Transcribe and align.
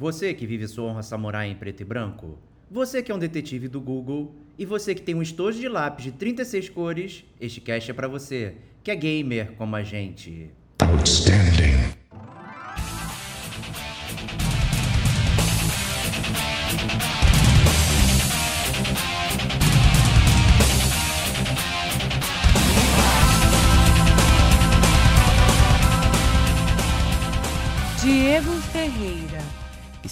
Você 0.00 0.32
que 0.32 0.46
vive 0.46 0.66
sua 0.66 0.84
honra 0.84 1.02
samurai 1.02 1.50
em 1.50 1.54
preto 1.54 1.82
e 1.82 1.84
branco? 1.84 2.38
Você 2.70 3.02
que 3.02 3.12
é 3.12 3.14
um 3.14 3.18
detetive 3.18 3.68
do 3.68 3.82
Google? 3.82 4.34
E 4.58 4.64
você 4.64 4.94
que 4.94 5.02
tem 5.02 5.14
um 5.14 5.20
estojo 5.20 5.60
de 5.60 5.68
lápis 5.68 6.04
de 6.04 6.12
36 6.12 6.70
cores? 6.70 7.22
Este 7.38 7.60
cast 7.60 7.90
é 7.90 7.92
para 7.92 8.08
você, 8.08 8.54
que 8.82 8.90
é 8.90 8.96
gamer 8.96 9.52
como 9.58 9.76
a 9.76 9.82
gente. 9.82 10.48
Outstanding. 10.80 11.59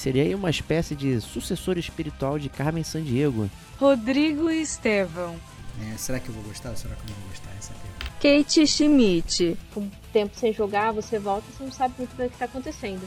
Seria 0.09 0.23
aí 0.23 0.35
uma 0.35 0.49
espécie 0.49 0.95
de 0.95 1.21
sucessor 1.21 1.77
espiritual 1.77 2.39
de 2.39 2.49
Carmen 2.49 2.83
Sandiego. 2.83 3.51
Rodrigo 3.79 4.49
Estevão. 4.49 5.37
É, 5.83 5.99
será 5.99 6.19
que 6.19 6.31
eu 6.31 6.35
vou 6.35 6.43
gostar 6.45 6.71
ou 6.71 6.77
será 6.79 6.95
que 6.95 7.03
eu 7.03 7.11
não 7.11 7.21
vou 7.21 7.29
gostar? 7.29 7.51
Essa 7.59 7.75
é. 7.75 8.39
Kate 8.39 8.67
Schmidt. 8.67 9.59
Com 9.75 9.87
tempo 10.11 10.35
sem 10.35 10.51
jogar, 10.51 10.93
você 10.93 11.19
volta 11.19 11.45
e 11.51 11.53
você 11.53 11.63
não 11.63 11.71
sabe 11.71 11.95
muito 11.99 12.17
bem 12.17 12.27
o 12.27 12.31
que 12.31 12.37
está 12.37 12.47
acontecendo. 12.47 13.07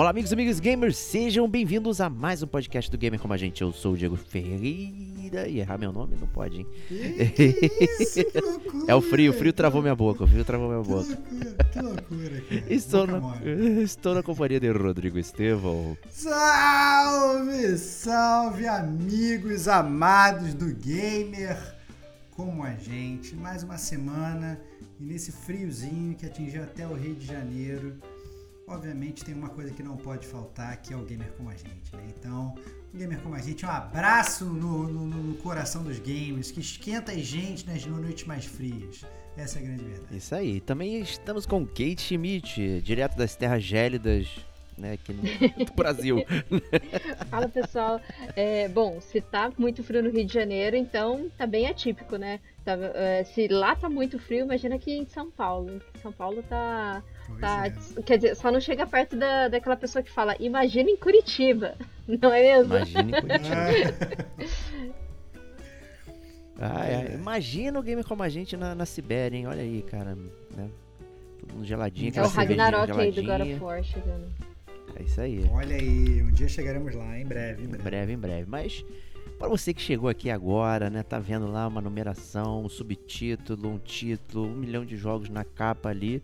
Olá, 0.00 0.08
amigos 0.08 0.30
e 0.30 0.34
amigas 0.34 0.58
gamers, 0.58 0.96
sejam 0.96 1.46
bem-vindos 1.46 2.00
a 2.00 2.08
mais 2.08 2.42
um 2.42 2.46
podcast 2.46 2.90
do 2.90 2.96
Gamer 2.96 3.20
Como 3.20 3.34
a 3.34 3.36
Gente. 3.36 3.60
Eu 3.60 3.70
sou 3.70 3.92
o 3.92 3.96
Diego 3.98 4.16
Ferreira 4.16 5.46
e 5.46 5.60
errar 5.60 5.76
meu 5.76 5.92
nome 5.92 6.16
não 6.18 6.26
pode, 6.26 6.60
hein? 6.60 6.66
Isso, 6.90 8.24
que 8.24 8.40
loucura, 8.40 8.84
é 8.88 8.94
o 8.94 9.02
frio, 9.02 9.30
o 9.30 9.34
frio 9.34 9.52
travou 9.52 9.82
minha 9.82 9.94
boca, 9.94 10.24
o 10.24 10.26
frio 10.26 10.42
travou 10.42 10.68
minha 10.70 10.82
boca. 10.82 11.14
Que 11.14 11.34
loucura, 11.34 11.64
que 11.70 11.82
loucura. 11.82 12.40
Cara. 12.48 12.72
Estou, 12.72 13.06
na, 13.06 13.20
estou 13.84 14.14
na 14.14 14.22
companhia 14.22 14.58
de 14.58 14.70
Rodrigo 14.70 15.18
Estevão. 15.18 15.94
Salve, 16.08 17.76
salve, 17.76 18.66
amigos 18.66 19.68
amados 19.68 20.54
do 20.54 20.74
Gamer 20.76 21.58
como 22.30 22.64
a 22.64 22.72
gente. 22.72 23.36
Mais 23.36 23.62
uma 23.62 23.76
semana 23.76 24.58
e 24.98 25.04
nesse 25.04 25.30
friozinho 25.30 26.16
que 26.16 26.24
atingiu 26.24 26.62
até 26.62 26.86
o 26.86 26.94
Rio 26.94 27.14
de 27.14 27.26
Janeiro 27.26 28.00
obviamente 28.70 29.24
tem 29.24 29.34
uma 29.34 29.48
coisa 29.48 29.72
que 29.72 29.82
não 29.82 29.96
pode 29.96 30.26
faltar, 30.26 30.76
que 30.78 30.92
é 30.92 30.96
o 30.96 31.02
gamer 31.04 31.32
como 31.32 31.50
a 31.50 31.54
gente, 31.54 31.94
né? 31.94 32.04
Então, 32.08 32.54
o 32.92 32.96
gamer 32.96 33.20
como 33.20 33.34
a 33.34 33.40
gente, 33.40 33.66
um 33.66 33.70
abraço 33.70 34.44
no, 34.44 34.88
no, 34.88 35.06
no 35.06 35.34
coração 35.36 35.82
dos 35.82 35.98
gamers, 35.98 36.50
que 36.50 36.60
esquenta 36.60 37.12
a 37.12 37.16
gente 37.16 37.66
nas 37.66 37.84
noites 37.84 38.24
mais 38.24 38.44
frias. 38.44 39.04
Essa 39.36 39.58
é 39.58 39.62
a 39.62 39.64
grande 39.64 39.84
verdade. 39.84 40.16
Isso 40.16 40.34
aí. 40.34 40.60
Também 40.60 41.00
estamos 41.00 41.46
com 41.46 41.66
Kate 41.66 42.00
Schmidt, 42.00 42.80
direto 42.82 43.16
das 43.16 43.34
terras 43.36 43.62
gélidas 43.62 44.28
né, 44.76 44.92
aqui 44.92 45.12
no, 45.12 45.22
Brasil. 45.74 46.24
Fala 47.28 47.48
pessoal, 47.48 48.00
é, 48.34 48.68
bom, 48.68 49.00
se 49.00 49.20
tá 49.20 49.52
muito 49.56 49.84
frio 49.84 50.02
no 50.02 50.10
Rio 50.10 50.24
de 50.24 50.32
Janeiro, 50.32 50.76
então 50.76 51.30
tá 51.36 51.46
bem 51.46 51.66
atípico, 51.66 52.16
né? 52.16 52.40
Tá, 52.64 52.72
é, 52.94 53.24
se 53.24 53.46
lá 53.48 53.76
tá 53.76 53.88
muito 53.88 54.18
frio, 54.18 54.44
imagina 54.44 54.74
aqui 54.74 54.92
em 54.92 55.06
São 55.06 55.30
Paulo. 55.30 55.80
São 56.02 56.12
Paulo 56.12 56.42
tá 56.42 57.02
Tá, 57.38 57.66
é. 57.66 58.02
Quer 58.02 58.16
dizer, 58.16 58.34
só 58.36 58.50
não 58.50 58.60
chega 58.60 58.86
perto 58.86 59.16
da, 59.16 59.48
daquela 59.48 59.76
pessoa 59.76 60.02
que 60.02 60.10
fala, 60.10 60.36
imagina 60.40 60.90
em 60.90 60.96
Curitiba, 60.96 61.74
não 62.20 62.32
é 62.32 62.42
mesmo? 62.42 62.76
Imagina 62.76 63.18
em 63.18 63.20
Curitiba. 63.20 64.94
ah, 66.60 66.86
é. 66.86 67.14
Imagina 67.14 67.78
o 67.78 67.82
game 67.82 68.04
como 68.04 68.22
a 68.22 68.28
gente 68.28 68.56
na, 68.56 68.74
na 68.74 68.86
Sibéria, 68.86 69.36
hein? 69.36 69.46
Olha 69.46 69.62
aí, 69.62 69.82
cara. 69.82 70.14
Né? 70.56 70.70
Todo 71.40 71.54
mundo 71.54 71.66
geladinho. 71.66 72.12
É 72.14 72.22
o 72.22 72.28
Ragnarok 72.28 72.92
aí 72.92 73.12
do 73.12 73.22
God 73.22 73.40
of 73.40 73.54
War 73.60 73.82
chegando. 73.82 74.26
É 74.96 75.02
isso 75.02 75.20
aí. 75.20 75.48
Olha 75.52 75.76
aí, 75.76 76.22
um 76.22 76.30
dia 76.32 76.48
chegaremos 76.48 76.94
lá, 76.94 77.18
em 77.18 77.24
breve, 77.24 77.62
em 77.62 77.66
breve. 77.66 77.80
Em 77.80 77.84
breve, 77.84 78.12
em 78.12 78.18
breve. 78.18 78.46
Mas 78.48 78.84
para 79.40 79.48
você 79.48 79.72
que 79.72 79.80
chegou 79.80 80.10
aqui 80.10 80.28
agora, 80.28 80.90
né, 80.90 81.02
tá 81.02 81.18
vendo 81.18 81.50
lá 81.50 81.66
uma 81.66 81.80
numeração, 81.80 82.64
um 82.64 82.68
subtítulo, 82.68 83.70
um 83.70 83.78
título, 83.78 84.46
um 84.46 84.54
milhão 84.54 84.84
de 84.84 84.98
jogos 84.98 85.30
na 85.30 85.44
capa 85.44 85.88
ali. 85.88 86.22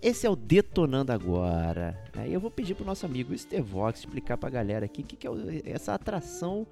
Esse 0.00 0.26
é 0.26 0.30
o 0.30 0.36
Detonando 0.36 1.12
Agora. 1.12 2.00
Aí 2.16 2.32
eu 2.32 2.40
vou 2.40 2.50
pedir 2.50 2.74
pro 2.74 2.84
nosso 2.84 3.04
amigo 3.04 3.36
Stevox 3.36 4.00
explicar 4.00 4.36
pra 4.36 4.48
galera 4.48 4.86
aqui 4.86 5.02
o 5.02 5.04
que, 5.04 5.16
que 5.16 5.26
é 5.26 5.30
essa 5.64 5.94
atração 5.94 6.66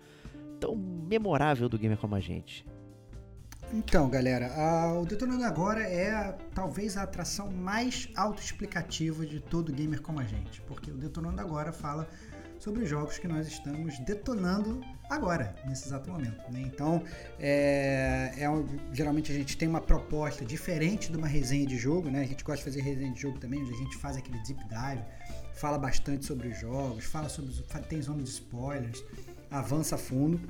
tão 0.60 0.76
memorável 0.76 1.69
do 1.69 1.78
Gamer 1.78 1.98
Como 1.98 2.14
a 2.14 2.20
Gente. 2.20 2.64
Então, 3.72 4.09
galera, 4.09 4.54
a, 4.54 5.00
o 5.00 5.04
Detonando 5.04 5.42
Agora 5.42 5.82
é 5.82 6.37
talvez 6.54 6.97
a 6.97 7.03
atração 7.03 7.50
mais 7.50 8.09
autoexplicativa 8.14 9.26
de 9.26 9.41
todo 9.41 9.72
gamer 9.72 10.00
como 10.00 10.20
a 10.20 10.25
gente, 10.25 10.60
porque 10.62 10.91
o 10.91 10.97
Detonando 10.97 11.41
Agora 11.41 11.72
fala 11.72 12.08
sobre 12.66 12.82
os 12.82 12.91
jogos 12.91 13.16
que 13.16 13.28
nós 13.28 13.47
estamos 13.47 13.97
detonando 14.00 14.81
agora, 15.09 15.54
nesse 15.69 15.87
exato 15.87 16.10
momento. 16.10 16.50
Né? 16.50 16.62
Então, 16.62 17.00
é, 17.38 18.32
é, 18.37 18.47
geralmente 18.93 19.31
a 19.31 19.34
gente 19.37 19.56
tem 19.56 19.69
uma 19.69 19.81
proposta 19.81 20.44
diferente 20.44 21.12
de 21.12 21.16
uma 21.16 21.28
resenha 21.28 21.65
de 21.65 21.78
jogo, 21.78 22.10
né? 22.10 22.22
A 22.22 22.26
gente 22.26 22.43
gosta 22.43 22.59
de 22.59 22.65
fazer 22.65 22.81
resenha 22.81 23.12
de 23.12 23.21
jogo 23.21 23.38
também, 23.38 23.62
onde 23.62 23.72
a 23.72 23.76
gente 23.76 23.97
faz 23.97 24.16
aquele 24.16 24.41
deep 24.41 24.60
dive, 24.65 25.05
fala 25.55 25.78
bastante 25.78 26.25
sobre 26.25 26.49
os 26.49 26.59
jogos, 26.59 27.05
fala 27.05 27.28
sobre 27.28 27.53
tem 27.88 28.03
zona 28.03 28.25
de 28.25 28.31
spoilers, 28.31 29.00
avança 29.49 29.97
fundo. 29.97 30.41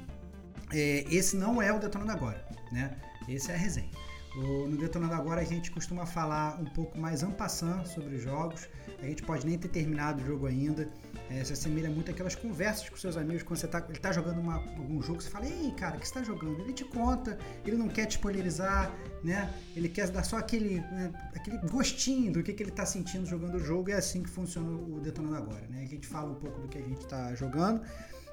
É, 0.72 1.04
esse 1.10 1.36
não 1.36 1.60
é 1.60 1.70
o 1.70 1.78
Detonando 1.78 2.12
Agora, 2.12 2.42
né? 2.72 2.96
Esse 3.28 3.50
é 3.50 3.54
a 3.54 3.58
resenha. 3.58 3.90
No 4.36 4.76
Detonando 4.76 5.14
Agora 5.14 5.40
a 5.40 5.44
gente 5.44 5.70
costuma 5.70 6.04
falar 6.04 6.60
um 6.60 6.66
pouco 6.66 6.98
mais 6.98 7.22
ampassando 7.22 7.86
sobre 7.88 8.16
os 8.16 8.22
jogos. 8.22 8.68
A 9.02 9.06
gente 9.06 9.22
pode 9.22 9.46
nem 9.46 9.58
ter 9.58 9.68
terminado 9.68 10.22
o 10.22 10.26
jogo 10.26 10.46
ainda. 10.46 10.88
É, 11.28 11.42
se 11.42 11.52
assemelha 11.52 11.90
muito 11.90 12.10
àquelas 12.10 12.36
conversas 12.36 12.88
com 12.88 12.96
seus 12.96 13.16
amigos 13.16 13.42
quando 13.42 13.58
você 13.58 13.66
tá, 13.66 13.84
ele 13.88 13.98
tá 13.98 14.12
jogando 14.12 14.40
uma, 14.40 14.54
algum 14.54 15.02
jogo, 15.02 15.20
você 15.20 15.28
fala, 15.28 15.46
ei 15.46 15.72
cara, 15.72 15.96
o 15.96 16.00
que 16.00 16.06
você 16.06 16.14
tá 16.14 16.22
jogando? 16.22 16.60
Ele 16.60 16.72
te 16.72 16.84
conta, 16.84 17.36
ele 17.64 17.76
não 17.76 17.88
quer 17.88 18.06
te 18.06 18.12
spoilerizar, 18.12 18.92
né? 19.24 19.52
Ele 19.74 19.88
quer 19.88 20.08
dar 20.08 20.22
só 20.22 20.36
aquele, 20.36 20.80
né, 20.80 21.12
aquele 21.34 21.58
gostinho 21.68 22.32
do 22.32 22.42
que, 22.44 22.52
que 22.52 22.62
ele 22.62 22.70
tá 22.70 22.86
sentindo 22.86 23.26
jogando 23.26 23.56
o 23.56 23.58
jogo, 23.58 23.90
e 23.90 23.92
é 23.92 23.96
assim 23.96 24.22
que 24.22 24.30
funciona 24.30 24.70
o 24.70 25.00
Detonando 25.00 25.36
Agora, 25.36 25.66
né? 25.68 25.82
A 25.82 25.86
gente 25.86 26.06
fala 26.06 26.30
um 26.30 26.36
pouco 26.36 26.60
do 26.60 26.68
que 26.68 26.78
a 26.78 26.82
gente 26.82 27.04
tá 27.06 27.34
jogando. 27.34 27.82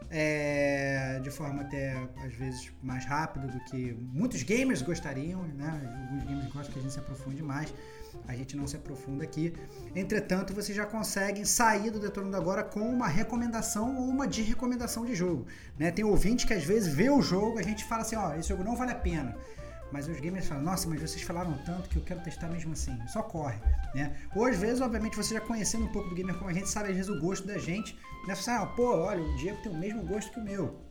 É, 0.10 1.20
de 1.24 1.32
forma 1.32 1.62
até 1.62 1.94
às 2.24 2.34
vezes 2.36 2.72
mais 2.84 3.04
rápida 3.06 3.48
do 3.48 3.60
que 3.64 3.94
muitos 3.94 4.44
gamers 4.44 4.82
gostariam, 4.82 5.44
né? 5.48 5.92
Alguns 6.04 6.24
gamers 6.24 6.54
gostam 6.54 6.74
que 6.74 6.80
a 6.80 6.82
gente 6.84 6.94
se 6.94 7.00
aprofunde 7.00 7.42
mais 7.42 7.74
a 8.28 8.36
gente 8.36 8.56
não 8.56 8.68
se 8.68 8.76
aprofunda 8.76 9.24
aqui. 9.24 9.54
Entretanto, 9.96 10.54
vocês 10.54 10.76
já 10.76 10.86
conseguem 10.86 11.46
sair 11.46 11.92
do 11.92 12.00
Detonando 12.00 12.38
Agora 12.38 12.64
com 12.64 12.82
uma 12.82 13.08
recomendação 13.08 13.98
ou 13.98 14.08
uma 14.08 14.28
desrecomendação 14.28 15.06
de 15.06 15.16
jogo. 15.16 15.46
Né? 15.78 15.92
Tem 15.92 16.06
ouvinte 16.06 16.48
que 16.48 16.54
às 16.54 16.64
vezes 16.64 16.94
vê 16.94 17.10
o 17.10 17.22
jogo, 17.22 17.60
a 17.60 17.64
gente 17.64 17.84
fala 17.86 18.02
assim, 18.02 18.16
ó, 18.16 18.34
esse 18.36 18.50
jogo 18.50 18.64
não 18.64 18.76
vale 18.76 18.92
a 18.92 18.96
pena. 18.96 19.38
Mas 19.92 20.08
os 20.08 20.20
gamers 20.20 20.48
falam, 20.48 20.64
nossa, 20.64 20.90
mas 20.90 21.00
vocês 21.00 21.22
falaram 21.22 21.56
tanto 21.66 21.88
que 21.88 21.98
eu 21.98 22.04
quero 22.04 22.20
testar 22.22 22.48
mesmo 22.48 22.74
assim. 22.74 22.98
Só 23.08 23.22
corre, 23.22 23.60
né? 23.94 24.16
Ou 24.36 24.46
às 24.46 24.58
vezes, 24.58 24.82
obviamente, 24.82 25.16
você 25.16 25.36
já 25.36 25.42
conhecendo 25.42 25.86
um 25.86 25.92
pouco 25.92 26.10
do 26.10 26.16
gamer 26.16 26.36
como 26.36 26.50
a 26.50 26.54
gente, 26.54 26.68
sabe 26.68 26.90
às 26.90 26.96
vezes 26.96 27.12
o 27.12 27.20
gosto 27.20 27.46
da 27.46 27.60
gente, 27.60 27.96
né? 28.28 28.34
Você 28.34 28.44
fala, 28.44 28.64
ah, 28.64 28.66
pô, 28.66 28.96
olha, 28.98 29.22
o 29.22 29.36
Diego 29.38 29.62
tem 29.62 29.72
o 29.72 29.78
mesmo 29.78 30.04
gosto 30.04 30.32
que 30.32 30.40
o 30.40 30.44
meu. 30.44 30.82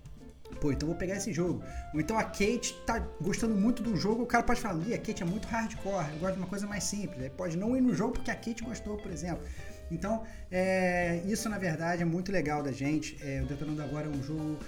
Pô, 0.60 0.72
então 0.72 0.88
vou 0.88 0.96
pegar 0.96 1.16
esse 1.16 1.32
jogo. 1.32 1.62
Ou 1.92 2.00
então 2.00 2.18
a 2.18 2.24
Kate 2.24 2.74
tá 2.86 2.98
gostando 3.20 3.54
muito 3.54 3.82
do 3.82 3.96
jogo, 3.96 4.22
o 4.22 4.26
cara 4.26 4.42
pode 4.44 4.60
falar, 4.60 4.80
a 4.94 4.98
Kate 4.98 5.22
é 5.22 5.26
muito 5.26 5.46
hardcore, 5.48 6.12
eu 6.12 6.18
gosto 6.18 6.34
de 6.34 6.40
uma 6.40 6.48
coisa 6.48 6.66
mais 6.66 6.84
simples. 6.84 7.22
Aí 7.22 7.30
pode 7.30 7.56
não 7.56 7.76
ir 7.76 7.80
no 7.80 7.94
jogo 7.94 8.12
porque 8.12 8.30
a 8.30 8.34
Kate 8.34 8.62
gostou, 8.62 8.96
por 8.96 9.10
exemplo. 9.10 9.44
Então, 9.92 10.24
é, 10.50 11.22
isso 11.26 11.48
na 11.50 11.58
verdade 11.58 12.02
é 12.02 12.04
muito 12.04 12.32
legal 12.32 12.62
da 12.62 12.72
gente. 12.72 13.16
É, 13.22 13.42
o 13.42 13.46
Detonando 13.46 13.82
Agora 13.82 14.06
é 14.06 14.10
um 14.10 14.22
jogo. 14.22 14.58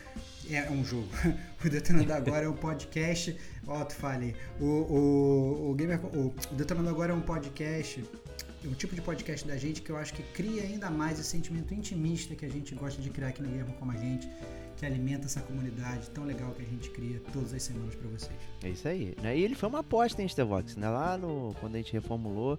É, 0.50 0.70
um 0.70 0.84
jogo. 0.84 1.08
o 1.64 1.68
Detonando 1.68 2.12
Agora 2.12 2.44
é 2.44 2.48
um 2.48 2.56
podcast. 2.56 3.36
Ó, 3.66 3.82
tu 3.84 3.94
falei. 3.94 4.36
O, 4.60 4.64
o, 4.64 5.70
o, 5.70 5.74
Gamer, 5.74 6.04
o, 6.04 6.26
o 6.26 6.54
Detonando 6.54 6.90
Agora 6.90 7.12
é 7.12 7.14
um 7.14 7.22
podcast. 7.22 8.04
É 8.62 8.68
um 8.68 8.74
tipo 8.74 8.94
de 8.94 9.00
podcast 9.00 9.46
da 9.46 9.56
gente 9.56 9.80
que 9.80 9.90
eu 9.90 9.96
acho 9.96 10.12
que 10.12 10.22
cria 10.22 10.62
ainda 10.62 10.90
mais 10.90 11.18
esse 11.18 11.30
sentimento 11.30 11.72
intimista 11.72 12.34
que 12.34 12.44
a 12.44 12.48
gente 12.48 12.74
gosta 12.74 13.00
de 13.00 13.10
criar 13.10 13.28
aqui 13.28 13.42
no 13.42 13.48
Gamer 13.48 13.74
como 13.74 13.92
a 13.92 13.96
gente 13.96 14.28
que 14.84 14.86
alimenta 14.86 15.24
essa 15.24 15.40
comunidade 15.40 16.10
tão 16.10 16.24
legal 16.24 16.52
que 16.52 16.62
a 16.62 16.66
gente 16.66 16.90
cria 16.90 17.20
todas 17.32 17.54
as 17.54 17.62
semanas 17.62 17.94
para 17.94 18.08
vocês. 18.08 18.36
É 18.62 18.68
isso 18.68 18.86
aí. 18.86 19.14
Né? 19.22 19.38
E 19.38 19.42
ele 19.42 19.54
foi 19.54 19.68
uma 19.68 19.80
aposta 19.80 20.22
em 20.22 20.28
Stevox, 20.28 20.76
né? 20.76 20.88
Lá 20.88 21.16
no, 21.16 21.54
quando 21.60 21.74
a 21.76 21.78
gente 21.78 21.92
reformulou, 21.92 22.58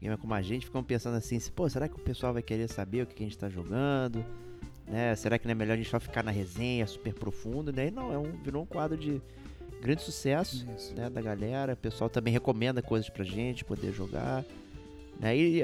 gamer 0.00 0.16
como 0.16 0.32
a 0.34 0.42
gente, 0.42 0.66
ficam 0.66 0.82
pensando 0.84 1.16
assim, 1.16 1.38
pô, 1.54 1.68
será 1.68 1.88
que 1.88 1.96
o 1.96 2.00
pessoal 2.00 2.32
vai 2.32 2.42
querer 2.42 2.68
saber 2.68 3.02
o 3.02 3.06
que, 3.06 3.22
a 3.22 3.26
gente 3.26 3.36
tá 3.36 3.48
jogando? 3.48 4.24
Né? 4.86 5.14
Será 5.16 5.38
que 5.38 5.46
não 5.46 5.52
é 5.52 5.54
melhor 5.54 5.74
a 5.74 5.76
gente 5.76 5.90
só 5.90 5.98
ficar 5.98 6.22
na 6.22 6.30
resenha 6.30 6.86
super 6.86 7.12
profundo? 7.12 7.72
Daí 7.72 7.90
não, 7.90 8.12
é 8.12 8.18
um, 8.18 8.30
virou 8.42 8.62
um 8.62 8.66
quadro 8.66 8.96
de 8.96 9.20
grande 9.82 10.02
sucesso 10.02 10.66
Isso. 10.76 10.94
né, 10.94 11.10
da 11.10 11.20
galera. 11.20 11.72
O 11.72 11.76
pessoal 11.76 12.08
também 12.08 12.32
recomenda 12.32 12.80
coisas 12.80 13.10
pra 13.10 13.24
gente 13.24 13.64
poder 13.64 13.92
jogar. 13.92 14.44
Né? 15.18 15.36
E, 15.36 15.62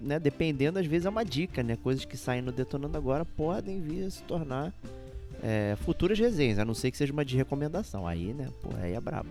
né, 0.00 0.18
dependendo, 0.18 0.78
às 0.78 0.86
vezes 0.86 1.04
é 1.04 1.10
uma 1.10 1.24
dica, 1.24 1.62
né? 1.62 1.76
Coisas 1.76 2.04
que 2.04 2.16
saem 2.16 2.40
no 2.40 2.52
Detonando 2.52 2.96
Agora 2.96 3.24
podem 3.24 3.80
vir 3.80 4.04
a 4.04 4.10
se 4.10 4.22
tornar 4.22 4.72
é, 5.42 5.76
futuras 5.84 6.18
resenhas, 6.18 6.58
a 6.58 6.64
não 6.64 6.74
ser 6.74 6.90
que 6.90 6.96
seja 6.96 7.12
uma 7.12 7.24
de 7.24 7.36
recomendação. 7.36 8.06
Aí, 8.06 8.32
né, 8.32 8.48
pô, 8.62 8.70
aí 8.80 8.94
é 8.94 9.00
brabo. 9.00 9.30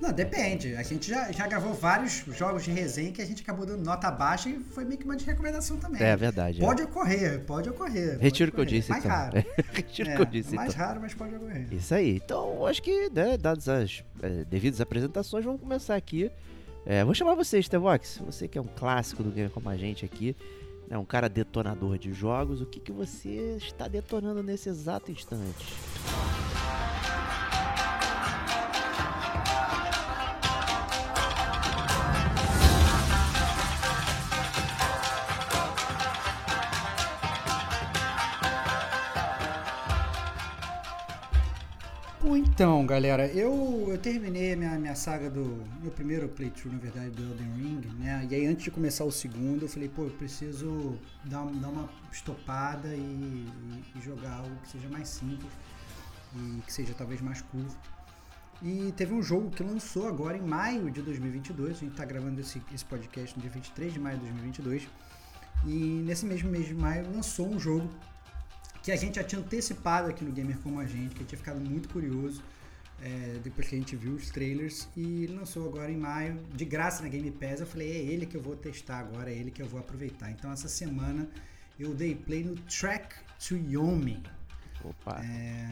Não, 0.00 0.12
depende. 0.12 0.74
A 0.76 0.82
gente 0.82 1.08
já, 1.08 1.30
já 1.32 1.46
gravou 1.46 1.72
vários 1.72 2.24
jogos 2.36 2.64
de 2.64 2.70
resenha 2.70 3.10
que 3.12 3.22
a 3.22 3.24
gente 3.26 3.42
acabou 3.42 3.64
dando 3.64 3.84
nota 3.84 4.10
baixa 4.10 4.48
e 4.48 4.58
foi 4.60 4.84
meio 4.84 4.98
que 4.98 5.04
uma 5.04 5.16
de 5.16 5.24
recomendação 5.24 5.76
também. 5.78 6.02
É, 6.02 6.16
verdade. 6.16 6.60
é. 6.60 6.64
Pode 6.64 6.82
ocorrer, 6.82 7.40
pode 7.44 7.68
ocorrer. 7.70 8.12
pode 8.12 8.22
Retiro 8.22 8.50
o 8.50 8.54
que 8.54 8.60
eu 8.60 8.64
disse, 8.64 8.90
mais 8.90 9.04
então. 9.04 9.16
Raro. 9.16 9.44
Retiro 9.72 10.08
o 10.08 10.12
É, 10.12 10.16
que 10.16 10.22
eu 10.22 10.26
disse, 10.26 10.54
mais 10.54 10.74
então. 10.74 10.86
raro, 10.86 11.00
mas 11.00 11.14
pode 11.14 11.34
ocorrer. 11.34 11.72
Isso 11.72 11.94
aí. 11.94 12.16
Então, 12.16 12.66
acho 12.66 12.82
que, 12.82 13.08
né, 13.10 13.36
dadas 13.38 13.68
as 13.68 14.04
é, 14.22 14.44
devidas 14.44 14.80
apresentações, 14.80 15.44
vamos 15.44 15.60
começar 15.60 15.96
aqui. 15.96 16.30
É, 16.84 17.04
vou 17.04 17.14
chamar 17.14 17.34
você, 17.34 17.62
Stevox. 17.62 18.20
Você 18.26 18.48
que 18.48 18.58
é 18.58 18.60
um 18.60 18.66
clássico 18.66 19.22
do 19.22 19.30
game 19.30 19.50
como 19.50 19.68
a 19.68 19.76
gente 19.76 20.04
aqui, 20.04 20.36
né, 20.88 20.96
um 20.96 21.04
cara 21.04 21.28
detonador 21.28 21.98
de 21.98 22.12
jogos. 22.12 22.60
O 22.60 22.66
que, 22.66 22.80
que 22.80 22.92
você 22.92 23.56
está 23.56 23.86
detonando 23.86 24.42
nesse 24.42 24.68
exato 24.68 25.12
instante? 25.12 25.66
Então, 42.58 42.84
galera, 42.84 43.28
eu, 43.28 43.86
eu 43.88 43.96
terminei 43.98 44.52
a 44.52 44.56
minha, 44.56 44.76
minha 44.80 44.94
saga 44.96 45.30
do. 45.30 45.62
Meu 45.80 45.92
primeiro 45.92 46.28
playthrough, 46.28 46.72
na 46.72 46.80
verdade, 46.80 47.10
do 47.10 47.22
Elden 47.22 47.52
Ring, 47.52 47.80
né? 48.00 48.26
E 48.28 48.34
aí, 48.34 48.46
antes 48.46 48.64
de 48.64 48.70
começar 48.72 49.04
o 49.04 49.12
segundo, 49.12 49.66
eu 49.66 49.68
falei, 49.68 49.88
pô, 49.88 50.02
eu 50.02 50.10
preciso 50.10 50.98
dar, 51.24 51.46
dar 51.46 51.68
uma 51.68 51.88
estopada 52.10 52.88
e, 52.88 52.98
e- 52.98 54.00
jogar 54.02 54.38
algo 54.38 54.56
que 54.64 54.70
seja 54.70 54.88
mais 54.88 55.06
simples 55.06 55.52
e 56.34 56.60
que 56.62 56.72
seja 56.72 56.92
talvez 56.94 57.20
mais 57.20 57.40
curto. 57.42 57.76
E 58.60 58.92
teve 58.96 59.14
um 59.14 59.22
jogo 59.22 59.50
que 59.50 59.62
lançou 59.62 60.08
agora 60.08 60.36
em 60.36 60.42
maio 60.42 60.90
de 60.90 61.00
2022. 61.00 61.76
A 61.76 61.78
gente 61.78 61.94
tá 61.94 62.04
gravando 62.04 62.40
esse, 62.40 62.60
esse 62.74 62.84
podcast 62.84 63.36
no 63.36 63.42
dia 63.42 63.52
23 63.52 63.92
de 63.92 64.00
maio 64.00 64.18
de 64.18 64.24
2022. 64.24 64.88
E 65.64 66.02
nesse 66.04 66.26
mesmo 66.26 66.50
mês 66.50 66.66
de 66.66 66.74
maio 66.74 67.08
lançou 67.08 67.48
um 67.48 67.60
jogo 67.60 67.88
que 68.82 68.92
a 68.92 68.96
gente 68.96 69.16
já 69.16 69.24
tinha 69.24 69.40
antecipado 69.40 70.08
aqui 70.08 70.24
no 70.24 70.32
Gamer 70.32 70.58
Como 70.58 70.80
a 70.80 70.86
Gente, 70.86 71.14
que 71.14 71.22
eu 71.22 71.26
tinha 71.26 71.38
ficado 71.38 71.60
muito 71.60 71.88
curioso 71.88 72.42
é, 73.02 73.38
depois 73.42 73.68
que 73.68 73.76
a 73.76 73.78
gente 73.78 73.94
viu 73.94 74.14
os 74.14 74.30
trailers 74.30 74.88
e 74.96 75.26
lançou 75.28 75.66
agora 75.66 75.90
em 75.90 75.96
maio, 75.96 76.38
de 76.52 76.64
graça 76.64 77.02
na 77.02 77.08
Game 77.08 77.30
Pass. 77.30 77.60
Eu 77.60 77.66
falei, 77.66 77.90
é 77.90 77.96
ele 77.96 78.26
que 78.26 78.36
eu 78.36 78.42
vou 78.42 78.56
testar 78.56 78.98
agora, 78.98 79.30
é 79.30 79.34
ele 79.34 79.50
que 79.50 79.62
eu 79.62 79.66
vou 79.66 79.78
aproveitar. 79.78 80.30
Então 80.30 80.50
essa 80.52 80.68
semana 80.68 81.28
eu 81.78 81.94
dei 81.94 82.14
play 82.14 82.42
no 82.42 82.56
Track 82.56 83.14
to 83.46 83.56
Yomi, 83.56 84.22
Opa. 84.82 85.20
é, 85.24 85.70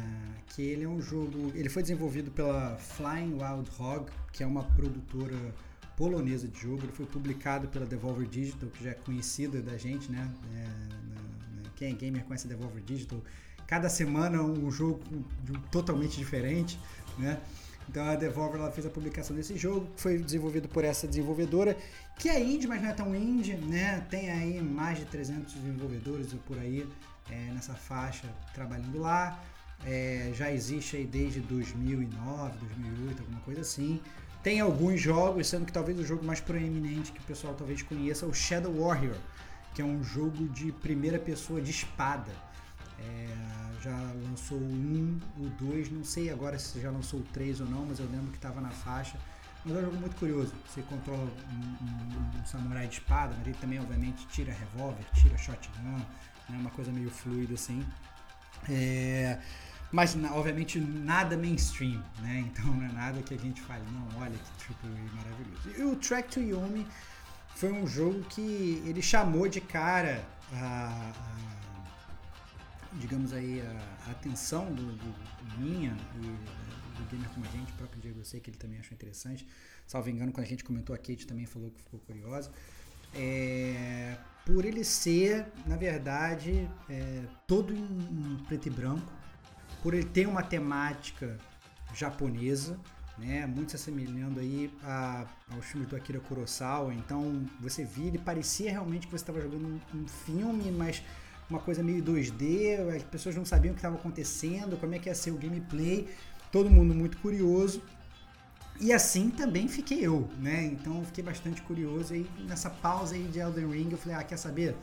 que 0.48 0.62
ele 0.62 0.84
é 0.84 0.88
um 0.88 1.00
jogo. 1.00 1.52
Ele 1.54 1.68
foi 1.68 1.82
desenvolvido 1.82 2.30
pela 2.30 2.76
Flying 2.76 3.32
Wild 3.32 3.70
Hog, 3.78 4.10
que 4.32 4.42
é 4.42 4.46
uma 4.46 4.62
produtora 4.62 5.36
polonesa 5.96 6.46
de 6.46 6.60
jogo. 6.60 6.84
Ele 6.84 6.92
foi 6.92 7.06
publicado 7.06 7.66
pela 7.68 7.86
Devolver 7.86 8.28
Digital, 8.28 8.68
que 8.68 8.84
já 8.84 8.90
é 8.90 8.94
conhecida 8.94 9.60
da 9.60 9.76
gente, 9.76 10.12
né? 10.12 10.30
É, 10.54 10.95
quem 11.76 11.92
é 11.92 11.94
gamer 11.94 12.24
conhece 12.24 12.48
Devolver 12.48 12.82
Digital. 12.82 13.22
Cada 13.66 13.88
semana 13.88 14.42
um 14.42 14.70
jogo 14.70 15.00
totalmente 15.70 16.16
diferente, 16.16 16.80
né? 17.18 17.38
Então 17.88 18.04
a 18.04 18.16
Devolver 18.16 18.60
ela 18.60 18.70
fez 18.72 18.86
a 18.86 18.90
publicação 18.90 19.36
desse 19.36 19.56
jogo, 19.56 19.86
que 19.94 20.02
foi 20.02 20.18
desenvolvido 20.18 20.68
por 20.68 20.84
essa 20.84 21.06
desenvolvedora, 21.06 21.76
que 22.18 22.28
é 22.28 22.42
indie, 22.42 22.66
mas 22.66 22.82
não 22.82 22.88
é 22.88 22.92
tão 22.92 23.14
indie, 23.14 23.54
né? 23.54 24.04
Tem 24.10 24.30
aí 24.30 24.60
mais 24.60 24.98
de 24.98 25.04
300 25.04 25.54
desenvolvedores 25.54 26.32
por 26.46 26.58
aí 26.58 26.86
é, 27.30 27.34
nessa 27.52 27.74
faixa 27.74 28.28
trabalhando 28.54 28.98
lá. 28.98 29.40
É, 29.84 30.32
já 30.34 30.50
existe 30.50 30.96
aí 30.96 31.04
desde 31.04 31.40
2009, 31.40 32.58
2008, 32.58 33.20
alguma 33.20 33.40
coisa 33.40 33.60
assim. 33.60 34.00
Tem 34.42 34.60
alguns 34.60 35.00
jogos, 35.00 35.48
sendo 35.48 35.66
que 35.66 35.72
talvez 35.72 35.98
o 35.98 36.04
jogo 36.04 36.24
mais 36.24 36.40
proeminente 36.40 37.12
que 37.12 37.18
o 37.18 37.24
pessoal 37.24 37.54
talvez 37.54 37.82
conheça 37.82 38.24
é 38.24 38.28
o 38.28 38.32
Shadow 38.32 38.72
Warrior, 38.72 39.16
que 39.76 39.82
é 39.82 39.84
um 39.84 40.02
jogo 40.02 40.48
de 40.48 40.72
primeira 40.72 41.18
pessoa 41.18 41.60
de 41.60 41.70
espada. 41.70 42.32
É, 42.98 43.28
já 43.82 43.94
lançou 44.26 44.56
o 44.56 44.62
1, 44.64 45.20
o 45.36 45.48
2, 45.50 45.90
não 45.90 46.02
sei 46.02 46.30
agora 46.30 46.58
se 46.58 46.80
já 46.80 46.90
lançou 46.90 47.20
o 47.20 47.22
3 47.24 47.60
ou 47.60 47.66
não, 47.68 47.84
mas 47.84 47.98
eu 48.00 48.06
lembro 48.10 48.30
que 48.30 48.38
estava 48.38 48.58
na 48.58 48.70
faixa. 48.70 49.18
Mas 49.62 49.76
é 49.76 49.80
um 49.80 49.82
jogo 49.82 49.96
muito 49.98 50.16
curioso. 50.16 50.54
Você 50.66 50.80
controla 50.80 51.20
um, 51.52 51.84
um- 51.84 52.40
um 52.40 52.46
samurai 52.46 52.86
de 52.88 52.94
espada, 52.94 53.34
mas 53.36 53.46
ele 53.46 53.56
também, 53.60 53.78
obviamente, 53.78 54.26
tira 54.28 54.50
revólver, 54.50 55.04
tira 55.12 55.36
shotgun, 55.36 55.82
né? 55.82 56.06
uma 56.48 56.70
coisa 56.70 56.90
meio 56.90 57.10
fluida 57.10 57.52
assim. 57.52 57.84
É, 58.70 59.38
mas, 59.92 60.16
obviamente, 60.32 60.80
nada 60.80 61.36
mainstream, 61.36 62.02
né? 62.22 62.44
Então 62.48 62.64
não 62.74 62.82
é 62.86 62.92
nada 62.92 63.20
que 63.22 63.34
a 63.34 63.38
gente 63.38 63.60
fale, 63.60 63.84
não, 63.92 64.20
olha 64.20 64.32
que 64.32 64.72
AAA 64.72 65.12
maravilhoso. 65.14 65.68
E 65.78 65.82
o 65.82 65.96
Track 65.96 66.30
to 66.30 66.40
Yomi 66.40 66.86
foi 67.56 67.72
um 67.72 67.86
jogo 67.86 68.22
que 68.24 68.82
ele 68.86 69.02
chamou 69.02 69.48
de 69.48 69.60
cara 69.60 70.24
a, 70.52 71.12
a- 71.12 71.86
digamos 72.94 73.32
aí, 73.32 73.60
a, 73.60 74.08
a 74.08 74.10
atenção 74.12 74.72
do, 74.72 74.92
do- 74.92 75.36
minha 75.58 75.96
e 76.16 76.20
do 76.98 77.04
gamer 77.10 77.28
como 77.30 77.46
a 77.46 77.50
gente, 77.50 77.72
o 77.72 77.76
próprio 77.76 78.00
Diego, 78.00 78.20
eu 78.20 78.24
sei 78.24 78.40
que 78.40 78.50
ele 78.50 78.58
também 78.58 78.78
achou 78.78 78.94
interessante. 78.94 79.46
Salvo 79.86 80.10
engano, 80.10 80.32
quando 80.32 80.44
a 80.46 80.48
gente 80.48 80.64
comentou 80.64 80.94
a 80.94 80.98
Kate 80.98 81.26
também 81.26 81.46
falou 81.46 81.70
que 81.70 81.80
ficou 81.80 82.00
curiosa. 82.00 82.50
É, 83.14 84.16
por 84.44 84.64
ele 84.64 84.84
ser, 84.84 85.46
na 85.66 85.76
verdade, 85.76 86.68
é, 86.90 87.22
todo 87.46 87.72
em, 87.72 87.78
em 87.78 88.44
preto 88.46 88.66
e 88.66 88.70
branco, 88.70 89.10
por 89.82 89.94
ele 89.94 90.04
ter 90.04 90.26
uma 90.26 90.42
temática 90.42 91.38
japonesa, 91.94 92.78
né, 93.18 93.46
muito 93.46 93.70
se 93.70 93.76
assemelhando 93.76 94.40
aí 94.40 94.70
a, 94.82 95.26
aos 95.52 95.64
filmes 95.64 95.88
do 95.88 95.96
Akira 95.96 96.20
Kurosawa. 96.20 96.92
Então, 96.94 97.44
você 97.60 97.84
via, 97.84 98.08
ele 98.08 98.18
parecia 98.18 98.70
realmente 98.70 99.06
que 99.06 99.12
você 99.12 99.22
estava 99.22 99.40
jogando 99.40 99.66
um, 99.66 99.98
um 99.98 100.06
filme, 100.06 100.70
mas 100.70 101.02
uma 101.48 101.60
coisa 101.60 101.82
meio 101.82 102.02
2D, 102.02 102.96
as 102.96 103.02
pessoas 103.04 103.34
não 103.36 103.44
sabiam 103.44 103.72
o 103.72 103.74
que 103.74 103.78
estava 103.78 103.96
acontecendo, 103.96 104.76
como 104.78 104.94
é 104.94 104.98
que 104.98 105.08
ia 105.08 105.14
ser 105.14 105.30
o 105.30 105.36
gameplay, 105.36 106.08
todo 106.50 106.68
mundo 106.68 106.94
muito 106.94 107.16
curioso. 107.18 107.82
E 108.78 108.92
assim 108.92 109.30
também 109.30 109.68
fiquei 109.68 110.04
eu, 110.04 110.28
né? 110.38 110.64
Então 110.66 110.98
eu 110.98 111.04
fiquei 111.04 111.24
bastante 111.24 111.62
curioso 111.62 112.12
aí 112.12 112.28
nessa 112.40 112.68
pausa 112.68 113.14
aí 113.14 113.22
de 113.24 113.38
Elden 113.38 113.70
Ring, 113.70 113.88
eu 113.90 113.96
falei, 113.96 114.18
ah, 114.18 114.22
quer 114.22 114.36
saber? 114.36 114.76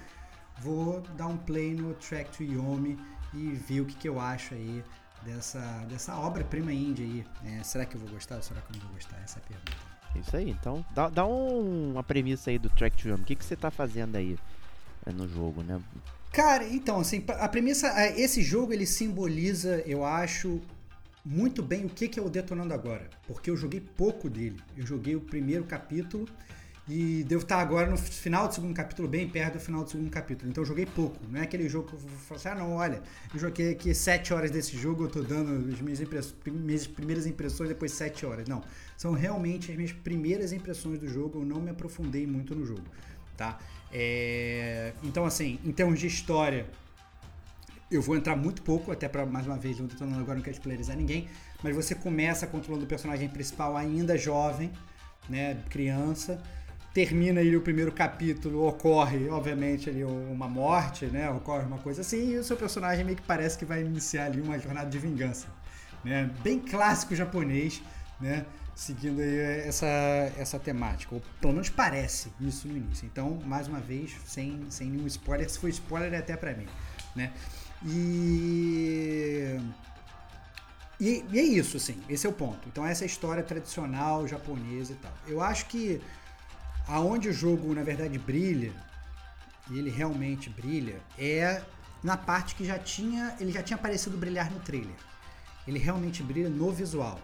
Vou 0.60 1.02
dar 1.16 1.28
um 1.28 1.38
play 1.38 1.76
no 1.76 1.94
Track 1.96 2.38
to 2.38 2.44
Yomi 2.44 2.98
e 3.34 3.50
ver 3.52 3.82
o 3.82 3.86
que, 3.86 3.96
que 3.96 4.10
eu 4.10 4.20
acho 4.20 4.54
aí 4.54 4.84
dessa, 5.26 5.60
dessa 5.90 6.16
obra-prima 6.18 6.72
indie 6.74 7.04
aí. 7.44 7.54
É, 7.60 7.64
será 7.64 7.86
que 7.86 7.96
eu 7.96 8.02
vou 8.02 8.10
gostar 8.10 8.36
ou 8.38 8.42
será 8.42 8.62
que 8.62 8.72
eu 8.72 8.80
não 8.80 8.86
vou 8.88 8.96
gostar? 8.96 9.18
Essa 9.24 9.40
é 9.40 9.42
a 9.42 9.46
pergunta. 9.48 9.94
Isso 10.20 10.38
aí. 10.38 10.50
Então, 10.50 10.86
dá, 10.94 11.10
dá 11.10 11.26
um- 11.26 11.92
uma 11.94 12.04
premissa 12.04 12.50
aí 12.52 12.60
do 12.60 12.70
Track 12.70 13.02
to 13.02 13.10
Yomi. 13.10 13.24
O 13.24 13.26
que, 13.26 13.36
que 13.36 13.44
você 13.46 13.56
tá 13.56 13.72
fazendo 13.72 14.16
aí 14.16 14.38
é, 15.06 15.12
no 15.12 15.28
jogo, 15.28 15.64
né? 15.64 15.82
Cara, 16.32 16.68
então, 16.68 17.00
assim, 17.00 17.24
a 17.28 17.48
premissa, 17.48 17.88
é, 17.90 18.20
esse 18.20 18.42
jogo 18.42 18.74
ele 18.74 18.86
simboliza, 18.86 19.84
eu 19.86 20.04
acho, 20.04 20.62
muito 21.26 21.62
bem 21.64 21.86
o 21.86 21.90
que, 21.90 22.08
que 22.08 22.20
é 22.20 22.24
o 22.24 22.30
Detonando 22.30 22.74
Agora, 22.74 23.10
porque 23.28 23.50
eu 23.50 23.58
joguei 23.58 23.80
pouco 23.80 24.30
dele. 24.30 24.60
Eu 24.76 24.86
joguei 24.86 25.16
o 25.16 25.22
primeiro 25.22 25.64
capítulo 25.64 26.28
e 26.88 27.24
devo 27.24 27.44
estar 27.44 27.60
agora 27.60 27.90
no 27.90 27.98
final 27.98 28.48
do 28.48 28.54
segundo 28.54 28.74
capítulo, 28.74 29.08
bem 29.08 29.28
perto 29.28 29.54
do 29.54 29.60
final 29.60 29.84
do 29.84 29.90
segundo 29.90 30.10
capítulo. 30.10 30.50
Então 30.50 30.64
eu 30.64 30.68
joguei 30.68 30.86
pouco. 30.86 31.18
Não 31.30 31.40
é 31.40 31.44
aquele 31.44 31.70
jogo 31.70 31.88
que 31.88 31.94
eu 31.94 32.00
falar 32.00 32.40
assim, 32.40 32.50
ah 32.50 32.56
não, 32.56 32.74
olha, 32.74 33.02
eu 33.34 33.40
joguei 33.40 33.72
aqui 33.72 33.94
sete 33.94 34.34
horas 34.34 34.52
desse 34.52 34.78
jogo, 34.78 35.06
eu 35.06 35.10
tô 35.10 35.22
dando 35.22 35.74
as 35.74 35.80
minhas, 35.80 36.00
minhas 36.46 36.88
primeiras 36.88 37.26
impressões 37.26 37.70
depois 37.70 37.92
de 37.92 37.98
sete 37.98 38.26
horas. 38.26 38.50
Não, 38.50 38.62
são 38.98 39.14
realmente 39.14 39.72
as 39.72 39.78
minhas 39.78 39.94
primeiras 39.94 40.52
impressões 40.52 41.00
do 41.00 41.08
jogo, 41.08 41.40
eu 41.40 41.46
não 41.46 41.62
me 41.62 41.70
aprofundei 41.70 42.28
muito 42.28 42.54
no 42.54 42.66
jogo, 42.66 42.84
tá? 43.38 43.60
É, 43.92 44.94
Então 45.04 45.24
assim, 45.26 45.60
em 45.64 45.72
termos 45.72 46.00
de 46.00 46.08
história, 46.08 46.66
eu 47.90 48.02
vou 48.02 48.18
entrar 48.18 48.36
muito 48.36 48.62
pouco, 48.62 48.92
até 48.92 49.08
para 49.08 49.26
mais 49.26 49.46
uma 49.46 49.58
vez, 49.58 49.80
não 49.80 49.88
falando 49.88 50.20
agora, 50.20 50.36
não 50.36 50.44
quero 50.44 50.56
spoilerizar 50.56 50.98
ninguém, 50.98 51.30
mas 51.62 51.74
você 51.74 51.96
começa 51.96 52.46
controlando 52.46 52.84
o 52.84 52.88
personagem 52.88 53.30
principal 53.30 53.78
ainda 53.78 54.18
jovem, 54.18 54.70
né, 55.30 55.64
criança, 55.70 56.42
termina 56.94 57.42
ele 57.42 57.58
o 57.58 57.62
primeiro 57.62 57.92
capítulo, 57.92 58.68
ocorre, 58.68 59.28
obviamente, 59.30 59.90
ali 59.90 60.04
uma 60.04 60.48
morte, 60.48 61.08
né, 61.08 61.30
ocorre 61.32 61.66
uma 61.66 61.80
coisa 61.80 62.02
assim, 62.02 62.34
e 62.34 62.38
o 62.38 62.44
seu 62.44 62.56
personagem 62.56 63.04
meio 63.04 63.18
que 63.18 63.24
parece 63.24 63.58
que 63.58 63.66
vai 63.66 63.82
iniciar 63.82 64.26
ali 64.26 64.40
uma 64.40 64.60
jornada 64.60 64.90
de 64.90 65.00
vingança, 65.00 65.48
né, 66.04 66.30
bem 66.44 66.60
clássico 66.60 67.16
japonês, 67.16 67.82
né, 68.22 68.46
seguindo 68.76 69.22
aí 69.22 69.40
essa, 69.68 69.88
essa 70.38 70.60
temática. 70.60 71.16
Ou 71.16 71.22
pelo 71.42 71.54
menos 71.54 71.70
parece 71.70 72.32
isso 72.40 72.68
no 72.68 72.78
início. 72.78 73.06
Então, 73.06 73.40
mais 73.46 73.68
uma 73.68 73.80
vez, 73.80 74.16
sem, 74.26 74.66
sem 74.70 74.90
nenhum 74.90 75.08
spoiler. 75.08 75.50
Se 75.50 75.60
for 75.60 75.70
spoiler, 75.70 76.14
é 76.14 76.18
até 76.18 76.36
pra 76.36 76.54
mim. 76.54 76.68
Né? 77.16 77.32
E... 77.86 79.60
e. 81.00 81.26
E 81.30 81.40
é 81.40 81.44
isso, 81.44 81.78
assim. 81.78 82.02
Esse 82.10 82.26
é 82.26 82.30
o 82.30 82.34
ponto. 82.34 82.68
Então, 82.68 82.86
essa 82.86 83.04
é 83.04 83.06
a 83.06 83.08
história 83.08 83.44
tradicional 83.44 84.28
japonesa 84.28 84.94
e 84.94 84.96
tal. 84.96 85.14
Eu 85.28 85.42
acho 85.42 85.66
que 85.68 86.02
aonde 86.88 87.30
o 87.30 87.34
jogo, 87.34 87.74
na 87.74 87.84
verdade, 87.84 88.18
brilha, 88.18 88.74
e 89.72 89.78
ele 89.78 89.90
realmente 89.90 90.50
brilha, 90.50 91.00
é 91.18 91.62
na 92.04 92.18
parte 92.18 92.56
que 92.56 92.66
já 92.66 92.78
tinha. 92.78 93.36
Ele 93.40 93.52
já 93.52 93.64
tinha 93.64 93.78
parecido 93.78 94.18
brilhar 94.18 94.52
no 94.52 94.60
trailer. 94.60 94.96
Ele 95.68 95.80
realmente 95.80 96.22
brilha 96.22 96.50
no 96.50 96.72
visual. 96.72 97.20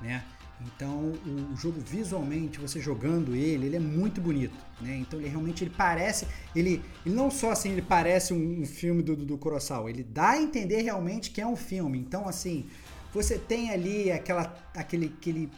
Né? 0.00 0.22
Então 0.66 1.12
o 1.52 1.56
jogo 1.56 1.80
visualmente, 1.80 2.58
você 2.58 2.80
jogando 2.80 3.34
ele, 3.34 3.66
ele 3.66 3.76
é 3.76 3.80
muito 3.80 4.20
bonito, 4.20 4.54
né? 4.80 4.98
Então 4.98 5.18
ele 5.18 5.28
realmente 5.28 5.64
ele 5.64 5.72
parece, 5.74 6.26
ele, 6.54 6.82
ele 7.04 7.14
não 7.14 7.30
só 7.30 7.50
assim 7.50 7.70
ele 7.70 7.82
parece 7.82 8.34
um, 8.34 8.60
um 8.60 8.66
filme 8.66 9.02
do, 9.02 9.16
do, 9.16 9.24
do 9.24 9.88
ele 9.88 10.04
dá 10.04 10.30
a 10.30 10.42
entender 10.42 10.82
realmente 10.82 11.30
que 11.30 11.40
é 11.40 11.46
um 11.46 11.56
filme. 11.56 11.98
Então 11.98 12.28
assim, 12.28 12.66
você 13.12 13.38
tem 13.38 13.70
ali 13.70 14.12
aquela, 14.12 14.54
aquele, 14.74 15.06
aquele, 15.18 15.50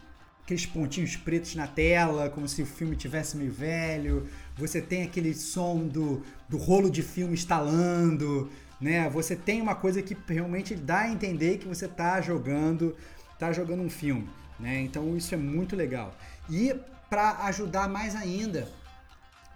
aqueles 0.43 0.65
pontinhos 0.65 1.15
pretos 1.15 1.55
na 1.55 1.67
tela, 1.67 2.29
como 2.29 2.47
se 2.47 2.61
o 2.61 2.65
filme 2.65 2.95
tivesse 2.95 3.37
meio 3.37 3.51
velho. 3.51 4.27
Você 4.57 4.81
tem 4.81 5.03
aquele 5.03 5.33
som 5.33 5.87
do, 5.87 6.21
do 6.49 6.57
rolo 6.57 6.89
de 6.89 7.01
filme 7.01 7.33
instalando, 7.33 8.51
né? 8.79 9.09
Você 9.09 9.35
tem 9.35 9.61
uma 9.61 9.75
coisa 9.75 10.01
que 10.01 10.15
realmente 10.27 10.75
dá 10.75 10.99
a 10.99 11.09
entender 11.09 11.57
que 11.57 11.67
você 11.67 11.85
está 11.85 12.19
jogando, 12.21 12.95
tá 13.39 13.51
jogando 13.51 13.81
um 13.81 13.89
filme. 13.89 14.29
Né? 14.59 14.81
Então 14.81 15.15
isso 15.15 15.33
é 15.33 15.37
muito 15.37 15.75
legal. 15.75 16.15
E 16.49 16.75
para 17.09 17.45
ajudar 17.45 17.87
mais 17.87 18.15
ainda 18.15 18.67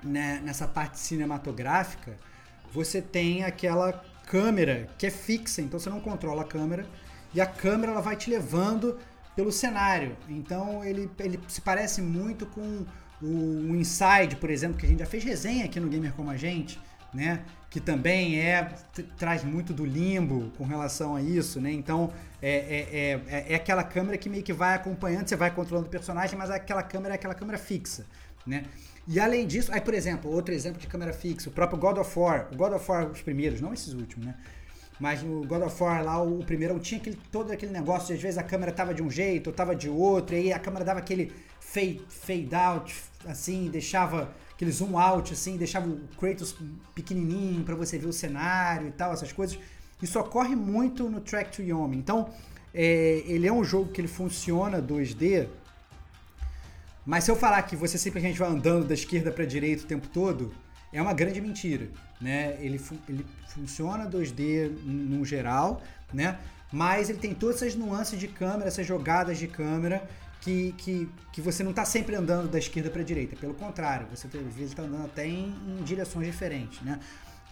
né, 0.04 0.42
nessa 0.44 0.68
parte 0.68 1.00
cinematográfica, 1.00 2.16
você 2.72 3.02
tem 3.02 3.44
aquela 3.44 4.04
câmera 4.26 4.90
que 4.98 5.08
é 5.08 5.10
fixa, 5.10 5.62
então 5.62 5.80
você 5.80 5.90
não 5.90 6.00
controla 6.00 6.42
a 6.42 6.46
câmera 6.46 6.86
e 7.34 7.42
a 7.42 7.46
câmera 7.46 7.92
ela 7.92 8.02
vai 8.02 8.16
te 8.16 8.30
levando 8.30 8.98
pelo 9.38 9.52
cenário. 9.52 10.18
Então 10.28 10.84
ele, 10.84 11.10
ele 11.20 11.40
se 11.48 11.62
parece 11.62 12.02
muito 12.02 12.48
com 12.48 12.84
o, 13.22 13.76
Inside, 13.76 14.36
por 14.38 14.50
exemplo, 14.50 14.78
que 14.78 14.86
a 14.86 14.90
gente 14.90 15.00
já 15.00 15.06
fez 15.06 15.24
resenha 15.24 15.66
aqui 15.66 15.80
no 15.80 15.88
Gamer 15.88 16.12
Como 16.14 16.32
a 16.32 16.36
Gente, 16.36 16.80
né? 17.14 17.46
que 17.70 17.80
também 17.80 18.40
é 18.40 18.74
traz 19.18 19.44
muito 19.44 19.74
do 19.74 19.86
limbo 19.86 20.52
com 20.58 20.64
relação 20.64 21.16
a 21.16 21.22
isso, 21.22 21.60
né? 21.60 21.72
Então 21.72 22.12
é, 22.42 22.50
é, 22.50 23.36
é, 23.36 23.54
é, 23.54 23.56
aquela 23.56 23.84
câmera 23.84 24.18
que 24.18 24.30
meio 24.30 24.42
que 24.42 24.54
vai 24.54 24.74
acompanhando, 24.74 25.28
você 25.28 25.36
vai 25.36 25.52
controlando 25.52 25.88
o 25.88 25.92
personagem, 25.92 26.38
mas 26.38 26.50
aquela 26.50 26.82
câmera 26.82 27.14
é 27.14 27.16
aquela 27.16 27.36
câmera 27.36 27.58
fixa, 27.58 28.06
né? 28.46 28.64
E 29.06 29.20
além 29.20 29.46
disso, 29.46 29.72
aí 29.72 29.82
por 29.82 29.94
exemplo, 29.94 30.32
outro 30.32 30.56
exemplo 30.56 30.80
de 30.80 30.88
câmera 30.88 31.14
fixa, 31.14 31.50
o 31.50 31.52
próprio 31.52 31.78
God 31.78 31.98
of 31.98 32.18
War, 32.18 32.48
o 32.52 32.56
God 32.56 32.74
of 32.74 32.90
War 32.90 33.12
os 33.12 33.22
primeiros, 33.22 33.60
não 33.60 33.74
esses 33.74 33.94
últimos, 33.94 34.26
né? 34.26 34.36
Mas 35.00 35.22
no 35.22 35.46
God 35.46 35.64
of 35.64 35.84
War 35.84 36.04
lá, 36.04 36.22
o 36.22 36.44
primeiro, 36.44 36.80
tinha 36.80 37.00
aquele, 37.00 37.18
todo 37.32 37.52
aquele 37.52 37.72
negócio 37.72 38.08
de 38.08 38.14
às 38.14 38.22
vezes 38.22 38.38
a 38.38 38.44
câmera 38.44 38.72
tava 38.72 38.94
de 38.94 39.04
um 39.04 39.10
jeito, 39.10 39.48
ou 39.48 39.54
tava 39.54 39.76
de 39.76 39.90
outro, 39.90 40.36
e 40.36 40.40
aí 40.40 40.54
a 40.54 40.60
câmera 40.60 40.84
dava 40.84 41.00
aquele 41.00 41.32
fade, 41.60 42.02
fade 42.10 42.56
out, 42.56 42.96
assim, 43.26 43.70
deixava 43.70 44.34
aquele 44.54 44.72
zoom 44.72 44.98
out, 44.98 45.32
assim, 45.34 45.56
deixava 45.56 45.88
o 45.88 46.00
Kratos 46.20 46.56
pequenininho 46.96 47.64
para 47.64 47.76
você 47.76 47.98
ver 48.00 48.08
o 48.08 48.14
cenário 48.14 48.88
e 48.88 48.92
tal, 48.92 49.14
essas 49.14 49.32
coisas. 49.32 49.60
Isso 50.02 50.20
ocorre 50.20 50.56
muito 50.56 51.10
no 51.10 51.22
Track 51.22 51.56
to 51.56 51.62
Yomi. 51.62 51.98
Então, 51.98 52.30
é, 52.74 53.24
ele 53.26 53.48
é 53.48 53.54
um 53.54 53.64
jogo 53.64 53.92
que 53.92 54.02
ele 54.02 54.08
funciona 54.08 54.82
2D, 54.82 55.48
mas 57.06 57.24
se 57.24 57.32
eu 57.32 57.36
falar 57.36 57.62
que 57.64 57.76
você 57.76 57.98
simplesmente 57.98 58.38
vai 58.38 58.50
andando 58.50 58.86
da 58.86 58.94
esquerda 58.94 59.32
para 59.32 59.46
direita 59.46 59.84
o 59.84 59.88
tempo 59.88 60.08
todo, 60.10 60.54
é 60.92 61.02
uma 61.02 61.14
grande 61.14 61.40
mentira, 61.40 61.90
né? 62.20 62.58
Ele, 62.60 62.82
ele 63.08 63.26
funciona 63.48 64.10
2D 64.10 64.70
no 64.84 65.24
geral, 65.26 65.82
né? 66.14 66.38
Mas 66.72 67.10
ele 67.10 67.20
tem 67.20 67.34
todas 67.34 67.58
essas 67.58 67.76
nuances 67.76 68.20
de 68.20 68.28
câmera, 68.28 68.68
essas 68.68 68.86
jogadas 68.86 69.38
de 69.38 69.48
câmera 69.48 70.08
que, 70.42 70.74
que, 70.78 71.10
que 71.32 71.42
você 71.42 71.64
não 71.64 71.72
está 71.72 71.86
sempre 71.86 72.16
andando 72.16 72.50
da 72.50 72.58
esquerda 72.58 72.90
para 72.90 73.02
a 73.02 73.06
direita. 73.06 73.36
Pelo 73.36 73.54
contrário, 73.54 74.08
você 74.14 74.28
às 74.28 74.54
vezes 74.54 74.72
está 74.72 74.84
andando 74.84 75.06
até 75.06 75.26
em, 75.28 75.56
em, 75.68 75.84
direções 75.84 76.26
diferentes, 76.26 76.82
né? 76.82 77.00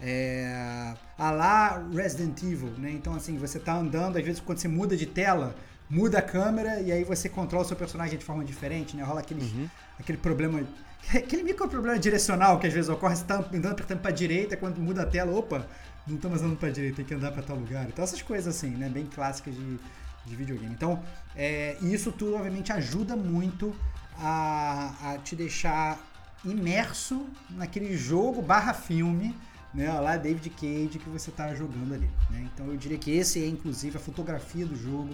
É, 0.02 0.94
a 1.18 1.32
lá 1.32 1.82
Resident 1.94 2.42
Evil, 2.44 2.72
né? 2.78 2.92
Então 2.92 3.16
assim, 3.16 3.38
você 3.38 3.58
está 3.58 3.76
andando, 3.76 4.18
às 4.18 4.26
vezes 4.26 4.42
quando 4.42 4.58
você 4.58 4.68
muda 4.68 4.98
de 4.98 5.06
tela, 5.06 5.56
muda 5.90 6.20
a 6.20 6.22
câmera 6.22 6.82
e 6.82 6.92
aí 6.92 7.04
você 7.04 7.30
controla 7.30 7.64
o 7.64 7.68
seu 7.68 7.78
personagem 7.78 8.18
de 8.18 8.26
forma 8.26 8.44
diferente, 8.44 8.96
né? 8.96 9.04
Rola 9.04 9.22
aquele, 9.22 9.42
uhum. 9.42 9.70
aquele 9.98 10.18
problema, 10.18 10.64
aquele 11.18 11.44
micro 11.44 11.68
problema 11.68 12.00
direcional 12.00 12.60
que 12.60 12.68
às 12.68 12.74
vezes 12.74 12.90
ocorre, 12.90 13.16
você 13.16 13.22
está 13.22 13.38
andando 13.38 13.72
apertando 13.72 14.00
para 14.00 14.12
a 14.12 14.14
direita, 14.14 14.58
quando 14.58 14.80
muda 14.80 15.04
a 15.04 15.06
tela, 15.06 15.32
opa, 15.38 15.68
não 16.08 16.16
estamos 16.16 16.42
andando 16.42 16.58
para 16.58 16.70
a 16.70 16.72
direita, 16.72 16.98
tem 16.98 17.06
que 17.06 17.14
andar 17.14 17.32
para 17.32 17.44
tal 17.44 17.58
lugar. 17.58 17.86
Então 17.88 18.04
essas 18.04 18.22
coisas 18.22 18.56
assim, 18.56 18.70
né? 18.70 18.90
Bem 18.90 19.06
clássicas 19.06 19.56
de 19.56 19.80
de 20.26 20.36
videogame. 20.36 20.74
Então, 20.74 21.02
é, 21.36 21.78
isso 21.82 22.12
tudo, 22.12 22.36
obviamente, 22.36 22.72
ajuda 22.72 23.16
muito 23.16 23.76
a, 24.18 25.14
a 25.14 25.18
te 25.20 25.36
deixar 25.36 26.00
imerso 26.44 27.28
naquele 27.52 27.96
jogo 27.96 28.42
barra 28.42 28.74
filme, 28.74 29.36
né, 29.74 29.92
lá 29.92 30.16
David 30.16 30.50
Cage 30.52 31.00
que 31.00 31.10
você 31.10 31.30
está 31.30 31.54
jogando 31.54 31.94
ali. 31.94 32.10
Né? 32.30 32.50
Então 32.54 32.68
eu 32.68 32.78
diria 32.78 32.98
que 32.98 33.12
esse 33.12 33.44
é, 33.44 33.48
inclusive, 33.48 33.98
a 33.98 34.00
fotografia 34.00 34.66
do 34.66 34.76
jogo 34.76 35.14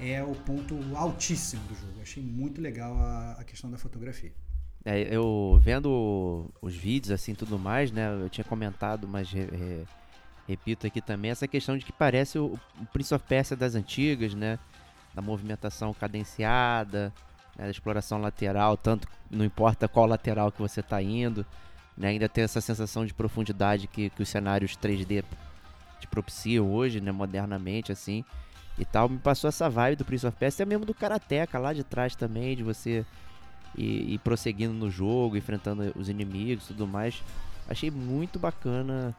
é 0.00 0.22
o 0.22 0.34
ponto 0.34 0.74
altíssimo 0.96 1.62
do 1.64 1.74
jogo. 1.74 2.00
Achei 2.00 2.22
muito 2.22 2.60
legal 2.60 2.96
a, 2.96 3.32
a 3.32 3.44
questão 3.44 3.70
da 3.70 3.76
fotografia. 3.76 4.32
É, 4.84 5.14
eu 5.14 5.58
vendo 5.62 6.50
os 6.62 6.74
vídeos 6.74 7.10
assim 7.10 7.34
tudo 7.34 7.58
mais, 7.58 7.90
né? 7.90 8.08
Eu 8.22 8.28
tinha 8.28 8.44
comentado, 8.44 9.06
mas 9.06 9.30
é, 9.34 9.84
repito 10.48 10.86
aqui 10.86 11.00
também, 11.00 11.30
essa 11.30 11.46
questão 11.46 11.76
de 11.76 11.84
que 11.84 11.92
parece 11.92 12.38
o, 12.38 12.58
o 12.80 12.86
Prince 12.92 13.14
of 13.14 13.24
Persia 13.26 13.56
das 13.56 13.74
antigas, 13.74 14.34
né? 14.34 14.58
Da 15.14 15.20
movimentação 15.20 15.92
cadenciada, 15.92 17.12
né? 17.56 17.64
da 17.64 17.70
exploração 17.70 18.20
lateral, 18.20 18.76
tanto 18.76 19.06
não 19.30 19.44
importa 19.44 19.86
qual 19.86 20.06
lateral 20.06 20.50
que 20.50 20.60
você 20.60 20.80
está 20.80 21.02
indo, 21.02 21.44
né? 21.96 22.08
ainda 22.08 22.28
tem 22.28 22.44
essa 22.44 22.60
sensação 22.60 23.04
de 23.04 23.12
profundidade 23.12 23.86
que, 23.86 24.08
que 24.10 24.22
os 24.22 24.28
cenários 24.28 24.76
3D 24.76 25.24
te 26.00 26.06
propiciam 26.06 26.72
hoje, 26.72 27.00
né? 27.00 27.12
modernamente, 27.12 27.92
assim, 27.92 28.24
e 28.78 28.84
tal. 28.84 29.08
Me 29.08 29.18
passou 29.18 29.48
essa 29.48 29.68
vibe 29.68 29.96
do 29.96 30.04
Prince 30.04 30.26
of 30.26 30.36
Persia, 30.38 30.62
até 30.64 30.68
mesmo 30.68 30.86
do 30.86 30.94
Karateka 30.94 31.58
lá 31.58 31.72
de 31.74 31.84
trás 31.84 32.16
também, 32.16 32.56
de 32.56 32.62
você 32.62 33.04
ir, 33.76 34.12
ir 34.14 34.18
prosseguindo 34.18 34.74
no 34.74 34.90
jogo, 34.90 35.36
enfrentando 35.36 35.92
os 35.96 36.08
inimigos 36.08 36.64
e 36.64 36.68
tudo 36.68 36.86
mais. 36.86 37.22
Achei 37.68 37.90
muito 37.90 38.38
bacana 38.38 39.14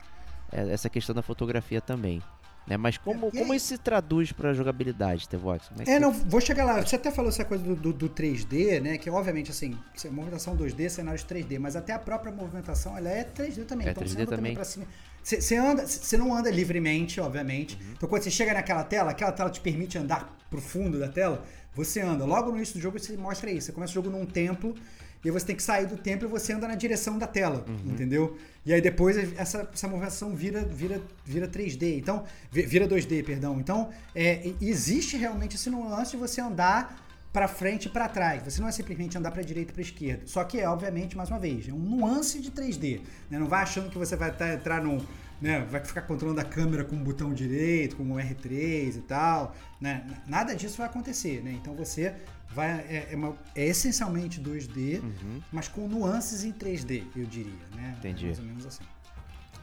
é, 0.52 0.72
essa 0.72 0.90
questão 0.90 1.16
da 1.16 1.22
fotografia 1.22 1.82
também. 1.82 2.22
Né? 2.68 2.78
Mas 2.78 2.98
como, 2.98 3.28
é, 3.28 3.32
como 3.32 3.54
isso 3.54 3.68
se 3.68 3.78
traduz 3.78 4.32
para 4.32 4.54
jogabilidade, 4.54 5.28
Tevox? 5.28 5.70
É, 5.86 5.94
é 5.94 6.00
não, 6.00 6.12
vou 6.12 6.40
chegar 6.40 6.64
lá. 6.64 6.80
Você 6.82 6.96
até 6.96 7.10
falou 7.12 7.30
essa 7.30 7.44
coisa 7.44 7.64
do, 7.64 7.76
do, 7.76 7.94
do 7.94 8.10
3D, 8.10 8.80
né? 8.82 8.98
Que 8.98 9.10
obviamente, 9.10 9.50
assim, 9.50 9.78
movimentação 10.12 10.56
2D, 10.56 10.90
cenários 10.90 11.24
3D, 11.24 11.60
mas 11.60 11.76
até 11.76 11.94
a 11.94 12.00
própria 12.00 12.32
movimentação, 12.32 12.96
ela 12.96 13.10
é 13.10 13.24
3D 13.24 13.66
também. 13.66 13.88
É 13.88 13.92
então 13.92 14.04
3D 14.04 14.10
você 14.10 14.22
anda 14.22 14.36
também. 14.36 14.54
Pra 14.54 14.64
cima. 14.64 14.86
Você, 15.24 15.42
você, 15.42 15.56
anda, 15.56 15.86
você 15.86 16.18
não 16.18 16.36
anda 16.36 16.50
livremente, 16.50 17.20
obviamente. 17.20 17.76
Uhum. 17.76 17.94
Então 17.94 18.10
quando 18.10 18.24
você 18.24 18.32
chega 18.32 18.54
naquela 18.54 18.84
tela, 18.84 19.12
aquela 19.12 19.32
tela 19.32 19.50
te 19.50 19.60
permite 19.60 19.98
andar 19.98 20.36
pro 20.50 20.62
fundo 20.62 21.00
da 21.00 21.08
tela, 21.08 21.44
você 21.74 22.02
anda. 22.02 22.26
Logo 22.26 22.52
no 22.52 22.58
início 22.58 22.76
do 22.76 22.82
jogo 22.82 23.00
você 23.00 23.16
mostra 23.18 23.50
isso. 23.50 23.68
Você 23.68 23.72
começa 23.72 23.92
o 23.92 23.94
jogo 23.94 24.10
num 24.10 24.26
templo 24.26 24.76
e 25.24 25.30
você 25.30 25.46
tem 25.46 25.56
que 25.56 25.64
sair 25.64 25.86
do 25.86 25.98
templo 25.98 26.28
e 26.28 26.32
você 26.32 26.54
anda 26.54 26.68
na 26.68 26.76
direção 26.76 27.18
da 27.18 27.28
tela, 27.28 27.64
uhum. 27.68 27.94
entendeu? 27.94 28.38
E 28.66 28.74
aí 28.74 28.82
depois 28.82 29.16
essa, 29.38 29.70
essa 29.72 29.88
movimentação 29.88 30.36
vira, 30.36 30.64
vira, 30.64 31.02
vira 31.24 31.48
3D, 31.48 31.98
então 32.00 32.24
vira 32.52 32.88
2D, 32.88 33.24
perdão. 33.24 33.60
Então 33.60 33.90
é, 34.16 34.52
existe 34.60 35.18
realmente 35.18 35.56
esse 35.56 35.70
nuance 35.70 36.12
de 36.12 36.18
você 36.18 36.42
andar 36.42 37.08
para 37.32 37.48
frente 37.48 37.86
e 37.86 37.90
para 37.90 38.10
trás. 38.10 38.44
Você 38.44 38.60
não 38.60 38.68
é 38.68 38.72
simplesmente 38.72 39.18
andar 39.18 39.32
para 39.32 39.42
direita 39.42 39.72
e 39.72 39.74
para 39.74 39.82
esquerda. 39.82 40.24
Só 40.26 40.44
que 40.44 40.60
é, 40.60 40.68
obviamente, 40.68 41.16
mais 41.16 41.30
uma 41.30 41.40
vez, 41.40 41.68
é 41.68 41.72
um 41.72 41.78
nuance 41.78 42.40
de 42.40 42.52
3D. 42.52 43.00
Né? 43.30 43.40
Não 43.40 43.48
vai 43.48 43.64
achando 43.64 43.90
que 43.90 43.98
você 43.98 44.16
vai 44.16 44.34
entrar 44.54 44.84
num, 44.84 45.00
né, 45.42 45.66
vai 45.70 45.84
ficar 45.84 46.04
controlando 46.04 46.40
a 46.40 46.44
câmera 46.44 46.86
com 46.86 46.96
o 46.96 47.00
botão 47.00 47.34
direito, 47.34 47.96
com 47.96 48.04
o 48.04 48.16
R3 48.16 48.98
e 48.98 49.02
tal, 49.02 49.56
né? 49.80 50.06
Nada 50.28 50.56
disso 50.56 50.78
vai 50.78 50.86
acontecer, 50.86 51.42
né? 51.44 51.52
Então 51.52 51.74
você 51.74 52.16
vai 52.54 52.70
é, 52.88 53.08
é, 53.12 53.16
uma, 53.16 53.36
é 53.56 53.66
essencialmente 53.66 54.40
2D, 54.40 55.02
uhum. 55.02 55.42
mas 55.52 55.68
com 55.68 55.88
nuances 55.88 56.44
em 56.44 56.54
3D, 56.54 57.06
eu 57.16 57.26
diria, 57.26 57.66
né? 57.76 57.96
Entendi. 57.98 58.26
Mais 58.26 58.40
ou 58.40 58.46
menos 58.46 58.66
assim. 58.68 58.84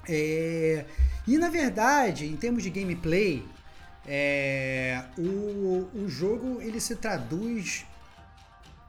É, 0.09 0.85
e 1.27 1.39
na 1.39 1.49
verdade, 1.49 2.27
em 2.27 2.37
termos 2.37 2.63
de 2.63 2.71
gameplay, 2.71 3.47
é, 4.07 5.05
o, 5.17 5.89
o 5.95 6.09
jogo 6.09 6.61
ele 6.61 6.81
se 6.81 6.97
traduz. 6.97 7.87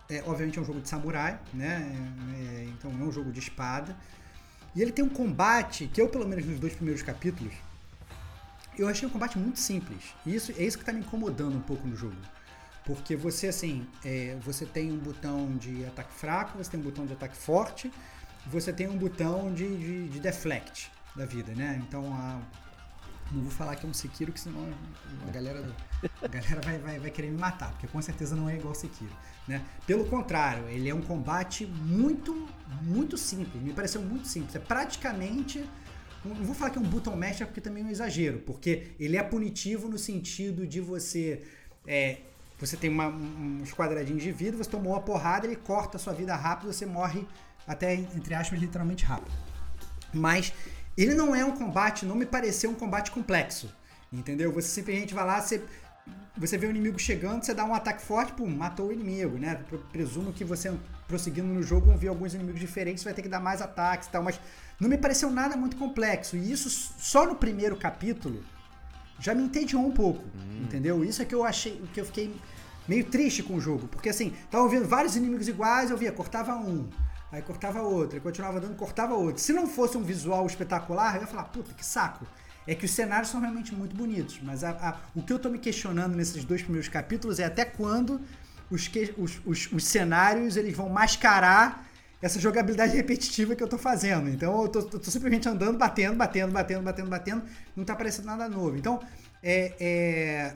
É, 0.10 0.24
obviamente 0.26 0.58
é 0.58 0.62
um 0.62 0.66
jogo 0.66 0.82
de 0.82 0.90
samurai, 0.90 1.40
né? 1.54 1.92
É, 2.36 2.64
então 2.70 2.90
é 2.90 3.04
um 3.04 3.12
jogo 3.12 3.32
de 3.32 3.40
espada. 3.40 3.96
E 4.80 4.82
ele 4.82 4.94
tem 4.94 5.04
um 5.04 5.10
combate 5.10 5.88
que 5.88 6.02
eu, 6.02 6.08
pelo 6.08 6.26
menos 6.26 6.46
nos 6.46 6.58
dois 6.58 6.74
primeiros 6.74 7.04
capítulos, 7.04 7.54
eu 8.78 8.88
achei 8.88 9.06
um 9.06 9.12
combate 9.12 9.38
muito 9.38 9.60
simples. 9.60 10.16
E 10.26 10.34
isso, 10.34 10.54
é 10.54 10.64
isso 10.64 10.78
que 10.78 10.84
está 10.84 10.94
me 10.94 11.02
incomodando 11.02 11.58
um 11.58 11.62
pouco 11.62 11.86
no 11.86 11.98
jogo. 11.98 12.16
Porque 12.86 13.14
você, 13.14 13.48
assim, 13.48 13.86
é, 14.06 14.38
você 14.40 14.66
tem 14.66 14.90
um 14.90 14.98
botão 14.98 15.58
de 15.58 15.84
ataque 15.84 16.14
fraco, 16.14 16.58
você 16.58 16.72
tem 16.72 16.80
um 16.80 16.84
botão 16.84 17.06
de 17.06 17.12
ataque 17.12 17.36
forte, 17.36 17.92
você 18.48 18.72
tem 18.72 18.88
um 18.88 18.96
botão 18.96 19.54
de, 19.54 19.68
de, 19.68 20.08
de 20.08 20.20
deflect 20.22 20.90
da 21.14 21.26
vida, 21.26 21.54
né? 21.54 21.84
Então, 21.86 22.14
a, 22.14 22.40
não 23.32 23.42
vou 23.42 23.52
falar 23.52 23.76
que 23.76 23.86
é 23.86 23.90
um 23.90 23.94
Sekiro, 23.94 24.32
que 24.32 24.40
senão 24.40 24.68
a 25.28 25.32
galera, 25.32 25.76
a 26.22 26.28
galera 26.28 26.62
vai, 26.62 26.78
vai, 26.80 27.00
vai 27.00 27.12
querer 27.12 27.30
me 27.30 27.38
matar, 27.38 27.72
porque 27.72 27.88
com 27.88 28.02
certeza 28.02 28.36
não 28.36 28.50
é 28.50 28.56
igual 28.56 28.74
Sekiro. 28.74 29.12
Né? 29.48 29.64
Pelo 29.86 30.06
contrário, 30.06 30.68
ele 30.70 30.90
é 30.90 30.94
um 30.94 31.02
combate 31.02 31.66
muito, 31.66 32.48
muito 32.82 33.18
simples. 33.18 33.62
Me 33.62 33.74
pareceu 33.74 34.02
muito 34.02 34.28
simples. 34.28 34.56
É 34.56 34.60
praticamente. 34.60 35.68
Não 36.24 36.36
vou 36.36 36.54
falar 36.54 36.70
que 36.70 36.78
é 36.78 36.82
um 36.82 36.86
button 36.86 37.16
masher 37.16 37.48
porque 37.48 37.62
também 37.62 37.82
é 37.82 37.86
um 37.88 37.90
exagero, 37.90 38.40
porque 38.40 38.92
ele 39.00 39.16
é 39.16 39.24
punitivo 39.24 39.88
no 39.88 39.98
sentido 39.98 40.68
de 40.68 40.82
você. 40.82 41.42
É, 41.88 42.18
você 42.60 42.76
tem 42.76 42.90
uma, 42.90 43.08
uns 43.08 43.72
quadradinhos 43.72 44.22
de 44.22 44.32
vida, 44.32 44.58
você 44.58 44.70
tomou 44.70 44.94
uma 44.94 45.02
porrada, 45.02 45.48
ele 45.48 45.56
corta 45.56 45.96
a 45.96 46.00
sua 46.00 46.14
vida 46.14 46.36
rápido, 46.36 46.74
você 46.74 46.86
morre 46.86 47.26
até, 47.66 47.94
entre 47.94 48.34
aspas, 48.34 48.60
literalmente 48.60 49.06
rápido. 49.06 49.32
Mas 50.14 50.54
ele 51.04 51.14
não 51.14 51.36
é 51.36 51.46
um 51.46 51.52
combate, 51.52 52.06
não 52.06 52.16
me 52.16 52.26
pareceu 52.26 52.70
um 52.70 52.76
combate 52.76 53.12
complexo. 53.12 53.74
Entendeu? 54.12 54.52
Você 54.52 54.68
simplesmente 54.68 55.14
vai 55.14 55.26
lá, 55.26 55.40
você, 55.40 55.64
você 56.36 56.58
vê 56.58 56.68
o 56.68 56.70
inimigo 56.72 57.00
chegando, 57.00 57.44
você 57.44 57.54
dá 57.54 57.64
um 57.64 57.74
ataque 57.74 58.02
forte, 58.02 58.34
pum, 58.34 58.48
matou 58.48 58.88
o 58.88 58.92
inimigo, 58.92 59.38
né? 59.38 59.62
Presumo 59.92 60.34
que 60.34 60.44
você, 60.44 60.74
prosseguindo 61.08 61.48
no 61.48 61.62
jogo, 61.62 61.86
vão 61.86 61.98
ver 61.98 62.08
alguns 62.08 62.34
inimigos 62.34 62.60
diferentes, 62.60 63.02
você 63.02 63.10
vai 63.10 63.14
ter 63.14 63.22
que 63.22 63.30
dar 63.30 63.40
mais 63.40 63.62
ataques 63.62 64.08
e 64.08 64.12
tal, 64.12 64.24
mas 64.24 64.40
não 64.80 64.90
me 64.90 64.98
pareceu 64.98 65.30
nada 65.30 65.56
muito 65.56 65.78
complexo. 65.78 66.36
E 66.36 66.52
isso 66.52 66.70
só 66.70 67.26
no 67.26 67.36
primeiro 67.36 67.76
capítulo 67.76 68.44
já 69.20 69.36
me 69.36 69.44
entediou 69.44 69.86
um 69.86 69.92
pouco, 69.92 70.24
hum. 70.24 70.64
entendeu? 70.64 71.04
Isso 71.04 71.22
é 71.22 71.26
que 71.26 71.36
eu 71.36 71.44
achei, 71.44 71.82
que 71.94 72.02
eu 72.02 72.06
fiquei 72.06 72.34
meio 72.88 73.06
triste 73.06 73.44
com 73.44 73.56
o 73.56 73.62
jogo, 73.62 73.88
porque 73.88 74.10
assim, 74.10 74.34
tava 74.50 74.68
vendo 74.68 74.88
vários 74.88 75.16
inimigos 75.16 75.48
iguais, 75.48 75.92
eu 75.92 75.98
via, 75.98 76.12
cortava 76.12 76.56
um, 76.56 76.90
Aí 77.32 77.42
cortava 77.42 77.82
outra, 77.82 78.20
continuava 78.20 78.60
dando, 78.60 78.76
cortava 78.76 79.14
outra. 79.14 79.38
Se 79.38 79.54
não 79.54 79.68
fosse 79.68 79.98
um 79.98 80.04
visual 80.04 80.46
espetacular, 80.48 81.16
eu 81.16 81.22
ia 81.22 81.28
falar, 81.28 81.44
puta, 81.44 81.74
que 81.74 81.86
saco. 81.86 82.26
É 82.68 82.76
que 82.76 82.86
os 82.86 82.92
cenários 82.92 83.30
são 83.30 83.40
realmente 83.40 83.74
muito 83.74 83.96
bonitos, 83.96 84.40
mas 84.44 84.64
a, 84.64 84.72
a, 84.72 84.98
o 85.16 85.24
que 85.24 85.32
eu 85.34 85.40
tô 85.40 85.50
me 85.50 85.60
questionando 85.60 86.16
nesses 86.16 86.44
dois 86.44 86.62
primeiros 86.62 86.88
capítulos 86.88 87.40
é 87.40 87.46
até 87.46 87.66
quando 87.66 88.22
os, 88.70 88.88
que, 88.88 89.14
os, 89.18 89.40
os, 89.46 89.72
os 89.72 89.84
cenários 89.84 90.56
eles 90.56 90.76
vão 90.76 90.90
mascarar 90.90 91.88
essa 92.22 92.40
jogabilidade 92.40 92.94
repetitiva 92.98 93.56
que 93.56 93.64
eu 93.64 93.68
tô 93.68 93.78
fazendo. 93.78 94.30
Então 94.30 94.64
eu 94.64 94.70
tô, 94.70 94.80
eu 94.80 95.00
tô, 95.00 95.12
simplesmente 95.12 95.48
andando, 95.48 95.78
batendo, 95.78 96.16
batendo, 96.16 96.52
batendo, 96.52 96.84
batendo, 96.84 97.10
batendo, 97.10 97.44
não 97.76 97.84
tá 97.84 97.94
aparecendo 97.94 98.26
nada 98.26 98.48
novo. 98.48 98.76
Então, 98.78 99.00
é, 99.42 99.74
é, 99.80 100.56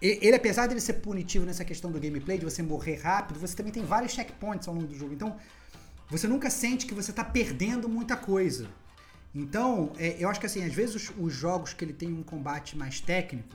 ele, 0.00 0.36
apesar 0.36 0.66
de 0.66 0.74
ele 0.74 0.80
ser 0.80 0.94
punitivo 0.94 1.44
nessa 1.44 1.64
questão 1.64 1.90
do 1.90 1.98
gameplay, 1.98 2.38
de 2.38 2.44
você 2.44 2.62
morrer 2.62 2.96
rápido, 2.96 3.40
você 3.40 3.56
também 3.56 3.72
tem 3.72 3.84
vários 3.84 4.12
checkpoints 4.12 4.68
ao 4.68 4.74
longo 4.74 4.86
do 4.86 4.94
jogo. 4.94 5.12
Então, 5.12 5.36
você 6.08 6.26
nunca 6.26 6.48
sente 6.50 6.86
que 6.86 6.94
você 6.94 7.10
está 7.10 7.24
perdendo 7.24 7.88
muita 7.88 8.16
coisa. 8.16 8.68
Então, 9.34 9.92
é, 9.98 10.16
eu 10.18 10.28
acho 10.28 10.40
que 10.40 10.46
assim, 10.46 10.64
às 10.64 10.74
vezes 10.74 10.94
os, 10.94 11.12
os, 11.18 11.32
jogos 11.32 11.72
que 11.72 11.84
ele 11.84 11.92
tem 11.92 12.12
um 12.12 12.22
combate 12.22 12.76
mais 12.76 13.00
técnico, 13.00 13.54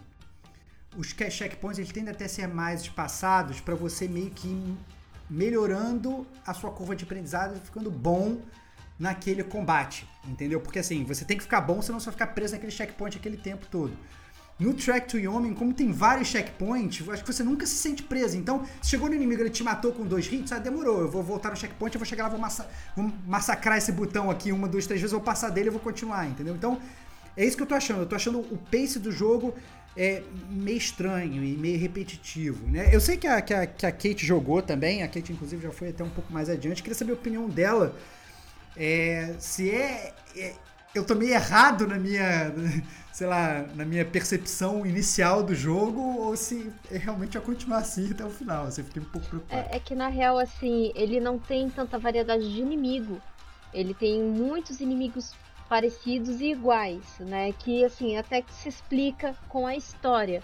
os 0.95 1.07
checkpoints 1.07 1.79
eles 1.79 1.91
tendem 1.91 2.13
até 2.13 2.25
a 2.25 2.29
ser 2.29 2.47
mais 2.47 2.81
espaçados 2.81 3.59
para 3.59 3.73
você 3.73 4.07
meio 4.07 4.29
que 4.29 4.77
melhorando 5.29 6.27
a 6.45 6.53
sua 6.53 6.71
curva 6.71 6.95
de 6.95 7.03
aprendizado, 7.03 7.59
ficando 7.59 7.89
bom 7.89 8.39
naquele 8.99 9.43
combate, 9.43 10.07
entendeu? 10.25 10.61
Porque 10.61 10.77
assim, 10.77 11.03
você 11.03 11.25
tem 11.25 11.37
que 11.37 11.43
ficar 11.43 11.61
bom, 11.61 11.81
senão 11.81 11.99
você 11.99 12.05
vai 12.05 12.13
ficar 12.13 12.27
preso 12.27 12.53
naquele 12.53 12.71
checkpoint 12.71 13.17
aquele 13.17 13.37
tempo 13.37 13.65
todo. 13.69 13.97
No 14.59 14.73
Track 14.73 15.09
to 15.09 15.17
Yomi, 15.17 15.53
como 15.55 15.73
tem 15.73 15.91
vários 15.91 16.27
checkpoints, 16.27 17.07
acho 17.09 17.23
que 17.23 17.33
você 17.33 17.43
nunca 17.43 17.65
se 17.65 17.75
sente 17.75 18.03
preso. 18.03 18.37
Então, 18.37 18.63
se 18.81 18.91
chegou 18.91 19.09
no 19.09 19.15
inimigo 19.15 19.41
ele 19.41 19.49
te 19.49 19.63
matou 19.63 19.91
com 19.91 20.05
dois 20.05 20.31
hits, 20.31 20.51
ah, 20.51 20.59
demorou. 20.59 21.01
Eu 21.01 21.09
vou 21.09 21.23
voltar 21.23 21.49
no 21.49 21.57
checkpoint, 21.57 21.95
eu 21.95 21.99
vou 21.99 22.05
chegar 22.05 22.25
lá, 22.25 22.29
vou, 22.29 22.39
massa 22.39 22.69
vou 22.95 23.11
massacrar 23.25 23.77
esse 23.77 23.91
botão 23.91 24.29
aqui 24.29 24.51
uma, 24.51 24.67
duas, 24.67 24.85
três 24.85 25.01
vezes, 25.01 25.11
eu 25.11 25.19
vou 25.19 25.25
passar 25.25 25.49
dele 25.49 25.67
e 25.67 25.71
vou 25.71 25.79
continuar, 25.79 26.27
entendeu? 26.27 26.55
Então, 26.55 26.79
é 27.35 27.45
isso 27.45 27.57
que 27.57 27.63
eu 27.63 27.67
tô 27.67 27.75
achando. 27.75 28.01
Eu 28.01 28.05
tô 28.05 28.15
achando 28.15 28.39
o 28.39 28.57
pace 28.57 28.99
do 28.99 29.11
jogo 29.11 29.55
é 29.97 30.23
meio 30.49 30.77
estranho 30.77 31.43
e 31.43 31.55
meio 31.55 31.79
repetitivo, 31.79 32.67
né? 32.67 32.89
Eu 32.91 32.99
sei 32.99 33.17
que 33.17 33.27
a, 33.27 33.41
que 33.41 33.53
a, 33.53 33.65
que 33.65 33.85
a 33.85 33.91
Kate 33.91 34.25
jogou 34.25 34.61
também, 34.61 35.03
a 35.03 35.07
Kate 35.07 35.31
inclusive 35.31 35.61
já 35.61 35.71
foi 35.71 35.89
até 35.89 36.03
um 36.03 36.09
pouco 36.09 36.31
mais 36.31 36.49
adiante. 36.49 36.81
Queria 36.81 36.95
saber 36.95 37.11
a 37.11 37.15
opinião 37.15 37.49
dela. 37.49 37.95
É, 38.75 39.35
se 39.39 39.69
é, 39.69 40.13
é 40.35 40.53
eu 40.95 41.03
tô 41.03 41.15
meio 41.15 41.33
errado 41.33 41.87
na 41.87 41.97
minha 41.97 42.53
sei 43.13 43.27
lá, 43.27 43.63
na 43.75 43.85
minha 43.85 44.03
percepção 44.03 44.83
inicial 44.87 45.43
do 45.43 45.53
jogo 45.53 46.01
ou 46.01 46.35
se 46.35 46.73
realmente 46.89 47.37
vai 47.37 47.45
continuar 47.45 47.77
assim 47.77 48.09
até 48.09 48.25
o 48.25 48.29
final. 48.31 48.65
Você 48.65 48.81
fica 48.81 48.99
um 48.99 49.03
pouco 49.03 49.27
preocupado. 49.27 49.67
É, 49.69 49.75
é, 49.75 49.79
que 49.79 49.93
na 49.93 50.07
real, 50.07 50.39
assim, 50.39 50.91
ele 50.95 51.19
não 51.19 51.37
tem 51.37 51.69
tanta 51.69 51.99
variedade 51.99 52.51
de 52.51 52.59
inimigo. 52.59 53.21
Ele 53.71 53.93
tem 53.93 54.19
muitos 54.19 54.81
inimigos 54.81 55.35
parecidos 55.69 56.41
e 56.41 56.53
iguais, 56.53 57.03
né? 57.19 57.53
Que 57.53 57.85
assim, 57.85 58.17
até 58.17 58.41
que 58.41 58.51
se 58.51 58.67
explica 58.67 59.35
com 59.47 59.67
a 59.67 59.75
história. 59.75 60.41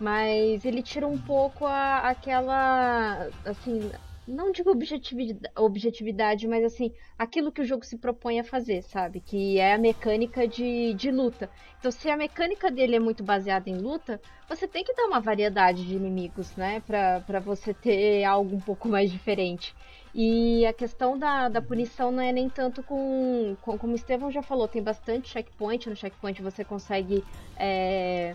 Mas 0.00 0.64
ele 0.64 0.82
tira 0.82 1.06
um 1.06 1.18
pouco 1.18 1.66
a, 1.66 1.98
aquela. 1.98 3.28
assim, 3.44 3.90
não 4.26 4.50
digo 4.50 4.70
objetividade, 4.70 5.52
objetividade, 5.56 6.48
mas 6.48 6.64
assim, 6.64 6.92
aquilo 7.18 7.52
que 7.52 7.60
o 7.60 7.64
jogo 7.64 7.84
se 7.84 7.96
propõe 7.96 8.40
a 8.40 8.44
fazer, 8.44 8.82
sabe? 8.82 9.20
Que 9.20 9.58
é 9.58 9.74
a 9.74 9.78
mecânica 9.78 10.46
de, 10.48 10.94
de 10.94 11.10
luta. 11.10 11.48
Então, 11.78 11.90
se 11.90 12.10
a 12.10 12.16
mecânica 12.16 12.70
dele 12.70 12.96
é 12.96 13.00
muito 13.00 13.22
baseada 13.22 13.70
em 13.70 13.78
luta, 13.78 14.20
você 14.48 14.66
tem 14.66 14.82
que 14.82 14.94
dar 14.94 15.06
uma 15.06 15.20
variedade 15.20 15.86
de 15.86 15.94
inimigos, 15.94 16.54
né? 16.56 16.80
Pra, 16.86 17.20
pra 17.20 17.40
você 17.40 17.72
ter 17.72 18.24
algo 18.24 18.56
um 18.56 18.60
pouco 18.60 18.88
mais 18.88 19.10
diferente. 19.10 19.74
E 20.14 20.64
a 20.64 20.72
questão 20.72 21.18
da, 21.18 21.48
da 21.48 21.60
punição 21.60 22.10
não 22.10 22.22
é 22.22 22.32
nem 22.32 22.48
tanto 22.48 22.82
com, 22.82 23.54
com. 23.60 23.76
Como 23.76 23.92
o 23.92 23.96
Estevão 23.96 24.30
já 24.30 24.42
falou, 24.42 24.66
tem 24.66 24.82
bastante 24.82 25.28
checkpoint. 25.28 25.90
No 25.90 25.94
checkpoint 25.94 26.40
você 26.42 26.64
consegue. 26.64 27.22
É, 27.54 28.34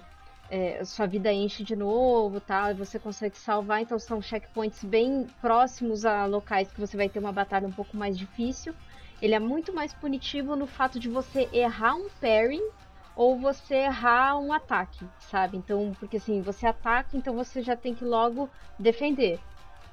é, 0.52 0.84
sua 0.84 1.06
vida 1.08 1.32
enche 1.32 1.64
de 1.64 1.78
novo, 1.78 2.42
tal, 2.42 2.72
e 2.72 2.74
você 2.74 3.00
consegue 3.00 3.38
salvar. 3.38 3.82
Então 3.82 3.98
são 3.98 4.22
checkpoints 4.22 4.84
bem 4.84 5.26
próximos 5.40 6.06
a 6.06 6.26
locais 6.26 6.70
que 6.70 6.80
você 6.80 6.98
vai 6.98 7.08
ter 7.08 7.20
uma 7.20 7.32
batalha 7.32 7.66
um 7.66 7.72
pouco 7.72 7.96
mais 7.96 8.18
difícil. 8.18 8.76
Ele 9.22 9.34
é 9.34 9.40
muito 9.40 9.74
mais 9.74 9.94
punitivo 9.94 10.56
no 10.58 10.68
fato 10.68 11.00
de 11.00 11.08
você 11.08 11.48
errar 11.54 11.96
um 11.96 12.10
parry 12.20 12.60
ou 13.16 13.40
você 13.40 13.76
errar 13.76 14.38
um 14.38 14.52
ataque, 14.52 15.06
sabe? 15.20 15.56
Então, 15.56 15.94
porque 15.98 16.18
assim, 16.18 16.42
você 16.42 16.68
ataca, 16.68 17.16
então 17.16 17.34
você 17.34 17.62
já 17.62 17.76
tem 17.76 17.96
que 17.96 18.04
logo 18.04 18.50
defender. 18.78 19.40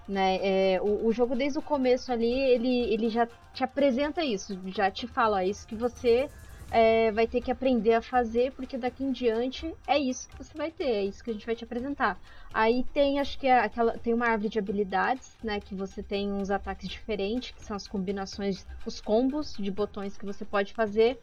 Né? 0.09 0.39
É, 0.43 0.81
o, 0.81 1.07
o, 1.07 1.13
jogo 1.13 1.37
desde 1.37 1.59
o 1.59 1.63
começo 1.63 2.11
ali, 2.11 2.33
ele, 2.33 2.93
ele 2.93 3.11
já 3.11 3.29
te 3.53 3.63
apresenta 3.63 4.25
isso, 4.25 4.59
já 4.75 4.91
te 4.91 5.07
fala 5.07 5.45
isso 5.45 5.67
que 5.67 5.77
você 5.77 6.31
é, 6.71 7.11
vai 7.13 7.27
ter 7.27 7.41
que 7.41 7.51
aprender 7.51 7.95
a 7.95 8.03
fazer, 8.03 8.53
porque 8.53 8.77
daqui 8.77 9.03
em 9.03 9.11
diante 9.11 9.75
é 9.87 9.99
isso 9.99 10.29
que 10.29 10.37
você 10.37 10.57
vai 10.57 10.71
ter, 10.71 10.85
é 10.85 11.05
isso 11.05 11.23
que 11.25 11.31
a 11.31 11.33
gente 11.33 11.47
vai 11.47 11.57
te 11.57 11.65
apresentar. 11.65 12.21
Aí 12.53 12.85
tem, 12.93 13.19
acho 13.19 13.39
que 13.39 13.47
é 13.47 13.59
aquela, 13.59 13.97
tem 13.97 14.13
uma 14.13 14.27
árvore 14.27 14.51
de 14.51 14.59
habilidades, 14.59 15.37
né, 15.43 15.61
que 15.61 15.75
você 15.75 16.03
tem 16.03 16.31
uns 16.31 16.51
ataques 16.51 16.89
diferentes, 16.89 17.53
que 17.53 17.63
são 17.63 17.77
as 17.77 17.89
combinações, 17.89 18.67
os 18.85 19.01
combos 19.01 19.55
de 19.57 19.71
botões 19.71 20.17
que 20.17 20.27
você 20.27 20.45
pode 20.45 20.75
fazer, 20.75 21.19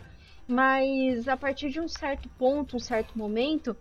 mas 0.47 1.27
a 1.27 1.38
partir 1.38 1.69
de 1.69 1.79
um 1.79 1.88
certo 1.88 2.27
ponto, 2.29 2.75
um 2.75 2.79
certo 2.79 3.17
momento, 3.17 3.75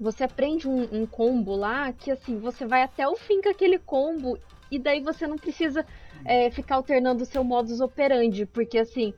você 0.00 0.24
aprende 0.24 0.68
um, 0.68 0.82
um 0.92 1.06
combo 1.06 1.54
lá 1.54 1.92
que 1.92 2.10
assim, 2.10 2.38
você 2.38 2.66
vai 2.66 2.82
até 2.82 3.06
o 3.06 3.16
fim 3.16 3.42
com 3.42 3.48
aquele 3.48 3.78
combo 3.78 4.38
e 4.70 4.78
daí 4.78 5.00
você 5.00 5.26
não 5.26 5.36
precisa 5.36 5.84
é, 6.24 6.50
ficar 6.50 6.76
alternando 6.76 7.22
o 7.22 7.26
seu 7.26 7.42
modus 7.42 7.80
operandi, 7.80 8.46
porque 8.46 8.78
assim, 8.78 9.14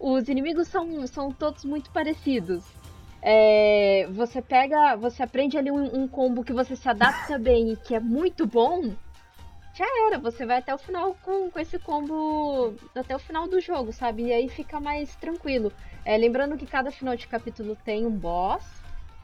os 0.00 0.28
inimigos 0.28 0.68
são, 0.68 1.06
são 1.06 1.30
todos 1.30 1.64
muito 1.64 1.90
parecidos. 1.90 2.64
É, 3.22 4.08
você 4.10 4.40
pega, 4.40 4.96
você 4.96 5.22
aprende 5.22 5.58
ali 5.58 5.70
um, 5.70 6.02
um, 6.02 6.08
combo 6.08 6.42
que 6.42 6.54
você 6.54 6.74
se 6.74 6.88
adapta 6.88 7.38
bem 7.38 7.72
e 7.72 7.76
que 7.76 7.94
é 7.94 8.00
muito 8.00 8.46
bom, 8.46 8.94
já 9.74 9.84
era, 10.06 10.18
você 10.18 10.46
vai 10.46 10.56
até 10.56 10.74
o 10.74 10.78
final 10.78 11.14
com, 11.22 11.50
com 11.50 11.58
esse 11.58 11.78
combo 11.78 12.74
até 12.94 13.14
o 13.14 13.18
final 13.18 13.46
do 13.46 13.60
jogo, 13.60 13.92
sabe? 13.92 14.24
E 14.24 14.32
aí 14.32 14.48
fica 14.48 14.80
mais 14.80 15.14
tranquilo. 15.16 15.70
É, 16.02 16.16
lembrando 16.16 16.56
que 16.56 16.66
cada 16.66 16.90
final 16.90 17.14
de 17.14 17.26
capítulo 17.26 17.76
tem 17.84 18.06
um 18.06 18.10
boss, 18.10 18.64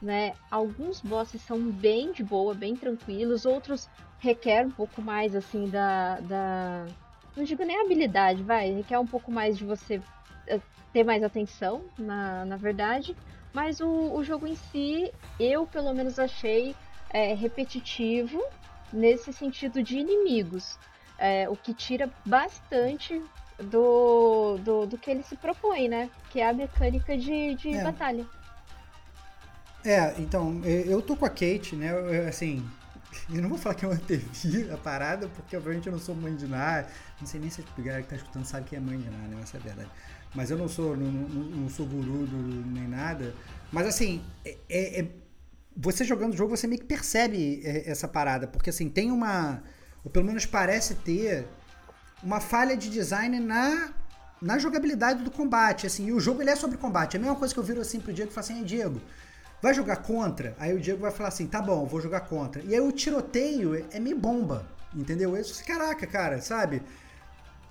né? 0.00 0.34
Alguns 0.50 1.00
bosses 1.00 1.40
são 1.40 1.58
bem 1.58 2.12
de 2.12 2.22
boa, 2.22 2.54
bem 2.54 2.76
tranquilos, 2.76 3.46
outros 3.46 3.88
requer 4.18 4.66
um 4.66 4.70
pouco 4.70 5.00
mais 5.00 5.34
assim 5.34 5.68
da, 5.68 6.20
da 6.20 6.86
não 7.34 7.44
digo 7.44 7.64
nem 7.64 7.80
habilidade, 7.80 8.42
vai, 8.42 8.70
requer 8.70 8.98
um 8.98 9.06
pouco 9.06 9.30
mais 9.30 9.56
de 9.58 9.64
você 9.64 10.00
ter 10.92 11.04
mais 11.04 11.22
atenção, 11.22 11.84
na, 11.98 12.44
na 12.44 12.56
verdade. 12.56 13.16
Mas 13.52 13.80
o, 13.80 14.14
o 14.14 14.24
jogo 14.24 14.46
em 14.46 14.56
si, 14.56 15.12
eu 15.38 15.66
pelo 15.66 15.92
menos 15.94 16.18
achei 16.18 16.74
é, 17.10 17.34
repetitivo 17.34 18.42
nesse 18.92 19.32
sentido 19.32 19.82
de 19.82 19.98
inimigos. 19.98 20.78
É, 21.18 21.48
o 21.48 21.56
que 21.56 21.72
tira 21.72 22.10
bastante 22.24 23.22
do, 23.58 24.58
do, 24.58 24.86
do, 24.86 24.98
que 24.98 25.10
ele 25.10 25.22
se 25.22 25.36
propõe, 25.36 25.88
né? 25.88 26.10
Que 26.30 26.40
é 26.40 26.48
a 26.48 26.52
mecânica 26.52 27.16
de, 27.16 27.54
de 27.54 27.70
é. 27.70 27.82
batalha. 27.82 28.26
É, 29.84 30.14
então, 30.18 30.60
eu 30.64 31.00
tô 31.00 31.16
com 31.16 31.24
a 31.24 31.30
Kate, 31.30 31.76
né? 31.76 31.92
Eu, 31.92 32.28
assim, 32.28 32.62
Eu 33.32 33.42
não 33.42 33.48
vou 33.48 33.58
falar 33.58 33.74
que 33.74 33.84
eu 33.84 33.90
antevi 33.90 34.70
a 34.70 34.76
parada, 34.76 35.28
porque 35.28 35.56
obviamente 35.56 35.86
eu 35.86 35.92
não 35.92 35.98
sou 35.98 36.14
mãe 36.14 36.34
de 36.34 36.46
nada. 36.46 36.88
Não 37.20 37.26
sei 37.26 37.40
nem 37.40 37.50
se 37.50 37.62
a 37.62 37.80
galera 37.80 38.02
que 38.02 38.08
tá 38.08 38.16
escutando 38.16 38.44
sabe 38.44 38.68
que 38.68 38.76
é 38.76 38.80
mãe 38.80 38.98
de 38.98 39.10
nada, 39.10 39.28
né? 39.28 39.40
Essa 39.42 39.56
é 39.56 39.60
a 39.60 39.62
verdade. 39.62 39.90
Mas 40.34 40.50
eu 40.50 40.58
não 40.58 40.68
sou, 40.68 40.96
não, 40.96 41.10
não, 41.10 41.44
não 41.62 41.68
sou 41.70 41.86
guru 41.86 42.26
do, 42.26 42.36
nem 42.70 42.86
nada. 42.88 43.34
Mas 43.72 43.86
assim, 43.86 44.22
é, 44.44 44.56
é, 44.68 45.00
é- 45.00 45.08
você 45.76 46.04
jogando 46.04 46.32
o 46.32 46.36
jogo, 46.36 46.56
você 46.56 46.66
meio 46.66 46.80
que 46.80 46.86
percebe 46.86 47.60
é, 47.64 47.90
essa 47.90 48.08
parada. 48.08 48.46
Porque 48.46 48.70
assim, 48.70 48.88
tem 48.88 49.10
uma. 49.10 49.62
Ou 50.04 50.10
pelo 50.10 50.24
menos 50.24 50.46
parece 50.46 50.94
ter 50.94 51.46
uma 52.22 52.40
falha 52.40 52.76
de 52.76 52.88
design 52.90 53.38
na, 53.40 53.90
na 54.40 54.58
jogabilidade 54.58 55.22
do 55.22 55.30
combate. 55.30 55.86
Assim, 55.86 56.06
e 56.06 56.12
o 56.12 56.20
jogo 56.20 56.42
ele 56.42 56.50
é 56.50 56.56
sobre 56.56 56.78
combate. 56.78 57.14
É 57.16 57.18
a 57.18 57.20
mesma 57.20 57.36
coisa 57.36 57.52
que 57.52 57.60
eu 57.60 57.64
viro 57.64 57.80
assim 57.80 58.00
pro 58.00 58.12
Diego 58.12 58.30
e 58.30 58.34
falo 58.34 58.44
assim, 58.44 58.58
"Ei, 58.58 58.64
Diego, 58.64 59.00
vai 59.60 59.74
jogar 59.74 59.96
contra? 59.96 60.54
Aí 60.58 60.72
o 60.74 60.80
Diego 60.80 61.00
vai 61.02 61.10
falar 61.10 61.28
assim, 61.28 61.46
tá 61.46 61.60
bom, 61.60 61.86
vou 61.86 62.00
jogar 62.00 62.20
contra. 62.20 62.62
E 62.62 62.74
aí 62.74 62.80
o 62.80 62.92
tiroteio 62.92 63.74
é- 63.90 63.98
meio 64.00 64.16
bomba, 64.18 64.66
entendeu? 64.94 65.34
Eu, 65.36 65.40
assim, 65.40 65.64
caraca, 65.64 66.06
cara, 66.06 66.40
sabe? 66.40 66.82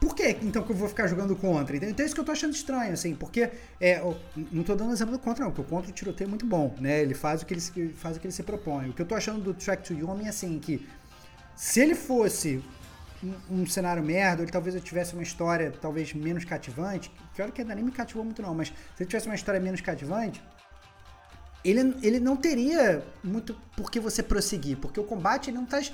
Por 0.05 0.13
que 0.13 0.37
então 0.43 0.61
que 0.61 0.71
eu 0.71 0.75
vou 0.75 0.87
ficar 0.87 1.07
jogando 1.07 1.35
contra? 1.35 1.75
Então 1.75 1.89
é 1.89 2.05
isso 2.05 2.13
que 2.13 2.21
eu 2.21 2.23
tô 2.23 2.31
achando 2.31 2.53
estranho, 2.53 2.93
assim, 2.93 3.15
porque 3.15 3.49
é, 3.81 3.99
não 4.51 4.61
tô 4.61 4.75
dando 4.75 4.93
exemplo 4.93 5.13
do 5.13 5.19
contra, 5.19 5.43
não, 5.43 5.51
porque 5.51 5.67
o 5.67 5.75
contra 5.75 5.89
o 5.89 5.93
tiroteio 5.93 6.27
é 6.27 6.29
muito 6.29 6.45
bom, 6.45 6.75
né? 6.79 7.01
Ele 7.01 7.15
faz 7.15 7.41
o 7.41 7.45
que 7.45 7.55
ele, 7.55 7.91
faz 7.95 8.15
o 8.15 8.19
que 8.19 8.27
ele 8.27 8.31
se 8.31 8.43
propõe. 8.43 8.89
O 8.89 8.93
que 8.93 9.01
eu 9.01 9.05
tô 9.07 9.15
achando 9.15 9.41
do 9.41 9.51
Track 9.51 9.81
to 9.83 9.95
Yomi 9.95 10.25
é 10.25 10.29
assim, 10.29 10.59
que 10.59 10.87
se 11.55 11.79
ele 11.79 11.95
fosse 11.95 12.63
um, 13.23 13.61
um 13.61 13.65
cenário 13.65 14.03
merda, 14.03 14.43
ele 14.43 14.51
talvez 14.51 14.75
eu 14.75 14.81
tivesse 14.81 15.15
uma 15.15 15.23
história 15.23 15.73
talvez 15.81 16.13
menos 16.13 16.45
cativante, 16.45 17.11
que 17.33 17.41
olha 17.41 17.51
que 17.51 17.61
ainda 17.61 17.73
nem 17.73 17.83
me 17.83 17.91
cativou 17.91 18.23
muito 18.23 18.43
não, 18.43 18.53
mas 18.53 18.67
se 18.67 18.73
ele 18.99 19.09
tivesse 19.09 19.25
uma 19.25 19.33
história 19.33 19.59
menos 19.59 19.81
cativante, 19.81 20.39
ele, 21.63 21.95
ele 22.03 22.19
não 22.19 22.37
teria 22.37 23.03
muito 23.23 23.55
por 23.75 23.89
que 23.89 23.99
você 23.99 24.21
prosseguir, 24.21 24.77
porque 24.77 24.99
o 24.99 25.03
combate 25.03 25.49
ele 25.49 25.57
não 25.57 25.65
traz 25.65 25.91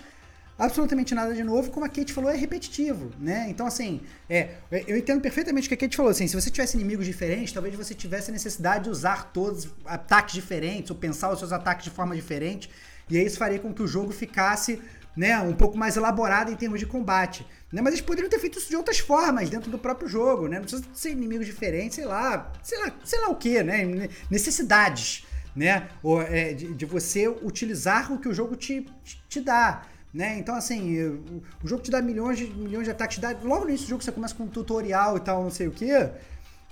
absolutamente 0.61 1.15
nada 1.15 1.33
de 1.33 1.43
novo, 1.43 1.71
como 1.71 1.83
a 1.83 1.89
Kate 1.89 2.13
falou, 2.13 2.29
é 2.29 2.35
repetitivo, 2.35 3.11
né? 3.19 3.47
Então, 3.49 3.65
assim, 3.65 3.99
é, 4.29 4.51
eu 4.87 4.95
entendo 4.95 5.19
perfeitamente 5.19 5.65
o 5.65 5.69
que 5.69 5.73
a 5.73 5.77
Kate 5.77 5.97
falou, 5.97 6.11
assim, 6.11 6.27
se 6.27 6.35
você 6.35 6.51
tivesse 6.51 6.77
inimigos 6.77 7.03
diferentes, 7.03 7.51
talvez 7.51 7.73
você 7.75 7.95
tivesse 7.95 8.29
a 8.29 8.33
necessidade 8.33 8.83
de 8.83 8.91
usar 8.91 9.31
todos 9.33 9.67
ataques 9.83 10.35
diferentes, 10.35 10.91
ou 10.91 10.95
pensar 10.95 11.31
os 11.31 11.39
seus 11.39 11.51
ataques 11.51 11.85
de 11.85 11.89
forma 11.89 12.15
diferente, 12.15 12.69
e 13.09 13.17
aí 13.17 13.25
isso 13.25 13.39
faria 13.39 13.57
com 13.57 13.73
que 13.73 13.81
o 13.81 13.87
jogo 13.87 14.11
ficasse, 14.11 14.79
né, 15.17 15.39
um 15.39 15.53
pouco 15.53 15.75
mais 15.75 15.97
elaborado 15.97 16.51
em 16.51 16.55
termos 16.55 16.79
de 16.79 16.85
combate, 16.85 17.43
né? 17.71 17.81
Mas 17.81 17.93
eles 17.93 18.05
poderiam 18.05 18.29
ter 18.29 18.37
feito 18.37 18.59
isso 18.59 18.69
de 18.69 18.75
outras 18.75 18.99
formas, 18.99 19.49
dentro 19.49 19.71
do 19.71 19.79
próprio 19.79 20.07
jogo, 20.07 20.47
né? 20.47 20.57
Não 20.57 20.63
precisa 20.63 20.83
ser 20.93 21.09
inimigos 21.09 21.47
diferentes, 21.47 21.95
sei 21.95 22.05
lá, 22.05 22.51
sei 22.61 22.77
lá, 22.77 22.91
sei 23.03 23.19
lá 23.19 23.29
o 23.29 23.35
que, 23.35 23.63
né? 23.63 24.09
Necessidades, 24.29 25.25
né? 25.55 25.89
Ou, 26.03 26.21
é, 26.21 26.53
de, 26.53 26.73
de 26.73 26.85
você 26.85 27.27
utilizar 27.27 28.13
o 28.13 28.19
que 28.19 28.29
o 28.29 28.33
jogo 28.33 28.55
te, 28.55 28.85
te, 29.03 29.21
te 29.27 29.41
dá. 29.41 29.87
Né? 30.13 30.37
Então, 30.39 30.55
assim, 30.55 30.99
o, 31.63 31.67
jogo 31.67 31.81
te 31.81 31.89
dá 31.89 32.01
milhões 32.01 32.37
de, 32.37 32.45
milhões 32.45 32.85
de 32.85 32.91
ataques. 32.91 33.17
Dá, 33.17 33.29
logo 33.43 33.63
no 33.63 33.69
início 33.69 33.87
do 33.87 33.89
jogo 33.91 34.03
você 34.03 34.11
começa 34.11 34.35
com 34.35 34.43
um 34.43 34.47
tutorial 34.47 35.17
e 35.17 35.21
tal, 35.21 35.43
não 35.43 35.51
sei 35.51 35.67
o 35.67 35.71
que. 35.71 35.89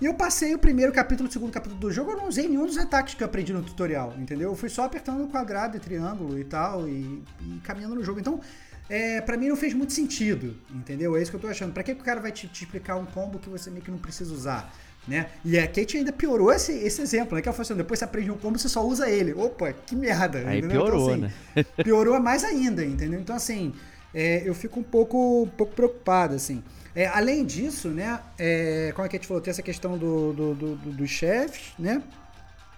E 0.00 0.06
eu 0.06 0.14
passei 0.14 0.54
o 0.54 0.58
primeiro 0.58 0.92
capítulo, 0.92 1.28
o 1.28 1.32
segundo 1.32 1.52
capítulo 1.52 1.78
do 1.78 1.92
jogo, 1.92 2.12
eu 2.12 2.16
não 2.16 2.28
usei 2.28 2.48
nenhum 2.48 2.64
dos 2.64 2.78
ataques 2.78 3.14
que 3.14 3.22
eu 3.22 3.26
aprendi 3.26 3.52
no 3.52 3.62
tutorial, 3.62 4.14
entendeu? 4.18 4.50
Eu 4.50 4.56
fui 4.56 4.70
só 4.70 4.84
apertando 4.84 5.28
quadrado 5.28 5.76
e 5.76 5.80
triângulo 5.80 6.38
e 6.38 6.44
tal, 6.44 6.88
e, 6.88 7.22
e 7.42 7.60
caminhando 7.62 7.94
no 7.94 8.02
jogo. 8.02 8.18
Então, 8.18 8.40
é, 8.88 9.20
para 9.20 9.36
mim 9.36 9.48
não 9.48 9.56
fez 9.56 9.74
muito 9.74 9.92
sentido, 9.92 10.56
entendeu? 10.70 11.16
É 11.16 11.22
isso 11.22 11.30
que 11.30 11.36
eu 11.36 11.40
tô 11.40 11.48
achando. 11.48 11.72
Pra 11.72 11.82
que, 11.82 11.94
que 11.94 12.00
o 12.00 12.04
cara 12.04 12.18
vai 12.18 12.32
te, 12.32 12.48
te 12.48 12.64
explicar 12.64 12.96
um 12.96 13.04
combo 13.04 13.38
que 13.38 13.48
você 13.48 13.70
meio 13.70 13.84
que 13.84 13.90
não 13.90 13.98
precisa 13.98 14.32
usar? 14.32 14.74
Né? 15.08 15.26
E 15.44 15.58
a 15.58 15.66
Kate 15.66 15.96
ainda 15.96 16.12
piorou 16.12 16.52
esse, 16.52 16.72
esse 16.72 17.00
exemplo, 17.02 17.34
né? 17.34 17.42
Que 17.42 17.48
ela 17.48 17.54
falou 17.56 17.64
assim, 17.66 17.74
depois 17.74 17.98
você 17.98 18.04
aprende 18.04 18.30
um 18.30 18.36
combo, 18.36 18.58
você 18.58 18.68
só 18.68 18.84
usa 18.86 19.08
ele. 19.10 19.32
Opa, 19.32 19.72
que 19.72 19.96
merda. 19.96 20.38
Aí 20.46 20.58
entendeu? 20.58 20.82
piorou, 20.82 21.14
então, 21.14 21.28
assim, 21.28 21.34
né? 21.56 21.64
piorou 21.82 22.20
mais 22.20 22.44
ainda, 22.44 22.84
entendeu? 22.84 23.18
Então, 23.18 23.34
assim, 23.34 23.72
é, 24.14 24.42
eu 24.44 24.54
fico 24.54 24.78
um 24.78 24.82
pouco, 24.82 25.42
um 25.44 25.48
pouco 25.48 25.74
preocupado, 25.74 26.34
assim. 26.34 26.62
É, 26.94 27.06
além 27.06 27.44
disso, 27.44 27.88
né, 27.88 28.20
é, 28.38 28.92
como 28.94 29.06
a 29.06 29.10
gente 29.10 29.26
falou, 29.26 29.40
tem 29.40 29.50
essa 29.50 29.62
questão 29.62 29.96
do, 29.96 30.32
do, 30.32 30.54
do- 30.54 30.76
do- 30.76 30.92
dos 30.92 31.08
chefes, 31.10 31.72
né? 31.78 32.02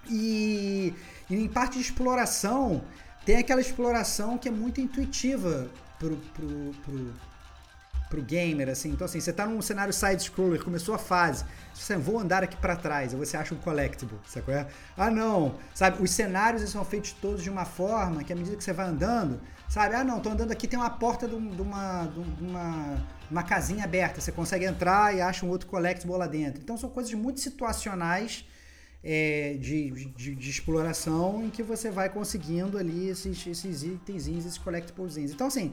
E, 0.09 0.93
e 1.31 1.35
em 1.37 1.49
parte 1.49 1.75
de 1.79 1.81
exploração, 1.85 2.83
tem 3.25 3.37
aquela 3.37 3.61
exploração 3.61 4.37
que 4.39 4.49
é 4.49 4.51
muito 4.51 4.81
intuitiva 4.81 5.69
pro, 5.99 6.17
pro, 6.35 6.73
pro, 6.85 7.13
pro 8.13 8.21
gamer, 8.23 8.69
assim. 8.69 8.91
Então, 8.91 9.07
assim, 9.07 9.21
você 9.21 9.33
tá 9.33 9.47
num 9.47 9.63
cenário 9.63 9.93
side-scroller, 9.93 10.63
começou 10.63 10.95
a 10.95 10.99
fase, 10.99 11.47
você 11.73 11.97
vou 11.97 12.19
andar 12.19 12.43
aqui 12.43 12.57
pra 12.59 12.77
trás, 12.77 13.15
você 13.15 13.39
acha 13.39 13.55
um 13.55 13.59
collectible, 13.59 14.19
qual 14.45 14.55
é? 14.55 14.67
Ah, 14.99 15.11
não, 15.11 15.55
sabe? 15.75 16.03
Os 16.03 16.11
cenários 16.11 16.69
são 16.69 16.85
feitos 16.85 17.13
todos 17.13 17.43
de 17.43 17.49
uma 17.49 17.65
forma 17.65 18.23
que 18.23 18.31
à 18.31 18.37
medida 18.37 18.55
que 18.55 18.63
você 18.63 18.75
vai 18.75 18.87
andando, 18.87 19.41
sabe? 19.67 19.95
Ah, 19.95 20.05
não, 20.05 20.21
tô 20.21 20.29
andando 20.29 20.53
aqui, 20.53 20.69
tem 20.69 20.79
uma 20.79 20.91
porta 20.91 21.27
de, 21.27 21.35
um- 21.35 21.49
de 21.57 21.63
uma, 21.63 22.05
de 22.05 22.45
uma, 22.45 23.07
uma 23.31 23.43
casinha 23.43 23.85
aberta, 23.85 24.21
você 24.21 24.31
consegue 24.31 24.67
entrar 24.67 25.17
e 25.17 25.23
acha 25.23 25.47
um 25.47 25.49
outro 25.49 25.67
collectible 25.67 26.15
lá 26.19 26.27
dentro. 26.27 26.61
Então, 26.63 26.77
são 26.77 26.91
coisas 26.91 27.15
muito 27.15 27.41
situacionais 27.41 28.45
é, 29.03 29.57
de, 29.59 29.91
de, 29.91 30.35
de 30.35 30.51
exploração 30.51 31.43
em 31.45 31.49
que 31.49 31.63
você 31.63 31.91
vai 31.91 32.11
conseguindo 32.11 32.77
ali 32.77 33.09
esses, 33.09 33.47
esses 33.47 33.83
itenzinhos, 33.83 34.45
esses 34.45 34.59
collectiblezinhos. 34.59 35.33
Então, 35.33 35.47
assim, 35.47 35.73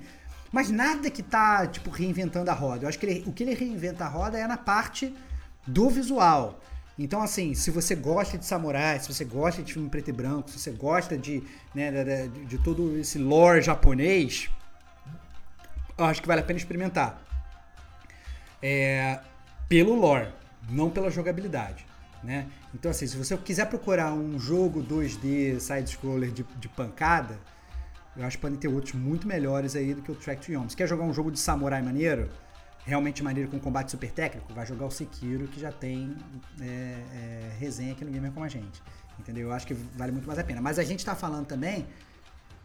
mas 0.52 0.70
nada 0.70 1.10
que 1.10 1.22
tá, 1.22 1.68
tipo, 1.68 1.90
reinventando 1.90 2.50
a 2.50 2.54
roda. 2.54 2.86
Eu 2.86 2.90
acho 2.90 2.98
que 3.00 3.06
ele- 3.06 3.24
o 3.28 3.32
que 3.34 3.44
ele 3.44 3.54
reinventa 3.54 4.06
a 4.06 4.08
roda 4.08 4.38
é 4.38 4.48
na 4.48 4.58
parte 4.58 5.16
do 5.66 5.90
visual. 5.90 6.60
Então, 6.98 7.22
assim, 7.22 7.54
se 7.54 7.72
você 7.72 7.96
gosta 7.96 8.38
de 8.38 8.46
samurai, 8.46 9.00
se 9.00 9.08
você 9.14 9.24
gosta 9.24 9.64
de 9.64 9.72
filme 9.72 9.90
preto 9.90 10.10
e 10.10 10.14
branco, 10.14 10.50
se 10.50 10.60
você 10.60 10.72
gosta 10.72 11.18
de, 11.18 11.42
né, 11.74 11.92
de, 12.28 12.46
de 12.46 12.58
todo 12.58 12.98
esse 12.98 13.18
lore 13.18 13.62
japonês, 13.62 14.50
eu 15.98 16.06
acho 16.06 16.22
que 16.22 16.28
vale 16.28 16.42
a 16.42 16.44
pena 16.44 16.58
experimentar. 16.58 17.22
É, 18.62 19.20
pelo 19.70 19.96
lore, 19.96 20.28
não 20.70 20.90
pela 20.90 21.10
jogabilidade. 21.10 21.86
Né? 22.22 22.48
Então, 22.74 22.92
assim, 22.92 23.08
se 23.08 23.16
você 23.16 23.38
quiser 23.38 23.68
procurar 23.68 24.12
um 24.14 24.38
jogo 24.38 24.84
2D 24.84 25.58
side-scroller 25.60 26.32
de, 26.32 26.44
de 26.58 26.68
pancada, 26.68 27.40
eu 28.20 28.26
acho 28.26 28.38
que 28.38 28.42
podem 28.42 28.58
ter 28.58 28.68
outros 28.68 28.94
muito 28.94 29.26
melhores 29.26 29.78
aí 29.78 29.94
do 29.94 30.02
que 30.02 30.12
o 30.12 30.16
Track 30.16 30.46
to 30.46 30.52
Yomi. 30.52 30.70
Se 30.70 30.76
quer 30.76 30.88
jogar 30.88 31.06
um 31.06 31.14
jogo 31.14 31.32
de 31.32 31.40
samurai 31.40 31.82
maneiro, 31.82 32.30
realmente 32.86 33.24
maneiro 33.24 33.50
com 33.50 33.58
combate 33.58 33.92
super 33.92 34.12
técnico, 34.12 34.54
vai 34.54 34.66
jogar 34.66 34.86
o 34.86 34.92
Sekiro, 34.92 35.48
que 35.48 35.58
já 35.58 35.72
tem 35.72 36.18
é, 36.60 36.66
é, 36.66 37.52
resenha 37.58 37.94
aqui 37.94 38.04
no 38.04 38.12
Gamer 38.12 38.32
Como 38.34 38.46
a 38.46 38.50
Gente. 38.50 38.84
Entendeu? 39.18 39.48
Eu 39.48 39.54
acho 39.54 39.66
que 39.66 39.74
vale 39.74 40.12
muito 40.12 40.28
mais 40.28 40.38
a 40.38 40.44
pena. 40.44 40.62
Mas 40.62 40.78
a 40.78 40.84
gente 40.84 41.06
tá 41.06 41.16
falando 41.16 41.46
também, 41.46 41.88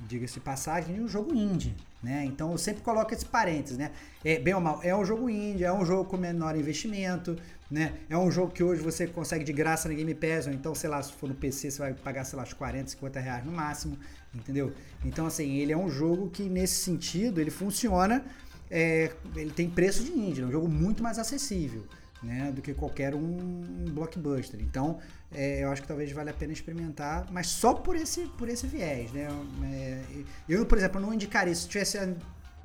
diga-se 0.01 0.35
de 0.35 0.40
passagem, 0.40 0.97
de 0.97 1.01
um 1.01 1.07
jogo 1.07 1.33
indie, 1.33 1.77
né? 2.03 2.25
Então 2.25 2.51
eu 2.51 2.59
sempre 2.59 2.83
coloco 2.83 3.14
esse 3.14 3.25
parênteses, 3.25 3.79
né? 3.79 3.93
É, 4.25 4.40
bem 4.40 4.55
ou 4.55 4.61
mal, 4.61 4.81
é 4.83 4.95
um 4.95 5.05
jogo 5.05 5.31
indie, 5.31 5.62
é 5.62 5.73
um 5.73 5.85
jogo 5.85 6.05
com 6.05 6.17
menor 6.17 6.57
investimento, 6.57 7.37
né? 7.71 7.95
É 8.09 8.19
um 8.19 8.31
jogo 8.31 8.53
que 8.53 8.62
hoje 8.62 8.83
você 8.83 9.07
consegue 9.07 9.45
de 9.45 9.53
graça 9.53 9.88
na 9.88 9.95
Game 9.95 10.14
Pass, 10.14 10.49
ou 10.49 10.53
então, 10.53 10.75
sei 10.75 10.90
lá, 10.90 11.01
se 11.01 11.12
for 11.12 11.29
no 11.29 11.35
PC, 11.35 11.71
você 11.71 11.79
vai 11.79 11.95
pagar, 11.95 12.25
sei 12.25 12.37
lá, 12.37 12.43
uns 12.43 12.53
40, 12.53 12.90
50 12.90 13.21
reais 13.21 13.45
no 13.45 13.53
máximo, 13.53 13.97
entendeu? 14.35 14.73
Então, 15.05 15.27
assim, 15.27 15.57
ele 15.57 15.73
é 15.73 15.77
um 15.77 15.88
jogo 15.88 16.31
que, 16.31 16.42
nesse 16.44 16.83
sentido, 16.83 17.40
ele 17.40 17.51
funciona, 17.51 18.25
é, 18.70 19.12
ele 19.37 19.51
tem 19.51 19.68
preço 19.68 20.03
de 20.03 20.12
indie, 20.12 20.42
é 20.42 20.44
um 20.47 20.51
jogo 20.51 20.68
muito 20.68 21.03
mais 21.03 21.18
acessível, 21.18 21.85
né? 22.23 22.51
Do 22.53 22.62
que 22.62 22.75
qualquer 22.75 23.14
um 23.14 23.85
blockbuster. 23.90 24.61
Então, 24.61 24.99
é, 25.33 25.64
eu 25.64 25.70
acho 25.70 25.83
que 25.83 25.88
talvez 25.88 26.11
valha 26.12 26.31
a 26.31 26.35
pena 26.35 26.53
experimentar, 26.53 27.27
mas 27.31 27.49
só 27.49 27.75
por 27.75 27.97
esse, 27.97 28.27
por 28.38 28.49
esse 28.49 28.66
viés, 28.66 29.12
né? 29.12 29.29
É, 29.73 30.03
eu, 30.49 30.64
por 30.66 30.79
exemplo, 30.79 31.01
não 31.01 31.12
indicaria, 31.12 31.55
se 31.55 31.68
tivesse 31.68 31.99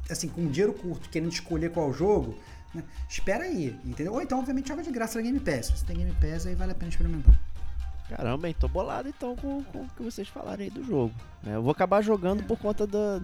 assim, 0.09 0.27
com 0.27 0.47
dinheiro 0.47 0.73
curto, 0.73 1.09
querendo 1.09 1.31
escolher 1.31 1.71
qual 1.71 1.93
jogo, 1.93 2.37
né? 2.73 2.83
espera 3.07 3.43
aí, 3.43 3.77
entendeu? 3.85 4.13
Ou 4.13 4.21
então, 4.21 4.39
obviamente, 4.39 4.67
joga 4.67 4.81
de 4.81 4.91
graça 4.91 5.19
na 5.19 5.23
Game 5.23 5.39
Pass. 5.39 5.67
Se 5.67 5.85
tem 5.85 5.97
Game 5.97 6.13
Pass, 6.13 6.45
aí 6.45 6.55
vale 6.55 6.71
a 6.71 6.75
pena 6.75 6.89
experimentar. 6.89 7.39
Caramba, 8.09 8.47
hein? 8.47 8.55
Tô 8.59 8.67
bolado 8.67 9.07
então 9.07 9.35
com, 9.35 9.63
com 9.63 9.79
o 9.83 9.87
que 9.95 10.03
vocês 10.03 10.27
falaram 10.27 10.63
aí 10.63 10.69
do 10.69 10.83
jogo. 10.83 11.13
né? 11.43 11.55
Eu 11.55 11.61
vou 11.61 11.71
acabar 11.71 12.01
jogando 12.01 12.43
por 12.43 12.57
conta 12.57 12.85
da, 12.87 13.21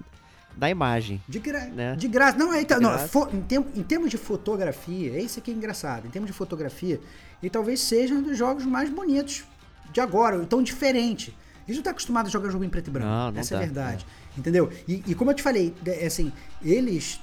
da 0.56 0.69
imagem. 0.69 1.21
De, 1.28 1.39
gra 1.39 1.65
Né? 1.65 1.95
de 1.95 2.08
graça. 2.08 2.38
Não, 2.38 2.54
é, 2.54 2.62
então, 2.62 2.80
não, 2.80 2.98
fo- 3.08 3.28
em, 3.34 3.80
em 3.80 3.84
termos 3.84 4.10
de 4.12 4.17
fotografia, 4.17 5.17
é 5.17 5.21
isso 5.21 5.39
aqui 5.39 5.52
é 5.52 5.54
engraçado. 5.54 6.06
Em 6.08 6.10
termos 6.10 6.30
de 6.30 6.38
fotografia, 6.38 7.00
ele 7.41 7.50
talvez 7.50 7.80
seja 7.82 8.13
um 8.13 8.21
dos 8.21 8.38
jogos 8.38 8.63
mais 8.65 8.89
bonitos 8.89 9.43
de 9.91 10.00
agora, 10.00 10.38
ou 10.38 10.45
tão 10.45 10.62
diferente. 10.62 11.36
A 11.63 11.67
gente 11.67 11.78
não 11.78 11.84
tá 11.84 11.89
acostumado 11.91 12.28
a 12.28 12.30
jogar 12.30 12.50
jogo 12.52 12.63
em 12.63 12.69
preto 12.69 12.88
e 12.89 12.91
branco. 12.91 13.08
Não, 13.10 13.32
não 13.32 13.39
essa 13.39 13.56
é 13.56 13.58
tá, 13.58 13.63
a 13.63 13.65
verdade. 13.65 14.06
Entendeu? 14.38 14.71
E, 14.88 15.04
e 15.08 15.15
como 15.15 15.32
eu 15.32 15.36
te 15.36 15.41
falei, 15.41 15.74
é 15.86 16.06
assim, 16.06 16.32
eles. 16.62 17.19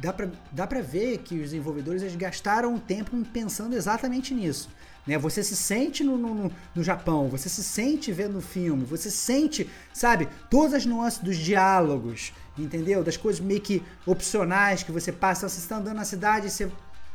Dá 0.00 0.12
pra, 0.12 0.28
dá 0.52 0.66
pra 0.66 0.80
ver 0.80 1.18
que 1.18 1.34
os 1.36 1.40
desenvolvedores 1.50 2.02
eles 2.02 2.14
gastaram 2.14 2.74
um 2.74 2.78
tempo 2.78 3.16
pensando 3.32 3.74
exatamente 3.74 4.32
nisso. 4.34 4.68
Né? 5.08 5.16
Você 5.18 5.42
se 5.42 5.56
sente 5.56 6.04
no, 6.04 6.18
no, 6.18 6.52
no- 6.74 6.84
Japão, 6.84 7.28
você 7.28 7.48
se 7.48 7.64
sente 7.64 8.12
vendo 8.12 8.38
o 8.38 8.42
filme, 8.42 8.84
você 8.84 9.10
sente, 9.10 9.68
sabe, 9.92 10.28
todas 10.50 10.74
as 10.74 10.86
nuances 10.86 11.18
dos 11.20 11.36
diálogos, 11.38 12.32
entendeu? 12.58 13.02
Das 13.02 13.16
coisas 13.16 13.40
meio 13.40 13.60
que 13.62 13.82
opcionais 14.06 14.82
que 14.82 14.92
você 14.92 15.10
passa. 15.10 15.48
Você 15.48 15.60
está 15.60 15.76
andando 15.78 15.96
na 15.96 16.04
cidade 16.04 16.50
você 16.50 16.70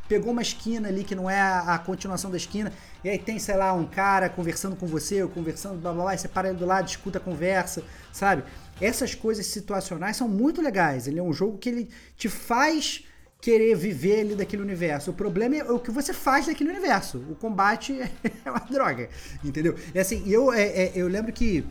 pegou 0.08 0.32
uma 0.32 0.42
esquina 0.42 0.88
ali 0.88 1.04
que 1.04 1.14
não 1.14 1.30
é 1.30 1.40
a, 1.40 1.60
a 1.74 1.78
continuação 1.78 2.30
da 2.30 2.36
esquina, 2.36 2.72
e 3.02 3.08
aí 3.08 3.18
tem, 3.18 3.38
sei 3.38 3.56
lá, 3.56 3.72
um 3.72 3.86
cara 3.86 4.28
conversando 4.28 4.76
com 4.76 4.86
você, 4.86 5.22
ou 5.22 5.28
conversando, 5.30 5.80
blá 5.80 5.92
blá 5.92 6.02
blá, 6.02 6.14
e 6.14 6.18
você 6.18 6.28
para 6.28 6.48
ele 6.48 6.58
do 6.58 6.66
lado, 6.66 6.88
escuta 6.88 7.18
a 7.18 7.20
conversa, 7.20 7.82
sabe? 8.12 8.42
Essas 8.80 9.14
coisas 9.14 9.46
situacionais 9.46 10.16
são 10.16 10.28
muito 10.28 10.60
legais. 10.60 11.06
Ele 11.06 11.20
é 11.20 11.22
um 11.22 11.32
jogo 11.32 11.58
que 11.58 11.68
ele 11.68 11.88
te 12.18 12.28
faz 12.28 13.04
querer 13.44 13.74
viver 13.76 14.20
ali 14.20 14.34
daquele 14.34 14.62
universo. 14.62 15.10
O 15.10 15.14
problema 15.14 15.54
é 15.54 15.64
o 15.70 15.78
que 15.78 15.90
você 15.90 16.14
faz 16.14 16.46
daquele 16.46 16.70
universo. 16.70 17.18
O 17.28 17.34
combate 17.34 17.92
é 18.42 18.50
uma 18.50 18.60
droga, 18.60 19.10
entendeu? 19.44 19.76
É 19.94 20.00
assim, 20.00 20.26
eu, 20.26 20.50
é, 20.50 20.62
é, 20.62 20.92
eu 20.94 21.06
lembro 21.08 21.30
que. 21.30 21.62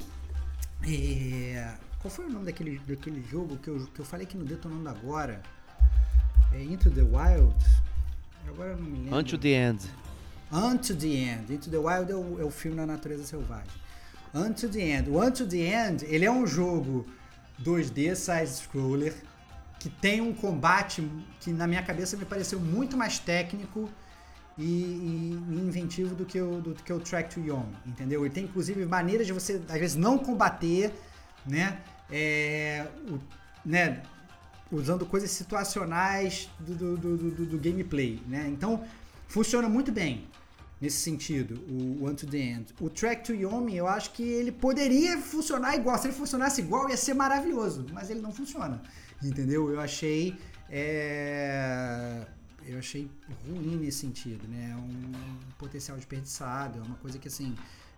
é, 0.88 1.73
qual 1.99 2.13
foi 2.13 2.25
o 2.25 2.29
nome 2.29 2.45
daquele, 2.45 2.79
daquele 2.88 3.23
jogo 3.23 3.57
que 3.57 3.69
eu, 3.69 3.88
que 3.91 3.99
eu 3.99 4.05
falei 4.05 4.27
que 4.27 4.38
no 4.38 4.45
Detonando 4.45 4.88
agora? 4.88 5.41
É 6.53 6.62
Into 6.62 6.91
the 6.91 7.01
Wild? 7.01 7.55
Agora 8.47 8.69
eu 8.69 8.77
não 8.77 8.86
me 8.86 8.97
lembro. 9.05 9.17
Until 9.17 9.39
the 9.39 9.49
End. 9.49 9.89
Unto 10.51 10.95
the 10.95 11.07
End. 11.07 11.51
Into 11.51 11.71
the 11.71 11.77
Wild 11.77 12.12
é 12.12 12.15
o, 12.15 12.39
é 12.39 12.43
o 12.43 12.51
filme 12.51 12.77
na 12.77 12.86
natureza 12.86 13.25
selvagem. 13.25 13.71
Unto 14.31 14.69
the 14.69 14.79
End. 14.79 15.09
O 15.09 15.19
Unto 15.19 15.47
the 15.47 15.57
End, 15.57 16.05
ele 16.05 16.23
é 16.23 16.31
um 16.31 16.45
jogo 16.45 17.03
2D 17.63 18.13
side-scroller 18.13 19.15
que 19.83 19.89
tem 19.89 20.21
um 20.21 20.33
combate 20.33 21.05
que 21.41 21.51
na 21.51 21.67
minha 21.67 21.83
cabeça 21.83 22.15
me 22.15 22.23
pareceu 22.23 22.57
muito 22.57 22.95
mais 22.95 23.19
técnico 23.19 23.89
e, 24.57 24.63
e 24.63 25.59
inventivo 25.67 26.15
do 26.15 26.23
que, 26.25 26.39
o, 26.39 26.61
do, 26.61 26.73
que 26.73 26.93
o 26.93 27.01
Track 27.01 27.33
to 27.35 27.41
Young, 27.41 27.65
entendeu? 27.85 28.23
Ele 28.23 28.33
tem 28.33 28.45
inclusive 28.45 28.85
maneiras 28.85 29.27
de 29.27 29.33
você, 29.33 29.61
às 29.67 29.79
vezes, 29.83 29.97
não 29.97 30.17
combater, 30.17 30.93
né? 31.45 31.81
É, 32.09 32.87
o- 33.09 33.19
né? 33.65 34.03
Usando 34.71 35.05
coisas 35.05 35.29
situacionais 35.31 36.49
do, 36.59 36.73
do, 36.75 36.97
do, 36.97 37.17
do- 37.31 37.45
do 37.45 37.57
gameplay, 37.59 38.21
né? 38.25 38.47
Então, 38.47 38.85
funciona 39.27 39.67
muito 39.67 39.91
bem 39.91 40.29
nesse 40.79 40.99
sentido, 41.09 41.55
o 41.69 42.05
One 42.05 42.15
to 42.15 42.25
the 42.25 42.37
End. 42.37 42.65
O 42.79 42.89
Track 42.89 43.25
to 43.25 43.33
Yomi, 43.33 43.75
eu 43.75 43.87
acho 43.87 44.11
que 44.13 44.23
ele 44.23 44.51
poderia 44.51 45.17
funcionar 45.17 45.75
igual. 45.75 45.97
Se 45.97 46.07
ele 46.07 46.15
funcionasse 46.15 46.61
igual, 46.61 46.89
ia 46.89 46.95
ser 46.97 47.13
maravilhoso. 47.13 47.85
Mas 47.91 48.09
ele 48.09 48.21
não 48.21 48.31
funciona. 48.31 48.81
Entendeu? 49.23 49.71
Eu 49.71 49.79
achei. 49.79 50.38
é, 50.69 52.25
Eu 52.65 52.79
achei 52.79 53.09
ruim 53.47 53.75
nesse 53.77 53.99
sentido, 53.99 54.47
né? 54.47 54.71
É 54.71 54.75
um 54.75 55.12
potencial 55.57 55.97
desperdiçado. 55.97 56.79
É 56.79 56.81
uma 56.81 56.95
coisa 56.95 57.17
que 57.19 57.27
assim. 57.27 57.55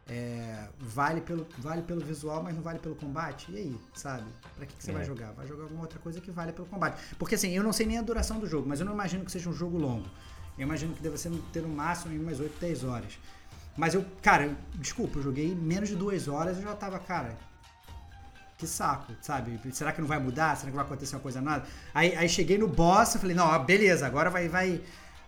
é, 0.08 0.68
vale, 0.80 1.20
pelo, 1.22 1.48
vale 1.58 1.82
pelo 1.82 2.00
visual, 2.06 2.44
mas 2.44 2.54
não 2.56 2.62
vale 2.62 2.78
pelo 2.80 2.96
combate. 2.96 3.52
E 3.52 3.58
aí, 3.58 3.78
sabe? 3.96 4.26
Pra 4.56 4.66
que, 4.66 4.76
que 4.76 4.84
você 4.84 4.92
É. 4.92 4.94
vai 4.94 5.04
jogar? 5.06 5.32
Vai 5.34 5.48
jogar 5.48 5.64
alguma 5.64 5.82
outra 5.82 5.98
coisa 6.00 6.20
que 6.22 6.30
vale 6.32 6.52
pelo 6.52 6.68
combate. 6.68 7.16
Porque 7.18 7.34
assim, 7.36 7.50
eu 7.52 7.64
não 7.64 7.74
sei 7.74 7.86
nem 7.88 7.98
a 7.98 8.02
duração 8.04 8.40
do 8.40 8.46
jogo, 8.48 8.68
mas 8.70 8.80
eu 8.80 8.86
não 8.86 8.94
imagino 8.94 9.26
que 9.26 9.32
seja 9.32 9.50
um 9.50 9.54
jogo 9.54 9.78
longo. 9.80 10.08
Eu 10.58 10.64
imagino 10.64 10.94
que 10.94 11.02
deve 11.02 11.18
ser 11.18 11.32
ter 11.52 11.62
no 11.64 11.70
máximo 11.70 12.16
umas 12.22 12.40
8, 12.40 12.60
10 12.60 12.84
horas. 12.84 13.18
Mas 13.76 13.94
eu, 13.96 14.06
cara, 14.22 14.46
eu- 14.46 14.56
desculpa, 14.76 15.18
eu 15.20 15.24
joguei 15.24 15.54
menos 15.56 15.90
de 15.90 15.96
duas 15.96 16.28
horas 16.28 16.58
e 16.58 16.60
eu 16.62 16.68
já 16.68 16.76
tava, 16.76 16.98
cara, 17.00 17.36
que 18.58 18.66
saco, 18.66 19.14
sabe? 19.22 19.60
Será 19.74 19.92
que 19.92 20.00
não 20.02 20.08
vai 20.08 20.20
mudar? 20.20 20.56
Será 20.56 20.70
que 20.72 20.76
vai 20.76 20.86
acontecer 20.86 21.16
uma 21.16 21.22
coisa 21.22 21.42
nada? 21.42 21.66
Aí, 21.94 22.16
aí 22.16 22.30
cheguei 22.30 22.58
no 22.58 22.68
boss 22.68 23.16
e 23.16 23.20
falei, 23.20 23.36
não, 23.36 23.64
beleza, 23.66 24.06
agora 24.08 24.30
vai, 24.30 24.48
vai, 24.48 24.82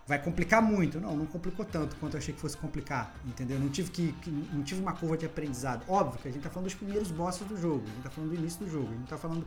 vai 0.08 0.18
complicar 0.22 0.62
muito. 0.62 1.00
Não, 1.00 1.16
não 1.16 1.26
complicou 1.26 1.66
tanto 1.66 1.96
quanto 1.98 2.14
eu 2.16 2.20
achei 2.20 2.34
que 2.34 2.40
fosse 2.40 2.56
complicar, 2.56 3.14
entendeu? 3.26 3.60
Não 3.60 3.70
tive 3.70 3.92
que, 3.92 4.14
que- 4.14 4.32
não 4.32 4.64
tive 4.64 4.82
uma 4.82 4.94
curva 4.94 5.18
de 5.18 5.26
aprendizado. 5.26 5.84
Óbvio 5.90 6.20
que 6.22 6.28
a 6.30 6.32
gente 6.32 6.42
tá 6.44 6.50
falando 6.50 6.66
dos 6.68 6.76
primeiros 6.76 7.12
bosses 7.12 7.46
do 7.46 7.60
jogo, 7.60 7.84
a 7.86 7.90
gente 7.94 8.04
tá 8.04 8.10
falando 8.10 8.30
do 8.32 8.36
início 8.38 8.60
do 8.66 8.72
jogo, 8.72 8.90
a 8.94 8.96
gente 8.98 9.08
tá 9.10 9.18
falando 9.18 9.46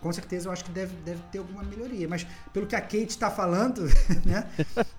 com 0.00 0.12
certeza 0.12 0.48
eu 0.48 0.52
acho 0.52 0.64
que 0.64 0.72
deve, 0.72 0.96
deve 0.96 1.20
ter 1.30 1.38
alguma 1.38 1.62
melhoria, 1.62 2.08
mas 2.08 2.26
pelo 2.52 2.66
que 2.66 2.74
a 2.74 2.80
Kate 2.80 3.06
está 3.10 3.30
falando, 3.30 3.82
né, 4.26 4.48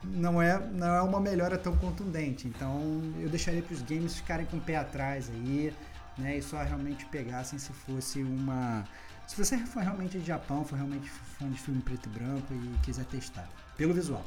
não 0.03 0.41
é, 0.41 0.57
não 0.71 0.87
é 0.95 1.01
uma 1.01 1.19
melhora 1.19 1.57
tão 1.57 1.75
contundente. 1.75 2.47
Então 2.47 3.01
eu 3.19 3.27
deixaria 3.29 3.61
para 3.61 3.73
os 3.73 3.81
games 3.81 4.15
ficarem 4.15 4.45
com 4.45 4.57
o 4.57 4.61
pé 4.61 4.77
atrás 4.77 5.29
aí, 5.29 5.73
né, 6.17 6.37
e 6.37 6.41
só 6.41 6.61
realmente 6.63 7.05
pegassem 7.07 7.57
se 7.59 7.71
fosse 7.73 8.21
uma. 8.21 8.83
Se 9.27 9.37
você 9.37 9.57
for 9.59 9.81
realmente 9.81 10.19
de 10.19 10.25
Japão, 10.25 10.63
for 10.65 10.75
realmente 10.75 11.09
fã 11.09 11.49
de 11.49 11.57
filme 11.59 11.81
preto 11.81 12.07
e 12.07 12.09
branco 12.09 12.53
e 12.53 12.77
quiser 12.83 13.05
testar, 13.05 13.47
pelo 13.77 13.93
visual. 13.93 14.23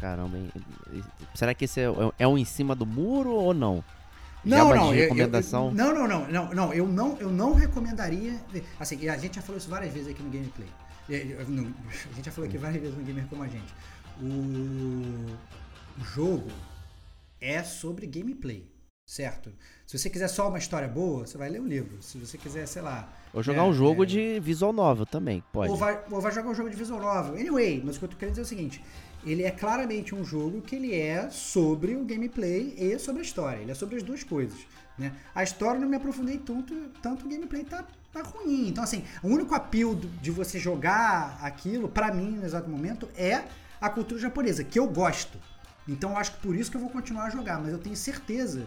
Caramba? 0.00 0.36
Será 1.34 1.54
que 1.54 1.64
esse 1.64 1.80
é, 1.80 1.86
é 2.18 2.28
um 2.28 2.36
em 2.36 2.44
cima 2.44 2.74
do 2.74 2.84
muro 2.84 3.30
ou 3.30 3.54
não? 3.54 3.82
Não, 4.44 4.68
não, 4.74 4.74
de 4.74 4.78
eu- 4.90 4.94
eu- 4.94 5.00
recomendação? 5.04 5.70
não, 5.72 5.94
não, 5.94 6.06
não, 6.06 6.28
não, 6.30 6.52
não, 6.54 6.74
eu 6.74 6.86
não, 6.86 7.16
eu 7.18 7.30
não 7.30 7.54
recomendaria. 7.54 8.38
Assim, 8.78 9.08
a 9.08 9.16
gente 9.16 9.36
já 9.36 9.42
falou 9.42 9.56
isso 9.56 9.70
várias 9.70 9.92
vezes 9.92 10.08
aqui 10.10 10.22
no 10.22 10.30
gameplay. 10.30 10.68
É, 11.08 11.36
A 11.40 12.14
gente 12.14 12.26
já 12.26 12.32
falou 12.32 12.48
aqui 12.48 12.58
várias 12.58 12.82
vezes 12.82 12.96
no 12.98 13.04
gamer 13.04 13.26
como 13.26 13.42
a 13.42 13.48
gente. 13.48 13.72
O, 14.20 15.36
o 16.00 16.04
jogo 16.04 16.50
é 17.40 17.62
sobre 17.62 18.06
gameplay, 18.06 18.68
certo? 19.06 19.52
Se 19.94 19.98
você 20.00 20.10
quiser 20.10 20.26
só 20.26 20.48
uma 20.48 20.58
história 20.58 20.88
boa, 20.88 21.24
você 21.24 21.38
vai 21.38 21.48
ler 21.48 21.60
o 21.60 21.64
livro. 21.64 22.02
Se 22.02 22.18
você 22.18 22.36
quiser, 22.36 22.66
sei 22.66 22.82
lá. 22.82 23.08
Ou 23.32 23.44
jogar 23.44 23.60
é, 23.60 23.62
um 23.62 23.72
jogo 23.72 24.02
é, 24.02 24.06
de 24.06 24.40
visual 24.40 24.72
novel 24.72 25.06
também, 25.06 25.40
pode. 25.52 25.70
ou 25.70 25.76
vai, 25.76 26.02
ou 26.10 26.20
vai 26.20 26.32
jogar 26.32 26.50
um 26.50 26.54
jogo 26.54 26.68
de 26.68 26.74
visual 26.74 27.00
novel. 27.00 27.34
Anyway, 27.34 27.80
mas 27.84 27.94
o 27.94 28.00
que 28.00 28.04
eu 28.06 28.08
tô 28.08 28.16
querendo 28.16 28.32
dizer 28.32 28.42
é 28.42 28.44
o 28.44 28.48
seguinte: 28.48 28.84
ele 29.24 29.44
é 29.44 29.52
claramente 29.52 30.12
um 30.12 30.24
jogo 30.24 30.62
que 30.62 30.74
ele 30.74 30.92
é 30.92 31.30
sobre 31.30 31.94
o 31.94 32.04
gameplay 32.04 32.74
e 32.76 32.98
sobre 32.98 33.20
a 33.20 33.24
história. 33.24 33.60
Ele 33.60 33.70
é 33.70 33.74
sobre 33.74 33.94
as 33.94 34.02
duas 34.02 34.24
coisas. 34.24 34.58
Né? 34.98 35.12
A 35.32 35.44
história 35.44 35.76
eu 35.76 35.82
não 35.82 35.88
me 35.88 35.94
aprofundei 35.94 36.38
tanto, 36.38 36.74
tanto 37.00 37.26
o 37.26 37.28
gameplay 37.28 37.62
tá, 37.62 37.84
tá 38.12 38.20
ruim. 38.20 38.66
Então, 38.66 38.82
assim, 38.82 39.04
o 39.22 39.28
único 39.28 39.54
apelo 39.54 39.94
de 39.94 40.32
você 40.32 40.58
jogar 40.58 41.38
aquilo, 41.40 41.88
pra 41.88 42.12
mim, 42.12 42.32
no 42.32 42.44
exato 42.44 42.68
momento, 42.68 43.08
é 43.16 43.44
a 43.80 43.88
cultura 43.88 44.20
japonesa, 44.20 44.64
que 44.64 44.76
eu 44.76 44.88
gosto. 44.88 45.38
Então, 45.86 46.10
eu 46.10 46.16
acho 46.16 46.32
que 46.32 46.38
por 46.40 46.56
isso 46.56 46.68
que 46.68 46.76
eu 46.76 46.80
vou 46.80 46.90
continuar 46.90 47.26
a 47.26 47.30
jogar. 47.30 47.60
Mas 47.60 47.70
eu 47.70 47.78
tenho 47.78 47.94
certeza 47.94 48.66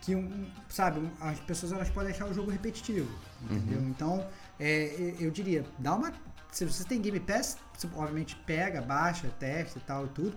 que, 0.00 0.14
um, 0.14 0.46
sabe, 0.68 1.00
as 1.20 1.38
pessoas 1.40 1.72
elas 1.72 1.90
podem 1.90 2.10
achar 2.10 2.26
o 2.26 2.34
jogo 2.34 2.50
repetitivo, 2.50 3.10
entendeu? 3.42 3.80
Então, 3.82 4.26
é, 4.58 5.14
eu 5.18 5.30
diria, 5.30 5.64
dá 5.78 5.94
uma... 5.94 6.12
Se 6.50 6.64
você 6.64 6.84
tem 6.84 7.00
Game 7.00 7.20
Pass, 7.20 7.58
você 7.76 7.86
obviamente 7.94 8.34
pega, 8.46 8.80
baixa, 8.80 9.28
testa 9.38 9.78
e 9.78 9.82
tal 9.82 10.06
e 10.06 10.08
tudo. 10.08 10.36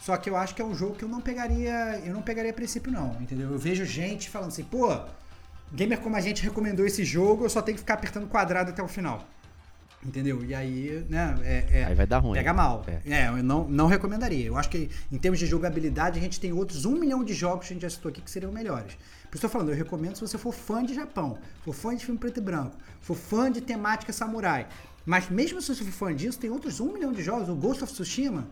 Só 0.00 0.16
que 0.16 0.30
eu 0.30 0.36
acho 0.36 0.54
que 0.54 0.62
é 0.62 0.64
um 0.64 0.74
jogo 0.74 0.94
que 0.94 1.04
eu 1.04 1.08
não 1.08 1.20
pegaria, 1.20 2.00
eu 2.04 2.14
não 2.14 2.22
pegaria 2.22 2.50
a 2.50 2.54
princípio 2.54 2.90
não, 2.92 3.20
entendeu? 3.20 3.50
Eu 3.50 3.58
vejo 3.58 3.84
gente 3.84 4.30
falando 4.30 4.48
assim, 4.48 4.64
pô, 4.64 4.88
gamer 5.72 6.00
como 6.00 6.16
a 6.16 6.20
gente 6.20 6.42
recomendou 6.42 6.86
esse 6.86 7.04
jogo, 7.04 7.44
eu 7.44 7.50
só 7.50 7.60
tenho 7.60 7.76
que 7.76 7.80
ficar 7.80 7.94
apertando 7.94 8.26
quadrado 8.28 8.70
até 8.70 8.82
o 8.82 8.88
final. 8.88 9.26
Entendeu? 10.02 10.42
E 10.42 10.54
aí, 10.54 11.04
né, 11.10 11.38
é, 11.42 11.80
é- 11.80 11.84
Aí 11.84 11.94
vai 11.94 12.06
dar 12.06 12.18
ruim. 12.18 12.38
Pega 12.38 12.54
mal. 12.54 12.84
É. 12.86 13.24
É, 13.24 13.28
eu 13.28 13.42
não, 13.42 13.68
não 13.68 13.86
recomendaria. 13.86 14.46
Eu 14.46 14.56
acho 14.56 14.70
que 14.70 14.88
em 15.12 15.18
termos 15.18 15.38
de 15.38 15.46
jogabilidade, 15.46 16.18
a 16.18 16.22
gente 16.22 16.40
tem 16.40 16.52
outros 16.52 16.86
um 16.86 16.92
milhão 16.98 17.22
de 17.22 17.34
jogos 17.34 17.66
que 17.66 17.72
a 17.72 17.74
gente 17.74 17.82
já 17.82 17.90
citou 17.90 18.08
aqui 18.08 18.22
que 18.22 18.30
seriam 18.30 18.50
melhores. 18.50 18.94
Por 19.30 19.36
isso 19.36 19.46
eu 19.46 19.48
tô 19.48 19.48
falando, 19.50 19.68
eu 19.68 19.76
recomendo 19.76 20.14
se 20.16 20.22
você 20.22 20.38
for 20.38 20.52
fã 20.52 20.82
de 20.84 20.94
Japão, 20.94 21.38
for 21.62 21.74
fã 21.74 21.94
de 21.94 22.04
filme 22.04 22.18
preto 22.18 22.38
e 22.38 22.42
branco, 22.42 22.76
for 23.00 23.14
fã 23.14 23.52
de 23.52 23.60
temática 23.60 24.12
samurai. 24.12 24.66
Mas 25.04 25.28
mesmo 25.28 25.60
se 25.60 25.74
você 25.74 25.84
for 25.84 25.92
fã 26.08 26.14
disso, 26.16 26.38
tem 26.38 26.50
outros 26.50 26.80
um 26.80 26.92
milhão 26.92 27.12
de 27.12 27.22
jogos. 27.22 27.48
O 27.48 27.54
Ghost 27.54 27.84
of 27.84 27.92
Tsushima 27.92 28.48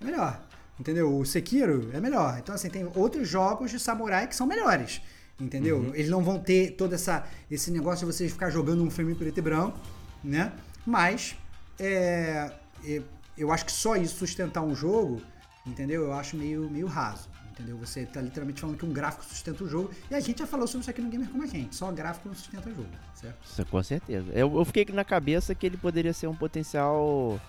é 0.00 0.04
melhor. 0.04 0.42
Entendeu? 0.80 1.14
O 1.18 1.24
Sekiro 1.24 1.90
é 1.92 2.00
melhor. 2.00 2.38
Então, 2.38 2.54
assim, 2.54 2.68
tem 2.68 2.86
outros 2.94 3.28
jogos 3.28 3.70
de 3.70 3.78
samurai 3.78 4.26
que 4.26 4.36
são 4.36 4.46
melhores. 4.46 5.00
Entendeu? 5.40 5.92
Eles 5.94 6.10
não 6.10 6.22
vão 6.22 6.38
ter 6.38 6.72
todo 6.72 6.94
essa, 6.94 7.24
esse 7.50 7.70
negócio 7.70 8.06
de 8.06 8.12
você 8.12 8.28
ficar 8.28 8.50
jogando 8.50 8.82
um 8.82 8.90
filme 8.90 9.14
preto 9.14 9.38
e 9.38 9.42
branco, 9.42 9.78
né? 10.24 10.52
Mas 10.86 11.36
é, 11.78 12.52
é, 12.84 13.02
eu 13.36 13.52
acho 13.52 13.64
que 13.66 13.72
só 13.72 13.96
isso 13.96 14.16
sustentar 14.16 14.62
um 14.62 14.74
jogo, 14.74 15.20
entendeu? 15.66 16.04
Eu 16.04 16.12
acho 16.12 16.36
meio, 16.36 16.70
meio 16.70 16.86
raso. 16.86 17.28
Entendeu? 17.50 17.78
Você 17.78 18.04
tá 18.04 18.20
literalmente 18.20 18.60
falando 18.60 18.76
que 18.76 18.84
um 18.84 18.92
gráfico 18.92 19.24
sustenta 19.24 19.64
o 19.64 19.68
jogo. 19.68 19.90
E 20.10 20.14
a 20.14 20.20
gente 20.20 20.38
já 20.38 20.46
falou 20.46 20.66
sobre 20.66 20.82
isso 20.82 20.90
aqui 20.90 21.00
no 21.00 21.08
Gamer 21.08 21.28
como 21.28 21.42
a 21.42 21.46
gente. 21.46 21.74
Só 21.74 21.90
gráfico 21.90 22.28
não 22.28 22.34
sustenta 22.34 22.68
o 22.68 22.74
jogo, 22.74 22.88
certo? 23.14 23.36
Isso, 23.44 23.64
com 23.64 23.82
certeza. 23.82 24.30
Eu, 24.32 24.54
eu 24.54 24.64
fiquei 24.66 24.84
na 24.92 25.04
cabeça 25.04 25.54
que 25.54 25.64
ele 25.64 25.78
poderia 25.78 26.12
ser 26.12 26.26
um 26.26 26.36
potencial 26.36 27.40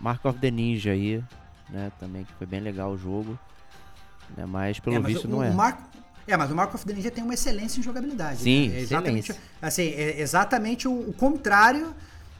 Mark 0.00 0.24
of 0.24 0.38
the 0.40 0.50
Ninja 0.50 0.90
aí, 0.90 1.22
né? 1.70 1.92
Também, 2.00 2.24
que 2.24 2.32
foi 2.32 2.46
bem 2.46 2.60
legal 2.60 2.90
o 2.90 2.98
jogo. 2.98 3.38
Né? 4.36 4.44
Mas 4.46 4.80
pelo 4.80 4.96
É, 4.96 4.98
mas 4.98 5.12
visto 5.12 5.26
o, 5.26 5.28
não 5.28 5.38
o 5.38 5.44
é. 5.44 5.78
É, 6.26 6.36
mas 6.36 6.50
o 6.50 6.56
Mark 6.56 6.74
of 6.74 6.84
the 6.84 6.92
Ninja 6.92 7.12
tem 7.12 7.22
uma 7.22 7.34
excelência 7.34 7.78
em 7.78 7.84
jogabilidade. 7.84 8.40
Sim, 8.40 8.68
né? 8.68 8.78
é 8.78 8.80
exatamente, 8.80 9.30
excelência. 9.30 9.50
assim, 9.62 9.82
é 9.82 10.20
exatamente 10.20 10.88
o, 10.88 11.08
o 11.08 11.12
contrário 11.12 11.94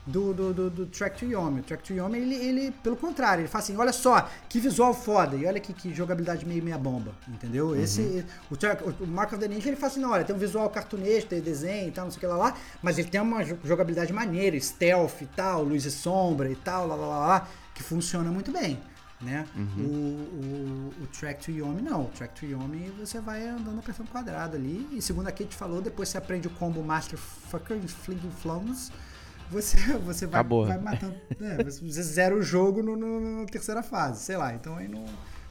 do, 0.05 0.33
do, 0.33 0.53
do, 0.53 0.69
do 0.69 0.85
Track 0.87 1.17
to 1.19 1.25
Yomi. 1.25 1.61
O 1.61 1.63
Track 1.63 1.83
to 1.83 1.93
Yomi, 1.93 2.17
ele, 2.19 2.35
ele, 2.35 2.71
pelo 2.83 2.95
contrário, 2.95 3.41
ele 3.41 3.47
fala 3.47 3.63
assim, 3.63 3.77
olha 3.77 3.93
só, 3.93 4.29
que 4.49 4.59
visual 4.59 4.93
foda, 4.93 5.35
e 5.35 5.45
olha 5.45 5.59
que, 5.59 5.73
que 5.73 5.93
jogabilidade 5.93 6.45
meio 6.45 6.61
meia 6.63 6.77
bomba, 6.77 7.13
entendeu? 7.27 7.67
Uhum. 7.69 7.81
Esse, 7.81 8.25
o, 8.51 8.57
Track- 8.57 8.83
o 9.01 9.07
Mark 9.07 9.31
of 9.31 9.39
the 9.39 9.47
Ninja, 9.47 9.69
ele 9.69 9.77
fala 9.77 9.91
assim, 9.91 10.01
não, 10.01 10.11
olha, 10.11 10.23
tem 10.25 10.35
um 10.35 10.39
visual 10.39 10.69
cartunesco, 10.69 11.29
tem 11.29 11.39
desenho 11.41 11.87
e 11.87 11.91
tal, 11.91 12.05
não 12.05 12.11
sei 12.11 12.17
o 12.17 12.19
que 12.19 12.27
lá, 12.27 12.35
lá, 12.35 12.57
mas 12.81 12.97
ele 12.99 13.07
tem 13.09 13.21
uma 13.21 13.43
jo- 13.43 13.57
jogabilidade 13.63 14.11
maneira, 14.11 14.59
stealth 14.59 15.21
e 15.21 15.25
tal, 15.25 15.63
luz 15.63 15.85
e 15.85 15.91
sombra 15.91 16.49
e 16.51 16.55
tal, 16.55 16.85
lá, 16.87 16.95
lá, 16.95 17.05
lá, 17.07 17.27
lá, 17.27 17.47
que 17.73 17.81
funciona 17.81 18.29
muito 18.29 18.51
bem. 18.51 18.79
Né? 19.21 19.47
Uhum. 19.55 19.85
O, 19.85 20.99
o, 20.99 21.03
o 21.03 21.07
Track 21.07 21.45
to 21.45 21.51
Yomi 21.51 21.81
não. 21.81 22.01
O 22.01 22.09
Track 22.09 22.41
to 22.41 22.45
Yomi 22.45 22.91
você 22.99 23.21
vai 23.21 23.47
andando 23.47 23.79
apertando 23.79 24.09
quadrado 24.09 24.57
ali. 24.57 24.85
E 24.91 25.01
segundo 25.01 25.29
a 25.29 25.31
Kate 25.31 25.55
falou, 25.55 25.81
depois 25.81 26.09
você 26.09 26.17
aprende 26.17 26.47
o 26.47 26.51
combo 26.51 26.83
Master 26.83 27.17
Fucker 27.17 27.79
Flinging 27.87 28.31
Flowers. 28.41 28.91
Você, 29.53 29.77
você 30.05 30.25
vai, 30.25 30.39
Acabou. 30.41 30.65
vai 30.65 30.79
matando. 30.79 31.15
é, 31.41 31.63
você 31.63 32.03
zera 32.03 32.35
o 32.35 32.41
jogo 32.41 32.81
no, 32.83 32.95
no- 32.95 33.41
na 33.41 33.45
terceira 33.45 33.81
fase, 33.83 34.21
sei 34.23 34.35
lá. 34.37 34.53
Então 34.53 34.75
aí 34.75 34.87
não, 34.87 35.05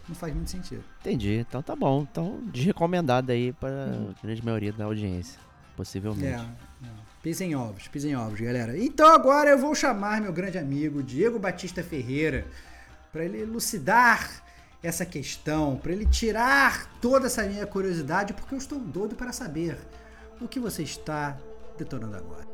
não 0.08 0.14
faz 0.14 0.34
muito 0.34 0.50
sentido. 0.50 0.82
Entendi. 1.00 1.34
Então 1.36 1.62
tá 1.62 1.74
bom. 1.74 2.06
Então, 2.10 2.40
desrecomendado 2.52 3.32
aí 3.32 3.52
para 3.52 3.70
Uhum. 3.70 4.14
a 4.18 4.26
grande 4.26 4.44
maioria 4.44 4.72
da 4.72 4.84
audiência. 4.84 5.40
Possivelmente. 5.76 6.26
É, 6.26 6.36
não. 6.36 6.90
pisem 7.22 7.54
ovos, 7.56 7.88
pisem 7.88 8.14
ovos, 8.14 8.38
galera. 8.40 8.76
Então 8.76 9.08
agora 9.14 9.48
eu 9.50 9.58
vou 9.58 9.74
chamar 9.74 10.20
meu 10.20 10.32
grande 10.32 10.58
amigo 10.58 11.02
Diego 11.02 11.38
Batista 11.38 11.82
Ferreira 11.82 12.44
para 13.10 13.24
ele 13.24 13.40
elucidar 13.40 14.42
essa 14.82 15.06
questão, 15.06 15.76
para 15.76 15.92
ele 15.92 16.04
tirar 16.06 16.86
toda 17.00 17.26
essa 17.26 17.42
minha 17.44 17.66
curiosidade, 17.66 18.32
porque 18.34 18.52
eu 18.54 18.58
estou 18.58 18.78
doido 18.80 19.14
para 19.14 19.32
saber 19.32 19.78
o 20.40 20.48
que 20.48 20.58
você 20.58 20.82
está 20.82 21.38
detonando 21.78 22.16
agora. 22.16 22.51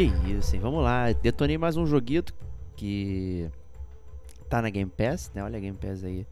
Que 0.00 0.06
isso, 0.30 0.56
hein? 0.56 0.62
Vamos 0.62 0.82
lá. 0.82 1.12
Detonei 1.12 1.58
mais 1.58 1.76
um 1.76 1.84
joguito 1.84 2.32
que 2.74 3.50
tá 4.48 4.62
na 4.62 4.70
Game 4.70 4.90
Pass, 4.90 5.30
né? 5.34 5.44
Olha 5.44 5.58
a 5.58 5.60
Game 5.60 5.76
Pass 5.76 6.02
aí. 6.02 6.26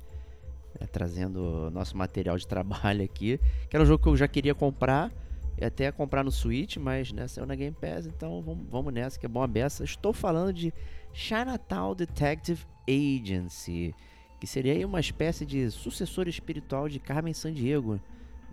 né, 0.81 0.87
trazendo 0.90 1.70
nosso 1.70 1.94
material 1.94 2.38
de 2.38 2.46
trabalho 2.46 3.04
aqui. 3.04 3.38
Que 3.68 3.76
era 3.76 3.83
um 3.83 3.87
jogo 3.87 4.02
que 4.02 4.09
eu 4.09 4.16
já 4.16 4.26
queria 4.26 4.54
comprar. 4.54 5.12
E 5.61 5.66
até 5.66 5.92
comprar 5.92 6.24
no 6.24 6.33
Switch, 6.33 6.78
mas 6.78 7.12
né, 7.12 7.28
saiu 7.28 7.46
na 7.46 7.54
Game 7.54 7.76
Pass, 7.78 8.07
então 8.07 8.42
vamos, 8.70 8.90
nessa, 8.90 9.18
que 9.18 9.26
é 9.26 9.28
bom 9.28 9.42
a 9.42 9.46
beça. 9.46 9.85
Estou 9.85 10.14
falando 10.14 10.50
de 10.54 10.72
Chinatown 11.12 11.94
Detective 11.94 12.64
Agency, 12.88 13.94
que 14.40 14.46
seria 14.46 14.87
uma 14.87 15.00
espécie 15.00 15.44
de 15.44 15.70
sucessor 15.70 16.26
espiritual 16.26 16.88
de 16.88 16.98
Carmen 16.98 17.35
Sandiego, 17.35 18.00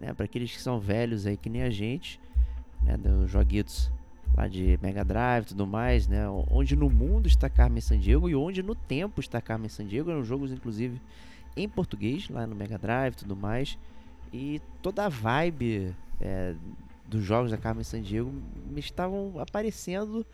né? 0.02 0.14
Para 0.14 0.26
aqueles 0.26 0.52
que 0.52 0.62
são 0.62 0.78
velhos 0.78 1.26
aí, 1.26 1.38
que 1.38 1.50
nem 1.50 1.62
a 1.62 1.70
gente, 1.70 2.20
né? 2.84 2.98
Dos 2.98 3.32
joguitos 3.32 3.90
lá 4.36 4.48
de 4.48 4.78
Mega 4.82 5.04
Drive 5.04 5.44
e 5.44 5.48
tudo 5.48 5.66
mais, 5.66 6.08
né? 6.08 6.28
Onde 6.50 6.76
no 6.76 6.90
mundo 6.90 7.28
está 7.28 7.50
Carmen 7.50 7.82
Sandiego 7.82 8.30
e 8.30 8.36
onde 8.36 8.62
no 8.62 8.76
tempo 8.76 9.22
está 9.22 9.40
Carmen 9.40 9.70
Sandiego. 9.70 10.12
Eram 10.12 10.24
jogos, 10.24 10.52
inclusive, 10.52 11.02
em 11.56 11.70
português, 11.70 12.30
lá 12.30 12.46
no 12.46 12.56
Mega 12.56 12.78
Drive 12.78 13.14
e 13.14 13.18
tudo 13.18 13.36
mais. 13.36 13.78
E 14.34 14.62
toda 14.82 15.06
a 15.06 15.10
vibe 15.10 15.96
é, 16.20 16.54
dos 17.08 17.24
jogos 17.24 17.52
da 17.52 17.58
Carmen 17.58 17.84
Sandiego 17.84 18.32
me 18.70 18.80
estavam 18.80 19.34
aparecendo 19.40 20.26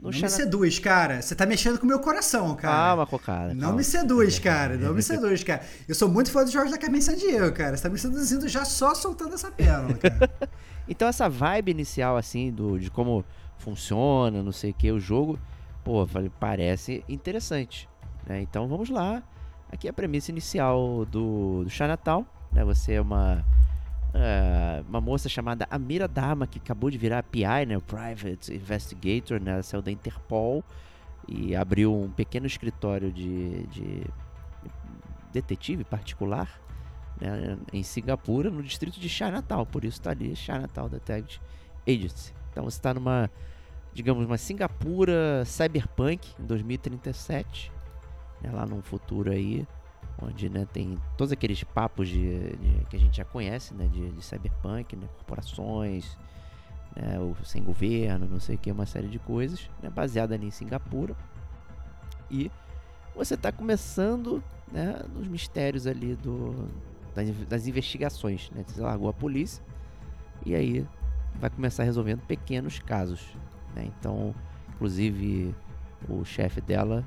no 0.00 0.10
Não 0.10 0.18
me 0.18 0.28
seduz, 0.28 0.78
cara. 0.78 1.20
Você 1.20 1.34
tá 1.34 1.44
mexendo 1.44 1.78
com 1.78 1.84
o 1.84 1.88
meu 1.88 1.98
coração, 1.98 2.54
cara. 2.54 2.74
Calma, 2.74 3.06
Cocada. 3.06 3.54
Não 3.54 3.60
calma. 3.60 3.76
me 3.76 3.84
seduz, 3.84 4.38
cara. 4.40 4.76
Não 4.76 4.94
me 4.94 5.02
seduz, 5.02 5.42
cara. 5.42 5.62
Eu 5.88 5.94
sou 5.94 6.08
muito 6.08 6.30
fã 6.30 6.44
dos 6.44 6.52
jogos 6.52 6.70
da 6.70 6.78
Carmen 6.78 7.00
Sandiego, 7.00 7.52
cara. 7.52 7.76
Você 7.76 7.82
tá 7.82 7.88
me 7.88 7.98
seduzindo 7.98 8.48
já 8.48 8.64
só 8.64 8.94
soltando 8.94 9.34
essa 9.34 9.50
pérola, 9.50 9.94
cara. 9.94 10.30
Então 10.90 11.06
essa 11.06 11.28
vibe 11.28 11.70
inicial 11.70 12.16
assim 12.16 12.50
do 12.50 12.78
de 12.78 12.90
como 12.90 13.22
funciona, 13.58 14.42
não 14.42 14.52
sei 14.52 14.70
o 14.70 14.74
que 14.74 14.90
o 14.90 14.98
jogo, 14.98 15.38
pô, 15.84 16.06
falei, 16.06 16.30
parece 16.40 17.04
interessante, 17.06 17.86
né? 18.26 18.40
Então 18.40 18.66
vamos 18.66 18.88
lá. 18.88 19.22
Aqui 19.70 19.86
é 19.86 19.90
a 19.90 19.92
premissa 19.92 20.30
inicial 20.30 21.04
do, 21.04 21.62
do 21.64 21.68
Chinatown, 21.68 22.24
né? 22.50 22.64
Você 22.64 22.94
é 22.94 23.00
uma 23.02 23.44
é, 24.14 24.82
uma 24.88 25.00
moça 25.00 25.28
chamada 25.28 25.66
Amira 25.70 26.08
Dama 26.08 26.46
que 26.46 26.58
acabou 26.58 26.90
de 26.90 26.98
virar 26.98 27.22
PI, 27.22 27.66
né? 27.66 27.76
O 27.76 27.82
Private 27.82 28.54
Investigator, 28.54 29.40
né? 29.40 29.60
Saiu 29.62 29.82
da 29.82 29.90
Interpol 29.90 30.64
e 31.26 31.54
abriu 31.54 31.94
um 31.94 32.10
pequeno 32.10 32.46
escritório 32.46 33.12
de, 33.12 33.66
de 33.66 34.02
detetive 35.32 35.84
particular 35.84 36.48
né, 37.20 37.58
em 37.72 37.82
Singapura, 37.82 38.50
no 38.50 38.62
distrito 38.62 38.98
de 38.98 39.08
Chinatown. 39.08 39.66
Por 39.66 39.84
isso 39.84 39.98
está 39.98 40.10
ali 40.10 40.34
Chinatown 40.34 40.88
Detective 40.88 41.40
Agency. 41.86 42.32
Então 42.50 42.64
você 42.64 42.78
está 42.78 42.94
numa, 42.94 43.30
digamos, 43.92 44.24
uma 44.24 44.38
Singapura 44.38 45.44
cyberpunk 45.44 46.28
em 46.40 46.46
2037, 46.46 47.70
né, 48.40 48.50
lá 48.50 48.64
num 48.64 48.82
futuro 48.82 49.30
aí, 49.30 49.66
onde 50.20 50.48
né, 50.48 50.66
tem 50.72 50.98
todos 51.16 51.32
aqueles 51.32 51.62
papos 51.62 52.08
de, 52.08 52.50
de- 52.56 52.84
que 52.90 52.96
a 52.96 52.98
gente 52.98 53.16
já 53.16 53.24
conhece, 53.24 53.72
né, 53.74 53.86
de, 53.86 54.10
de 54.10 54.22
cyberpunk, 54.22 54.96
né, 54.96 55.06
corporações, 55.16 56.18
né, 56.96 57.16
sem 57.44 57.62
governo, 57.62 58.26
não 58.26 58.40
sei 58.40 58.56
o 58.56 58.58
que, 58.58 58.70
uma 58.72 58.86
série 58.86 59.08
de 59.08 59.18
coisas, 59.18 59.70
né, 59.82 59.88
baseada 59.90 60.34
ali 60.34 60.46
em 60.46 60.50
Singapura. 60.50 61.14
E 62.30 62.50
você 63.14 63.34
está 63.34 63.50
começando 63.52 64.42
né, 64.72 65.02
nos 65.14 65.26
mistérios 65.28 65.86
ali 65.86 66.14
do, 66.16 66.68
das, 67.14 67.30
das 67.46 67.66
investigações. 67.66 68.50
Né? 68.50 68.64
Você 68.66 68.80
largou 68.80 69.08
a 69.08 69.12
polícia 69.12 69.62
e 70.44 70.54
aí 70.54 70.86
vai 71.40 71.48
começar 71.50 71.84
resolvendo 71.84 72.20
pequenos 72.22 72.78
casos. 72.80 73.20
Né? 73.74 73.88
Então, 73.98 74.34
inclusive, 74.74 75.54
o 76.08 76.24
chefe 76.24 76.60
dela, 76.60 77.04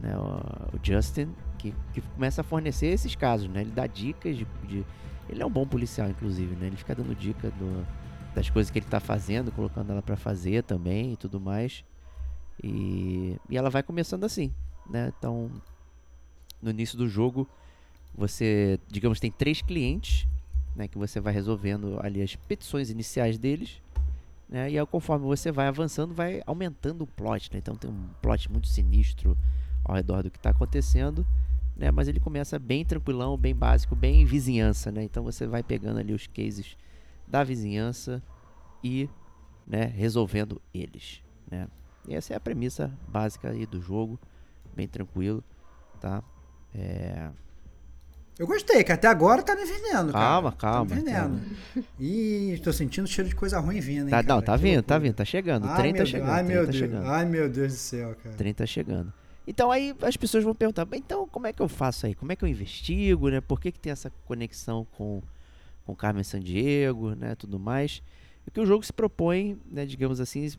né, 0.00 0.16
o 0.16 0.78
Justin, 0.82 1.34
que, 1.72 1.74
que 1.92 2.00
começa 2.00 2.40
a 2.40 2.44
fornecer 2.44 2.86
esses 2.86 3.14
casos. 3.14 3.48
Né? 3.48 3.62
Ele 3.62 3.70
dá 3.70 3.86
dicas 3.86 4.36
de, 4.36 4.46
de- 4.66 4.84
Ele 5.28 5.42
é 5.42 5.46
um 5.46 5.50
bom 5.50 5.66
policial, 5.66 6.08
inclusive. 6.08 6.54
Né? 6.56 6.66
Ele 6.66 6.76
fica 6.76 6.94
dando 6.94 7.14
dica 7.14 7.50
do, 7.52 7.86
das 8.34 8.50
coisas 8.50 8.70
que 8.70 8.78
ele 8.78 8.86
está 8.86 9.00
fazendo, 9.00 9.50
colocando 9.52 9.90
ela 9.90 10.02
para 10.02 10.16
fazer 10.16 10.62
também 10.62 11.12
e 11.12 11.16
tudo 11.16 11.40
mais. 11.40 11.84
E, 12.62 13.36
e 13.48 13.56
ela 13.56 13.70
vai 13.70 13.82
começando 13.82 14.24
assim. 14.24 14.52
Né? 14.88 15.12
Então, 15.18 15.50
no 16.60 16.70
início 16.70 16.96
do 16.96 17.08
jogo, 17.08 17.48
você, 18.14 18.78
digamos, 18.88 19.18
tem 19.18 19.30
três 19.30 19.60
clientes, 19.60 20.26
né, 20.76 20.88
que 20.88 20.96
você 20.98 21.20
vai 21.20 21.32
resolvendo 21.32 21.98
ali 22.00 22.22
as 22.22 22.36
petições 22.36 22.90
iniciais 22.90 23.38
deles, 23.38 23.82
né, 24.48 24.70
e 24.70 24.78
aí, 24.78 24.86
conforme 24.86 25.24
você 25.26 25.50
vai 25.52 25.66
avançando, 25.66 26.14
vai 26.14 26.42
aumentando 26.46 27.02
o 27.02 27.06
plot, 27.06 27.50
né, 27.52 27.58
então 27.58 27.74
tem 27.76 27.90
um 27.90 28.08
plot 28.22 28.50
muito 28.50 28.68
sinistro 28.68 29.36
ao 29.84 29.94
redor 29.94 30.22
do 30.22 30.30
que 30.30 30.38
está 30.38 30.50
acontecendo, 30.50 31.26
né, 31.76 31.90
mas 31.90 32.08
ele 32.08 32.20
começa 32.20 32.58
bem 32.58 32.84
tranquilão, 32.84 33.36
bem 33.36 33.54
básico, 33.54 33.94
bem 33.96 34.24
vizinhança, 34.24 34.90
né, 34.92 35.02
então 35.02 35.22
você 35.24 35.46
vai 35.46 35.62
pegando 35.62 35.98
ali 35.98 36.12
os 36.12 36.26
cases 36.26 36.76
da 37.26 37.42
vizinhança 37.42 38.22
e, 38.82 39.08
né, 39.66 39.84
resolvendo 39.84 40.60
eles, 40.72 41.20
né, 41.50 41.66
e 42.06 42.14
essa 42.14 42.32
é 42.34 42.36
a 42.36 42.40
premissa 42.40 42.92
básica 43.08 43.50
aí 43.50 43.66
do 43.66 43.80
jogo, 43.80 44.18
bem 44.76 44.86
tranquilo, 44.86 45.42
tá, 46.00 46.22
é, 46.74 47.30
Eu 48.38 48.46
gostei, 48.48 48.82
que 48.82 48.90
até 48.90 49.06
agora 49.06 49.42
tá 49.44 49.54
me 49.54 49.64
vendendo, 49.64 50.12
cara. 50.12 50.24
Calma, 50.26 50.50
Tá 50.52 50.56
calma, 50.58 50.84
me 50.94 51.00
vendendo. 51.00 51.40
Ih, 52.00 52.60
tô 52.64 52.72
sentindo 52.72 53.06
cheiro 53.06 53.28
de 53.30 53.36
coisa 53.36 53.60
ruim 53.60 53.78
vindo, 53.78 54.06
hein, 54.06 54.10
Tá, 54.10 54.22
não, 54.24 54.42
tá 54.42 54.56
vindo, 54.56 54.82
tá 54.82 54.98
vindo, 54.98 55.14
tá 55.14 55.24
chegando. 55.24 55.64
O 55.66 55.68
Ai, 55.68 55.76
trem 55.76 55.92
meu 55.92 56.02
tá 56.02 56.06
chegando. 56.06 56.30
Ai, 56.30 56.42
o 56.42 56.44
trem 56.44 56.56
meu 56.56 56.64
tá 56.66 56.72
Deus. 56.72 56.76
chegando. 56.76 57.06
Ai, 57.06 57.24
meu 57.26 57.48
Deus 57.48 57.72
do 57.72 57.76
céu, 57.78 58.16
cara. 58.20 58.34
O 58.34 58.36
trem 58.36 58.52
tá 58.52 58.66
chegando. 58.66 59.12
Então 59.46 59.70
aí 59.70 59.94
as 60.02 60.16
pessoas 60.16 60.42
vão 60.42 60.54
perguntar, 60.54 60.86
"Mas 60.90 61.00
então 61.00 61.28
como 61.28 61.46
é 61.46 61.52
que 61.52 61.60
eu 61.60 61.68
faço 61.68 62.06
aí? 62.06 62.14
Como 62.14 62.32
é 62.32 62.36
que 62.36 62.44
eu 62.44 62.48
investigo, 62.48 63.28
né? 63.28 63.40
Por 63.40 63.60
que, 63.60 63.70
que 63.72 63.78
tem 63.78 63.92
essa 63.92 64.10
conexão 64.26 64.86
com, 64.96 65.22
com 65.84 65.94
Carmen 65.94 66.24
Sandiego, 66.24 67.14
né? 67.14 67.34
Tudo 67.34 67.58
mais. 67.58 68.02
E 68.46 68.50
que 68.50 68.60
o 68.60 68.66
jogo 68.66 68.84
se 68.84 68.92
propõe, 68.92 69.58
né, 69.70 69.86
digamos 69.86 70.20
assim, 70.20 70.50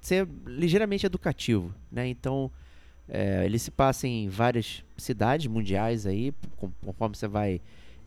ser 0.00 0.28
ligeiramente 0.46 1.06
educativo, 1.06 1.72
né? 1.90 2.08
Então 2.08 2.50
é, 3.08 3.44
ele 3.44 3.58
se 3.58 3.70
passa 3.70 4.06
em 4.06 4.28
várias 4.28 4.84
cidades 4.96 5.46
mundiais 5.46 6.06
aí, 6.06 6.32
conforme 6.80 7.16
você 7.16 7.28
vai 7.28 7.60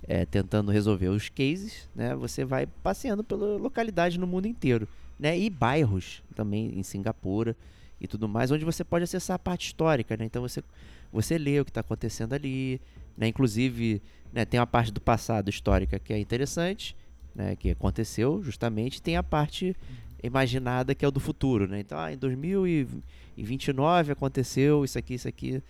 é, 0.07 0.25
tentando 0.25 0.71
resolver 0.71 1.09
os 1.09 1.29
cases, 1.29 1.89
né? 1.95 2.15
Você 2.15 2.45
vai 2.45 2.65
passeando 2.65 3.23
pela 3.23 3.57
localidade 3.57 4.19
no 4.19 4.27
mundo 4.27 4.47
inteiro, 4.47 4.88
né? 5.19 5.38
E 5.38 5.49
bairros 5.49 6.21
também 6.35 6.77
em 6.77 6.83
Singapura 6.83 7.55
e 7.99 8.08
tudo 8.08 8.27
mais, 8.27 8.51
onde 8.51 8.65
você 8.65 8.84
pode 8.84 9.03
acessar 9.03 9.36
a 9.36 9.39
parte 9.39 9.67
histórica, 9.67 10.17
né? 10.17 10.25
Então 10.25 10.41
você 10.41 10.63
você 11.12 11.38
lê 11.38 11.60
o 11.60 11.65
que 11.65 11.71
está 11.71 11.81
acontecendo 11.81 12.34
ali, 12.34 12.81
né? 13.17 13.27
Inclusive, 13.27 14.01
né, 14.34 14.43
tem 14.43 14.60
uma 14.60 14.67
parte 14.67 14.91
do 14.91 14.99
passado 14.99 15.49
histórica 15.49 15.97
que 15.97 16.12
é 16.12 16.19
interessante, 16.19 16.95
né? 17.34 17.55
Que 17.55 17.71
aconteceu 17.71 18.41
justamente, 18.43 19.01
tem 19.01 19.15
a 19.15 19.23
parte 19.23 19.75
imaginada 20.21 20.93
que 20.93 21.05
é 21.05 21.08
o 21.08 21.12
do 21.12 21.19
futuro, 21.19 21.67
né? 21.67 21.79
Então, 21.79 21.97
ah, 21.97 22.12
em 22.12 22.17
2029 22.17 24.12
aconteceu 24.12 24.84
isso 24.84 24.97
aqui, 24.97 25.13
isso 25.13 25.27
aqui 25.27 25.62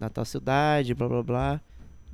na 0.00 0.08
tal 0.08 0.24
cidade, 0.24 0.94
blá 0.94 1.08
blá 1.08 1.22
blá. 1.22 1.60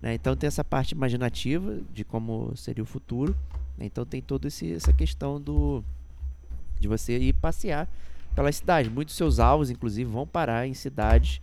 Né? 0.00 0.14
Então 0.14 0.36
tem 0.36 0.48
essa 0.48 0.64
parte 0.64 0.92
imaginativa 0.92 1.80
de 1.94 2.04
como 2.04 2.54
seria 2.56 2.82
o 2.82 2.86
futuro. 2.86 3.34
né? 3.78 3.86
Então 3.86 4.04
tem 4.04 4.20
toda 4.20 4.48
essa 4.48 4.92
questão 4.92 5.40
do 5.40 5.82
de 6.78 6.88
você 6.88 7.16
ir 7.16 7.32
passear 7.32 7.88
pela 8.36 8.52
cidade. 8.52 8.90
Muitos 8.90 9.14
dos 9.14 9.16
seus 9.16 9.40
alvos, 9.40 9.70
inclusive, 9.70 10.08
vão 10.08 10.26
parar 10.26 10.68
em 10.68 10.74
cidades 10.74 11.40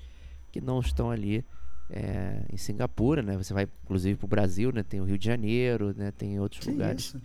que 0.51 0.61
não 0.61 0.79
estão 0.79 1.09
ali 1.09 1.43
é, 1.89 2.43
em 2.53 2.55
Singapura, 2.57 3.21
né? 3.23 3.35
Você 3.35 3.53
vai, 3.53 3.67
inclusive, 3.83 4.15
para 4.15 4.25
o 4.25 4.29
Brasil, 4.29 4.71
né? 4.71 4.83
Tem 4.83 5.01
o 5.01 5.03
Rio 5.03 5.17
de 5.17 5.25
Janeiro, 5.25 5.93
né? 5.97 6.11
Tem 6.11 6.39
outros 6.39 6.63
Que 6.63 6.71
lugares. 6.71 7.05
isso? 7.05 7.21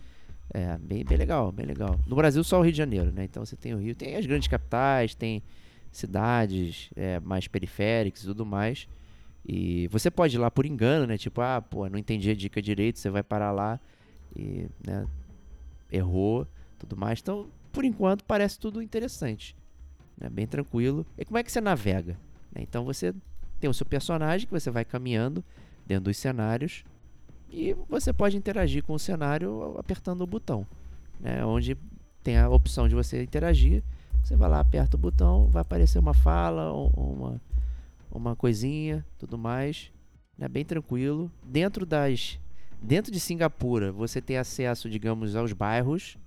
É, 0.51 0.75
bem, 0.79 1.05
bem 1.05 1.17
legal, 1.17 1.51
bem 1.51 1.65
legal. 1.67 1.99
No 2.07 2.15
Brasil 2.15 2.43
só 2.43 2.59
o 2.59 2.63
Rio 2.63 2.71
de 2.71 2.77
Janeiro, 2.79 3.11
né? 3.11 3.23
Então 3.23 3.45
você 3.45 3.55
tem 3.55 3.75
o 3.75 3.77
Rio, 3.77 3.95
tem 3.95 4.15
as 4.15 4.25
grandes 4.25 4.47
capitais, 4.47 5.13
tem 5.13 5.43
cidades 5.91 6.89
é, 6.95 7.19
mais 7.19 7.47
periféricas 7.47 8.23
e 8.23 8.25
tudo 8.25 8.43
mais. 8.45 8.87
E 9.47 9.87
você 9.89 10.09
pode 10.09 10.35
ir 10.35 10.39
lá 10.39 10.49
por 10.49 10.65
engano, 10.65 11.05
né? 11.05 11.17
Tipo, 11.17 11.41
ah, 11.41 11.61
pô, 11.61 11.87
não 11.87 11.99
entendi 11.99 12.31
a 12.31 12.35
dica 12.35 12.59
direito, 12.59 12.97
você 12.97 13.09
vai 13.11 13.21
parar 13.21 13.51
lá 13.51 13.79
e, 14.35 14.67
né, 14.85 15.07
errou, 15.91 16.47
tudo 16.79 16.97
mais. 16.97 17.19
Então, 17.19 17.47
por 17.71 17.85
enquanto, 17.85 18.23
parece 18.23 18.59
tudo 18.59 18.81
interessante. 18.81 19.55
Né? 20.19 20.29
Bem 20.29 20.45
tranquilo. 20.45 21.05
E 21.17 21.25
como 21.25 21.37
é 21.37 21.43
que 21.43 21.51
você 21.51 21.61
navega? 21.61 22.13
Né? 22.51 22.61
Então, 22.61 22.83
você 22.83 23.13
tem 23.59 23.69
o 23.69 23.73
seu 23.73 23.85
personagem 23.85 24.47
que 24.47 24.53
você 24.53 24.69
vai 24.69 24.85
caminhando 24.85 25.43
dentro 25.85 26.05
dos 26.05 26.17
cenários 26.17 26.83
e 27.51 27.75
você 27.87 28.13
pode 28.13 28.37
interagir 28.37 28.83
com 28.83 28.93
o 28.93 28.99
cenário 28.99 29.75
apertando 29.77 30.21
o 30.21 30.27
botão, 30.27 30.65
né? 31.19 31.43
Onde 31.43 31.75
tem 32.23 32.37
a 32.37 32.47
opção 32.47 32.87
de 32.87 32.93
você 32.93 33.23
interagir, 33.23 33.83
você 34.23 34.35
vai 34.35 34.49
lá, 34.49 34.59
aperta 34.59 34.95
o 34.95 34.99
botão, 34.99 35.47
vai 35.47 35.61
aparecer 35.61 35.97
uma 35.97 36.13
fala, 36.13 36.71
uma, 36.71 37.41
uma 38.11 38.35
coisinha, 38.35 39.03
tudo 39.17 39.37
mais, 39.37 39.91
né? 40.37 40.47
Bem 40.47 40.63
tranquilo. 40.63 41.31
Dentro 41.43 41.85
das 41.85 42.39
dentro 42.81 43.11
de 43.11 43.19
Singapura, 43.19 43.91
você 43.91 44.21
tem 44.21 44.37
acesso, 44.37 44.89
digamos, 44.89 45.35
aos 45.35 45.51
bairros, 45.51 46.17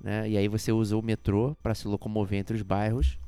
né? 0.00 0.28
E 0.28 0.36
aí 0.36 0.48
você 0.48 0.72
usa 0.72 0.96
o 0.96 1.02
metrô 1.02 1.56
para 1.62 1.74
se 1.74 1.86
locomover 1.86 2.38
entre 2.38 2.56
os 2.56 2.62
bairros, 2.62 3.18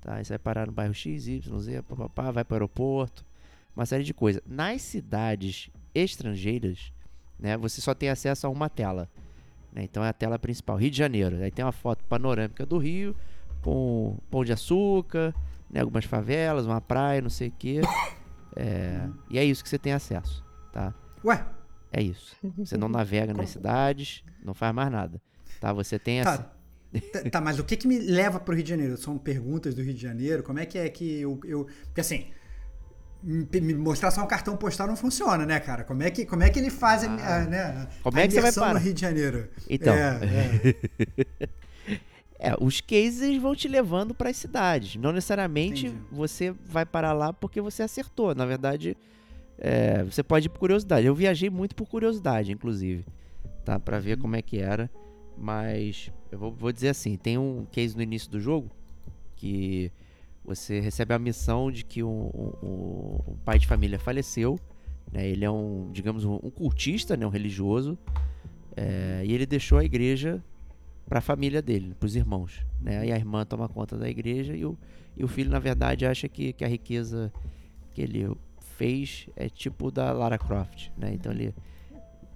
tá? 0.00 0.16
Aí 0.16 0.24
você 0.24 0.34
vai 0.34 0.38
parar 0.38 0.66
no 0.66 0.72
bairro 0.72 0.94
X, 0.94 1.26
Y, 1.26 1.58
Z, 1.58 1.82
papapá, 1.82 2.30
vai 2.30 2.44
para 2.44 2.54
o 2.54 2.56
aeroporto, 2.56 3.24
uma 3.74 3.86
série 3.86 4.04
de 4.04 4.12
coisas. 4.12 4.42
Nas 4.46 4.82
cidades 4.82 5.70
estrangeiras, 5.94 6.92
né, 7.38 7.56
você 7.56 7.80
só 7.80 7.94
tem 7.94 8.08
acesso 8.08 8.46
a 8.46 8.50
uma 8.50 8.68
tela. 8.68 9.08
Né, 9.72 9.82
então 9.84 10.04
é 10.04 10.08
a 10.08 10.12
tela 10.12 10.38
principal, 10.38 10.76
Rio 10.76 10.90
de 10.90 10.98
Janeiro. 10.98 11.36
Aí 11.42 11.50
tem 11.50 11.64
uma 11.64 11.72
foto 11.72 12.04
panorâmica 12.04 12.66
do 12.66 12.76
Rio, 12.78 13.16
com 13.62 14.18
pão 14.30 14.44
de 14.44 14.52
açúcar, 14.52 15.34
né, 15.70 15.80
algumas 15.80 16.04
favelas, 16.04 16.66
uma 16.66 16.80
praia, 16.80 17.22
não 17.22 17.30
sei 17.30 17.48
o 17.48 17.52
quê. 17.52 17.80
É, 18.56 19.08
e 19.30 19.38
é 19.38 19.44
isso 19.44 19.62
que 19.62 19.68
você 19.68 19.78
tem 19.78 19.92
acesso, 19.92 20.44
tá? 20.72 20.92
Ué, 21.24 21.46
É 21.92 22.02
isso. 22.02 22.34
Você 22.58 22.76
não 22.76 22.88
navega 22.88 23.32
nas 23.32 23.50
cidades, 23.50 24.24
não 24.42 24.52
faz 24.54 24.74
mais 24.74 24.90
nada. 24.90 25.22
Tá? 25.60 25.72
Você 25.72 25.98
tem 25.98 26.22
tá. 26.22 26.30
essa. 26.32 26.60
Tá, 27.12 27.30
tá, 27.30 27.40
mas 27.40 27.58
o 27.60 27.64
que 27.64 27.76
que 27.76 27.86
me 27.86 27.98
leva 28.00 28.40
pro 28.40 28.54
Rio 28.54 28.64
de 28.64 28.70
Janeiro? 28.70 28.96
São 28.96 29.16
perguntas 29.16 29.74
do 29.76 29.82
Rio 29.82 29.94
de 29.94 30.02
Janeiro? 30.02 30.42
Como 30.42 30.58
é 30.58 30.66
que 30.66 30.76
é 30.78 30.88
que 30.88 31.20
eu. 31.20 31.38
eu 31.44 31.66
porque 31.84 32.00
assim. 32.00 32.26
Me 33.22 33.74
mostrar 33.74 34.10
só 34.10 34.24
um 34.24 34.26
cartão 34.26 34.56
postal 34.56 34.86
não 34.86 34.96
funciona, 34.96 35.44
né, 35.44 35.60
cara? 35.60 35.84
Como 35.84 36.02
é 36.02 36.10
que, 36.10 36.24
como 36.24 36.42
é 36.42 36.48
que 36.48 36.58
ele 36.58 36.70
faz 36.70 37.04
a, 37.04 37.06
a- 37.36 37.44
né, 37.44 37.86
Como 38.02 38.16
a 38.18 38.22
é 38.22 38.26
que 38.26 38.32
você 38.32 38.40
vai 38.40 38.50
parar? 38.54 38.72
no 38.72 38.80
Rio 38.80 38.94
de 38.94 39.00
Janeiro? 39.02 39.46
Então. 39.68 39.94
É, 39.94 40.18
É, 42.42 42.54
os 42.58 42.80
cases 42.80 43.36
vão 43.36 43.54
te 43.54 43.68
levando 43.68 44.14
para 44.14 44.30
as 44.30 44.36
cidades. 44.38 44.96
Não 44.96 45.12
necessariamente 45.12 45.88
Entendi. 45.88 46.02
você 46.10 46.50
vai 46.64 46.86
parar 46.86 47.12
lá 47.12 47.34
porque 47.34 47.60
você 47.60 47.82
acertou. 47.82 48.34
Na 48.34 48.46
verdade, 48.46 48.96
é, 49.58 50.02
você 50.04 50.22
pode 50.22 50.46
ir 50.46 50.48
por 50.48 50.58
curiosidade. 50.60 51.06
Eu 51.06 51.14
viajei 51.14 51.50
muito 51.50 51.74
por 51.76 51.86
curiosidade, 51.86 52.50
inclusive, 52.50 53.04
tá? 53.62 53.78
Para 53.78 53.98
ver 53.98 54.16
Uhum. 54.16 54.22
como 54.22 54.36
é 54.36 54.40
que 54.40 54.58
era. 54.58 54.90
Mas 55.40 56.10
eu 56.30 56.38
vou, 56.38 56.52
vou 56.52 56.70
dizer 56.70 56.88
assim: 56.90 57.16
tem 57.16 57.38
um 57.38 57.64
case 57.72 57.96
no 57.96 58.02
início 58.02 58.30
do 58.30 58.38
jogo 58.38 58.70
que 59.36 59.90
você 60.44 60.80
recebe 60.80 61.14
a 61.14 61.18
missão 61.18 61.70
de 61.72 61.82
que 61.84 62.02
um, 62.02 62.30
um- 62.62 63.20
um 63.32 63.36
pai 63.44 63.58
de 63.58 63.66
família 63.66 63.98
faleceu. 63.98 64.58
né? 65.10 65.26
Ele 65.26 65.44
é 65.44 65.50
um, 65.50 65.90
digamos, 65.92 66.24
um, 66.24 66.34
um 66.42 66.50
cultista, 66.50 67.16
né? 67.16 67.26
um 67.26 67.30
religioso. 67.30 67.96
é, 68.76 69.22
e 69.24 69.32
ele 69.32 69.46
deixou 69.46 69.78
a 69.78 69.84
igreja 69.84 70.42
para 71.08 71.18
a 71.18 71.22
família 71.22 71.60
dele, 71.60 71.94
para 71.98 72.06
os 72.06 72.14
irmãos. 72.14 72.64
Né? 72.80 73.06
E 73.06 73.12
a 73.12 73.16
irmã 73.16 73.44
toma 73.44 73.68
conta 73.68 73.96
da 73.96 74.08
igreja 74.08 74.54
e 74.54 74.64
o, 74.64 74.78
e 75.16 75.24
o 75.24 75.28
filho, 75.28 75.50
na 75.50 75.58
verdade, 75.58 76.06
acha 76.06 76.28
que, 76.28 76.52
que 76.52 76.64
a 76.64 76.68
riqueza 76.68 77.32
que 77.92 78.00
ele 78.02 78.30
fez 78.76 79.26
é 79.34 79.48
tipo 79.48 79.90
da 79.90 80.12
Lara 80.12 80.38
Croft. 80.38 80.90
Né? 80.96 81.12
Então 81.14 81.32
ele 81.32 81.52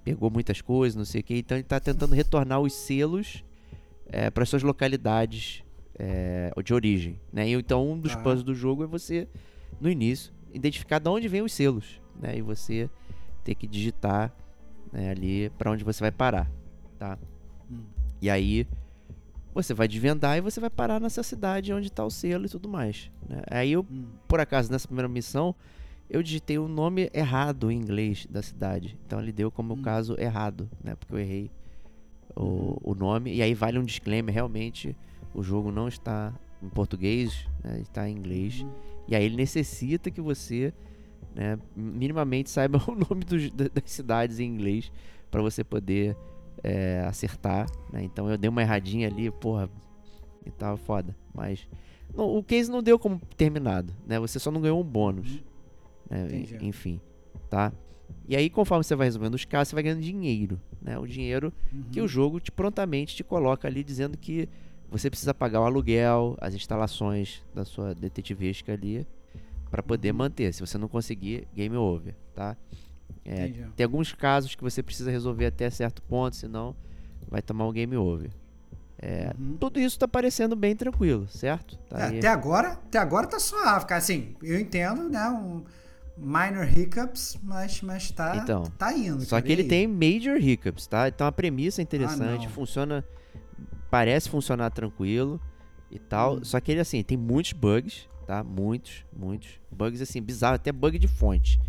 pegou 0.05 0.29
muitas 0.29 0.61
coisas, 0.61 0.95
não 0.95 1.03
sei 1.03 1.19
o 1.19 1.23
que. 1.23 1.35
Então 1.39 1.57
ele 1.57 1.63
está 1.65 1.79
tentando 1.79 2.13
retornar 2.15 2.61
os 2.61 2.71
selos 2.73 3.43
para 4.33 4.45
suas 4.45 4.61
localidades 4.63 5.63
é, 5.97 6.51
de 6.63 6.73
origem. 6.73 7.19
Né? 7.33 7.49
E 7.49 7.53
então 7.53 7.91
um 7.91 7.99
dos 7.99 8.13
Ah. 8.13 8.17
puzzles 8.17 8.43
do 8.43 8.53
jogo 8.53 8.83
é 8.83 8.87
você, 8.87 9.27
no 9.81 9.89
início, 9.89 10.31
identificar 10.53 10.99
de 10.99 11.09
onde 11.09 11.27
vêm 11.27 11.41
os 11.41 11.51
selos. 11.51 11.99
Né? 12.21 12.37
E 12.37 12.41
você 12.41 12.89
ter 13.43 13.55
que 13.55 13.67
digitar 13.67 14.31
né, 14.93 15.09
ali 15.09 15.49
para 15.57 15.71
onde 15.71 15.83
você 15.83 15.99
vai 16.01 16.11
parar. 16.11 16.49
Tá? 16.99 17.17
Hum. 17.69 17.83
E 18.21 18.29
aí 18.29 18.67
você 19.53 19.73
vai 19.73 19.87
desvendar 19.87 20.37
e 20.37 20.41
você 20.41 20.59
vai 20.59 20.69
parar 20.69 20.99
nessa 20.99 21.23
cidade 21.23 21.73
onde 21.73 21.87
está 21.87 22.05
o 22.05 22.11
selo 22.11 22.45
e 22.45 22.49
tudo 22.49 22.69
mais. 22.69 23.09
né? 23.27 23.41
Aí 23.49 23.71
eu, 23.71 23.85
Hum. 23.89 24.05
por 24.27 24.39
acaso, 24.39 24.71
nessa 24.71 24.87
primeira 24.87 25.07
missão, 25.09 25.55
eu 26.09 26.21
digitei 26.23 26.57
o 26.57 26.67
nome 26.67 27.09
errado 27.13 27.71
em 27.71 27.77
inglês 27.77 28.27
da 28.29 28.41
cidade. 28.41 28.97
Então 29.05 29.19
ele 29.19 29.31
deu 29.31 29.49
como 29.51 29.73
Hum. 29.73 29.81
caso 29.81 30.15
errado, 30.19 30.69
né? 30.83 30.95
Porque 30.95 31.13
eu 31.13 31.19
errei 31.19 31.51
o, 32.35 32.77
o 32.83 32.95
nome. 32.95 33.33
E 33.33 33.41
aí 33.41 33.53
vale 33.53 33.79
um 33.79 33.83
disclaimer, 33.83 34.33
realmente 34.33 34.95
o 35.33 35.41
jogo 35.43 35.71
não 35.71 35.87
está 35.87 36.33
em 36.61 36.69
português, 36.69 37.47
né? 37.63 37.79
está 37.81 38.07
em 38.09 38.15
inglês. 38.17 38.61
Uhum. 38.61 38.69
E 39.07 39.15
aí 39.15 39.23
ele 39.25 39.35
necessita 39.35 40.09
que 40.09 40.21
você 40.21 40.73
né, 41.35 41.57
minimamente 41.75 42.49
saiba 42.49 42.81
o 42.87 42.95
nome 42.95 43.23
dos- 43.25 43.51
da- 43.51 43.67
das 43.67 43.91
cidades 43.91 44.39
em 44.39 44.45
inglês 44.45 44.91
para 45.29 45.41
você 45.41 45.63
poder 45.63 46.15
é, 46.63 47.03
acertar. 47.07 47.67
né? 47.91 48.03
Então 48.03 48.29
eu 48.29 48.37
dei 48.37 48.49
uma 48.49 48.61
erradinha 48.61 49.07
ali, 49.07 49.29
porra, 49.29 49.69
e 50.45 50.49
tava 50.51 50.77
foda. 50.77 51.15
Mas 51.33 51.67
não, 52.15 52.35
o 52.37 52.43
case 52.43 52.71
não 52.71 52.81
deu 52.81 52.97
como 52.97 53.19
terminado, 53.35 53.93
né? 54.07 54.19
Você 54.19 54.39
só 54.39 54.49
não 54.49 54.61
ganhou 54.61 54.79
um 54.79 54.83
bônus. 54.83 55.43
Né? 56.09 56.27
Enfim, 56.61 56.99
tá? 57.49 57.71
E 58.27 58.35
aí, 58.35 58.49
conforme 58.49 58.83
você 58.83 58.95
vai 58.95 59.07
resolvendo 59.07 59.35
os 59.35 59.45
casos, 59.45 59.69
você 59.69 59.75
vai 59.75 59.83
ganhando 59.83 60.01
dinheiro, 60.01 60.59
né? 60.81 60.97
O 60.97 61.05
dinheiro 61.05 61.53
que 61.91 61.99
Uhum. 61.99 62.05
o 62.05 62.07
jogo 62.07 62.39
te 62.39 62.51
prontamente 62.51 63.15
te 63.15 63.23
coloca 63.23 63.67
ali 63.67 63.83
dizendo 63.83 64.17
que 64.17 64.49
você 64.89 65.09
precisa 65.09 65.33
pagar 65.33 65.61
o 65.61 65.63
aluguel, 65.65 66.35
as 66.39 66.53
instalações 66.53 67.41
da 67.53 67.65
sua 67.65 67.93
detetivesca 67.93 68.73
ali 68.73 69.05
para 69.69 69.83
poder 69.83 70.11
Uhum. 70.11 70.17
manter. 70.17 70.53
Se 70.53 70.61
você 70.61 70.77
não 70.77 70.87
conseguir, 70.87 71.47
game 71.53 71.75
over, 71.75 72.15
tá? 72.33 72.55
É, 73.23 73.47
tem 73.75 73.83
alguns 73.83 74.13
casos 74.13 74.55
que 74.55 74.63
você 74.63 74.81
precisa 74.83 75.09
resolver 75.11 75.47
até 75.47 75.69
certo 75.69 76.01
ponto, 76.03 76.35
senão 76.35 76.75
vai 77.27 77.41
tomar 77.41 77.67
um 77.67 77.71
game 77.73 77.95
over. 77.97 78.29
É, 78.97 79.33
Uhum. 79.37 79.57
Tudo 79.59 79.79
isso 79.79 79.99
tá 79.99 80.07
parecendo 80.07 80.55
bem 80.55 80.75
tranquilo, 80.75 81.27
certo? 81.27 81.77
Tá 81.89 81.99
É, 82.13 82.17
até 82.17 82.27
agora, 82.27 82.69
até 82.73 82.97
agora 82.97 83.27
tá 83.27 83.39
suave, 83.39 83.85
cara. 83.85 83.97
Assim, 83.99 84.35
eu 84.41 84.59
entendo, 84.59 85.09
né? 85.09 85.27
Um 85.29 85.63
minor 86.17 86.65
hiccups, 86.77 87.37
mas, 87.43 87.81
mas 87.81 88.11
tá, 88.11 88.37
Então, 88.37 88.63
tá 88.77 88.93
indo. 88.93 89.21
Só 89.25 89.41
que 89.41 89.51
ele 89.51 89.63
aí? 89.63 89.67
tem 89.67 89.87
major 89.87 90.37
hiccups, 90.37 90.87
tá? 90.87 91.07
Então 91.07 91.27
a 91.27 91.31
premissa 91.31 91.81
é 91.81 91.83
interessante, 91.83 92.43
não. 92.45 92.49
funciona, 92.49 93.03
parece 93.89 94.29
funcionar 94.29 94.69
tranquilo 94.71 95.39
e 95.91 95.99
tal. 95.99 96.37
Hum. 96.37 96.43
Só 96.43 96.59
que 96.59 96.71
ele 96.71 96.79
assim 96.81 97.03
tem 97.03 97.17
muitos 97.17 97.53
bugs, 97.53 98.07
tá? 98.25 98.43
Muitos, 98.43 99.05
muitos 99.15 99.49
bugs 99.71 100.01
assim 100.01 100.21
bizarros, 100.21 100.55
até 100.55 100.71
bug 100.71 100.97
de 100.97 101.07
fonte, 101.07 101.59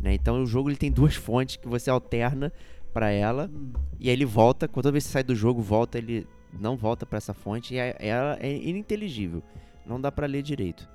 né? 0.00 0.14
Então 0.14 0.42
o 0.42 0.46
jogo 0.46 0.68
ele 0.70 0.76
tem 0.76 0.90
duas 0.92 1.14
fontes 1.16 1.56
que 1.56 1.68
você 1.68 1.90
alterna 1.90 2.52
pra 2.92 3.10
ela 3.10 3.50
Hum. 3.52 3.72
e 3.98 4.08
aí 4.08 4.12
ele 4.14 4.24
volta. 4.24 4.66
Quando 4.68 4.90
você 4.92 5.08
sai 5.08 5.22
do 5.22 5.34
jogo, 5.34 5.60
volta 5.60 5.98
ele 5.98 6.26
não 6.52 6.76
volta 6.76 7.04
pra 7.04 7.18
essa 7.18 7.34
fonte 7.34 7.74
e 7.74 7.78
é- 7.78 7.96
ela 7.98 8.38
é 8.40 8.50
ininteligível, 8.56 9.42
não 9.84 10.00
dá 10.00 10.10
pra 10.10 10.26
ler 10.26 10.42
direito. 10.42 10.88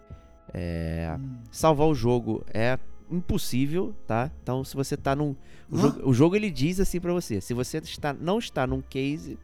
É, 0.53 1.15
Hum. 1.19 1.37
salvar 1.51 1.87
o 1.87 1.93
jogo 1.95 2.43
é 2.53 2.77
impossível, 3.15 3.93
tá? 4.07 4.31
Então 4.41 4.63
se 4.63 4.75
você 4.75 4.97
tá 4.97 5.15
num 5.15 5.35
o, 5.69 5.75
Hã? 5.75 5.79
jogo, 5.81 6.09
o 6.09 6.13
jogo 6.13 6.35
ele 6.35 6.49
diz 6.51 6.79
assim 6.79 6.99
pra 6.99 7.13
você, 7.13 7.39
se 7.41 7.53
você 7.53 7.77
está 7.79 8.13
não 8.13 8.39
está 8.39 8.65
num 8.67 8.81
case, 8.81 9.37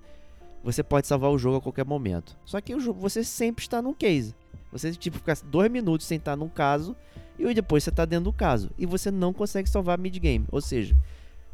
você 0.63 0.84
pode 0.84 1.07
salvar 1.07 1.32
o 1.32 1.38
jogo 1.38 1.57
a 1.57 1.61
qualquer 1.61 1.86
momento. 1.86 2.36
Só 2.45 2.59
que 2.59 2.76
o 2.76 2.80
jogo 2.80 2.99
você 2.99 3.24
sempre 3.24 3.63
está 3.63 3.82
num 3.82 3.93
case. 3.93 4.36
Você 4.72 4.91
tipo 4.93 5.17
fica 5.17 5.34
dois 5.45 5.72
minutos 5.72 6.05
sem 6.05 6.17
estar 6.17 6.36
num 6.36 6.49
caso 6.49 6.95
e 7.38 7.53
depois 7.53 7.84
você 7.84 7.91
tá 7.91 8.05
dentro 8.05 8.26
do 8.26 8.34
caso 8.34 8.70
e 8.78 8.86
você 8.86 9.09
não 9.09 9.32
consegue 9.34 9.70
salvar 9.70 9.97
mid 9.97 10.15
game, 10.20 10.45
ou 10.51 10.61
seja, 10.61 10.95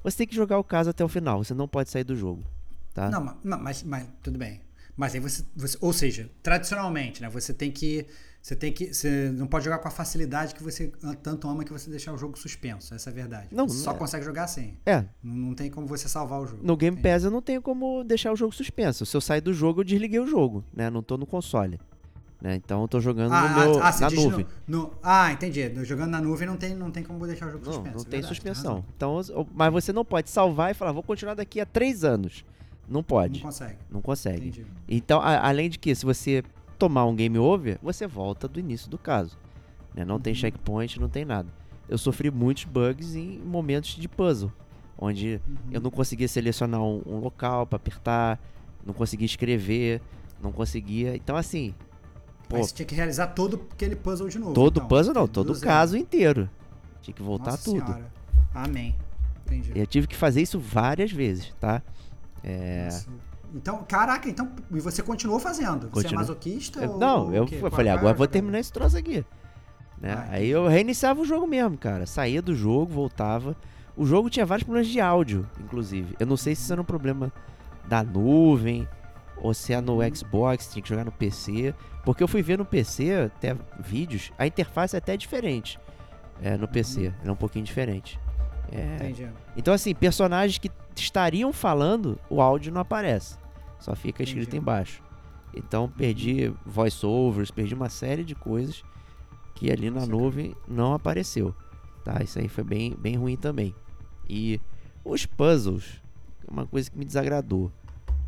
você 0.04 0.18
tem 0.18 0.28
que 0.28 0.36
jogar 0.36 0.58
o 0.58 0.64
caso 0.64 0.90
até 0.90 1.04
o 1.04 1.08
final, 1.08 1.44
você 1.44 1.54
não 1.54 1.68
pode 1.68 1.90
sair 1.90 2.04
do 2.04 2.16
jogo, 2.16 2.44
tá? 2.94 3.10
Não, 3.10 3.24
ma- 3.24 3.38
não, 3.44 3.60
mas, 3.60 3.84
mas 3.84 4.08
tudo 4.24 4.38
bem. 4.40 4.62
Mas 4.98 5.14
aí 5.14 5.20
você, 5.20 5.44
você- 5.56 5.78
ou 5.82 5.94
seja, 5.94 6.30
tradicionalmente, 6.42 7.22
né? 7.22 7.30
Você 7.30 7.54
tem 7.54 7.70
que, 7.72 8.06
você 8.46 8.56
tem 8.56 8.72
que, 8.72 8.94
você 8.94 9.32
não 9.36 9.48
pode 9.48 9.66
jogar 9.66 9.80
com 9.80 9.88
a 9.88 9.92
facilidade 9.92 10.54
que 10.54 10.62
você 10.62 10.92
tanto 11.24 11.50
ama 11.50 11.64
que 11.64 11.74
você 11.74 11.90
deixar 11.90 12.14
o 12.14 12.18
jogo 12.18 12.38
suspenso. 12.38 12.94
Essa 12.94 13.10
é 13.10 13.12
a 13.12 13.14
verdade. 13.16 13.48
Não, 13.52 13.68
você 13.68 13.78
não 13.78 13.84
só 13.86 13.92
é. 13.92 13.94
consegue 13.96 14.24
jogar 14.24 14.44
assim. 14.44 14.78
É, 14.86 15.04
Não, 15.24 15.36
não 15.36 15.56
tem 15.56 15.72
como 15.72 15.88
você 15.88 16.08
salvar 16.08 16.40
o 16.40 16.46
jogo. 16.46 16.60
no 16.64 16.78
Game. 16.78 16.96
Pass 16.96 17.24
eu 17.24 17.32
não 17.32 17.42
tenho 17.42 17.60
como 17.60 18.04
deixar 18.04 18.32
o 18.32 18.36
jogo 18.36 18.54
suspenso. 18.54 19.04
Se 19.04 19.18
eu 19.18 19.22
sair 19.22 19.42
do 19.42 19.52
jogo, 19.52 19.80
eu 19.80 19.84
desliguei 19.84 20.20
o 20.20 20.28
jogo, 20.28 20.64
né? 20.72 20.92
Não 20.92 21.02
tô 21.02 21.18
no 21.18 21.26
console. 21.26 21.80
Né? 22.40 22.54
Então 22.54 22.84
eu 22.84 22.88
tô 22.88 23.00
jogando 23.02 23.34
Ah, 23.34 23.50
no 23.50 23.56
meu, 23.60 23.82
ah, 23.84 23.92
você 23.92 24.02
na 24.04 24.10
diz 24.10 24.20
no- 24.24 24.30
nuvem. 24.30 24.46
no- 24.68 24.94
ah, 25.02 25.32
entendi. 25.32 25.84
Jogando 25.84 26.12
na 26.12 26.22
nuvem 26.22 26.48
não 26.48 26.56
tem, 26.56 26.76
não 26.76 26.92
tem 26.92 27.02
como 27.04 27.26
deixar 27.26 27.48
o 27.48 27.52
jogo 27.52 27.66
Não, 27.66 27.74
suspenso. 27.74 27.96
não 27.96 28.02
é 28.04 28.06
tem 28.06 28.12
verdade, 28.22 28.28
suspensão. 28.36 28.76
razão. 28.76 28.86
Então, 28.96 29.48
mas 29.56 29.74
você 29.74 29.92
não 29.92 30.06
pode 30.06 30.30
salvar 30.30 30.70
e 30.70 30.76
falar, 30.76 30.92
vou 30.92 31.02
continuar 31.02 31.34
daqui 31.34 31.60
a 31.60 31.66
três 31.66 32.04
anos. 32.04 32.46
Não 32.88 32.98
Não 32.98 33.04
pode. 33.04 33.40
consegue. 33.40 33.78
Não 33.90 34.04
consegue. 34.04 34.38
Entendi. 34.50 34.68
Então, 34.88 35.20
a- 35.20 35.48
além 35.48 35.68
de 35.68 35.80
que, 35.80 35.96
se 35.96 36.06
você 36.06 36.44
tomar 36.76 37.06
um 37.06 37.16
game 37.16 37.38
over, 37.40 37.78
você 37.82 38.06
volta 38.08 38.48
do 38.48 38.60
início 38.60 38.90
do 38.90 38.98
caso. 38.98 39.38
né? 39.94 40.04
Não 40.04 40.20
tem 40.20 40.32
Uhum. 40.34 40.40
checkpoint, 40.40 41.00
não 41.00 41.08
tem 41.10 41.24
nada. 41.26 41.48
eu 41.88 41.98
sofri 41.98 42.30
muitos 42.32 42.64
bugs 42.66 43.16
em 43.16 43.40
momentos 43.40 43.96
de 43.96 44.08
puzzle, 44.10 44.52
onde 44.98 45.40
eu 45.72 45.80
não 45.80 45.90
conseguia 45.92 46.28
selecionar 46.28 46.82
um, 46.82 47.02
um 47.06 47.20
local 47.20 47.66
pra 47.68 47.78
apertar, 47.78 48.40
não 48.86 48.94
conseguia 48.94 49.26
escrever, 49.26 50.02
não 50.42 50.52
conseguia. 50.52 51.16
Então, 51.16 51.36
assim, 51.38 51.74
pô, 52.50 52.56
Aí 52.58 52.64
você 52.64 52.74
tinha 52.74 52.86
que 52.88 52.96
realizar 52.96 53.28
todo 53.28 53.68
aquele 53.72 53.96
puzzle 53.96 54.28
de 54.30 54.40
novo. 54.40 54.54
todo 54.54 54.78
então. 54.78 54.88
puzzle 54.88 55.14
não, 55.14 55.28
todo 55.28 55.48
Do 55.48 55.54
zero. 55.54 55.66
caso 55.72 55.96
inteiro. 55.96 56.50
Tinha 57.02 57.14
que 57.14 57.22
voltar 57.22 57.52
Nossa 57.52 57.64
tudo. 57.64 57.86
Senhora. 57.86 58.12
Amém. 58.54 58.96
Entendi. 59.46 59.72
Eu 59.76 59.86
tive 59.86 60.08
que 60.08 60.16
fazer 60.16 60.42
isso 60.42 60.60
várias 60.60 61.12
vezes, 61.12 61.54
tá? 61.60 61.82
É. 62.44 62.86
Nossa. 62.86 63.10
Então, 63.56 63.84
caraca, 63.88 64.30
então. 64.30 64.52
E 64.70 64.80
você 64.82 65.02
continuou 65.02 65.40
fazendo? 65.40 65.90
Você 65.94 66.08
é 66.08 66.12
masoquista? 66.12 66.82
Eu- 66.84 66.92
ou 66.92 66.98
não, 67.00 67.34
eu 67.34 67.48
falei, 67.48 67.70
qual 67.70 67.82
é 67.82 67.90
agora 67.90 68.10
a 68.10 68.12
eu 68.12 68.18
vou 68.18 68.28
terminar 68.28 68.60
esse 68.60 68.72
troço 68.72 68.98
aqui. 68.98 69.26
Né? 69.98 70.14
Ah, 70.14 70.28
Aí 70.32 70.50
eu 70.50 70.68
reiniciava 70.68 71.22
o 71.22 71.26
jogo 71.26 71.48
mesmo, 71.48 71.78
cara. 71.78 72.06
Saía 72.06 72.42
do 72.42 72.54
jogo, 72.54 72.94
voltava. 72.94 73.56
O 73.96 74.06
jogo 74.06 74.30
tinha 74.30 74.46
vários 74.46 74.66
problemas 74.66 74.90
de 74.90 75.00
áudio, 75.00 75.50
inclusive. 75.58 76.16
Eu 76.20 76.26
não 76.28 76.36
sei 76.36 76.54
se 76.54 76.64
isso 76.64 76.74
era 76.74 76.82
um 76.82 76.86
problema 76.86 77.32
da 77.88 78.04
nuvem 78.04 78.86
ou 79.38 79.54
se 79.54 79.72
é 79.74 79.80
no 79.80 80.00
Xbox, 80.14 80.68
tinha 80.74 80.84
que 80.84 80.90
jogar 80.90 81.06
no 81.06 81.12
PC. 81.14 81.74
Porque 82.04 82.22
eu 82.22 82.28
fui 82.28 82.42
ver 82.42 82.58
no 82.58 82.66
PC, 82.66 83.14
até 83.34 83.56
vídeos, 83.80 84.34
a 84.38 84.46
interface 84.46 84.96
é 84.96 85.00
até 85.00 85.16
diferente. 85.16 85.80
É, 86.42 86.58
no 86.58 86.68
PC, 86.68 87.14
ela 87.22 87.30
é 87.30 87.32
um 87.32 87.36
pouquinho 87.38 87.64
diferente. 87.64 88.20
É, 88.70 88.96
Entendi. 88.96 89.30
então, 89.56 89.74
assim, 89.74 89.96
personagens 89.96 90.58
que 90.58 90.70
estariam 90.96 91.54
falando, 91.54 92.20
o 92.30 92.42
áudio 92.42 92.74
não 92.74 92.82
aparece. 92.82 93.38
Só 93.80 93.96
fica 93.96 94.24
escrito 94.24 94.48
Entendi. 94.50 94.58
embaixo. 94.58 95.04
Então, 95.54 95.88
perdi 95.90 96.54
voiceovers, 96.66 97.52
perdi 97.52 97.74
uma 97.74 97.90
série 97.90 98.24
de 98.24 98.36
coisas 98.36 98.84
que 99.54 99.72
ali 99.72 99.90
na 99.90 100.02
Sacana. 100.02 100.18
nuvem 100.22 100.56
não 100.68 100.94
apareceu. 100.94 101.56
Tá? 102.04 102.22
Isso 102.22 102.40
aí 102.40 102.48
foi 102.48 102.64
bem, 102.64 102.96
bem 102.96 103.16
ruim 103.16 103.38
também. 103.38 103.74
E 104.28 104.60
os 105.04 105.26
puzzles, 105.26 106.02
uma 106.48 106.66
coisa 106.68 106.90
que 106.92 106.98
me 106.98 107.06
desagradou. 107.06 107.72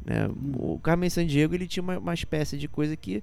Né? 0.05 0.29
O 0.57 0.79
Carmen 0.79 1.09
Sandiego, 1.09 1.53
ele 1.53 1.67
tinha 1.67 1.83
uma, 1.83 1.97
uma 1.97 2.13
espécie 2.13 2.57
de 2.57 2.67
coisa 2.67 2.95
que 2.95 3.21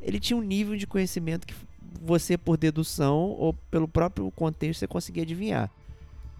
ele 0.00 0.18
tinha 0.18 0.36
um 0.36 0.42
nível 0.42 0.76
de 0.76 0.86
conhecimento 0.86 1.46
que 1.46 1.54
você, 2.00 2.38
por 2.38 2.56
dedução 2.56 3.16
ou 3.18 3.52
pelo 3.70 3.88
próprio 3.88 4.30
contexto, 4.30 4.80
você 4.80 4.86
conseguia 4.86 5.22
adivinhar. 5.22 5.70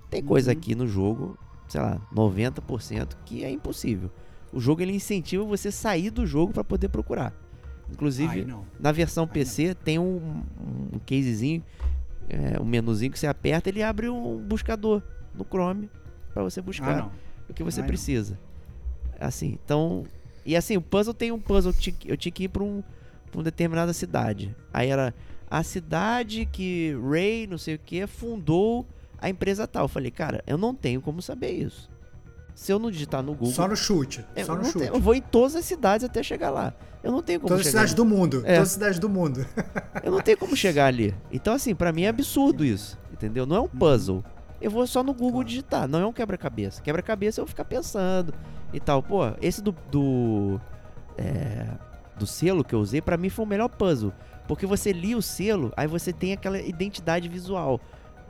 Tem 0.09 0.23
coisa 0.23 0.53
Uhum. 0.53 0.57
aqui 0.59 0.75
no 0.75 0.87
jogo, 0.87 1.37
sei 1.69 1.81
lá, 1.83 2.01
90% 2.15 3.15
que 3.27 3.45
é 3.45 3.51
impossível. 3.51 4.11
O 4.53 4.61
jogo 4.61 4.83
ele 4.83 4.93
incentiva 4.93 5.45
você 5.45 5.71
sair 5.71 6.11
do 6.11 6.27
jogo 6.27 6.53
para 6.53 6.65
poder 6.65 6.89
procurar. 6.89 7.33
Inclusive, 7.91 8.47
na 8.79 8.93
versão 8.93 9.27
PC 9.27 9.75
tem 9.75 9.99
um, 9.99 10.43
um 10.93 10.99
casezinho, 11.07 11.63
é, 12.29 12.61
um 12.61 12.65
menuzinho 12.65 13.11
que 13.11 13.19
você 13.19 13.27
aperta, 13.27 13.69
ele 13.71 13.83
abre 13.83 14.09
um 14.09 14.37
buscador 14.39 15.03
no 15.35 15.45
Chrome 15.45 15.89
para 16.35 16.43
você 16.43 16.61
Ah, 16.61 16.63
buscar 16.63 16.97
não. 16.99 17.13
o 17.49 17.55
que 17.55 17.63
você 17.63 17.81
não. 17.81 17.87
precisa. 17.89 18.39
Assim, 19.19 19.59
então. 19.65 20.05
E 20.45 20.55
assim, 20.57 20.77
o 20.77 20.83
puzzle 20.83 21.15
tem 21.15 21.33
um 21.33 21.39
puzzle. 21.41 21.73
Eu 22.05 22.17
tinha 22.17 22.33
que 22.33 22.45
ir 22.45 22.49
pra, 22.49 22.63
um, 22.63 22.83
pra 23.31 23.39
uma 23.39 23.45
determinada 23.45 23.93
cidade. 23.93 24.55
Aí 24.73 24.89
era 24.91 25.15
a 25.51 25.63
cidade 25.63 26.47
que 26.47 26.95
Ray, 27.11 27.47
não 27.47 27.59
sei 27.59 27.75
o 27.75 27.79
que, 27.79 28.07
fundou 28.07 28.87
a 29.19 29.29
empresa 29.31 29.67
tal. 29.67 29.85
Eu 29.85 29.89
falei, 29.89 30.11
cara, 30.11 30.43
eu 30.47 30.57
não 30.59 30.75
tenho 30.75 31.01
como 31.01 31.21
saber 31.23 31.53
isso. 31.53 31.91
Se 32.59 32.73
eu 32.73 32.79
não 32.81 32.91
digitar 32.91 33.23
no 33.23 33.35
Google. 33.35 33.53
Só 33.55 33.69
no 33.69 33.77
chute. 33.77 34.25
eu, 34.35 34.45
Só 34.45 34.57
no 34.57 34.65
chute. 34.65 34.79
tenho- 34.81 34.95
eu 34.95 35.01
vou 35.01 35.15
em 35.15 35.21
todas 35.23 35.55
as 35.55 35.65
cidades 35.65 36.03
até 36.05 36.25
chegar 36.25 36.51
lá. 36.51 36.75
Eu 37.05 37.13
não 37.13 37.23
tenho 37.23 37.39
como 37.39 37.51
Todas 37.51 37.61
as 37.61 37.71
chegar 37.71 37.87
cidades 37.87 37.95
do 37.95 38.05
mundo. 38.05 38.39
É. 38.45 38.55
Todas 38.55 38.63
as 38.63 38.69
cidades 38.71 38.99
do 38.99 39.09
mundo. 39.09 39.47
eu 40.03 40.11
não 40.11 40.21
tenho 40.21 40.37
como 40.37 40.57
chegar 40.57 40.87
ali. 40.87 41.15
Então, 41.31 41.55
assim, 41.55 41.73
pra 41.73 41.93
mim 41.93 42.03
é 42.03 42.09
absurdo 42.09 42.65
isso. 42.65 42.99
Entendeu? 43.13 43.47
Não 43.47 43.55
é 43.55 43.61
um 43.61 43.69
puzzle. 43.69 44.25
Eu 44.61 44.73
vou 44.73 44.85
só 44.89 45.05
no 45.05 45.13
Google 45.15 45.35
Claro. 45.35 45.49
digitar. 45.49 45.87
Não 45.87 46.01
é 46.01 46.07
um 46.07 46.13
quebra-cabeça. 46.13 46.83
Quebra-cabeça 46.83 47.41
eu 47.41 47.45
vou 47.45 47.49
ficar 47.49 47.65
pensando 47.65 48.35
e 48.73 48.81
tal. 48.81 49.05
Pô, 49.05 49.21
esse 49.41 49.63
do. 49.63 49.73
Do, 49.89 50.61
é, 51.17 51.65
do 52.19 52.27
selo 52.27 52.65
que 52.65 52.75
eu 52.75 52.81
usei, 52.81 53.01
pra 53.01 53.17
mim 53.17 53.29
foi 53.29 53.45
o 53.45 53.49
melhor 53.49 53.69
puzzle. 53.69 54.13
Porque 54.49 54.67
você 54.67 54.91
lia 54.93 55.17
o 55.17 55.23
selo, 55.23 55.73
aí 55.77 55.87
você 55.87 56.13
tem 56.13 56.33
aquela 56.33 56.59
identidade 56.61 57.29
visual 57.29 57.81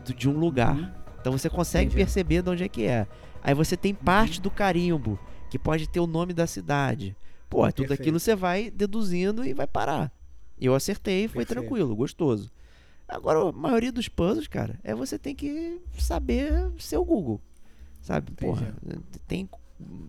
de 0.05 0.29
um 0.29 0.33
lugar. 0.39 0.77
Uhum. 0.77 0.91
Então 1.19 1.33
você 1.33 1.49
consegue 1.49 1.87
Entendi. 1.87 1.97
perceber 2.05 2.43
de 2.43 2.51
onde 2.51 2.65
é 2.65 2.69
que 2.69 2.85
é. 2.85 3.07
Aí 3.43 3.55
você 3.55 3.77
tem 3.77 3.95
parte 3.95 4.41
do 4.41 4.51
carimbo, 4.51 5.19
que 5.51 5.59
pode 5.59 5.89
ter 5.89 6.01
o 6.01 6.07
nome 6.07 6.33
da 6.33 6.47
cidade. 6.47 7.17
Pô, 7.49 7.71
tudo 7.73 7.93
aquilo 7.93 8.21
você 8.21 8.35
vai 8.35 8.71
deduzindo 8.71 9.45
e 9.45 9.55
vai 9.55 9.67
parar. 9.67 10.13
Eu 10.61 10.75
acertei, 10.75 11.29
foi 11.29 11.45
Perfeito. 11.45 11.61
tranquilo, 11.61 11.97
gostoso. 11.97 12.51
Agora, 13.09 13.49
a 13.49 13.53
maioria 13.53 13.91
dos 13.91 14.09
puzzles, 14.09 14.47
cara, 14.47 14.79
é 14.85 14.95
você 14.95 15.19
tem 15.19 15.35
que 15.35 15.81
saber 15.99 16.71
ser 16.79 16.99
o 16.99 17.05
Google. 17.05 17.41
Sabe? 18.03 18.33
Porra, 18.33 18.75
tem, 19.27 19.49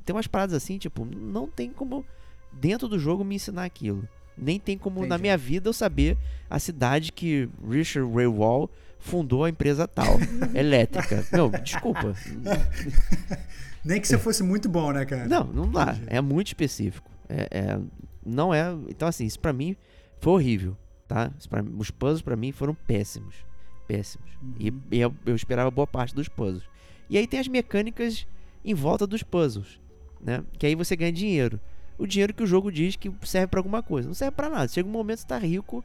tem 0.04 0.16
umas 0.16 0.28
paradas 0.28 0.56
assim, 0.56 0.78
tipo, 0.78 1.06
não 1.06 1.48
tem 1.48 1.70
como 1.72 2.06
dentro 2.52 2.88
do 2.88 3.00
jogo 3.00 3.24
me 3.24 3.36
ensinar 3.36 3.64
aquilo. 3.64 4.08
Nem 4.38 4.60
tem 4.60 4.78
como 4.78 5.02
na 5.02 5.08
Entendi. 5.08 5.22
minha 5.22 5.38
vida 5.38 5.70
eu 5.70 5.74
saber 5.74 6.18
a 6.50 6.60
cidade 6.60 7.12
que 7.12 7.50
Richard 7.68 8.12
Ray 8.14 8.28
Wall 8.28 8.70
fundou 9.00 9.43
a 9.45 9.50
empresa 9.50 9.88
tal, 9.88 10.18
elétrica. 10.54 11.26
Não, 11.32 11.50
desculpa. 11.50 12.14
Nem 13.84 14.00
que 14.02 14.08
você 14.08 14.18
fosse 14.18 14.43
muito 14.43 14.68
bom, 14.68 14.91
né, 14.91 15.06
cara? 15.06 15.28
Não, 15.28 15.45
não 15.45 15.72
dá. 15.72 15.97
É 16.08 16.20
muito 16.22 16.47
específico. 16.47 17.10
É, 17.28 17.47
é- 17.52 17.80
não 18.26 18.54
é. 18.54 18.72
Então, 18.89 19.08
assim, 19.08 19.26
isso 19.26 19.39
pra 19.39 19.54
mim 19.54 19.76
foi 20.20 20.34
horrível, 20.34 20.78
tá? 21.08 21.32
Pra 21.50 21.64
os 21.64 21.89
puzzles 21.89 22.22
pra 22.22 22.36
mim 22.36 22.52
foram 22.52 22.74
péssimos. 22.76 23.36
Péssimos. 23.88 24.30
E, 24.60 24.70
Uhum. 24.70 24.82
e 24.91 25.00
eu, 25.00 25.14
eu 25.26 25.36
esperava 25.36 25.72
boa 25.72 25.88
parte 25.88 26.14
dos 26.14 26.28
puzzles. 26.28 26.64
E 27.10 27.18
aí 27.18 27.26
tem 27.26 27.39
as 27.39 27.47
mecânicas 27.47 28.28
em 28.64 28.74
volta 28.74 29.08
dos 29.08 29.24
puzzles, 29.24 29.80
né? 30.22 30.43
Que 30.60 30.66
aí 30.68 30.76
você 30.76 30.95
ganha 30.95 31.12
dinheiro. 31.12 31.60
O 31.97 32.06
dinheiro 32.06 32.34
que 32.34 32.43
o 32.43 32.47
jogo 32.47 32.72
diz 32.72 32.95
que 32.95 33.12
serve 33.24 33.47
pra 33.47 33.60
alguma 33.60 33.82
coisa. 33.82 34.08
Não 34.08 34.14
serve 34.14 34.36
pra 34.36 34.50
nada. 34.50 34.68
Chega 34.68 34.88
um 34.88 34.91
momento 34.91 35.18
que 35.18 35.22
você 35.24 35.28
tá 35.28 35.38
rico 35.39 35.84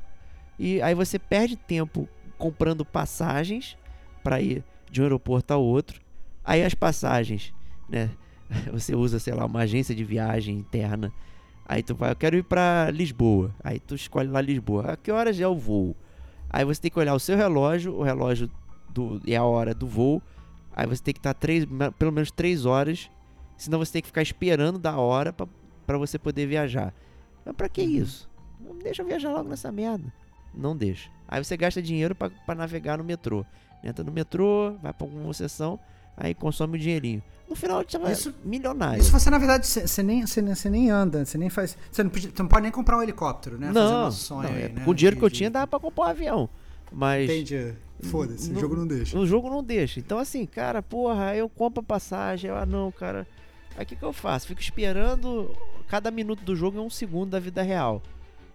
e 0.59 0.83
aí 0.83 0.95
você 0.95 1.19
perde 1.19 1.57
tempo 1.57 2.09
comprando 2.39 2.85
passagens 2.85 3.77
pra 4.23 4.41
ir 4.41 4.65
de 4.91 5.01
um 5.01 5.05
aeroporto 5.05 5.53
ao 5.53 5.63
outro. 5.63 6.01
Aí 6.45 6.63
as 6.65 6.75
passagens, 6.75 7.53
né? 7.89 8.11
Você 8.73 8.95
usa, 8.95 9.19
sei 9.19 9.35
lá, 9.35 9.47
uma 9.47 9.61
agência 9.61 9.95
de 9.95 10.05
viagem 10.05 10.57
interna. 10.59 11.13
Aí 11.67 11.83
tu 11.83 11.95
vai, 11.95 12.11
eu 12.13 12.17
quero 12.17 12.37
ir 12.37 12.45
pra 12.45 12.91
Lisboa. 12.91 13.55
Aí 13.63 13.81
tu 13.81 13.95
escolhe 13.95 14.29
lá 14.29 14.41
Lisboa. 14.41 14.93
A 14.93 14.97
que 14.97 15.11
horas 15.11 15.41
é 15.41 15.49
o 15.49 15.57
voo? 15.57 15.97
Aí 16.51 16.65
você 16.65 16.81
tem 16.83 16.91
que 16.91 16.99
olhar 16.99 17.15
o 17.15 17.19
seu 17.19 17.37
relógio, 17.37 17.95
o 17.95 18.03
relógio 18.03 18.51
do, 18.91 19.21
e 19.25 19.35
a 19.35 19.43
hora 19.43 19.75
do 19.75 19.87
voo. 19.87 20.23
Aí 20.77 20.87
você 20.87 21.03
tem 21.03 21.15
que 21.15 21.21
estar 21.21 21.33
três, 21.35 21.65
me- 21.65 21.91
pelo 21.93 22.13
menos 22.13 22.31
três 22.31 22.67
horas. 22.67 23.11
Senão 23.57 23.79
você 23.79 23.93
tem 23.95 24.03
que 24.03 24.09
ficar 24.09 24.23
esperando 24.23 24.79
da 24.79 24.97
hora 24.99 25.33
pra 25.33 25.97
você 25.99 26.19
poder 26.19 26.47
viajar. 26.47 26.93
Mas 27.45 27.55
pra 27.57 27.69
que 27.69 27.83
isso? 27.83 28.29
Não 28.61 28.77
deixa 28.79 29.03
eu 29.03 29.07
viajar 29.07 29.33
logo 29.33 29.49
nessa 29.49 29.73
merda. 29.73 30.13
Não 30.57 30.77
deixa. 30.77 31.11
Aí 31.29 31.43
você 31.43 31.57
gasta 31.57 31.81
dinheiro 31.83 32.15
pra, 32.15 32.31
pra 32.31 32.55
navegar 32.55 32.99
no 32.99 33.05
metrô. 33.05 33.45
Entra 33.83 34.05
no 34.05 34.13
metrô, 34.13 34.73
vai 34.83 34.93
pra 34.93 35.07
alguma 35.07 35.33
sessão, 35.35 35.79
aí 36.17 36.35
consome 36.35 36.77
o 36.79 36.81
dinheirinho. 36.81 37.23
No 37.49 37.55
final 37.55 37.85
você 37.87 37.99
vai 37.99 38.13
Isso- 38.13 38.35
milionário. 38.45 39.01
Isso 39.01 39.11
você, 39.13 39.29
na 39.29 39.37
verdade, 39.39 39.67
você 39.67 40.03
nem, 40.03 40.27
você, 40.27 40.41
nem- 40.41 40.55
você 40.55 40.71
nem 40.71 40.91
anda, 40.91 41.25
você 41.25 41.37
nem 41.37 41.51
faz. 41.51 41.77
Você 41.93 42.03
não, 42.03 42.11
podia- 42.11 42.31
você 42.35 42.43
não 42.43 42.49
pode 42.49 42.63
nem 42.63 42.73
comprar 42.73 42.97
um 42.97 43.03
helicóptero, 43.03 43.59
né? 43.59 43.71
Não, 43.73 44.09
um 44.09 44.11
sonho 44.11 44.49
não, 44.49 44.57
aí, 44.57 44.63
é, 44.63 44.69
né? 44.71 44.85
com 44.85 44.91
o 44.91 44.95
dinheiro 44.95 45.17
que 45.19 45.23
eu 45.25 45.31
tinha 45.31 45.51
dava 45.51 45.67
pra 45.67 45.79
comprar 45.81 46.05
um 46.07 46.09
avião. 46.09 46.49
Mas 46.91 47.25
Entendi. 47.29 47.75
Foda-se, 48.05 48.51
o 48.53 48.59
jogo 48.61 48.77
não 48.77 48.87
deixa. 48.87 49.19
o 49.19 49.27
jogo 49.27 49.51
não 49.51 49.63
deixa. 49.63 49.99
Então, 50.01 50.19
assim, 50.19 50.47
cara, 50.47 50.83
porra, 50.83 51.27
aí 51.31 51.39
eu 51.39 51.49
compro 51.49 51.81
a 51.81 51.85
passagem. 51.85 52.51
eu, 52.51 52.57
Ah, 52.57 52.65
não, 52.67 52.91
cara. 52.93 53.27
Aí 53.77 53.83
o 53.85 53.87
que, 53.87 53.97
que 53.97 54.03
eu 54.05 54.13
faço? 54.13 54.47
Fico 54.47 54.61
esperando. 54.61 55.55
Cada 55.89 56.11
minuto 56.11 56.43
do 56.45 56.55
jogo 56.57 56.79
é 56.79 56.81
um 56.81 56.91
segundo 56.91 57.31
da 57.31 57.41
vida 57.41 57.63
real. 57.63 58.03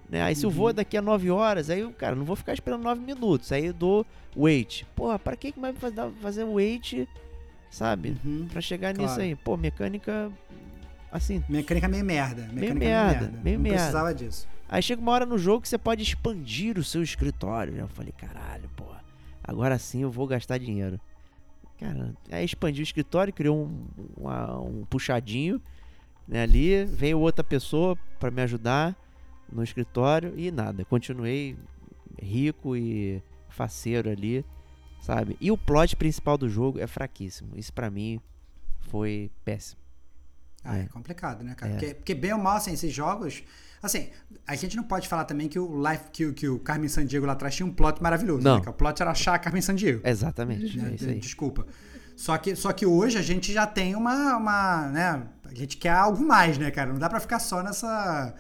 Né? 0.10 0.22
Aí 0.24 0.36
se 0.36 0.46
o 0.46 0.50
Uhum. 0.50 0.56
voo 0.56 0.70
é 0.70 0.74
daqui 0.74 0.98
a 0.98 1.02
9 1.02 1.30
horas, 1.30 1.70
aí 1.70 1.82
eu, 1.82 1.92
cara, 1.94 2.16
não 2.16 2.26
vou 2.26 2.36
ficar 2.36 2.54
esperando 2.54 2.82
9 2.84 3.00
minutos. 3.02 3.52
Aí 3.52 3.68
eu 3.68 3.74
dou 3.74 4.06
wait. 4.36 4.84
Porra, 4.96 5.20
pra 5.20 5.36
que, 5.36 5.52
que 5.52 5.60
vai 5.60 5.72
fazer- 5.74 6.44
wait, 6.46 7.08
sabe? 7.70 8.18
Uhum. 8.26 8.48
Pra 8.52 8.60
chegar 8.62 8.94
Claro. 8.96 9.10
nisso 9.10 9.22
aí. 9.22 9.36
Pô, 9.36 9.56
mecânica. 9.56 10.32
Assim, 11.12 11.44
Mecânica 11.50 11.88
meio 11.88 12.06
merda. 12.06 12.42
Mecânica 12.44 12.74
meio 12.76 12.92
merda, 12.92 13.20
merda. 13.22 13.40
meio 13.44 13.58
não 13.58 13.64
merda. 13.64 13.78
precisava 13.80 14.14
disso. 14.14 14.48
Aí 14.68 14.82
chega 14.82 15.02
uma 15.02 15.12
hora 15.12 15.26
no 15.26 15.38
jogo 15.40 15.62
que 15.62 15.70
você 15.70 15.78
pode 15.78 16.04
expandir 16.04 16.78
o 16.78 16.84
seu 16.84 17.02
escritório. 17.02 17.74
né? 17.74 17.82
Eu 17.82 17.88
falei, 17.88 18.12
caralho, 18.16 18.70
porra. 18.76 19.04
Agora 19.44 19.78
sim 19.80 20.02
eu 20.04 20.12
vou 20.12 20.28
gastar 20.28 20.58
dinheiro. 20.60 21.00
Cara, 21.80 22.14
aí 22.32 22.44
expandiu 22.46 22.82
o 22.82 22.84
escritório, 22.84 23.34
criou 23.34 23.58
um, 23.66 23.86
uma- 24.18 24.60
um 24.60 24.86
puxadinho 24.86 25.60
né, 26.28 26.44
ali. 26.44 26.84
Veio 26.86 27.20
outra 27.20 27.44
pessoa 27.44 27.98
pra 28.20 28.30
me 28.30 28.42
ajudar 28.44 28.96
no 29.52 29.64
escritório 29.64 30.34
e 30.38 30.52
nada. 30.52 30.84
Continuei 30.86 31.58
rico 32.22 32.76
e 32.76 33.22
faceiro 33.50 34.10
ali, 34.10 34.46
sabe? 35.02 35.38
E 35.40 35.52
o 35.52 35.58
plot 35.58 35.96
principal 35.96 36.38
do 36.38 36.50
jogo 36.50 36.80
é 36.80 36.88
fraquíssimo. 36.88 37.52
Isso 37.56 37.74
pra 37.74 37.90
mim 37.90 38.20
foi 38.82 39.32
péssimo. 39.44 39.80
Ah, 40.64 40.78
é, 40.78 40.82
É. 40.82 40.86
complicado, 40.88 41.44
né, 41.44 41.56
cara? 41.56 41.72
É. 41.72 41.76
Porque, 41.76 41.94
porque 41.96 42.16
bem 42.16 42.34
ou 42.34 42.40
mal, 42.40 42.58
assim, 42.58 42.74
esses 42.74 42.94
jogos. 42.94 43.44
Assim, 43.82 44.10
a 44.46 44.56
gente 44.56 44.76
não 44.76 44.84
pode 44.84 45.08
falar 45.08 45.24
também 45.24 45.48
que 45.48 45.58
o 45.58 45.82
Life 45.90 46.06
que, 46.12 46.26
o- 46.26 46.34
que 46.34 46.50
o 46.50 46.60
Carmen 46.60 46.90
Sandiego 46.90 47.26
lá 47.26 47.32
atrás 47.32 47.56
tinha 47.56 47.66
um 47.66 47.72
plot 47.72 48.04
maravilhoso. 48.04 48.44
Não. 48.44 48.60
Né? 48.60 48.64
O 48.68 48.74
plot 48.74 49.02
era 49.02 49.12
achar 49.12 49.36
a 49.36 49.40
Carmen 49.40 49.62
Sandiego. 49.62 50.02
Exatamente. 50.06 50.78
né? 50.78 50.96
É. 51.02 51.14
Desculpa. 51.14 51.66
Só 52.18 52.38
que, 52.38 52.54
só 52.58 52.74
que 52.74 52.86
hoje 52.86 53.18
a 53.18 53.22
gente 53.22 53.54
já 53.54 53.66
tem 53.66 53.96
uma, 53.96 54.36
uma. 54.36 54.90
né? 54.90 55.28
A 55.46 55.54
gente 55.54 55.78
quer 55.78 55.92
algo 55.92 56.22
mais, 56.22 56.58
né, 56.58 56.70
cara? 56.70 56.92
Não 56.92 57.00
dá 57.00 57.08
pra 57.10 57.22
ficar 57.22 57.40
só 57.40 57.64
nessa. 57.64 58.36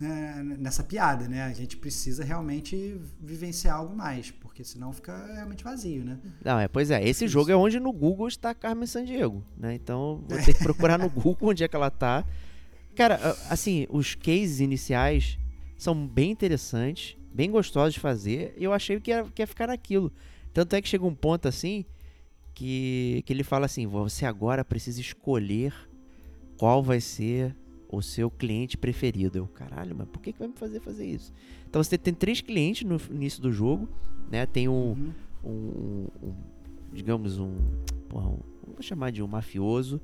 Né, 0.00 0.42
nessa 0.58 0.82
piada, 0.82 1.28
né? 1.28 1.42
A 1.42 1.52
gente 1.52 1.76
precisa 1.76 2.24
realmente 2.24 2.98
vivenciar 3.20 3.76
algo 3.76 3.94
mais, 3.94 4.30
porque 4.30 4.64
senão 4.64 4.92
fica 4.92 5.26
realmente 5.34 5.62
vazio, 5.62 6.02
né? 6.02 6.18
Não, 6.42 6.58
é, 6.58 6.66
pois 6.66 6.90
é. 6.90 7.06
Esse 7.06 7.28
jogo 7.28 7.50
é 7.50 7.56
onde 7.56 7.78
no 7.78 7.92
Google 7.92 8.26
está 8.26 8.54
Carmen 8.54 8.86
Sandiego, 8.86 9.44
né? 9.56 9.74
Então 9.74 10.24
vou 10.26 10.38
ter 10.42 10.54
que 10.54 10.62
procurar 10.64 10.98
no 10.98 11.10
Google 11.10 11.50
onde 11.50 11.62
é 11.62 11.68
que 11.68 11.76
ela 11.76 11.90
tá. 11.90 12.24
Cara, 12.96 13.36
assim, 13.50 13.86
os 13.90 14.14
cases 14.14 14.60
iniciais 14.60 15.38
são 15.76 16.06
bem 16.06 16.30
interessantes, 16.30 17.16
bem 17.32 17.50
gostosos 17.50 17.94
de 17.94 18.00
fazer. 18.00 18.54
E 18.56 18.64
eu 18.64 18.72
achei 18.72 18.98
que 19.00 19.10
ia, 19.10 19.24
que 19.24 19.42
ia 19.42 19.46
ficar 19.46 19.66
naquilo. 19.66 20.10
Tanto 20.52 20.74
é 20.74 20.80
que 20.80 20.88
chega 20.88 21.04
um 21.04 21.14
ponto 21.14 21.46
assim 21.46 21.84
que, 22.54 23.22
que 23.26 23.32
ele 23.32 23.44
fala 23.44 23.66
assim: 23.66 23.86
você 23.86 24.24
agora 24.24 24.64
precisa 24.64 25.00
escolher 25.00 25.74
qual 26.56 26.82
vai 26.82 27.00
ser 27.00 27.54
o 27.92 28.00
seu 28.02 28.30
cliente 28.30 28.76
preferido. 28.76 29.38
Eu, 29.38 29.46
caralho, 29.48 29.94
mas 29.96 30.08
por 30.08 30.20
que, 30.20 30.32
que 30.32 30.38
vai 30.38 30.48
me 30.48 30.54
fazer 30.54 30.80
fazer 30.80 31.06
isso? 31.06 31.32
Então 31.68 31.82
você 31.82 31.98
tem 31.98 32.14
três 32.14 32.40
clientes 32.40 32.88
no 32.88 32.98
início 33.14 33.42
do 33.42 33.50
jogo, 33.52 33.88
né? 34.30 34.46
Tem 34.46 34.68
um, 34.68 34.92
Uhum. 34.92 35.12
um, 35.44 36.06
um- 36.28 36.34
digamos 36.92 37.38
um, 37.38 37.54
porra, 38.08 38.28
um- 38.28 38.38
vou 38.66 38.82
chamar 38.82 39.10
de 39.10 39.22
um 39.22 39.26
mafioso 39.26 40.00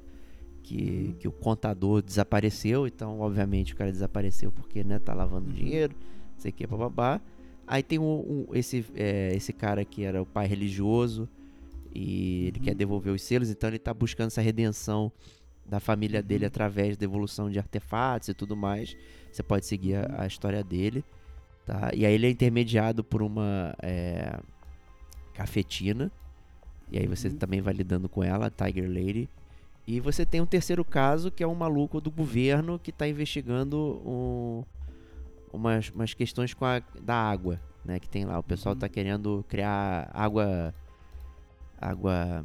que, 0.63 1.15
que 1.21 1.29
o 1.29 1.33
contador 1.33 2.03
desapareceu, 2.03 2.87
então 2.87 3.21
obviamente 3.21 3.73
o 3.73 3.77
cara 3.77 3.93
desapareceu 3.93 4.51
porque 4.51 4.83
né, 4.83 4.99
tá 4.99 5.15
lavando 5.15 5.53
dinheiro, 5.53 5.95
não 6.35 6.41
sei 6.41 6.51
o 6.51 6.55
que, 6.55 6.67
bababá. 6.67 7.21
Aí 7.69 7.83
tem 7.83 7.99
um, 7.99 8.47
um- 8.49 8.55
esse, 8.55 8.85
é, 8.95 9.33
esse 9.35 9.53
cara 9.53 9.85
que 9.85 10.03
era 10.03 10.21
o 10.23 10.27
pai 10.27 10.47
religioso 10.47 11.29
e 11.95 12.47
ele 12.49 12.61
quer 12.61 12.75
devolver 12.75 13.13
os 13.13 13.23
selos, 13.23 13.49
então 13.51 13.69
ele 13.71 13.79
tá 13.79 13.95
buscando 13.95 14.27
essa 14.29 14.41
redenção 14.41 15.11
da 15.69 15.81
família 15.81 16.23
dele 16.23 16.47
através 16.47 16.97
da 16.97 17.01
devolução 17.01 17.51
de 17.51 17.59
artefatos 17.59 18.29
e 18.29 18.35
tudo 18.35 18.57
mais. 18.57 18.97
Você 19.33 19.43
pode 19.43 19.67
seguir 19.67 19.97
a, 19.97 20.23
a 20.23 20.27
história 20.27 20.63
dele, 20.63 21.05
tá? 21.65 21.91
E 21.95 22.07
aí 22.07 22.15
ele 22.15 22.27
é 22.27 22.31
intermediado 22.31 23.03
por 23.05 23.23
uma 23.23 23.75
é, 23.83 24.39
cafetina. 25.35 26.11
E 26.91 26.99
aí 26.99 27.07
você 27.07 27.29
também 27.31 27.61
vai 27.61 27.75
lidando 27.75 28.09
com 28.09 28.23
ela, 28.23 28.51
Tiger 28.51 28.89
Lady. 28.89 29.29
E 29.87 30.01
você 30.01 30.25
tem 30.25 30.41
um 30.41 30.47
terceiro 30.47 30.85
caso, 30.85 31.31
que 31.31 31.43
é 31.43 31.47
um 31.47 31.55
maluco 31.55 32.01
do 32.01 32.11
governo 32.11 32.79
que 32.79 32.91
está 32.91 33.07
investigando 33.09 33.77
um- 34.05 34.65
umas, 35.53 35.91
umas 35.91 36.13
questões 36.15 36.55
com 36.55 36.65
a, 36.65 36.81
da 37.01 37.15
água, 37.15 37.61
né? 37.85 37.99
Que 38.01 38.09
tem 38.09 38.25
lá. 38.25 38.39
O 38.39 38.43
pessoal 38.43 38.75
está 38.75 38.89
querendo 38.89 39.45
criar 39.49 40.11
água. 40.13 40.75
Água. 41.81 42.45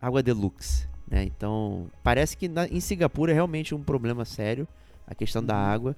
Água 0.00 0.20
deluxe, 0.22 0.88
né? 1.12 1.24
Então, 1.24 1.90
parece 2.02 2.34
que 2.36 2.48
na- 2.48 2.66
em 2.66 2.80
Singapura 2.80 3.32
é 3.32 3.34
realmente 3.34 3.74
um 3.74 3.82
problema 3.82 4.24
sério 4.24 4.66
a 5.06 5.14
questão 5.14 5.44
da 5.44 5.54
água. 5.54 5.94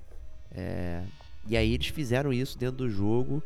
É, 0.50 1.02
e 1.48 1.56
aí 1.56 1.72
eles 1.72 1.86
fizeram 1.86 2.32
isso 2.32 2.58
dentro 2.58 2.78
do 2.78 2.90
jogo, 2.90 3.40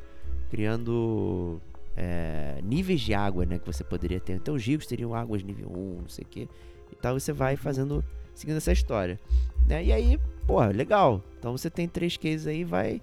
criando 0.51 1.61
é, 2.01 2.61
níveis 2.63 3.01
de 3.01 3.13
água, 3.13 3.45
né? 3.45 3.59
Que 3.59 3.67
você 3.67 3.83
poderia 3.85 4.21
ter. 4.21 4.35
Então 4.35 4.55
os 4.55 4.65
ricos 4.65 4.87
teriam 4.87 5.15
águas 5.15 5.43
nível 5.43 5.69
1, 5.71 6.03
não 6.03 6.09
sei 6.09 6.25
o 6.25 6.29
que. 6.29 6.49
E 6.93 6.97
tal, 6.97 7.19
você 7.19 7.33
vai 7.33 7.57
fazendo, 7.57 8.05
seguindo 8.35 8.57
essa 8.57 8.73
história. 8.73 9.19
Né? 9.67 9.85
E 9.85 9.93
aí, 9.93 10.19
porra, 10.47 10.69
legal. 10.69 11.23
Então 11.39 11.53
você 11.53 11.69
tem 11.69 11.89
três 11.89 12.17
cases 12.17 12.47
aí, 12.47 12.65
vai. 12.65 13.03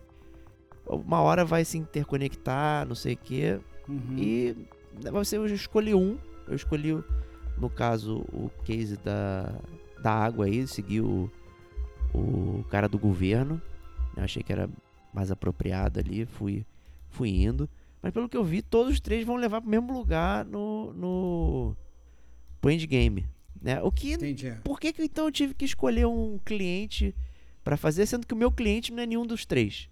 Uma 0.88 1.22
hora 1.22 1.44
vai 1.44 1.66
se 1.66 1.78
interconectar, 1.78 2.88
não 2.88 2.96
sei 2.96 3.14
o 3.14 3.18
que. 3.18 3.60
Uhum. 3.88 4.18
E 4.18 4.56
né, 5.04 5.12
você 5.12 5.38
eu 5.38 5.46
escolhi 5.46 5.94
um. 5.94 6.18
Eu 6.48 6.56
escolhi, 6.56 7.04
no 7.58 7.70
caso, 7.70 8.26
o 8.34 8.50
case 8.64 8.98
da, 8.98 9.54
da 10.02 10.12
água 10.12 10.46
aí, 10.46 10.68
segui 10.68 11.02
o, 11.02 11.32
o 12.14 12.64
cara 12.70 12.88
do 12.88 12.98
governo. 12.98 13.62
Eu 14.16 14.24
achei 14.24 14.44
que 14.44 14.52
era 14.52 14.70
mais 15.14 15.32
apropriado 15.32 16.00
ali, 16.00 16.26
fui, 16.26 16.66
fui 17.10 17.30
indo. 17.30 17.70
Mas 18.02 18.14
pelo 18.14 18.30
que 18.30 18.38
eu 18.38 18.44
vi, 18.44 18.62
todos 18.62 18.94
os 18.94 19.00
três 19.00 19.26
vão 19.26 19.36
levar 19.36 19.62
pro 19.62 19.70
mesmo 19.70 19.92
lugar 19.92 20.46
no, 20.46 20.94
no 20.94 21.76
pro 22.62 22.72
endgame. 22.72 23.26
Né? 23.62 23.82
O 23.82 23.92
que. 23.92 24.14
Entendi. 24.14 24.54
Por 24.64 24.80
que, 24.80 24.94
que 24.94 25.04
então 25.04 25.26
eu 25.26 25.32
tive 25.32 25.54
que 25.54 25.66
escolher 25.66 26.06
um 26.06 26.38
cliente 26.46 27.16
pra 27.64 27.78
fazer, 27.78 28.06
sendo 28.06 28.28
que 28.28 28.34
o 28.34 28.38
meu 28.38 28.52
cliente 28.52 28.94
não 28.94 29.02
é 29.02 29.06
nenhum 29.06 29.26
dos 29.26 29.46
três? 29.46 29.90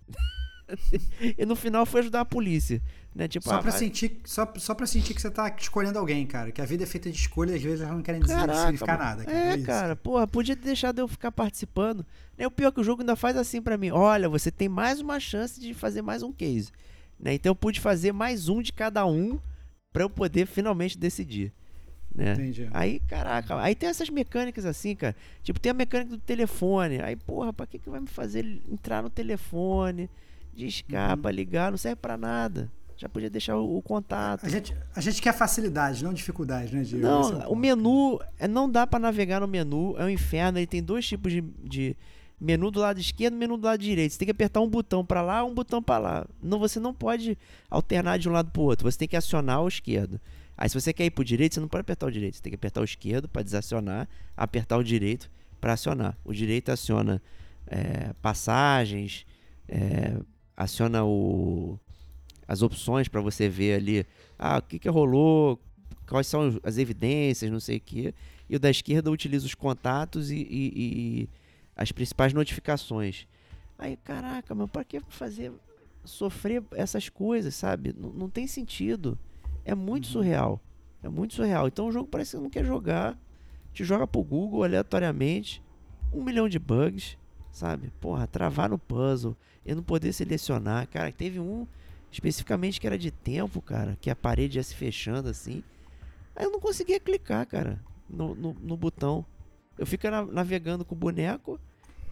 e 1.37 1.45
no 1.45 1.55
final 1.55 1.85
foi 1.85 2.01
ajudar 2.01 2.21
a 2.21 2.25
polícia. 2.25 2.81
Né? 3.15 3.27
Tipo, 3.27 3.47
Só 3.47 3.55
ah, 3.55 3.59
pra, 3.61 3.69
vai- 3.69 3.79
sentir, 3.79 4.21
só, 4.25 4.51
só 4.57 4.73
pra 4.73 4.87
sentir 4.87 5.13
que 5.13 5.21
você 5.21 5.29
tá 5.29 5.53
escolhendo 5.59 5.99
alguém, 5.99 6.25
cara. 6.25 6.51
Que 6.51 6.61
a 6.61 6.65
vida 6.65 6.83
é 6.83 6.87
feita 6.87 7.11
de 7.11 7.17
escolha 7.17 7.51
e 7.51 7.55
às 7.55 7.61
vezes 7.61 7.81
elas 7.81 7.93
não 7.93 8.01
querem 8.01 8.19
dizer 8.19 8.33
Caraca, 8.33 8.59
significar 8.61 8.97
mano. 8.97 9.09
nada. 9.09 9.25
Cara. 9.25 9.37
É, 9.37 9.55
isso. 9.55 9.65
cara, 9.67 9.95
porra, 9.95 10.25
podia 10.27 10.55
ter 10.55 10.63
deixado 10.65 10.97
eu 10.99 11.07
ficar 11.07 11.31
participando. 11.31 12.03
Né, 12.37 12.47
O 12.47 12.51
pior 12.51 12.69
é 12.69 12.71
que 12.71 12.81
o 12.81 12.83
jogo 12.83 13.01
ainda 13.03 13.15
faz 13.15 13.37
assim 13.37 13.61
pra 13.61 13.77
mim. 13.77 13.91
Olha, 13.91 14.27
você 14.27 14.49
tem 14.49 14.67
mais 14.67 14.99
uma 14.99 15.19
chance 15.19 15.59
de 15.61 15.73
fazer 15.75 16.01
mais 16.01 16.23
um 16.23 16.31
case. 16.31 16.71
Né? 17.19 17.35
Então 17.35 17.51
eu 17.51 17.55
pude 17.55 17.79
fazer 17.79 18.11
mais 18.11 18.49
um 18.49 18.61
de 18.63 18.73
cada 18.73 19.05
um 19.05 19.39
pra 19.93 20.01
eu 20.03 20.09
poder 20.09 20.47
finalmente 20.47 20.97
decidir. 20.97 21.53
Né? 22.15 22.33
Entendi. 22.33 22.67
Aí, 22.71 22.99
caraca, 23.01 23.59
aí 23.61 23.75
tem 23.75 23.89
essas 23.89 24.09
mecânicas 24.09 24.65
assim, 24.65 24.95
cara. 24.95 25.15
Tipo, 25.43 25.59
tem 25.59 25.69
a 25.69 25.73
mecânica 25.73 26.09
do 26.11 26.17
telefone. 26.19 26.99
Aí, 27.01 27.15
porra, 27.15 27.53
pra 27.53 27.67
que, 27.67 27.77
que 27.77 27.89
vai 27.89 27.99
me 27.99 28.07
fazer 28.07 28.43
entrar 28.71 29.03
no 29.03 29.09
telefone, 29.09 30.09
discar, 30.53 31.15
pra 31.17 31.31
ligar? 31.31 31.71
Não 31.71 31.77
serve 31.77 31.95
pra 31.97 32.17
nada. 32.17 32.71
Já 33.03 33.09
podia 33.09 33.29
deixar 33.29 33.57
o, 33.57 33.77
o 33.77 33.81
contato. 33.81 34.45
A 34.45 34.49
gente, 34.49 34.73
a 34.95 35.01
gente 35.01 35.21
quer 35.21 35.33
facilidade, 35.33 36.01
não 36.05 36.13
dificuldade, 36.13 36.73
né, 36.73 36.83
Diego? 36.83 37.05
Esse 37.05 37.31
é 37.31 37.33
Não, 37.33 37.39
o 37.39 37.41
ponto. 37.47 37.55
menu 37.57 38.19
é, 38.39 38.47
não 38.47 38.71
dá 38.71 38.87
pra 38.87 38.97
navegar 38.97 39.41
no 39.41 39.47
menu, 39.47 39.93
é 39.97 40.05
um 40.05 40.09
inferno. 40.09 40.57
Ele 40.57 40.65
tem 40.65 40.81
dois 40.81 41.05
tipos 41.05 41.29
de, 41.33 41.41
de 41.41 41.97
menu 42.39 42.71
do 42.71 42.79
lado 42.79 43.01
esquerdo 43.01 43.33
e 43.33 43.37
menu 43.37 43.57
do 43.57 43.65
lado 43.65 43.77
direito. 43.81 44.13
Você 44.13 44.19
tem 44.19 44.25
que 44.27 44.31
apertar 44.31 44.61
um 44.61 44.69
botão 44.69 45.03
pra 45.05 45.21
lá, 45.21 45.43
um 45.43 45.53
botão 45.53 45.83
pra 45.83 45.97
lá. 45.97 46.25
Não, 46.41 46.57
você 46.59 46.79
não 46.79 46.93
pode 46.93 47.37
alternar 47.69 48.17
de 48.17 48.29
um 48.29 48.31
lado 48.31 48.51
pro 48.51 48.61
outro. 48.61 48.89
Você 48.89 48.99
tem 48.99 49.07
que 49.07 49.17
acionar 49.17 49.61
o 49.61 49.67
esquerdo. 49.67 50.17
Aí 50.57 50.69
se 50.69 50.79
você 50.79 50.93
quer 50.93 51.03
ir 51.03 51.11
pro 51.11 51.25
direito, 51.25 51.55
você 51.55 51.59
não 51.59 51.67
pode 51.67 51.81
apertar 51.81 52.05
o 52.07 52.11
direito. 52.11 52.37
Você 52.37 52.41
tem 52.41 52.51
que 52.51 52.55
apertar 52.55 52.79
o 52.79 52.85
esquerdo 52.85 53.27
pra 53.27 53.43
desacionar, 53.43 54.07
apertar 54.37 54.77
o 54.77 54.83
direito 54.83 55.29
pra 55.59 55.73
acionar. 55.73 56.17
O 56.23 56.31
direito 56.31 56.71
aciona 56.71 57.21
é, 57.67 58.13
passagens, 58.21 59.25
é, 59.67 60.15
aciona 60.55 61.03
o 61.03 61.77
as 62.53 62.61
opções 62.61 63.07
pra 63.07 63.19
você 63.19 63.49
ver 63.49 63.73
ali, 63.75 64.05
ah, 64.37 64.59
o 64.59 64.61
que 64.61 64.77
que 64.79 64.87
rolou, 64.89 65.59
quais 66.07 66.27
são 66.27 66.59
as 66.63 66.77
evidências, 66.77 67.49
não 67.51 67.59
sei 67.59 67.77
o 67.77 67.81
quê. 67.81 68.13
E 68.49 68.55
o 68.55 68.59
da 68.59 68.69
esquerda 68.69 69.09
utiliza 69.11 69.45
os 69.45 69.55
contatos 69.55 70.29
e, 70.31 70.35
e- 70.37 70.73
e 70.75 71.29
as 71.75 71.91
principais 71.91 72.31
notificações. 72.33 73.27
Aí, 73.77 73.97
caraca, 73.97 74.53
mas 74.53 74.69
pra 74.69 74.83
que 74.83 74.99
fazer 75.09 75.51
sofrer 76.05 76.63
essas 76.73 77.09
coisas, 77.09 77.55
sabe? 77.55 77.93
Não, 77.97 78.09
não 78.11 78.29
tem 78.29 78.45
sentido. 78.45 79.17
É 79.65 79.73
muito 79.73 80.07
surreal. 80.07 80.61
É 81.01 81.09
muito 81.09 81.33
surreal. 81.33 81.67
Então 81.67 81.87
o 81.87 81.91
jogo 81.91 82.07
parece 82.07 82.31
que 82.31 82.37
você 82.37 82.43
não 82.43 82.49
quer 82.49 82.63
jogar. 82.65 83.17
Te 83.73 83.83
joga 83.83 84.05
pro 84.05 84.21
Google 84.23 84.63
aleatoriamente. 84.63 85.63
Um 86.13 86.23
milhão 86.23 86.47
de 86.47 86.59
bugs, 86.59 87.17
sabe? 87.51 87.91
Porra, 87.99 88.27
travar 88.27 88.69
no 88.69 88.77
puzzle. 88.77 89.35
Eu 89.65 89.75
não 89.77 89.83
poder 89.83 90.13
selecionar. 90.13 90.87
Cara, 90.89 91.11
teve 91.11 91.39
um 91.39 91.65
especificamente 92.13 92.79
que 92.79 92.87
era 92.87 92.97
de 92.97 93.11
tempo, 93.11 93.61
cara. 93.61 93.97
Que 93.99 94.09
a 94.09 94.15
parede 94.15 94.57
ia 94.59 94.63
se 94.63 94.75
fechando 94.75 95.29
assim. 95.29 95.63
Aí 96.35 96.45
eu 96.45 96.51
não 96.51 96.59
conseguia 96.59 96.99
clicar, 96.99 97.45
cara, 97.45 97.79
no, 98.09 98.33
no, 98.35 98.53
no 98.61 98.77
botão. 98.77 99.25
Eu 99.77 99.85
fico 99.85 100.09
na- 100.09 100.25
navegando 100.25 100.83
com 100.85 100.95
o 100.95 100.97
boneco, 100.97 101.59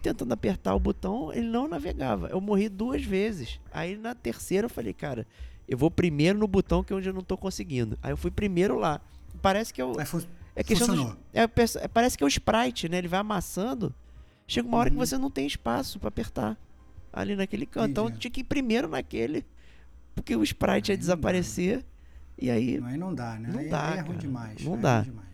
tentando 0.02 0.32
apertar 0.32 0.74
o 0.74 0.80
botão, 0.80 1.32
ele 1.32 1.46
não 1.46 1.68
navegava. 1.68 2.28
Eu 2.28 2.40
morri 2.40 2.68
duas 2.68 3.04
vezes. 3.04 3.60
Aí 3.72 3.96
na 3.96 4.14
terceira 4.14 4.66
eu 4.66 4.70
falei, 4.70 4.92
cara, 4.92 5.26
eu 5.68 5.78
vou 5.78 5.90
primeiro 5.90 6.38
no 6.38 6.46
botão 6.48 6.82
que 6.82 6.92
é 6.92 6.96
onde 6.96 7.08
eu 7.08 7.14
não 7.14 7.22
tô 7.22 7.36
conseguindo. 7.36 7.98
Aí 8.02 8.10
eu 8.12 8.16
fui 8.16 8.30
primeiro 8.30 8.76
lá. 8.78 9.00
Parece 9.40 9.72
que 9.72 9.80
eu. 9.80 9.94
Fun- 10.04 10.22
É 10.54 10.62
questão 10.62 10.94
do, 10.94 11.16
é, 11.32 11.42
é, 11.44 11.88
parece 11.88 12.18
que 12.18 12.22
é 12.22 12.26
o 12.26 12.28
sprite, 12.28 12.88
né? 12.88 12.98
Ele 12.98 13.08
vai 13.08 13.20
amassando. 13.20 13.94
Chega 14.46 14.68
uma 14.68 14.76
hora 14.78 14.90
que 14.90 14.96
Uhum. 14.96 15.06
você 15.06 15.16
não 15.16 15.30
tem 15.30 15.46
espaço 15.46 15.98
pra 15.98 16.08
apertar 16.08 16.58
ali 17.12 17.34
naquele 17.34 17.64
canto. 17.64 17.90
Então 17.90 18.04
eu 18.04 18.08
Entendi. 18.08 18.20
tinha 18.22 18.30
que 18.30 18.40
ir 18.40 18.44
primeiro 18.44 18.86
naquele, 18.88 19.46
porque 20.14 20.34
o 20.36 20.42
sprite 20.42 20.90
ia 20.90 20.92
Aí 20.94 20.96
dá. 20.96 21.00
desaparecer. 21.00 21.84
E 22.38 22.50
aí 22.50 22.80
Aí 22.82 22.96
não 22.96 23.14
dá, 23.14 23.38
né? 23.38 23.50
Não 23.52 23.58
aí, 23.60 23.68
dá, 23.68 23.94
é 23.96 24.00
ruim 24.00 24.18
demais. 24.18 24.62
Não 24.64 24.74
é 24.74 24.78
dá. 24.78 25.00
demais. 25.02 25.28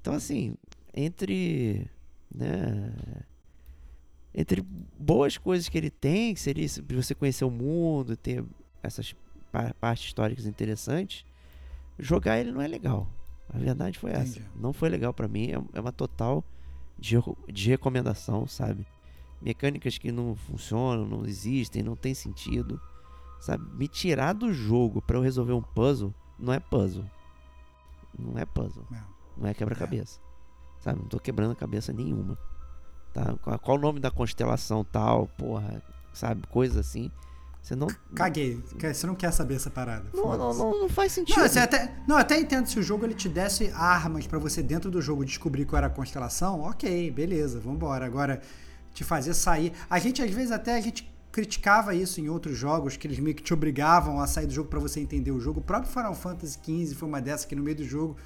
Então, 0.00 0.14
assim, 0.14 0.54
entre. 0.94 1.90
Né, 2.34 2.92
entre 4.34 4.62
boas 4.98 5.38
coisas 5.38 5.68
que 5.68 5.78
ele 5.78 5.90
tem, 5.90 6.34
que 6.34 6.40
seria 6.40 6.66
você 6.90 7.14
conhecer 7.14 7.44
o 7.44 7.50
mundo, 7.50 8.16
ter 8.16 8.44
essas 8.82 9.14
pa- 9.52 9.72
partes 9.80 10.06
históricas 10.06 10.44
interessantes, 10.46 11.24
jogar 11.98 12.40
ele 12.40 12.50
não 12.50 12.60
é 12.60 12.66
legal. 12.66 13.08
A 13.48 13.58
verdade 13.58 13.98
foi 13.98 14.10
essa. 14.10 14.38
Entendi. 14.40 14.46
Não 14.56 14.72
foi 14.72 14.88
legal 14.88 15.14
pra 15.14 15.28
mim, 15.28 15.50
é, 15.52 15.62
é 15.74 15.80
uma 15.80 15.92
total 15.92 16.44
de, 16.98 17.16
de 17.52 17.70
recomendação, 17.70 18.46
sabe? 18.46 18.84
Mecânicas 19.40 19.98
que 19.98 20.10
não 20.10 20.34
funcionam, 20.34 21.06
não 21.06 21.24
existem, 21.24 21.82
não 21.82 21.94
tem 21.94 22.12
sentido. 22.14 22.80
Sabe? 23.44 23.62
Me 23.76 23.86
tirar 23.86 24.32
do 24.32 24.54
jogo 24.54 25.02
pra 25.02 25.18
eu 25.18 25.20
resolver 25.20 25.52
um 25.52 25.60
puzzle 25.60 26.14
não 26.38 26.50
é 26.50 26.58
puzzle. 26.58 27.04
Não 28.18 28.38
é 28.38 28.46
puzzle. 28.46 28.86
É. 28.90 28.96
Não 29.36 29.46
é 29.46 29.52
quebra-cabeça. 29.52 30.18
Sabe? 30.80 31.00
Não 31.00 31.08
tô 31.08 31.20
quebrando 31.20 31.54
cabeça 31.54 31.92
nenhuma. 31.92 32.38
Tá? 33.12 33.36
Qual, 33.42 33.58
qual 33.58 33.76
o 33.76 33.80
nome 33.80 34.00
da 34.00 34.10
constelação 34.10 34.82
tal, 34.82 35.28
porra, 35.36 35.82
sabe? 36.14 36.46
Coisa 36.46 36.80
assim. 36.80 37.10
Você 37.60 37.76
não. 37.76 37.88
Caguei. 38.14 38.62
Você 38.80 39.06
não 39.06 39.14
quer 39.14 39.30
saber 39.30 39.56
essa 39.56 39.70
parada. 39.70 40.08
Não, 40.14 40.38
não, 40.38 40.54
não, 40.54 40.80
não 40.80 40.88
faz 40.88 41.12
sentido. 41.12 41.36
Não, 41.38 41.62
até, 41.62 41.96
não, 42.08 42.16
até 42.16 42.40
entendo 42.40 42.66
se 42.66 42.78
o 42.78 42.82
jogo 42.82 43.04
ele 43.04 43.14
te 43.14 43.28
desse 43.28 43.70
armas 43.72 44.26
pra 44.26 44.38
você 44.38 44.62
dentro 44.62 44.90
do 44.90 45.02
jogo 45.02 45.22
descobrir 45.22 45.66
qual 45.66 45.76
era 45.76 45.88
a 45.88 45.90
constelação, 45.90 46.62
ok, 46.62 47.10
beleza, 47.10 47.60
vambora. 47.60 48.06
Agora, 48.06 48.40
te 48.94 49.04
fazer 49.04 49.34
sair. 49.34 49.74
A 49.90 49.98
gente, 49.98 50.22
às 50.22 50.30
vezes, 50.30 50.50
até 50.50 50.76
a 50.76 50.80
gente 50.80 51.13
criticava 51.34 51.96
isso 51.96 52.20
em 52.20 52.28
outros 52.28 52.56
jogos, 52.56 52.96
que 52.96 53.08
eles 53.08 53.18
meio 53.18 53.34
que 53.34 53.42
te 53.42 53.52
obrigavam 53.52 54.20
a 54.20 54.26
sair 54.28 54.46
do 54.46 54.52
jogo 54.52 54.68
pra 54.68 54.78
você 54.78 55.00
entender 55.00 55.32
o 55.32 55.40
jogo. 55.40 55.58
O 55.58 55.62
próprio 55.64 55.90
Final 55.90 56.14
Fantasy 56.14 56.56
XV 56.64 56.94
foi 56.94 57.08
uma 57.08 57.20
dessas 57.20 57.44
que 57.44 57.56
no 57.56 57.62
meio 57.64 57.76
do 57.76 57.84
jogo. 57.84 58.16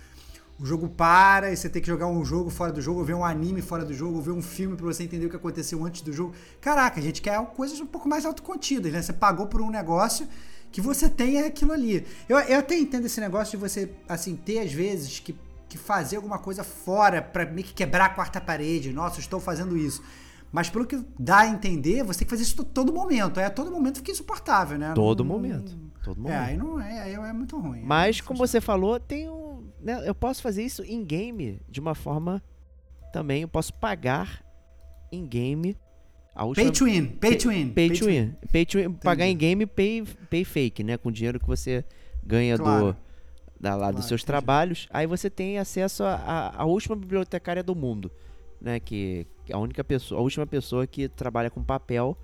O 0.60 0.66
jogo 0.66 0.90
para 0.90 1.50
e 1.50 1.56
você 1.56 1.70
tem 1.70 1.80
que 1.80 1.88
jogar 1.88 2.06
um 2.06 2.22
jogo 2.22 2.50
fora 2.50 2.70
do 2.70 2.82
jogo, 2.82 2.98
ou 2.98 3.06
ver 3.06 3.14
um 3.14 3.24
anime 3.24 3.62
fora 3.62 3.82
do 3.82 3.94
jogo, 3.94 4.16
ou 4.16 4.22
ver 4.22 4.32
um 4.32 4.42
filme 4.42 4.76
pra 4.76 4.84
você 4.84 5.04
entender 5.04 5.24
o 5.24 5.30
que 5.30 5.36
aconteceu 5.36 5.82
antes 5.86 6.02
do 6.02 6.12
jogo. 6.12 6.34
Caraca, 6.60 7.00
a 7.00 7.02
gente 7.02 7.22
quer 7.22 7.42
coisas 7.46 7.80
um 7.80 7.86
pouco 7.86 8.06
mais 8.06 8.26
autocontidas, 8.26 8.92
né? 8.92 9.00
Você 9.00 9.14
pagou 9.14 9.46
por 9.46 9.62
um 9.62 9.70
negócio 9.70 10.28
que 10.70 10.82
você 10.82 11.08
tem 11.08 11.40
aquilo 11.40 11.72
ali. 11.72 12.04
Eu, 12.28 12.38
eu 12.40 12.58
até 12.58 12.76
entendo 12.76 13.06
esse 13.06 13.22
negócio 13.22 13.52
de 13.52 13.56
você, 13.56 13.90
assim, 14.06 14.36
ter 14.36 14.58
às 14.58 14.70
vezes 14.70 15.18
que, 15.18 15.34
que 15.66 15.78
fazer 15.78 16.16
alguma 16.16 16.38
coisa 16.38 16.62
fora 16.62 17.22
pra 17.22 17.46
meio 17.46 17.66
que 17.66 17.72
quebrar 17.72 18.04
a 18.04 18.10
quarta 18.10 18.38
parede. 18.38 18.92
Nossa, 18.92 19.18
estou 19.18 19.40
fazendo 19.40 19.78
isso. 19.78 20.02
Mas 20.50 20.70
pelo 20.70 20.86
que 20.86 21.02
dá 21.18 21.40
a 21.40 21.48
entender, 21.48 22.02
você 22.02 22.20
tem 22.20 22.26
que 22.26 22.30
fazer 22.30 22.42
isso 22.42 22.56
to- 22.56 22.64
todo 22.64 22.92
momento. 22.92 23.38
É, 23.38 23.44
a 23.44 23.50
todo 23.50 23.70
momento 23.70 23.96
fica 23.98 24.10
insuportável, 24.10 24.78
né? 24.78 24.92
Todo 24.94 25.22
Não- 25.22 25.30
momento. 25.30 25.76
Todo 26.02 26.18
É, 26.20 26.22
momento. 26.22 26.48
aí 26.48 26.56
não 26.56 26.80
é, 26.80 27.00
aí 27.02 27.12
é 27.14 27.32
muito 27.32 27.58
ruim. 27.58 27.82
Mas, 27.84 28.18
É, 28.18 28.22
como 28.22 28.38
você 28.38 28.60
falou, 28.60 28.98
tem 28.98 29.28
um. 29.28 29.64
né, 29.80 30.02
eu 30.08 30.14
posso 30.14 30.40
fazer 30.40 30.62
isso 30.64 30.82
em 30.84 31.04
game 31.04 31.60
de 31.68 31.80
uma 31.80 31.94
forma 31.94 32.42
também. 33.12 33.42
Eu 33.42 33.48
posso 33.48 33.74
pagar 33.74 34.42
em 35.12 35.26
game 35.26 35.76
a 36.34 36.44
última. 36.46 36.64
Pay 36.64 36.72
to 36.72 36.84
win, 36.86 37.06
pay 37.06 37.36
to 37.36 37.48
win. 37.50 37.68
Pay 37.70 37.90
to 37.90 38.06
win. 38.06 38.34
Pay 38.50 38.64
to 38.66 38.78
win. 38.78 38.92
Pagar 38.94 39.26
em 39.26 39.36
game, 39.36 39.66
pay, 39.66 40.02
pay 40.30 40.44
fake, 40.44 40.82
né? 40.82 40.96
Com 40.96 41.10
dinheiro 41.12 41.38
que 41.38 41.46
você 41.46 41.84
ganha 42.24 42.56
Claro. 42.56 42.92
do, 42.92 42.96
da, 43.60 43.70
lá 43.76 43.86
dos 43.90 43.96
Claro, 43.96 44.08
seus 44.08 44.20
entendi. 44.22 44.26
trabalhos. 44.26 44.88
Aí 44.90 45.06
você 45.06 45.28
tem 45.28 45.58
acesso 45.58 46.04
à 46.04 46.64
última 46.64 46.96
bibliotecária 46.96 47.62
do 47.62 47.74
mundo, 47.74 48.10
né? 48.60 48.78
Que 48.80 49.26
é 49.48 49.54
a 49.54 49.58
única 49.58 49.82
pessoa, 49.84 50.20
a 50.20 50.22
última 50.22 50.46
pessoa 50.46 50.86
que 50.86 51.08
trabalha 51.08 51.50
com 51.50 51.62
papel. 51.62 52.16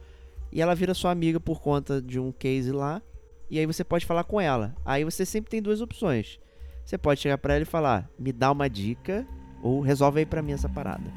E 0.53 0.61
ela 0.63 0.75
vira 0.75 0.95
sua 0.95 1.11
amiga 1.11 1.41
por 1.41 1.61
conta 1.61 2.01
de 2.01 2.19
um 2.21 2.31
case 2.31 2.71
lá. 2.71 3.03
E 3.51 3.59
aí 3.59 3.67
você 3.67 3.83
pode 3.85 4.07
falar 4.07 4.25
com 4.25 4.41
ela. 4.41 4.75
Aí 4.85 5.05
você 5.05 5.27
sempre 5.27 5.51
tem 5.51 5.61
duas 5.61 5.81
opções. 5.81 6.39
Você 6.85 6.97
pode 6.99 7.21
chegar 7.21 7.39
pra 7.39 7.55
ela 7.55 7.63
e 7.63 7.67
falar: 7.67 8.09
"Me 8.19 8.33
dá 8.33 8.53
uma 8.53 8.69
dica 8.69 9.27
ou 9.63 9.81
resolve 9.81 10.21
aí 10.21 10.27
pra 10.27 10.43
mim 10.43 10.53
essa 10.53 10.69
parada". 10.69 11.11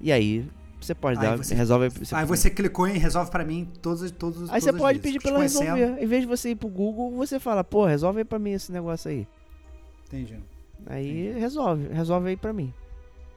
E 0.00 0.10
aí 0.10 0.48
você 0.80 0.94
pode 0.94 1.18
Aí 1.20 1.26
dar, 1.26 1.36
você- 1.36 1.54
resolve 1.54 1.88
Aí 2.12 2.24
você 2.24 2.50
clicou 2.50 2.86
em 2.88 2.98
resolve 2.98 3.30
pra 3.30 3.44
mim 3.44 3.68
todos, 3.82 4.10
todos 4.10 4.50
Aí 4.50 4.60
você 4.60 4.72
pode 4.72 4.98
pedir 4.98 5.20
pra 5.20 5.30
ela 5.30 5.40
resolver. 5.42 6.02
Em 6.02 6.06
vez 6.06 6.22
de 6.22 6.26
você 6.26 6.50
ir 6.50 6.56
pro 6.56 6.68
Google, 6.68 7.12
você 7.16 7.38
fala, 7.38 7.62
pô, 7.62 7.84
resolve 7.84 8.20
aí 8.20 8.24
pra 8.24 8.38
mim 8.38 8.52
esse 8.52 8.72
negócio 8.72 9.10
aí. 9.10 9.26
Entendi. 10.06 10.38
Aí 10.86 11.32
resolve, 11.38 11.88
resolve 11.88 12.30
aí 12.30 12.36
pra 12.36 12.52
mim. 12.52 12.72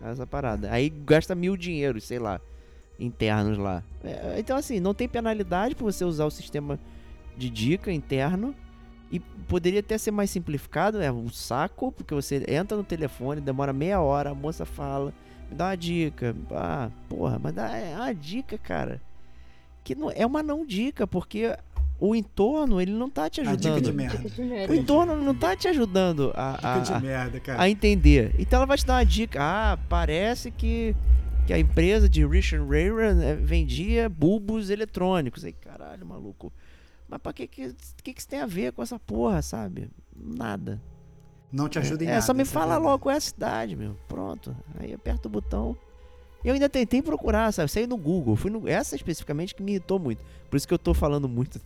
Essa 0.04 0.28
parada. 0.28 0.72
Aí 0.72 0.90
gasta 0.90 1.34
mil 1.34 1.56
dinheiros, 1.56 2.04
sei 2.04 2.20
lá, 2.20 2.42
internos 3.00 3.58
lá. 3.58 3.84
É, 4.04 4.36
então, 4.38 4.58
assim, 4.58 4.80
não 4.80 4.94
tem 4.94 5.08
penalidade 5.08 5.76
pra 5.76 5.86
você 5.86 6.04
usar 6.04 6.26
o 6.26 6.32
sistema 6.32 6.80
de 7.38 7.50
dica 7.50 7.92
interno. 7.92 8.54
E 9.12 9.20
poderia 9.20 9.80
até 9.80 9.96
ser 9.96 10.10
mais 10.10 10.32
simplificado, 10.32 11.00
é 11.00 11.12
um 11.12 11.30
saco, 11.30 11.92
porque 11.92 12.16
você 12.16 12.44
entra 12.48 12.76
no 12.76 12.84
telefone, 12.84 13.40
demora 13.40 13.72
meia 13.72 14.02
hora, 14.02 14.32
a 14.32 14.34
moça 14.34 14.66
fala, 14.66 15.14
me 15.52 15.56
dá 15.56 15.68
uma 15.68 15.78
dica. 15.78 16.36
Ah, 16.50 16.90
porra, 17.08 17.38
mas 17.38 17.54
dá 17.54 17.78
é 17.78 17.96
uma 17.96 18.14
dica, 18.14 18.58
cara. 18.58 19.00
Que 19.84 19.94
não, 19.94 20.10
é 20.10 20.26
uma 20.26 20.42
não 20.42 20.66
dica, 20.66 21.06
porque 21.06 21.56
o 22.06 22.14
entorno, 22.16 22.82
ele 22.82 22.92
não 22.92 23.10
tá 23.10 23.30
te 23.30 23.40
A 23.42 23.44
dica 23.56 23.70
ajudando. 23.76 23.82
de 23.86 23.94
merda. 23.94 24.18
Dica 24.18 24.30
de 24.30 24.42
O 24.42 24.46
merda. 24.46 24.76
entorno 24.76 25.16
não 25.16 25.34
tá 25.34 25.56
te 25.56 25.68
ajudando 25.68 26.32
a, 26.36 26.58
a, 26.62 26.96
a- 26.96 27.00
merda, 27.00 27.42
a 27.58 27.70
entender. 27.70 28.36
Então 28.38 28.58
ela 28.58 28.66
vai 28.66 28.78
te 28.78 28.86
dar 28.86 28.96
uma 28.96 29.06
dica. 29.06 29.40
Ah, 29.42 29.78
parece 29.88 30.52
que, 30.52 30.96
que 31.48 31.54
a 31.54 31.60
empresa 31.60 32.10
de 32.10 32.26
Richard 32.26 32.68
Rayron 32.70 33.22
eh, 33.22 33.36
vendia 33.36 34.10
bulbos 34.10 34.70
eletrônicos. 34.70 35.46
Aí, 35.46 35.54
caralho, 35.54 36.06
maluco. 36.06 36.52
Mas 37.08 37.20
pra 37.22 37.32
que 37.32 37.48
que, 37.48 37.74
que 38.04 38.14
que 38.14 38.20
isso 38.20 38.28
tem 38.28 38.40
a 38.42 38.46
ver 38.46 38.74
com 38.74 38.82
essa 38.84 39.00
porra, 39.00 39.42
sabe? 39.42 39.90
Nada. 40.16 40.82
Não 41.52 41.70
te 41.70 41.78
ajuda 41.80 42.04
em 42.04 42.08
é, 42.08 42.10
nada. 42.12 42.22
só 42.22 42.34
me 42.34 42.40
é 42.40 42.44
a 42.44 42.46
fala 42.46 42.66
verdade. 42.66 42.84
logo 42.86 43.00
qual 43.04 43.14
é 43.14 43.18
a 43.18 43.22
cidade, 43.22 43.76
meu. 43.76 43.96
Pronto. 44.08 44.56
Aí 44.80 44.92
aperta 44.94 45.28
o 45.28 45.32
botão. 45.32 45.78
Eu 46.44 46.54
ainda 46.54 46.68
tentei 46.68 47.02
procurar, 47.02 47.54
sabe? 47.54 47.72
Saí 47.72 47.88
no 47.88 47.96
Google. 47.96 48.36
Fui 48.36 48.52
no... 48.52 48.68
Essa 48.68 48.96
especificamente 48.98 49.56
que 49.56 49.64
me 49.64 49.72
irritou 49.72 49.98
muito. 50.00 50.22
Por 50.50 50.58
isso 50.58 50.68
que 50.68 50.74
eu 50.74 50.80
tô 50.80 50.94
falando 50.94 51.30
muito. 51.30 51.62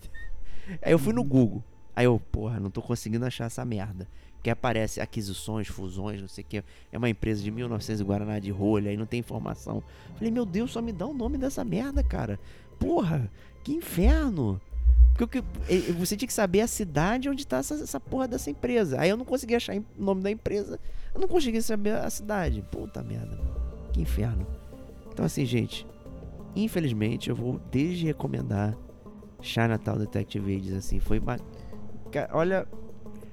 Aí 0.81 0.91
eu 0.91 0.99
fui 0.99 1.13
no 1.13 1.23
Google. 1.23 1.63
Aí 1.95 2.05
eu, 2.05 2.21
porra, 2.31 2.59
não 2.59 2.69
tô 2.69 2.81
conseguindo 2.81 3.25
achar 3.25 3.45
essa 3.45 3.65
merda. 3.65 4.07
Que 4.43 4.51
aparece 4.51 5.01
aquisições, 5.01 5.67
fusões, 5.67 6.21
não 6.21 6.27
sei 6.27 6.43
o 6.43 6.47
que. 6.47 6.63
É 6.91 6.97
uma 6.97 7.09
empresa 7.09 7.41
de 7.41 7.49
1900 7.49 8.01
e 8.01 8.03
Guaraná 8.03 8.39
de 8.39 8.51
rolha, 8.51 8.91
aí 8.91 8.97
não 8.97 9.05
tem 9.05 9.19
informação. 9.19 9.83
Falei, 10.15 10.31
meu 10.31 10.45
Deus, 10.45 10.71
só 10.71 10.81
me 10.81 10.91
dá 10.91 11.07
o 11.07 11.13
nome 11.13 11.37
dessa 11.37 11.63
merda, 11.65 12.03
cara. 12.03 12.39
Porra, 12.79 13.31
que 13.63 13.73
inferno. 13.73 14.61
Porque 15.17 15.43
você 15.97 16.15
tinha 16.15 16.27
que 16.27 16.33
saber 16.33 16.61
a 16.61 16.67
cidade 16.67 17.27
onde 17.27 17.47
tá 17.47 17.57
essa, 17.57 17.73
essa 17.73 17.99
porra 17.99 18.27
dessa 18.27 18.51
empresa. 18.51 19.01
Aí 19.01 19.09
eu 19.09 19.17
não 19.17 19.25
consegui 19.25 19.55
achar 19.55 19.75
o 19.75 19.83
nome 19.97 20.21
da 20.21 20.29
empresa. 20.29 20.79
Eu 21.15 21.19
não 21.19 21.27
consegui 21.27 21.59
saber 21.63 21.95
a 21.95 22.09
cidade. 22.11 22.63
Puta 22.71 23.01
merda. 23.01 23.39
Que 23.91 24.01
inferno. 24.01 24.45
Então 25.11 25.25
assim, 25.25 25.45
gente. 25.45 25.87
Infelizmente, 26.55 27.29
eu 27.29 27.35
vou 27.35 27.59
desrecomendar 27.71 28.77
Chinatown 29.47 29.97
Detective 29.97 30.55
Ages, 30.55 30.73
assim. 30.73 30.99
Foi 30.99 31.19
uma... 31.19 31.37
Olha, 32.31 32.65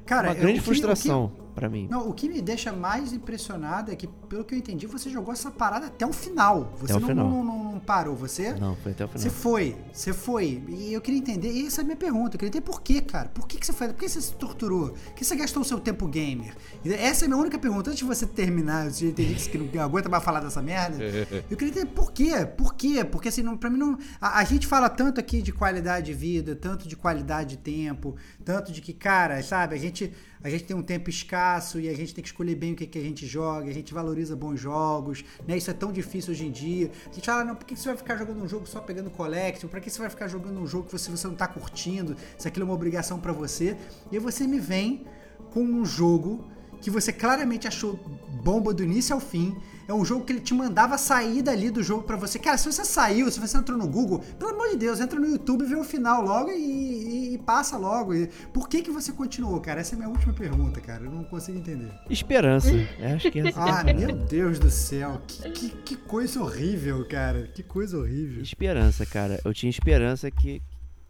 Cara, 0.07 0.29
uma 0.29 0.35
eu- 0.35 0.41
grande 0.41 0.59
que- 0.59 0.65
frustração 0.65 1.25
O 1.27 1.29
que, 1.31 1.41
pra 1.55 1.69
mim. 1.69 1.87
não, 1.91 2.09
o 2.09 2.13
que 2.13 2.29
me 2.29 2.41
deixa 2.43 2.73
mais 2.73 3.13
impressionado 3.13 3.91
é 3.93 3.97
que, 3.97 4.07
pelo 4.07 4.45
que 4.45 4.55
eu 4.55 4.59
entendi, 4.59 4.87
você 4.87 5.09
jogou 5.11 5.33
essa 5.33 5.51
parada 5.51 5.87
até 5.87 6.07
o 6.07 6.13
final. 6.13 6.73
Você 6.81 6.93
o 6.95 7.01
não, 7.01 7.09
final. 7.09 7.29
não, 7.31 7.45
não- 7.45 7.65
não 7.75 7.81
parou. 7.81 8.15
Você, 8.17 8.53
Não, 8.55 8.77
foi 8.77 8.93
até 8.93 9.05
o 9.05 9.09
você 9.09 9.29
final. 9.29 9.35
foi, 9.43 9.77
você 9.93 10.13
foi. 10.13 10.63
E 10.69 10.93
eu 10.93 11.01
queria 11.01 11.19
entender, 11.19 11.51
e 11.53 11.67
essa 11.67 11.81
é 11.81 11.83
a 11.83 11.85
minha 11.85 11.97
pergunta. 11.97 12.37
Eu 12.37 12.39
queria 12.39 12.49
entender 12.49 12.65
por 12.65 12.81
quê, 12.83 13.01
cara. 13.01 13.29
Por 13.29 13.47
que, 13.49 13.59
que 13.59 13.67
você 13.67 13.73
foi? 13.73 13.89
Por 13.89 13.97
que 13.97 14.09
você 14.09 14.21
se 14.21 14.33
torturou? 14.35 14.91
Por 14.91 15.15
que 15.15 15.25
você 15.25 15.35
gastou 15.37 15.63
o 15.63 15.65
seu 15.65 15.81
tempo 15.81 16.07
gamer? 16.07 16.55
Essa 16.85 17.25
é 17.25 17.27
a 17.27 17.29
minha 17.29 17.41
única 17.41 17.59
pergunta. 17.59 17.91
Antes 17.91 17.99
de 17.99 18.05
você 18.05 18.27
terminar, 18.27 18.87
eu 18.87 18.91
já 18.93 19.07
entendi 19.07 19.35
que 19.35 19.41
você 19.59 19.77
não 19.77 19.83
aguenta 19.83 20.09
mais 20.09 20.23
falar 20.23 20.41
dessa 20.41 20.63
merda. 20.63 20.99
Eu 21.51 21.57
queria 21.57 21.71
entender 21.73 21.87
por 21.87 22.13
quê? 22.13 22.47
Por 22.57 22.75
quê? 22.75 23.05
Porque 23.05 23.29
assim, 23.29 23.43
não, 23.43 23.57
pra 23.57 23.69
mim 23.71 23.79
não. 23.79 23.99
A, 24.21 24.39
a 24.39 24.45
gente 24.45 24.67
fala 24.67 24.89
tanto 24.89 25.19
aqui 25.21 25.43
de 25.43 25.53
qualidade 25.53 26.07
de 26.07 26.15
vida, 26.15 26.55
tanto 26.55 26.87
de 26.89 26.97
qualidade 26.97 27.51
de 27.51 27.57
tempo, 27.59 28.17
tanto 28.45 28.71
de 28.73 28.81
que, 28.81 28.93
cara, 28.93 29.43
sabe, 29.43 29.75
a 29.75 29.79
gente, 29.79 30.13
a 30.45 30.51
gente 30.51 30.65
tem 30.65 30.77
um 30.77 30.83
tempo 30.83 31.09
escasso 31.09 31.81
e 31.81 31.89
a 31.89 31.95
gente 31.95 32.15
tem 32.15 32.23
que 32.23 32.29
escolher 32.29 32.55
bem 32.55 32.75
o 32.75 32.77
que, 32.77 32.87
que 32.87 32.99
a 32.99 33.01
gente 33.01 33.27
joga, 33.27 33.71
a 33.71 33.73
gente 33.73 33.95
valoriza 33.95 34.37
bons 34.37 34.61
jogos, 34.61 35.25
né? 35.49 35.57
Isso 35.57 35.71
é 35.71 35.73
tão 35.73 35.91
difícil 35.91 36.33
hoje 36.33 36.45
em 36.45 36.51
dia. 36.51 36.91
A 37.11 37.15
gente 37.15 37.25
fala, 37.25 37.45
não, 37.45 37.57
por 37.57 37.65
que 37.65 37.75
você 37.75 37.89
vai 37.89 37.97
ficar 37.97 38.17
jogando 38.19 38.43
um 38.43 38.47
jogo 38.47 38.67
só 38.67 38.79
pegando 38.79 39.09
collection? 39.09 39.71
Pra 39.71 39.81
que 39.81 39.89
você 39.89 39.99
vai 39.99 40.11
ficar 40.11 40.29
jogando 40.29 40.61
um 40.61 40.67
jogo 40.67 40.85
que 40.85 40.93
você, 40.93 41.11
você 41.11 41.27
não 41.27 41.35
tá 41.35 41.49
curtindo? 41.49 42.15
Se 42.37 42.47
aquilo 42.47 42.65
é 42.65 42.69
uma 42.69 42.75
obrigação 42.75 43.19
pra 43.19 43.33
você. 43.33 43.75
E 44.13 44.17
aí 44.17 44.19
você 44.19 44.47
me 44.47 44.61
vem 44.61 45.07
com 45.51 45.63
um 45.63 45.83
jogo 45.83 46.45
que 46.83 46.91
você 46.91 47.11
claramente 47.11 47.67
achou 47.67 47.95
bomba 48.43 48.75
do 48.75 48.85
início 48.85 49.15
ao 49.15 49.21
fim. 49.21 49.57
É 49.87 49.93
um 49.93 50.05
jogo 50.05 50.25
que 50.25 50.33
ele 50.33 50.41
te 50.41 50.55
mandava 50.55 50.97
sair 50.97 51.43
dali 51.43 51.71
do 51.71 51.83
jogo 51.83 52.05
pra 52.05 52.17
você. 52.17 52.39
Cara, 52.39 52.57
se 52.57 52.71
você 52.71 52.85
saiu, 52.85 53.31
se 53.31 53.39
você 53.39 53.57
entrou 53.59 53.77
no 53.77 53.87
Google, 53.87 54.21
pelo 54.39 54.53
amor 54.53 54.71
de 54.71 54.77
Deus, 54.77 54.99
entra 55.01 55.19
no 55.21 55.27
YouTube, 55.27 55.65
vê 55.67 55.77
o 55.77 55.85
final 55.85 56.23
logo 56.23 56.51
e, 56.51 56.55
e- 56.55 57.35
e 57.35 57.39
passa 57.39 57.77
logo. 57.77 58.15
E 58.15 58.29
por 58.53 58.69
que 58.69 58.81
que 58.83 58.91
você 58.91 59.13
continuou, 59.13 59.61
cara? 59.61 59.81
Essa 59.81 59.95
é 59.95 59.97
a 59.97 59.99
minha 59.99 60.09
última 60.09 60.33
pergunta, 60.33 60.81
cara. 60.81 61.05
Eu 61.05 61.11
não 61.11 61.25
consigo 61.25 61.59
entender. 61.59 61.91
Esperança. 62.09 62.71
Eu 62.73 63.15
acho 63.15 63.31
que 63.31 63.41
essa 63.41 63.61
Ah, 63.63 63.85
meu 63.85 64.13
Deus 64.17 64.59
do 64.59 64.71
céu. 64.71 65.21
Que, 65.27 65.51
que, 65.51 65.69
que 65.71 65.97
coisa 65.97 66.41
horrível, 66.43 67.07
cara. 67.09 67.47
Que 67.55 67.63
coisa 67.63 67.99
horrível. 67.99 68.43
Esperança, 68.43 69.05
cara. 69.05 69.41
Eu 69.45 69.53
tinha 69.53 69.69
esperança 69.69 70.31
que, 70.31 70.63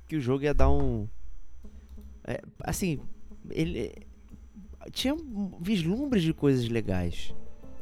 que 0.09 0.17
o 0.17 0.21
jogo 0.21 0.45
ia 0.45 0.53
dar 0.55 0.71
um. 0.71 1.07
é, 2.27 2.41
assim, 2.63 2.99
ele. 3.51 3.93
Tinha 4.93 5.15
um 5.15 5.53
vislumbres 5.61 6.23
de 6.23 6.35
coisas 6.35 6.69
legais. 6.69 7.35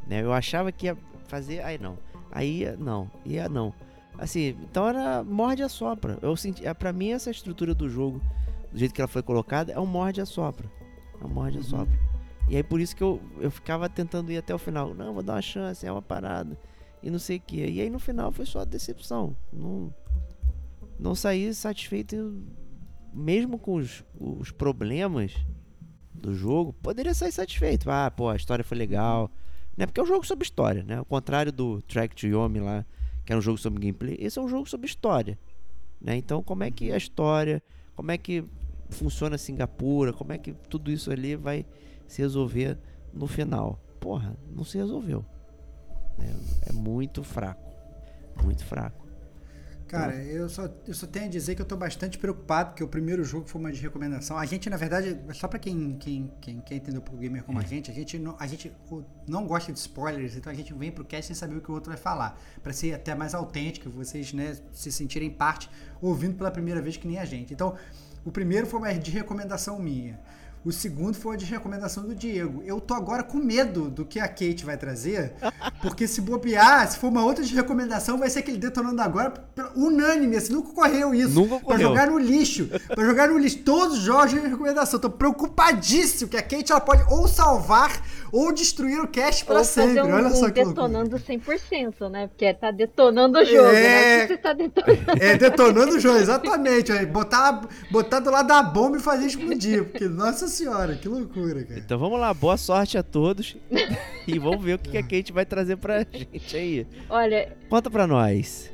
Né? 0.06 0.22
Eu 0.22 0.32
achava 0.32 0.72
que 0.72 0.86
ia 0.86 0.96
fazer. 1.26 1.62
Aí 1.62 1.78
não. 1.78 1.98
Aí 2.30 2.64
não. 2.78 3.10
Ia 3.24 3.48
não. 3.48 3.72
Assim, 4.18 4.56
então 4.62 4.88
era 4.88 5.22
morde 5.24 5.62
a 5.62 5.68
sopra. 5.68 6.18
Eu 6.20 6.36
senti, 6.36 6.66
é, 6.66 6.74
pra 6.74 6.92
mim, 6.92 7.10
essa 7.10 7.30
estrutura 7.30 7.74
do 7.74 7.88
jogo, 7.88 8.20
do 8.70 8.78
jeito 8.78 8.94
que 8.94 9.00
ela 9.00 9.08
foi 9.08 9.22
colocada, 9.22 9.72
é 9.72 9.80
um 9.80 9.86
morde 9.86 10.20
a 10.20 10.26
sopra. 10.26 10.70
É 11.20 11.24
um 11.24 11.28
morde 11.28 11.58
a 11.58 11.62
sopra. 11.62 11.98
E 12.48 12.56
aí 12.56 12.62
por 12.62 12.80
isso 12.80 12.94
que 12.94 13.02
eu, 13.02 13.20
eu 13.40 13.50
ficava 13.50 13.88
tentando 13.88 14.30
ir 14.30 14.38
até 14.38 14.54
o 14.54 14.58
final. 14.58 14.94
Não, 14.94 15.14
vou 15.14 15.22
dar 15.22 15.34
uma 15.34 15.42
chance, 15.42 15.86
é 15.86 15.92
uma 15.92 16.02
parada. 16.02 16.58
e 17.02 17.10
não 17.10 17.18
sei 17.18 17.38
o 17.38 17.40
que. 17.40 17.64
E 17.64 17.80
aí 17.80 17.88
no 17.88 17.98
final 17.98 18.30
foi 18.30 18.44
só 18.44 18.64
decepção. 18.64 19.36
Não, 19.52 19.92
não 20.98 21.14
saí 21.14 21.52
satisfeito, 21.54 22.42
mesmo 23.12 23.58
com 23.58 23.76
os, 23.76 24.04
os 24.18 24.50
problemas 24.50 25.34
do 26.12 26.34
jogo, 26.34 26.72
poderia 26.74 27.14
sair 27.14 27.32
satisfeito. 27.32 27.90
Ah, 27.90 28.10
pô, 28.10 28.28
a 28.28 28.36
história 28.36 28.64
foi 28.64 28.76
legal. 28.76 29.30
Né? 29.76 29.86
Porque 29.86 30.00
é 30.00 30.02
um 30.02 30.06
jogo 30.06 30.26
sobre 30.26 30.44
história, 30.44 30.82
né? 30.82 30.96
Ao 30.96 31.04
contrário 31.04 31.50
do 31.50 31.80
Track 31.82 32.14
to 32.14 32.26
Yomi 32.26 32.60
lá, 32.60 32.84
que 33.24 33.32
era 33.32 33.38
um 33.38 33.42
jogo 33.42 33.58
sobre 33.58 33.80
gameplay, 33.80 34.16
esse 34.20 34.38
é 34.38 34.42
um 34.42 34.48
jogo 34.48 34.68
sobre 34.68 34.86
história. 34.86 35.38
Né? 36.00 36.16
Então, 36.16 36.42
como 36.42 36.64
é 36.64 36.70
que 36.70 36.92
a 36.92 36.96
história, 36.96 37.62
como 37.94 38.10
é 38.10 38.18
que 38.18 38.44
funciona 38.90 39.38
Singapura, 39.38 40.12
como 40.12 40.32
é 40.32 40.38
que 40.38 40.52
tudo 40.68 40.90
isso 40.90 41.10
ali 41.10 41.36
vai 41.36 41.64
se 42.06 42.20
resolver 42.20 42.78
no 43.12 43.26
final? 43.26 43.80
Porra, 44.00 44.36
não 44.50 44.64
se 44.64 44.76
resolveu. 44.76 45.24
É, 46.18 46.70
é 46.70 46.72
muito 46.72 47.22
fraco. 47.22 47.72
Muito 48.42 48.64
fraco. 48.64 49.01
Cara, 49.92 50.14
eu 50.24 50.48
só, 50.48 50.70
eu 50.86 50.94
só 50.94 51.06
tenho 51.06 51.26
a 51.26 51.28
dizer 51.28 51.54
que 51.54 51.60
eu 51.60 51.66
tô 51.66 51.76
bastante 51.76 52.16
preocupado, 52.16 52.70
porque 52.70 52.82
o 52.82 52.88
primeiro 52.88 53.22
jogo 53.22 53.46
foi 53.46 53.60
uma 53.60 53.70
de 53.70 53.78
recomendação. 53.78 54.38
A 54.38 54.46
gente, 54.46 54.70
na 54.70 54.78
verdade, 54.78 55.20
só 55.34 55.46
pra 55.46 55.58
quem, 55.58 55.98
quem, 55.98 56.32
quem 56.40 56.60
quer 56.62 56.76
entender 56.76 56.96
um 56.96 57.02
pouco 57.02 57.20
gamer 57.20 57.44
como 57.44 57.58
a 57.58 57.62
gente, 57.62 57.90
a 57.90 57.94
gente, 57.94 58.18
não, 58.18 58.34
a 58.40 58.46
gente 58.46 58.72
não 59.28 59.46
gosta 59.46 59.70
de 59.70 59.78
spoilers, 59.78 60.34
então 60.34 60.50
a 60.50 60.54
gente 60.54 60.72
vem 60.72 60.90
pro 60.90 61.04
cast 61.04 61.26
sem 61.26 61.36
saber 61.36 61.56
o 61.56 61.60
que 61.60 61.70
o 61.70 61.74
outro 61.74 61.90
vai 61.90 61.98
falar. 61.98 62.40
Pra 62.62 62.72
ser 62.72 62.94
até 62.94 63.14
mais 63.14 63.34
autêntico, 63.34 63.90
vocês 63.90 64.32
né, 64.32 64.56
se 64.72 64.90
sentirem 64.90 65.28
parte 65.28 65.68
ouvindo 66.00 66.36
pela 66.36 66.50
primeira 66.50 66.80
vez 66.80 66.96
que 66.96 67.06
nem 67.06 67.18
a 67.18 67.26
gente. 67.26 67.52
Então, 67.52 67.76
o 68.24 68.32
primeiro 68.32 68.66
foi 68.66 68.78
uma 68.78 68.94
de 68.94 69.10
recomendação 69.10 69.78
minha. 69.78 70.18
O 70.64 70.70
segundo 70.70 71.14
foi 71.14 71.36
de 71.36 71.44
recomendação 71.44 72.04
do 72.04 72.14
Diego. 72.14 72.62
Eu 72.64 72.80
tô 72.80 72.94
agora 72.94 73.24
com 73.24 73.36
medo 73.38 73.90
do 73.90 74.04
que 74.04 74.20
a 74.20 74.28
Kate 74.28 74.64
vai 74.64 74.76
trazer, 74.76 75.32
porque 75.82 76.06
se 76.06 76.20
bobear, 76.20 76.88
se 76.88 76.98
for 76.98 77.08
uma 77.08 77.24
outra 77.24 77.42
de 77.44 77.52
recomendação, 77.52 78.16
vai 78.16 78.30
ser 78.30 78.38
aquele 78.40 78.58
detonando 78.58 79.02
agora 79.02 79.34
unânime. 79.74 80.36
Assim, 80.36 80.52
nunca 80.52 80.70
ocorreu 80.70 81.12
isso. 81.12 81.34
Nunca 81.34 81.56
ocorreu. 81.56 81.78
Pra 81.78 81.78
jogar 81.78 82.06
no 82.12 82.18
lixo. 82.18 82.68
pra 82.94 83.04
jogar 83.04 83.28
no 83.28 83.38
lixo. 83.38 83.58
Todos 83.64 83.98
os 83.98 84.04
jogos 84.04 84.30
de 84.30 84.38
recomendação. 84.38 85.00
Tô 85.00 85.10
preocupadíssimo 85.10 86.30
que 86.30 86.36
a 86.36 86.42
Kate 86.42 86.70
ela 86.70 86.80
pode 86.80 87.02
ou 87.12 87.26
salvar 87.26 88.00
ou 88.30 88.50
destruir 88.52 88.98
o 89.00 89.06
cast 89.08 89.44
pra 89.44 89.58
Ou 89.58 89.64
sempre. 89.64 90.00
um, 90.00 90.14
Olha 90.14 90.30
só 90.30 90.46
um 90.46 90.50
que 90.50 90.64
detonando 90.64 91.16
100%, 91.18 92.08
né? 92.10 92.28
Porque 92.28 92.54
tá 92.54 92.70
detonando 92.70 93.38
o 93.38 93.44
jogo, 93.44 93.68
É. 93.68 94.18
né? 94.20 94.26
Você 94.28 94.36
tá 94.38 94.52
detonando. 94.54 95.02
É, 95.20 95.36
detonando 95.36 95.96
o 95.96 96.00
jogo, 96.00 96.18
exatamente. 96.18 96.92
Botar, 97.06 97.68
botar 97.90 98.20
do 98.20 98.30
lado 98.30 98.46
da 98.46 98.62
bomba 98.62 98.96
e 98.96 99.00
fazer 99.00 99.26
explodir. 99.26 99.84
Porque, 99.84 100.08
nossa 100.08 100.46
senhora, 100.52 100.94
que 100.94 101.08
loucura, 101.08 101.64
cara. 101.64 101.80
Então 101.80 101.98
vamos 101.98 102.20
lá, 102.20 102.32
boa 102.32 102.56
sorte 102.56 102.96
a 102.96 103.02
todos. 103.02 103.56
e 104.26 104.38
vamos 104.38 104.64
ver 104.64 104.74
o 104.74 104.78
que 104.78 104.90
que 104.90 104.98
a 104.98 105.02
Kate 105.02 105.32
vai 105.32 105.44
trazer 105.44 105.76
pra 105.76 106.04
gente 106.12 106.56
aí. 106.56 106.86
Olha, 107.08 107.56
Conta 107.68 107.90
pra 107.90 108.06
nós. 108.06 108.72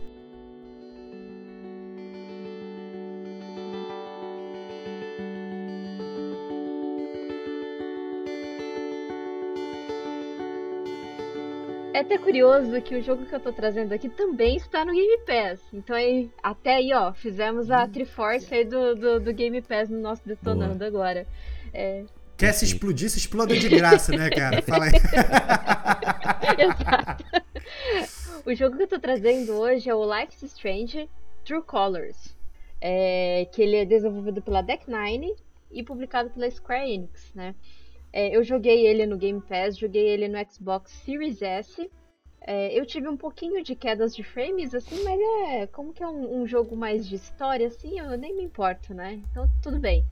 é 11.99 12.01
até 12.01 12.17
curioso 12.17 12.81
que 12.81 12.95
o 12.95 13.03
jogo 13.03 13.27
que 13.27 13.35
eu 13.35 13.41
tô 13.41 13.53
trazendo 13.53 13.93
aqui 13.93 14.09
também 14.09 14.55
está 14.57 14.85
no 14.85 14.93
Game 14.93 15.19
Pass. 15.27 15.61
Então 15.73 15.97
aí, 15.97 16.31
até 16.41 16.77
aí, 16.77 16.93
ó, 16.95 17.13
fizemos 17.13 17.73
a 17.73 17.89
Triforce 17.89 18.55
aí 18.55 18.65
do, 18.65 18.95
do, 18.95 19.21
do 19.21 19.33
Game 19.33 19.61
Pass 19.61 19.91
no 19.91 19.99
nosso 19.99 20.25
Detonando 20.25 20.85
agora. 20.85 21.27
É, 21.73 22.05
Quer 22.39 22.53
se 22.53 22.65
explodir, 22.65 23.11
se 23.11 23.19
exploda 23.19 23.53
de 23.57 23.69
graça, 23.69 24.13
né, 24.13 24.31
cara? 24.31 24.63
Fala 24.63 24.85
aí. 24.85 24.93
Exato. 26.57 27.25
o 28.47 28.55
jogo 28.55 28.77
que 28.77 28.85
eu 28.85 28.89
tô 28.89 29.01
trazendo 29.01 29.55
hoje 29.55 29.91
é 29.91 29.95
o 29.95 30.05
Life 30.05 30.37
is 30.37 30.53
Strange 30.53 31.11
True 31.45 31.63
Colors. 31.63 32.37
É, 32.81 33.49
que 33.53 33.61
ele 33.61 33.75
é 33.75 33.85
desenvolvido 33.85 34.41
pela 34.41 34.63
Deck 34.63 34.89
Nine 34.89 35.35
e 35.69 35.83
publicado 35.83 36.31
pela 36.31 36.49
Square 36.49 36.89
Enix, 36.89 37.35
né? 37.35 37.57
É, 38.13 38.35
eu 38.35 38.45
joguei 38.45 38.87
ele 38.87 39.05
no 39.05 39.17
Game 39.17 39.41
Pass, 39.41 39.77
joguei 39.77 40.07
ele 40.07 40.29
no 40.29 40.39
Xbox 40.49 40.93
Series 40.93 41.43
S. 41.43 41.91
É, 42.41 42.79
eu 42.79 42.87
tive 42.87 43.09
um 43.09 43.17
pouquinho 43.17 43.65
de 43.65 43.75
quedas 43.75 44.15
de 44.15 44.23
frames, 44.23 44.77
assim, 44.77 45.03
mas 45.03 45.21
é 45.51 45.67
como 45.67 45.93
que 45.93 46.05
é 46.05 46.07
um, 46.07 46.43
um 46.43 46.47
jogo 46.47 46.77
mais 46.77 47.07
de 47.07 47.17
história, 47.17 47.67
assim, 47.67 47.99
eu 47.99 48.17
nem 48.17 48.37
me 48.37 48.45
importo, 48.45 48.95
né? 48.95 49.21
Então 49.29 49.51
tudo 49.61 49.81
bem, 49.81 50.07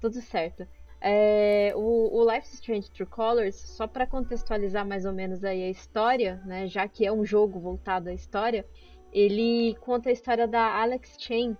tudo 0.00 0.20
certo. 0.22 0.64
É, 1.04 1.72
o, 1.74 2.16
o 2.16 2.32
Life 2.32 2.54
Strange 2.54 2.88
True 2.92 3.08
Colors, 3.08 3.56
só 3.56 3.88
para 3.88 4.06
contextualizar 4.06 4.86
mais 4.86 5.04
ou 5.04 5.12
menos 5.12 5.42
aí 5.42 5.64
a 5.64 5.68
história, 5.68 6.40
né, 6.46 6.68
já 6.68 6.86
que 6.86 7.04
é 7.04 7.12
um 7.12 7.24
jogo 7.24 7.58
voltado 7.58 8.08
à 8.08 8.14
história, 8.14 8.64
ele 9.12 9.76
conta 9.80 10.10
a 10.10 10.12
história 10.12 10.46
da 10.46 10.80
Alex 10.80 11.16
Chen, 11.18 11.56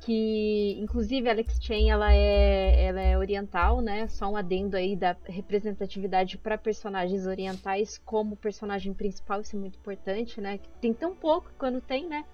que 0.00 0.76
inclusive 0.78 1.28
a 1.28 1.32
Alex 1.32 1.58
Chen 1.60 1.90
ela 1.90 2.14
é, 2.14 2.84
ela 2.84 3.00
é 3.00 3.18
oriental, 3.18 3.80
né? 3.80 4.06
Só 4.06 4.28
um 4.30 4.36
adendo 4.36 4.76
aí 4.76 4.94
da 4.94 5.16
representatividade 5.24 6.38
para 6.38 6.56
personagens 6.56 7.26
orientais 7.26 7.98
como 7.98 8.36
personagem 8.36 8.94
principal, 8.94 9.40
isso 9.40 9.56
é 9.56 9.58
muito 9.58 9.78
importante, 9.78 10.40
né? 10.40 10.60
Tem 10.80 10.94
tão 10.94 11.14
pouco 11.14 11.50
quando 11.58 11.80
tem, 11.80 12.08
né? 12.08 12.24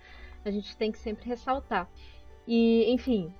A 0.44 0.50
gente 0.50 0.76
tem 0.76 0.92
que 0.92 0.98
sempre 0.98 1.26
ressaltar. 1.26 1.88
E, 2.46 2.92
enfim. 2.92 3.32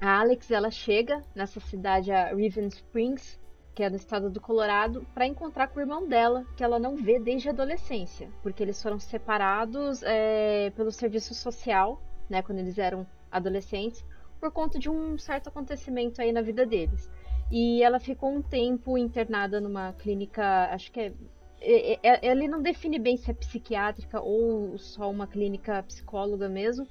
A 0.00 0.20
Alex 0.20 0.50
ela 0.50 0.70
chega 0.70 1.22
nessa 1.34 1.60
cidade, 1.60 2.10
a 2.12 2.34
Riven 2.34 2.68
Springs, 2.68 3.40
que 3.74 3.82
é 3.82 3.90
no 3.90 3.96
estado 3.96 4.30
do 4.30 4.40
Colorado, 4.40 5.06
para 5.14 5.26
encontrar 5.26 5.68
com 5.68 5.78
o 5.78 5.82
irmão 5.82 6.06
dela, 6.06 6.44
que 6.56 6.64
ela 6.64 6.78
não 6.78 6.96
vê 6.96 7.18
desde 7.18 7.48
a 7.48 7.52
adolescência, 7.52 8.30
porque 8.42 8.62
eles 8.62 8.82
foram 8.82 8.98
separados 8.98 10.02
é, 10.02 10.70
pelo 10.70 10.90
serviço 10.90 11.34
social, 11.34 12.00
né, 12.28 12.42
quando 12.42 12.58
eles 12.58 12.78
eram 12.78 13.06
adolescentes, 13.30 14.04
por 14.40 14.50
conta 14.50 14.78
de 14.78 14.88
um 14.88 15.18
certo 15.18 15.48
acontecimento 15.48 16.20
aí 16.20 16.32
na 16.32 16.42
vida 16.42 16.64
deles. 16.64 17.10
E 17.50 17.82
ela 17.82 18.00
ficou 18.00 18.30
um 18.30 18.42
tempo 18.42 18.98
internada 18.98 19.60
numa 19.60 19.92
clínica, 19.92 20.68
acho 20.72 20.90
que 20.90 21.00
é. 21.00 21.12
é- 21.60 21.98
é- 22.02 22.26
Ele 22.26 22.48
não 22.48 22.60
define 22.60 22.98
bem 22.98 23.16
se 23.16 23.30
é 23.30 23.34
psiquiátrica 23.34 24.20
ou 24.20 24.76
só 24.78 25.10
uma 25.10 25.26
clínica 25.26 25.82
psicóloga 25.82 26.48
mesmo, 26.48 26.86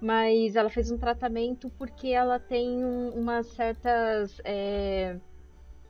mas 0.00 0.56
ela 0.56 0.70
fez 0.70 0.90
um 0.90 0.98
tratamento 0.98 1.70
porque 1.78 2.08
ela 2.08 2.38
tem 2.40 2.84
um- 2.84 3.10
umas 3.18 3.48
certas. 3.54 4.40
é, 4.44 5.20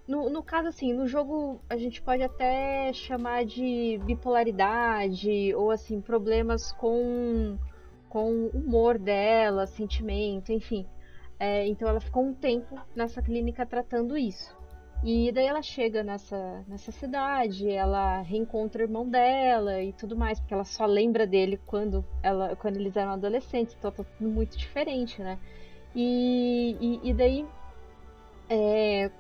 No, 0.09 0.30
no 0.30 0.42
caso, 0.42 0.68
assim, 0.68 0.92
no 0.92 1.07
jogo 1.07 1.64
a 1.68 1.76
gente 1.76 2.02
pode 2.02 2.22
até 2.22 2.92
chamar 2.92 3.44
de 3.44 3.98
bipolaridade 4.04 5.54
ou 5.54 5.70
assim, 5.70 6.00
problemas 6.00 6.72
com, 6.72 7.59
com 8.09 8.46
humor 8.54 8.98
dela, 8.98 9.66
sentimento, 9.66 10.52
enfim. 10.52 10.86
É, 11.38 11.66
então 11.68 11.88
ela 11.88 12.00
ficou 12.00 12.24
um 12.24 12.34
tempo 12.34 12.80
nessa 12.94 13.22
clínica 13.22 13.66
tratando 13.66 14.16
isso. 14.16 14.55
E 15.05 15.30
daí 15.30 15.47
ela 15.47 15.62
chega 15.62 16.03
nessa, 16.03 16.64
nessa 16.66 16.90
cidade, 16.90 17.70
ela 17.70 18.22
reencontra 18.22 18.82
o 18.82 18.86
irmão 18.86 19.09
dela 19.09 19.80
e 19.82 19.92
tudo 19.92 20.16
mais, 20.16 20.40
porque 20.40 20.55
ela 20.55 20.64
só 20.64 20.86
lembra 20.86 21.26
dele 21.26 21.61
quando, 21.66 22.05
ela, 22.22 22.57
quando 22.57 22.76
eles 22.76 22.97
eram 22.97 23.12
adolescentes, 23.12 23.76
então 23.78 23.92
tá 23.92 24.03
tudo 24.03 24.30
muito 24.30 24.57
diferente, 24.57 25.22
né? 25.22 25.38
E, 25.94 26.76
e, 26.80 27.11
e 27.11 27.14
daí 27.14 27.47
é, 28.49 29.11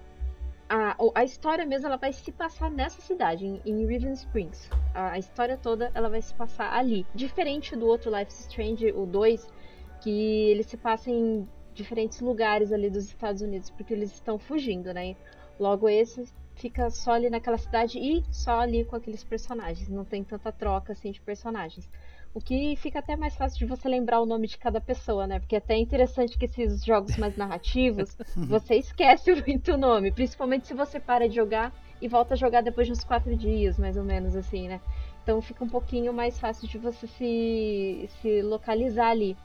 a, 0.68 0.96
a 1.14 1.24
história 1.24 1.64
mesmo 1.64 1.86
ela 1.86 1.96
vai 1.96 2.12
se 2.12 2.32
passar 2.32 2.70
nessa 2.70 3.00
cidade, 3.00 3.46
em, 3.46 3.60
em 3.64 3.86
Riven 3.86 4.12
Springs. 4.12 4.68
A, 4.94 5.12
a 5.12 5.18
história 5.18 5.56
toda 5.56 5.90
ela 5.94 6.08
vai 6.08 6.20
se 6.20 6.34
passar 6.34 6.72
ali. 6.72 7.06
Diferente 7.14 7.76
do 7.76 7.86
outro 7.86 8.10
Life 8.16 8.32
Strange, 8.32 8.90
o 8.92 9.06
2, 9.06 9.52
que 10.00 10.50
ele 10.50 10.62
se 10.62 10.76
passa 10.76 11.10
em 11.10 11.48
diferentes 11.72 12.20
lugares 12.20 12.72
ali 12.72 12.90
dos 12.90 13.04
Estados 13.04 13.42
Unidos, 13.42 13.70
porque 13.70 13.92
eles 13.92 14.12
estão 14.12 14.38
fugindo, 14.38 14.92
né? 14.92 15.14
Logo 15.58 15.88
esse 15.88 16.24
fica 16.56 16.90
só 16.90 17.12
ali 17.12 17.28
naquela 17.30 17.58
cidade 17.58 17.98
e 17.98 18.24
só 18.30 18.60
ali 18.60 18.84
com 18.84 18.96
aqueles 18.96 19.22
personagens. 19.22 19.88
Não 19.88 20.04
tem 20.04 20.24
tanta 20.24 20.50
troca 20.50 20.92
assim 20.92 21.10
de 21.10 21.20
personagens. 21.20 21.88
O 22.34 22.40
que 22.40 22.76
fica 22.76 22.98
até 22.98 23.16
mais 23.16 23.34
fácil 23.34 23.58
de 23.58 23.64
você 23.64 23.88
lembrar 23.88 24.20
o 24.20 24.26
nome 24.26 24.46
de 24.46 24.58
cada 24.58 24.78
pessoa, 24.80 25.26
né? 25.26 25.38
Porque 25.38 25.54
é 25.54 25.58
até 25.58 25.76
interessante 25.76 26.36
que 26.36 26.44
esses 26.44 26.84
jogos 26.84 27.16
mais 27.16 27.34
narrativos, 27.36 28.14
você 28.36 28.74
esquece 28.74 29.34
muito 29.34 29.72
o 29.72 29.78
nome. 29.78 30.12
Principalmente 30.12 30.66
se 30.66 30.74
você 30.74 31.00
para 31.00 31.28
de 31.28 31.34
jogar 31.34 31.72
e 32.00 32.08
volta 32.08 32.34
a 32.34 32.36
jogar 32.36 32.62
depois 32.62 32.86
de 32.86 32.92
uns 32.92 33.04
quatro 33.04 33.34
dias, 33.34 33.78
mais 33.78 33.96
ou 33.96 34.04
menos 34.04 34.36
assim, 34.36 34.68
né? 34.68 34.80
Então 35.22 35.40
fica 35.40 35.64
um 35.64 35.68
pouquinho 35.68 36.12
mais 36.12 36.38
fácil 36.38 36.68
de 36.68 36.76
você 36.76 37.06
se, 37.06 38.08
se 38.20 38.42
localizar 38.42 39.08
ali. 39.08 39.36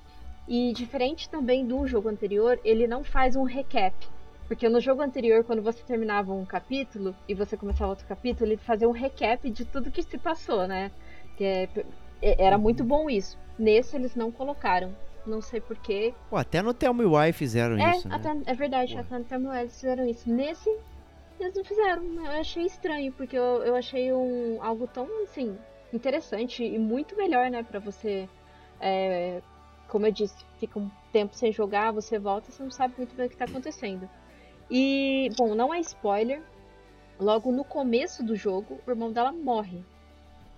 E 0.47 0.73
diferente 0.73 1.29
também 1.29 1.65
do 1.65 1.87
jogo 1.87 2.09
anterior, 2.09 2.59
ele 2.63 2.87
não 2.87 3.05
faz 3.05 3.37
um 3.37 3.43
recap. 3.43 3.95
Porque 4.51 4.67
no 4.67 4.81
jogo 4.81 5.01
anterior, 5.01 5.45
quando 5.45 5.61
você 5.61 5.81
terminava 5.81 6.33
um 6.33 6.45
capítulo 6.45 7.15
e 7.25 7.33
você 7.33 7.55
começava 7.55 7.89
outro 7.89 8.05
capítulo, 8.05 8.49
ele 8.49 8.57
fazia 8.57 8.85
um 8.85 8.91
recap 8.91 9.49
de 9.49 9.63
tudo 9.63 9.89
que 9.89 10.03
se 10.03 10.17
passou, 10.17 10.67
né? 10.67 10.91
Que 11.37 11.45
é- 11.45 11.69
é- 12.21 12.43
era 12.47 12.57
muito 12.57 12.83
bom 12.83 13.09
isso. 13.09 13.37
Nesse 13.57 13.95
eles 13.95 14.13
não 14.13 14.29
colocaram. 14.29 14.93
Não 15.25 15.39
sei 15.39 15.61
porquê. 15.61 16.13
Pô, 16.29 16.35
até 16.35 16.61
no 16.61 16.73
Tell 16.73 16.93
Me 16.93 17.05
Why 17.05 17.31
fizeram 17.31 17.77
É, 17.79 17.91
isso, 17.91 18.09
né? 18.09 18.15
até, 18.15 18.51
é 18.51 18.53
verdade, 18.53 18.93
Pô. 18.93 18.99
até 18.99 19.19
no 19.19 19.23
Terminal 19.23 19.55
eles 19.55 19.73
fizeram 19.73 20.05
isso. 20.05 20.29
Nesse, 20.29 20.69
eles 21.39 21.55
não 21.55 21.63
fizeram. 21.63 22.03
Eu 22.03 22.31
achei 22.41 22.65
estranho, 22.65 23.13
porque 23.13 23.37
eu, 23.37 23.63
eu 23.63 23.73
achei 23.73 24.11
um, 24.11 24.61
algo 24.61 24.85
tão 24.85 25.07
assim. 25.23 25.57
interessante 25.93 26.61
e 26.61 26.77
muito 26.77 27.15
melhor, 27.15 27.49
né, 27.49 27.63
para 27.63 27.79
você 27.79 28.27
é, 28.81 29.41
como 29.87 30.05
eu 30.07 30.11
disse, 30.11 30.45
fica 30.57 30.79
um 30.79 30.89
tempo 31.11 31.35
sem 31.35 31.51
jogar, 31.51 31.91
você 31.91 32.17
volta, 32.19 32.51
você 32.51 32.63
não 32.63 32.71
sabe 32.71 32.93
muito 32.97 33.15
bem 33.15 33.25
o 33.25 33.29
que 33.29 33.35
está 33.35 33.45
acontecendo. 33.45 34.09
E, 34.71 35.29
bom, 35.37 35.53
não 35.53 35.73
é 35.73 35.81
spoiler, 35.81 36.41
logo 37.19 37.51
no 37.51 37.65
começo 37.65 38.23
do 38.23 38.37
jogo, 38.37 38.79
o 38.87 38.89
irmão 38.89 39.11
dela 39.11 39.33
morre. 39.33 39.83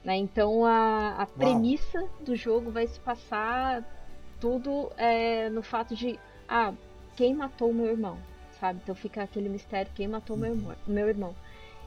Né? 0.03 0.18
Então 0.18 0.64
a, 0.64 1.16
a 1.18 1.26
premissa 1.26 2.07
do 2.22 2.36
jogo 2.36 2.70
vai 2.70 2.86
se 2.86 2.99
passar 2.99 3.84
tudo 4.39 4.91
é, 4.97 5.49
no 5.49 5.64
fato 5.64 5.95
de, 5.95 6.20
ah, 6.47 6.74
quem 7.16 7.34
matou 7.34 7.72
o 7.72 7.74
meu 7.74 7.88
irmão, 7.88 8.20
sabe? 8.59 8.82
Então 8.84 8.93
fica 8.93 9.24
aquele 9.24 9.49
mistério, 9.49 9.91
quem 9.95 10.07
matou 10.07 10.38
meu 10.38 10.53
irmão, 10.53 10.76
meu 10.86 11.07
irmão. 11.07 11.36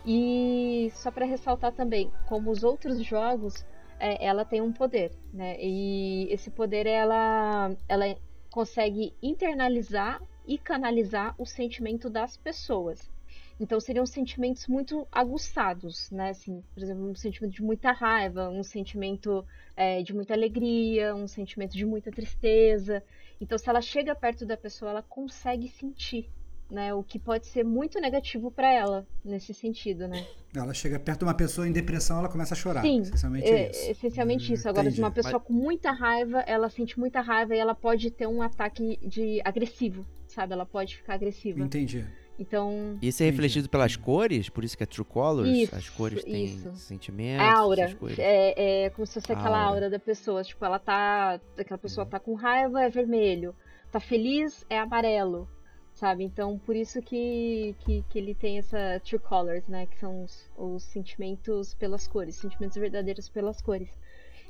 E 0.05 0.91
só 0.95 1.11
para 1.13 1.27
ressaltar 1.27 1.73
também, 1.73 2.11
como 2.27 2.51
os 2.51 2.65
outros 2.65 3.03
jogos, 3.05 3.65
é, 4.01 4.25
ela 4.25 4.45
tem 4.45 4.61
um 4.61 4.73
poder, 4.73 5.13
né? 5.33 5.57
E 5.61 6.27
esse 6.31 6.51
poder 6.51 6.87
ela, 6.87 7.73
ela 7.89 8.17
consegue 8.51 9.15
internalizar 9.23 10.21
e 10.47 10.59
canalizar 10.59 11.35
o 11.39 11.45
sentimento 11.45 12.09
das 12.09 12.37
pessoas. 12.37 13.11
Então 13.59 13.81
seriam 13.81 14.05
sentimentos 14.05 14.67
muito 14.67 15.07
aguçados, 15.11 16.11
né? 16.11 16.31
Assim, 16.31 16.63
por 16.75 16.83
exemplo, 16.83 17.09
um 17.09 17.15
sentimento 17.15 17.55
de 17.55 17.63
muita 17.63 17.91
raiva, 17.91 18.51
um 18.51 18.63
sentimento 18.63 19.45
é, 19.75 20.03
de 20.03 20.15
muita 20.15 20.35
alegria, 20.35 21.15
um 21.15 21.27
sentimento 21.27 21.73
de 21.73 21.87
muita 21.87 22.11
tristeza. 22.11 23.03
Então, 23.41 23.57
se 23.57 23.69
ela 23.69 23.81
chega 23.81 24.15
perto 24.15 24.45
da 24.45 24.57
pessoa, 24.57 24.91
ela 24.91 25.03
consegue 25.03 25.69
sentir 25.69 26.31
né? 26.71 26.93
O 26.93 27.03
que 27.03 27.19
pode 27.19 27.47
ser 27.47 27.65
muito 27.65 28.01
negativo 28.01 28.51
para 28.51 28.71
ela 28.73 29.07
nesse 29.25 29.55
sentido, 29.55 30.09
né? 30.09 30.27
Ela 30.55 30.75
chega 30.75 30.99
perto 30.99 31.21
de 31.21 31.25
uma 31.27 31.35
pessoa 31.35 31.69
em 31.69 31.73
depressão, 31.73 32.19
ela 32.19 32.29
começa 32.29 32.55
a 32.55 32.57
chorar. 32.57 32.83
Sim, 32.83 33.01
essencialmente 33.03 33.49
é, 33.49 33.71
isso. 33.71 33.91
Essencialmente 33.91 34.51
hum, 34.51 34.55
isso. 34.55 34.69
Agora, 34.69 34.83
entendi. 34.83 34.97
de 34.97 35.03
uma 35.03 35.11
pessoa 35.11 35.35
Mas... 35.35 35.43
com 35.43 35.53
muita 35.53 35.93
raiva, 35.93 36.41
ela 36.41 36.69
sente 36.69 36.99
muita 36.99 37.21
raiva 37.21 37.55
e 37.55 37.59
ela 37.59 37.75
pode 37.75 38.11
ter 38.11 38.27
um 38.27 38.43
ataque 38.43 38.99
de 39.07 39.41
agressivo, 39.45 40.05
sabe? 40.37 40.53
Ela 40.53 40.67
pode 40.67 40.97
ficar 40.97 41.15
agressiva. 41.15 41.59
Entendi. 41.61 42.05
Então. 42.39 42.99
Isso 43.01 43.23
é 43.23 43.27
refletido 43.27 43.69
pelas 43.69 43.97
cores, 43.97 44.51
por 44.51 44.63
isso 44.63 44.77
que 44.77 44.83
é 44.83 44.87
True 44.87 45.07
Colors. 45.07 45.49
Isso, 45.49 45.75
as 45.75 45.89
cores 45.89 46.23
têm 46.23 46.45
isso. 46.45 46.71
sentimentos. 46.77 47.47
A 47.47 47.59
aura. 47.59 47.97
É, 48.19 48.85
é 48.85 48.91
como 48.91 49.07
se 49.07 49.15
fosse 49.15 49.33
aquela 49.33 49.59
aura. 49.59 49.87
aura 49.87 49.91
da 49.91 49.99
pessoa. 49.99 50.45
Tipo, 50.45 50.63
ela 50.65 50.79
tá. 50.79 51.41
Aquela 51.59 51.79
pessoa 51.79 52.07
tá 52.07 52.21
com 52.21 52.35
raiva, 52.35 52.83
é 52.83 52.91
vermelho. 52.91 53.55
Tá 53.91 53.99
feliz, 53.99 54.67
é 54.69 54.79
amarelo 54.79 55.49
sabe? 55.95 56.25
Então, 56.25 56.59
por 56.59 56.77
isso 56.77 57.01
que, 57.01 57.75
que, 57.81 58.05
que, 58.11 58.19
ele 58.19 58.35
tem 58.35 58.59
essa 58.59 59.01
true 59.03 59.19
colors, 59.19 59.67
né? 59.67 59.87
Que 59.87 59.99
são 59.99 60.25
os, 60.25 60.51
os 60.55 60.83
sentimentos 60.83 61.73
pelas 61.73 62.07
cores, 62.07 62.37
sentimentos 62.37 62.77
verdadeiros 62.77 63.31
pelas 63.31 63.63
cores. 63.63 63.89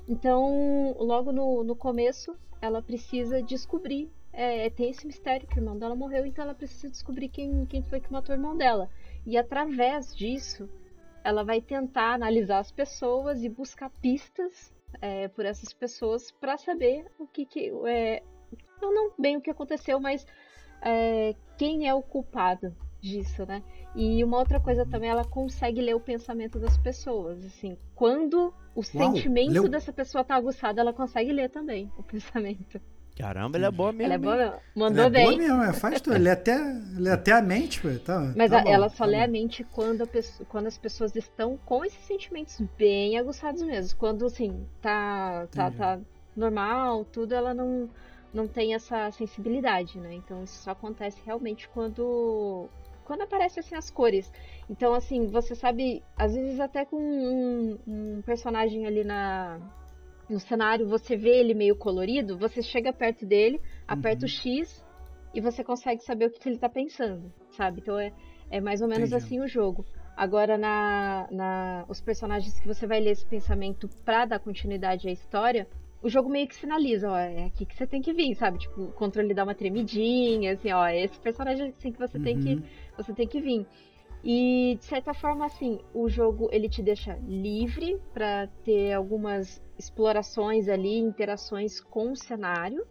Então, 0.08 0.96
logo 0.98 1.30
no, 1.30 1.62
no 1.62 1.76
começo, 1.76 2.36
ela 2.60 2.82
precisa 2.82 3.40
descobrir. 3.42 4.10
É, 4.38 4.68
tem 4.68 4.90
esse 4.90 5.06
mistério 5.06 5.48
que 5.48 5.56
o 5.56 5.60
irmão 5.60 5.78
dela 5.78 5.96
morreu, 5.96 6.26
então 6.26 6.44
ela 6.44 6.54
precisa 6.54 6.90
descobrir 6.90 7.30
quem, 7.30 7.64
quem 7.64 7.82
foi 7.82 8.00
que 8.00 8.12
matou 8.12 8.34
o 8.34 8.38
irmão 8.38 8.54
dela. 8.54 8.90
E 9.24 9.38
através 9.38 10.14
disso, 10.14 10.68
ela 11.24 11.42
vai 11.42 11.62
tentar 11.62 12.12
analisar 12.12 12.58
as 12.58 12.70
pessoas 12.70 13.42
e 13.42 13.48
buscar 13.48 13.88
pistas 13.88 14.74
é, 15.00 15.28
por 15.28 15.46
essas 15.46 15.72
pessoas 15.72 16.30
para 16.32 16.58
saber 16.58 17.06
o 17.18 17.26
que, 17.26 17.46
que 17.46 17.72
é, 17.86 18.22
não, 18.80 18.94
não 18.94 19.12
bem 19.18 19.38
o 19.38 19.40
que 19.40 19.50
aconteceu, 19.50 19.98
mas 19.98 20.26
é, 20.82 21.34
quem 21.56 21.88
é 21.88 21.94
o 21.94 22.02
culpado 22.02 22.76
disso, 23.00 23.46
né? 23.46 23.62
E 23.94 24.22
uma 24.22 24.38
outra 24.38 24.60
coisa 24.60 24.84
também, 24.84 25.08
ela 25.08 25.24
consegue 25.24 25.80
ler 25.80 25.94
o 25.94 26.00
pensamento 26.00 26.58
das 26.58 26.76
pessoas, 26.76 27.42
assim, 27.42 27.78
quando 27.94 28.52
o 28.74 28.80
Uau, 28.80 28.82
sentimento 28.82 29.52
leu... 29.52 29.68
dessa 29.68 29.94
pessoa 29.94 30.22
tá 30.22 30.34
aguçado, 30.34 30.78
ela 30.78 30.92
consegue 30.92 31.32
ler 31.32 31.48
também 31.48 31.90
o 31.96 32.02
pensamento. 32.04 32.78
Caramba, 33.16 33.56
ele 33.56 33.64
é 33.64 33.70
boa 33.70 33.92
mesmo. 33.92 34.04
Ela 34.04 34.14
é 34.14 34.18
boa 34.18 34.36
mesmo. 34.36 34.60
Mandou 34.74 34.98
ela 34.98 35.06
é 35.06 35.10
bem. 35.10 35.24
Boa 35.24 35.36
mesmo, 35.38 35.62
é, 35.62 35.72
faz 35.72 36.00
tudo. 36.02 36.16
Ele 36.16 36.28
é 36.28 36.32
até, 36.32 36.54
ele 36.96 37.08
é 37.08 37.12
até 37.12 37.32
a 37.32 37.40
mente, 37.40 37.80
pô. 37.80 37.88
Tá, 37.98 38.32
Mas 38.36 38.50
tá 38.50 38.58
a, 38.58 38.62
bom, 38.62 38.70
ela 38.70 38.88
só 38.90 39.04
tá 39.04 39.10
lê 39.10 39.16
bom. 39.16 39.24
a 39.24 39.28
mente 39.28 39.64
quando, 39.64 40.06
pessoa, 40.06 40.46
quando 40.48 40.66
as 40.66 40.76
pessoas 40.76 41.16
estão 41.16 41.58
com 41.64 41.84
esses 41.84 42.04
sentimentos 42.06 42.60
bem 42.76 43.16
aguçados 43.18 43.62
mesmo. 43.62 43.98
Quando, 43.98 44.26
assim, 44.26 44.66
tá, 44.82 45.46
tá, 45.50 45.70
tá 45.70 46.00
normal, 46.36 47.04
tudo, 47.06 47.34
ela 47.34 47.54
não 47.54 47.88
não 48.34 48.46
tem 48.46 48.74
essa 48.74 49.10
sensibilidade, 49.12 49.98
né? 49.98 50.12
Então 50.14 50.44
isso 50.44 50.62
só 50.62 50.72
acontece 50.72 51.20
realmente 51.24 51.68
quando 51.70 52.68
quando 53.04 53.22
aparecem 53.22 53.60
assim 53.60 53.74
as 53.74 53.90
cores. 53.90 54.30
Então 54.68 54.92
assim, 54.92 55.26
você 55.28 55.54
sabe, 55.54 56.02
às 56.16 56.34
vezes 56.34 56.60
até 56.60 56.84
com 56.84 56.98
um, 56.98 57.78
um 57.86 58.22
personagem 58.22 58.86
ali 58.86 59.04
na 59.04 59.58
no 60.28 60.40
cenário, 60.40 60.88
você 60.88 61.16
vê 61.16 61.38
ele 61.38 61.54
meio 61.54 61.76
colorido, 61.76 62.36
você 62.36 62.62
chega 62.62 62.92
perto 62.92 63.24
dele, 63.24 63.60
aperta 63.86 64.24
uhum. 64.24 64.26
o 64.26 64.28
X 64.28 64.84
e 65.34 65.40
você 65.40 65.62
consegue 65.62 66.02
saber 66.02 66.26
o 66.26 66.30
que, 66.30 66.40
que 66.40 66.48
ele 66.48 66.58
tá 66.58 66.68
pensando, 66.68 67.32
sabe? 67.50 67.80
Então 67.80 67.98
é, 67.98 68.12
é 68.50 68.60
mais 68.60 68.80
ou 68.80 68.88
menos 68.88 69.10
Entendi. 69.10 69.24
assim 69.24 69.40
o 69.40 69.46
jogo. 69.46 69.84
Agora, 70.16 70.56
na, 70.56 71.28
na, 71.30 71.84
os 71.88 72.00
personagens 72.00 72.58
que 72.58 72.66
você 72.66 72.86
vai 72.86 73.00
ler 73.00 73.10
esse 73.10 73.26
pensamento 73.26 73.88
pra 74.04 74.24
dar 74.24 74.38
continuidade 74.38 75.06
à 75.08 75.12
história, 75.12 75.68
o 76.02 76.08
jogo 76.08 76.30
meio 76.30 76.48
que 76.48 76.54
sinaliza, 76.54 77.10
ó, 77.10 77.16
é 77.16 77.44
aqui 77.44 77.66
que 77.66 77.76
você 77.76 77.86
tem 77.86 78.00
que 78.00 78.12
vir, 78.12 78.34
sabe? 78.34 78.58
Tipo, 78.58 78.84
o 78.84 78.92
controle 78.92 79.34
dá 79.34 79.44
uma 79.44 79.54
tremidinha, 79.54 80.52
assim, 80.52 80.72
ó, 80.72 80.86
é 80.86 81.04
esse 81.04 81.20
personagem 81.20 81.68
assim 81.68 81.92
que 81.92 81.98
você 81.98 82.16
uhum. 82.16 82.24
tem 82.24 82.38
que 82.38 82.54
uhum. 82.54 82.62
você 82.96 83.12
tem 83.12 83.28
que 83.28 83.40
vir. 83.40 83.66
E 84.24 84.76
de 84.80 84.84
certa 84.84 85.14
forma, 85.14 85.46
assim, 85.46 85.80
o 85.94 86.08
jogo 86.08 86.48
ele 86.50 86.68
te 86.68 86.82
deixa 86.82 87.18
livre 87.26 88.00
para 88.12 88.48
ter 88.64 88.92
algumas 88.92 89.62
explorações 89.78 90.68
ali, 90.68 90.98
interações 90.98 91.80
com 91.80 92.12
o 92.12 92.16
cenário, 92.16 92.86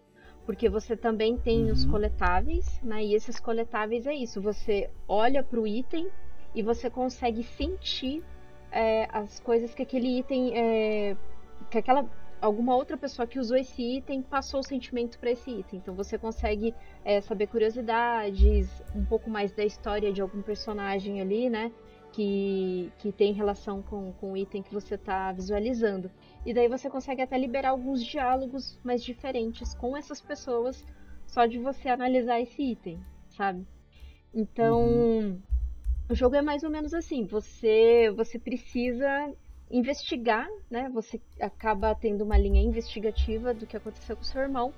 porque 0.45 0.69
você 0.69 0.95
também 0.95 1.38
tem 1.38 1.65
uhum. 1.65 1.71
os 1.71 1.86
coletáveis, 1.86 2.80
né? 2.82 3.03
E 3.03 3.15
esses 3.15 3.39
coletáveis 3.39 4.05
é 4.05 4.13
isso, 4.13 4.41
você 4.41 4.89
olha 5.07 5.43
para 5.43 5.59
o 5.59 5.67
item 5.67 6.07
e 6.53 6.61
você 6.61 6.89
consegue 6.89 7.43
sentir 7.43 8.23
é, 8.71 9.07
as 9.11 9.39
coisas 9.39 9.73
que 9.73 9.82
aquele 9.82 10.19
item 10.19 10.51
é, 10.55 11.17
que 11.69 11.78
aquela 11.78 12.07
alguma 12.45 12.75
outra 12.75 12.95
pessoa 12.95 13.27
que 13.27 13.39
usou 13.39 13.57
esse 13.57 13.81
item 13.81 14.21
passou 14.21 14.59
o 14.59 14.63
sentimento 14.63 15.17
para 15.19 15.31
esse 15.31 15.49
item. 15.49 15.79
Então 15.79 15.95
você 15.95 16.17
consegue 16.17 16.73
é, 17.03 17.19
saber 17.19 17.47
curiosidades, 17.47 18.69
um 18.95 19.03
pouco 19.03 19.29
mais 19.29 19.51
da 19.51 19.65
história 19.65 20.13
de 20.13 20.21
algum 20.21 20.41
personagem 20.41 21.19
ali, 21.21 21.49
né? 21.49 21.71
Que, 22.11 22.91
que 22.99 23.11
tem 23.11 23.33
relação 23.33 23.81
com, 23.81 24.13
com 24.13 24.31
o 24.33 24.37
item 24.37 24.61
que 24.61 24.73
você 24.73 24.95
está 24.95 25.31
visualizando. 25.33 26.09
E 26.45 26.53
daí 26.53 26.69
você 26.69 26.89
consegue 26.89 27.21
até 27.21 27.37
liberar 27.37 27.71
alguns 27.71 28.01
diálogos 28.03 28.79
mais 28.83 29.03
diferentes 29.03 29.73
com 29.73 29.97
essas 29.97 30.21
pessoas 30.21 30.85
só 31.25 31.45
de 31.45 31.57
você 31.59 31.89
analisar 31.89 32.39
esse 32.39 32.61
item, 32.61 32.99
sabe? 33.29 33.67
Então, 34.33 34.81
uhum. 34.81 35.41
o 36.09 36.15
jogo 36.15 36.35
é 36.35 36.41
mais 36.41 36.63
ou 36.63 36.69
menos 36.69 36.93
assim. 36.93 37.25
Você 37.25 38.11
você 38.15 38.37
precisa 38.39 39.33
investigar, 39.70 40.47
né? 40.70 40.89
Você 40.93 41.20
acaba 41.39 41.95
tendo 41.95 42.24
uma 42.24 42.38
linha 42.38 42.61
investigativa 42.61 43.53
do 43.53 43.66
que 43.66 43.78
aconteceu 43.78 44.16
com 44.16 44.24
seu 44.24 44.41
irmão, 44.41 44.74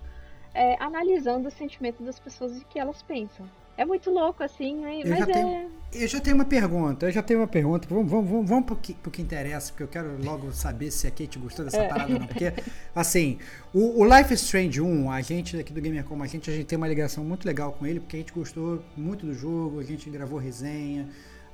é, 0.53 0.81
analisando 0.81 1.47
o 1.47 1.51
sentimento 1.51 2.03
das 2.03 2.19
pessoas 2.19 2.57
e 2.57 2.59
o 2.59 2.65
que 2.65 2.79
elas 2.79 3.01
pensam. 3.03 3.49
É 3.77 3.85
muito 3.85 4.09
louco, 4.09 4.41
assim, 4.41 4.75
né? 4.77 5.01
eu 5.03 5.07
mas 5.07 5.19
já 5.19 5.25
é... 5.25 5.33
Tenho, 5.33 5.71
eu 5.93 6.07
já 6.07 6.19
tenho 6.19 6.35
uma 6.35 6.45
pergunta, 6.45 7.05
eu 7.05 7.11
já 7.11 7.21
tenho 7.21 7.41
uma 7.41 7.47
pergunta. 7.47 7.87
Vamos, 7.87 8.09
vamos, 8.09 8.27
vamos, 8.27 8.49
vamos 8.49 8.65
pro, 8.65 8.75
que, 8.75 8.95
pro 8.95 9.11
que 9.11 9.21
interessa, 9.21 9.71
porque 9.71 9.83
eu 9.83 9.87
quero 9.87 10.17
logo 10.23 10.51
saber 10.51 10.89
se 10.89 11.05
a 11.05 11.11
Kate 11.11 11.37
gostou 11.37 11.63
dessa 11.63 11.77
é. 11.77 11.87
parada 11.87 12.11
ou 12.11 12.19
não. 12.19 12.25
Porque, 12.25 12.51
assim, 12.95 13.37
o, 13.71 14.01
o, 14.01 14.03
Life 14.03 14.33
is 14.33 14.41
Strange 14.41 14.81
1, 14.81 15.11
a 15.11 15.21
gente 15.21 15.59
aqui 15.59 15.71
do 15.71 15.79
Gamer 15.79 16.03
Como 16.05 16.23
a 16.23 16.27
gente, 16.27 16.49
a 16.49 16.53
gente 16.53 16.65
tem 16.65 16.75
uma 16.75 16.87
ligação 16.87 17.23
muito 17.23 17.45
legal 17.45 17.71
com 17.73 17.85
ele, 17.85 17.99
porque 17.99 18.15
a 18.15 18.19
gente 18.19 18.33
gostou 18.33 18.83
muito 18.95 19.27
do 19.27 19.33
jogo, 19.35 19.79
a 19.79 19.83
gente 19.83 20.09
gravou 20.09 20.39
resenha, 20.39 21.07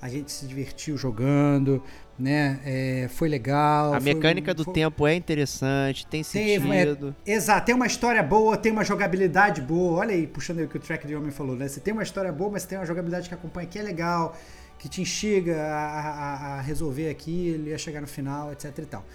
a 0.03 0.09
gente 0.09 0.33
se 0.33 0.45
divertiu 0.45 0.97
jogando, 0.97 1.81
né? 2.19 2.59
É, 2.65 3.07
foi 3.07 3.29
legal. 3.29 3.93
A 3.93 4.01
foi, 4.01 4.13
mecânica 4.13 4.53
do 4.53 4.65
foi... 4.65 4.73
tempo 4.73 5.07
é 5.07 5.15
interessante, 5.15 6.05
tem 6.05 6.21
sentido. 6.21 7.15
Tem, 7.23 7.33
é, 7.33 7.37
exato, 7.37 7.65
tem 7.67 7.73
uma 7.73 7.87
história 7.87 8.21
boa, 8.21 8.57
tem 8.57 8.69
uma 8.69 8.83
jogabilidade 8.83 9.61
boa. 9.61 10.01
Olha 10.01 10.13
aí, 10.13 10.27
puxando 10.27 10.59
aí 10.59 10.65
o 10.65 10.67
que 10.67 10.75
o 10.75 10.79
Track 10.81 11.07
de 11.07 11.15
Homem 11.15 11.31
falou, 11.31 11.55
né? 11.55 11.69
Você 11.69 11.79
tem 11.79 11.93
uma 11.93 12.03
história 12.03 12.33
boa, 12.33 12.51
mas 12.51 12.65
tem 12.65 12.77
uma 12.77 12.85
jogabilidade 12.85 13.29
que 13.29 13.33
acompanha 13.33 13.65
que 13.65 13.79
é 13.79 13.81
legal, 13.81 14.37
que 14.77 14.89
te 14.89 15.01
instiga 15.01 15.55
a, 15.55 15.87
a, 15.87 16.57
a 16.57 16.61
resolver 16.61 17.09
aquilo 17.09 17.69
e 17.69 17.73
a 17.73 17.77
chegar 17.77 18.01
no 18.01 18.07
final, 18.07 18.51
etc 18.51 18.77
e 18.77 18.85
tal. 18.85 19.05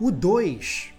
O 0.00 0.10
2, 0.10 0.92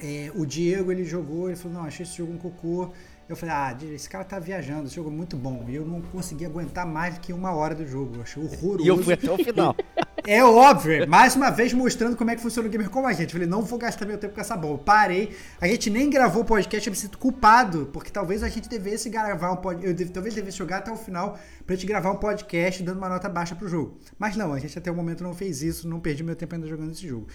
é, 0.00 0.30
o 0.36 0.46
Diego 0.46 0.92
ele 0.92 1.04
jogou, 1.04 1.48
ele 1.48 1.56
falou, 1.56 1.78
não, 1.78 1.84
achei 1.86 2.04
esse 2.04 2.18
jogo 2.18 2.32
um 2.32 2.38
cocô. 2.38 2.92
Eu 3.28 3.36
falei, 3.36 3.54
ah, 3.54 3.76
esse 3.94 4.08
cara 4.08 4.24
tá 4.24 4.38
viajando, 4.38 4.86
esse 4.86 4.96
jogo 4.96 5.08
é 5.08 5.12
muito 5.12 5.36
bom. 5.36 5.64
E 5.68 5.74
eu 5.74 5.86
não 5.86 6.00
consegui 6.00 6.44
aguentar 6.44 6.86
mais 6.86 7.14
do 7.14 7.20
que 7.20 7.32
uma 7.32 7.52
hora 7.54 7.74
do 7.74 7.86
jogo. 7.86 8.16
Eu 8.16 8.22
achei 8.22 8.42
horroroso. 8.42 8.84
E 8.84 8.88
eu 8.88 9.02
fui 9.02 9.14
até 9.14 9.30
o 9.30 9.38
final. 9.38 9.76
É 10.24 10.44
óbvio, 10.44 11.08
mais 11.08 11.34
uma 11.34 11.50
vez 11.50 11.72
mostrando 11.72 12.16
como 12.16 12.30
é 12.30 12.36
que 12.36 12.40
funciona 12.40 12.68
o 12.68 12.70
gamer 12.70 12.88
como 12.88 13.08
a 13.08 13.12
gente. 13.12 13.24
Eu 13.24 13.30
falei, 13.32 13.48
não 13.48 13.62
vou 13.62 13.76
gastar 13.76 14.06
meu 14.06 14.16
tempo 14.16 14.34
com 14.34 14.40
essa 14.40 14.56
bomba. 14.56 14.78
Parei. 14.78 15.36
A 15.60 15.66
gente 15.66 15.90
nem 15.90 16.08
gravou 16.08 16.42
o 16.42 16.44
podcast, 16.44 16.86
eu 16.86 16.92
me 16.92 16.96
sinto 16.96 17.18
culpado, 17.18 17.90
porque 17.92 18.08
talvez 18.08 18.44
a 18.44 18.48
gente 18.48 18.68
devesse 18.68 19.10
gravar 19.10 19.50
um 19.50 19.56
podcast. 19.56 19.88
Eu 19.88 19.94
deve, 19.94 20.10
talvez 20.10 20.32
devesse 20.32 20.56
jogar 20.56 20.78
até 20.78 20.92
o 20.92 20.96
final 20.96 21.36
pra 21.66 21.74
gente 21.74 21.86
gravar 21.86 22.12
um 22.12 22.16
podcast 22.18 22.84
dando 22.84 22.98
uma 22.98 23.08
nota 23.08 23.28
baixa 23.28 23.56
pro 23.56 23.66
jogo. 23.66 23.98
Mas 24.16 24.36
não, 24.36 24.52
a 24.52 24.60
gente 24.60 24.78
até 24.78 24.92
o 24.92 24.94
momento 24.94 25.24
não 25.24 25.34
fez 25.34 25.60
isso, 25.60 25.88
não 25.88 25.98
perdi 25.98 26.22
meu 26.22 26.36
tempo 26.36 26.54
ainda 26.54 26.68
jogando 26.68 26.92
esse 26.92 27.08
jogo. 27.08 27.26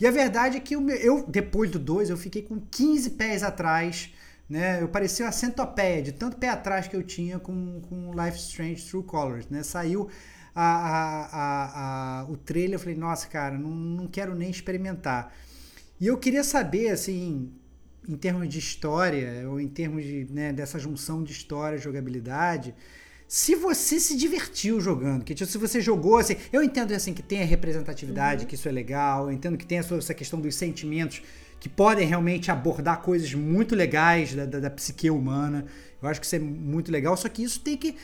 E 0.00 0.04
a 0.04 0.10
verdade 0.10 0.56
é 0.56 0.60
que 0.60 0.74
eu, 0.74 0.84
eu 0.88 1.24
depois 1.28 1.70
do 1.70 1.78
2, 1.78 2.10
eu 2.10 2.16
fiquei 2.16 2.42
com 2.42 2.58
15 2.58 3.10
pés 3.10 3.44
atrás 3.44 4.12
né? 4.52 4.82
Eu 4.82 4.88
parecia 4.88 5.24
uma 5.24 5.32
centopeia 5.32 6.02
de 6.02 6.12
tanto 6.12 6.36
pé 6.36 6.50
atrás 6.50 6.86
que 6.86 6.94
eu 6.94 7.02
tinha 7.02 7.38
com, 7.38 7.80
com 7.88 8.12
Life 8.12 8.36
Strange 8.36 8.84
True 8.84 9.02
Colors, 9.02 9.48
né? 9.48 9.62
Saiu 9.62 10.10
a, 10.54 10.62
a, 10.62 11.24
a, 11.24 12.20
a, 12.20 12.24
o 12.30 12.36
trailer, 12.36 12.74
eu 12.74 12.78
falei, 12.78 12.94
nossa, 12.94 13.26
cara, 13.28 13.56
não, 13.56 13.70
não 13.70 14.06
quero 14.06 14.34
nem 14.34 14.50
experimentar. 14.50 15.34
E 15.98 16.06
eu 16.06 16.18
queria 16.18 16.44
saber, 16.44 16.90
assim, 16.90 17.50
em 18.06 18.14
termos 18.14 18.46
de 18.46 18.58
história, 18.58 19.48
ou 19.48 19.58
em 19.58 19.68
termos 19.68 20.04
de, 20.04 20.26
né, 20.30 20.52
dessa 20.52 20.78
junção 20.78 21.24
de 21.24 21.32
história 21.32 21.76
e 21.76 21.78
jogabilidade, 21.78 22.74
se 23.26 23.54
você 23.54 23.98
se 23.98 24.14
divertiu 24.18 24.82
jogando, 24.82 25.24
que 25.24 25.34
tipo, 25.34 25.50
se 25.50 25.56
você 25.56 25.80
jogou 25.80 26.18
assim, 26.18 26.36
eu 26.52 26.62
entendo 26.62 26.92
assim 26.92 27.14
que 27.14 27.22
tem 27.22 27.40
a 27.40 27.46
representatividade, 27.46 28.42
uhum. 28.42 28.48
que 28.48 28.54
isso 28.54 28.68
é 28.68 28.72
legal, 28.72 29.28
eu 29.28 29.32
entendo 29.32 29.56
que 29.56 29.64
tem 29.64 29.78
essa 29.78 30.12
questão 30.12 30.38
dos 30.38 30.54
sentimentos 30.54 31.22
que 31.62 31.68
podem 31.68 32.04
realmente 32.04 32.50
abordar 32.50 33.00
coisas 33.02 33.32
muito 33.34 33.76
legais 33.76 34.34
da, 34.34 34.44
da, 34.44 34.58
da, 34.58 34.68
psique 34.68 35.08
humana. 35.08 35.64
Eu 36.02 36.08
acho 36.08 36.18
que 36.18 36.26
isso 36.26 36.34
é 36.34 36.40
muito 36.40 36.90
legal, 36.90 37.16
só 37.16 37.28
que 37.28 37.40
isso 37.40 37.60
tem 37.60 37.76
que 37.76 37.94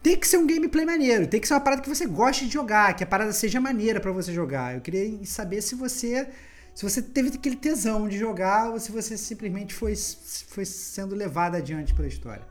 tem 0.00 0.16
que 0.16 0.28
ser 0.28 0.36
um 0.36 0.46
gameplay 0.46 0.86
maneiro, 0.86 1.26
tem 1.26 1.40
que 1.40 1.48
ser 1.48 1.54
uma 1.54 1.60
parada 1.60 1.82
que 1.82 1.88
você 1.88 2.06
goste 2.06 2.46
de 2.46 2.52
jogar, 2.52 2.94
que 2.94 3.02
a 3.02 3.06
parada 3.06 3.32
seja 3.32 3.60
maneira 3.60 3.98
para 3.98 4.12
você 4.12 4.32
jogar. 4.32 4.76
Eu 4.76 4.80
queria 4.80 5.26
saber 5.26 5.60
se 5.60 5.74
você 5.74 6.28
se 6.72 6.84
você 6.88 7.02
teve 7.02 7.30
aquele 7.30 7.56
tesão 7.56 8.06
de 8.06 8.16
jogar 8.16 8.70
ou 8.70 8.78
se 8.78 8.92
você 8.92 9.16
simplesmente 9.18 9.74
foi, 9.74 9.96
foi 10.46 10.64
sendo 10.64 11.16
levado 11.16 11.56
adiante 11.56 11.92
pela 11.92 12.06
história. 12.06 12.46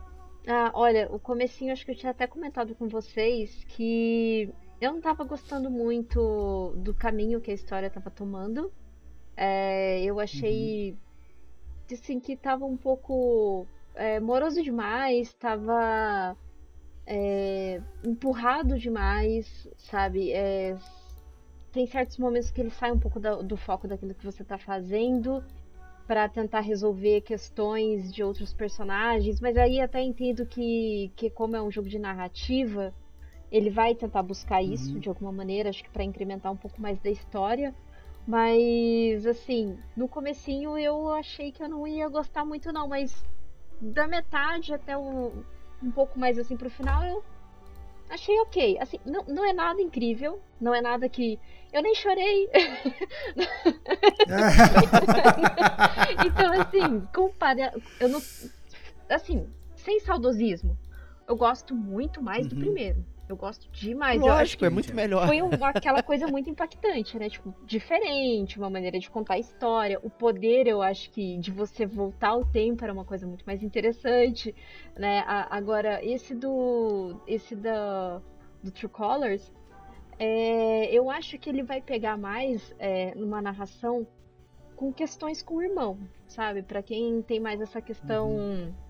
Ah, 0.46 0.72
olha, 0.74 1.08
o 1.10 1.18
comecinho 1.22 1.72
acho 1.72 1.86
que 1.86 1.92
eu 1.92 1.96
tinha 1.96 2.12
até 2.12 2.28
comentado 2.28 2.76
com 2.76 2.90
vocês 2.90 3.64
que 3.70 4.54
eu 4.82 4.92
não 4.92 5.00
tava 5.00 5.24
gostando 5.24 5.72
muito 5.72 6.74
do 6.76 6.94
caminho 6.94 7.40
que 7.40 7.50
a 7.50 7.54
história 7.54 7.90
tava 7.90 8.12
tomando. 8.12 8.70
É, 9.38 10.04
eu 10.04 10.20
achei 10.20 10.92
uhum. 10.92 11.96
assim, 11.96 12.20
que 12.20 12.36
tava 12.36 12.66
um 12.66 12.76
pouco 12.76 13.68
é, 13.94 14.20
moroso 14.20 14.64
demais, 14.64 15.32
tava 15.36 16.36
é, 17.06 17.80
empurrado 18.04 18.80
demais, 18.80 19.70
sabe? 19.78 20.32
É, 20.32 20.76
tem 21.72 21.86
certos 21.86 22.18
momentos 22.18 22.50
que 22.50 22.60
ele 22.60 22.72
sai 22.72 22.92
um 22.92 23.00
pouco 23.00 23.20
do, 23.20 23.44
do 23.44 23.56
foco 23.56 23.88
daquilo 23.88 24.16
que 24.16 24.26
você 24.26 24.44
tá 24.44 24.58
fazendo 24.58 25.44
para 26.08 26.28
tentar 26.28 26.62
resolver 26.62 27.22
questões 27.22 28.12
de 28.12 28.24
outros 28.24 28.54
personagens, 28.54 29.40
mas 29.40 29.58
aí 29.58 29.80
até 29.80 30.02
entendo 30.02 30.46
que, 30.46 31.12
que 31.16 31.30
como 31.30 31.56
é 31.56 31.62
um 31.62 31.70
jogo 31.70 31.90
de 31.90 32.00
narrativa, 32.00 32.94
ele 33.52 33.70
vai 33.70 33.94
tentar 33.94 34.24
buscar 34.24 34.64
isso 34.64 34.94
uhum. 34.94 35.00
de 35.00 35.10
alguma 35.10 35.32
maneira, 35.32 35.70
acho 35.70 35.84
que 35.84 35.90
para 35.90 36.04
incrementar 36.04 36.52
um 36.52 36.58
pouco 36.58 36.82
mais 36.82 37.00
da 37.00 37.10
história. 37.10 37.76
Mas, 38.28 39.26
assim, 39.26 39.80
no 39.96 40.08
comecinho 40.08 40.78
eu 40.78 41.14
achei 41.14 41.50
que 41.50 41.64
eu 41.64 41.70
não 41.70 41.88
ia 41.88 42.10
gostar 42.10 42.44
muito 42.44 42.74
não, 42.74 42.86
mas 42.86 43.26
da 43.80 44.06
metade 44.06 44.74
até 44.74 44.98
um, 44.98 45.32
um 45.82 45.92
pouco 45.92 46.20
mais 46.20 46.38
assim 46.38 46.58
pro 46.58 46.70
final 46.70 47.02
eu 47.06 47.24
achei 48.10 48.38
ok. 48.42 48.78
Assim, 48.80 49.00
não, 49.06 49.24
não 49.24 49.46
é 49.46 49.54
nada 49.54 49.82
incrível, 49.82 50.42
não 50.60 50.74
é 50.74 50.82
nada 50.82 51.08
que. 51.08 51.40
Eu 51.72 51.82
nem 51.82 51.96
chorei. 51.96 52.50
então, 56.26 56.62
assim, 56.62 57.02
compara. 57.14 57.74
Eu 58.00 58.10
não. 58.10 58.22
Assim, 59.10 59.48
sem 59.76 60.00
saudosismo, 60.02 60.78
eu 61.28 61.36
gosto 61.36 61.74
muito 61.74 62.22
mais 62.22 62.44
uhum. 62.44 62.50
do 62.50 62.58
primeiro. 62.58 63.04
Eu 63.30 63.36
gosto 63.36 63.70
demais. 63.72 64.22
Lógico, 64.22 64.64
é 64.64 64.70
muito 64.70 64.94
melhor. 64.96 65.28
Foi 65.28 65.42
um, 65.42 65.50
aquela 65.62 66.02
coisa 66.02 66.28
muito 66.28 66.50
impactante, 66.50 67.20
né? 67.20 67.30
Tipo, 67.30 67.54
diferente, 67.66 68.58
uma 68.58 68.70
maneira 68.70 68.98
de 68.98 69.10
contar 69.10 69.34
a 69.34 69.40
história. 69.40 70.00
O 70.02 70.10
poder, 70.10 70.66
eu 70.66 70.82
acho 70.82 71.10
que 71.12 71.38
de 71.38 71.52
você 71.52 71.86
voltar 71.86 72.30
ao 72.30 72.46
tempo 72.46 72.84
era 72.84 72.94
uma 72.94 73.04
coisa 73.04 73.28
muito 73.28 73.44
mais 73.46 73.62
interessante, 73.62 74.56
né? 74.98 75.24
A, 75.28 75.56
agora, 75.56 76.04
esse 76.04 76.34
do. 76.34 77.20
Esse 77.28 77.56
da. 77.56 78.22
Do 78.64 78.72
True 78.72 78.90
Colors, 78.90 79.54
é, 80.18 80.92
eu 80.92 81.12
acho 81.12 81.38
que 81.38 81.48
ele 81.48 81.62
vai 81.62 81.80
pegar 81.80 82.18
mais 82.18 82.74
é, 82.80 83.14
numa 83.14 83.40
narração 83.40 84.08
com 84.76 84.92
questões 84.92 85.44
com 85.44 85.56
o 85.56 85.62
irmão, 85.62 86.00
sabe? 86.28 86.64
Para 86.64 86.82
quem 86.82 87.22
tem 87.22 87.40
mais 87.40 87.62
essa 87.62 87.82
questão. 87.82 88.30
Uhum 88.32 88.87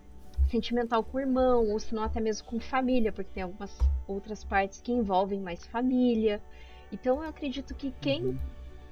sentimental 0.48 1.04
com 1.04 1.18
o 1.18 1.20
irmão, 1.20 1.70
ou 1.70 1.80
se 1.80 1.94
não 1.94 2.04
até 2.04 2.20
mesmo 2.20 2.48
com 2.48 2.60
família, 2.60 3.12
porque 3.12 3.32
tem 3.34 3.44
algumas 3.44 3.78
outras 4.08 4.44
partes 4.44 4.82
que 4.82 4.92
envolvem 4.92 5.40
mais 5.40 5.66
família. 5.66 6.42
Então 6.92 7.22
eu 7.22 7.30
acredito 7.30 7.76
que 7.76 7.92
quem 8.02 8.26
uhum. 8.26 8.38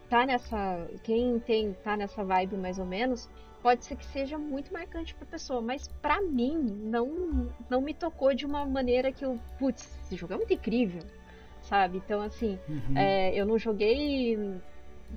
tá 0.09 0.25
nessa, 0.25 0.87
quem 1.03 1.39
tem 1.39 1.73
tá 1.83 1.95
nessa 1.95 2.23
vibe 2.23 2.57
mais 2.57 2.77
ou 2.77 2.85
menos, 2.85 3.29
pode 3.61 3.85
ser 3.85 3.95
que 3.95 4.05
seja 4.05 4.37
muito 4.37 4.71
marcante 4.71 5.15
para 5.15 5.25
pessoa, 5.25 5.61
mas 5.61 5.87
para 5.87 6.21
mim 6.21 6.57
não 6.57 7.49
não 7.69 7.81
me 7.81 7.93
tocou 7.93 8.33
de 8.33 8.45
uma 8.45 8.65
maneira 8.65 9.11
que 9.11 9.25
eu, 9.25 9.39
putz, 9.57 9.97
esse 10.03 10.15
jogo 10.15 10.33
é 10.33 10.37
muito 10.37 10.53
incrível, 10.53 11.01
sabe? 11.61 11.97
Então 11.97 12.21
assim, 12.21 12.59
uhum. 12.67 12.97
é, 12.97 13.33
eu 13.33 13.45
não 13.45 13.57
joguei 13.57 14.37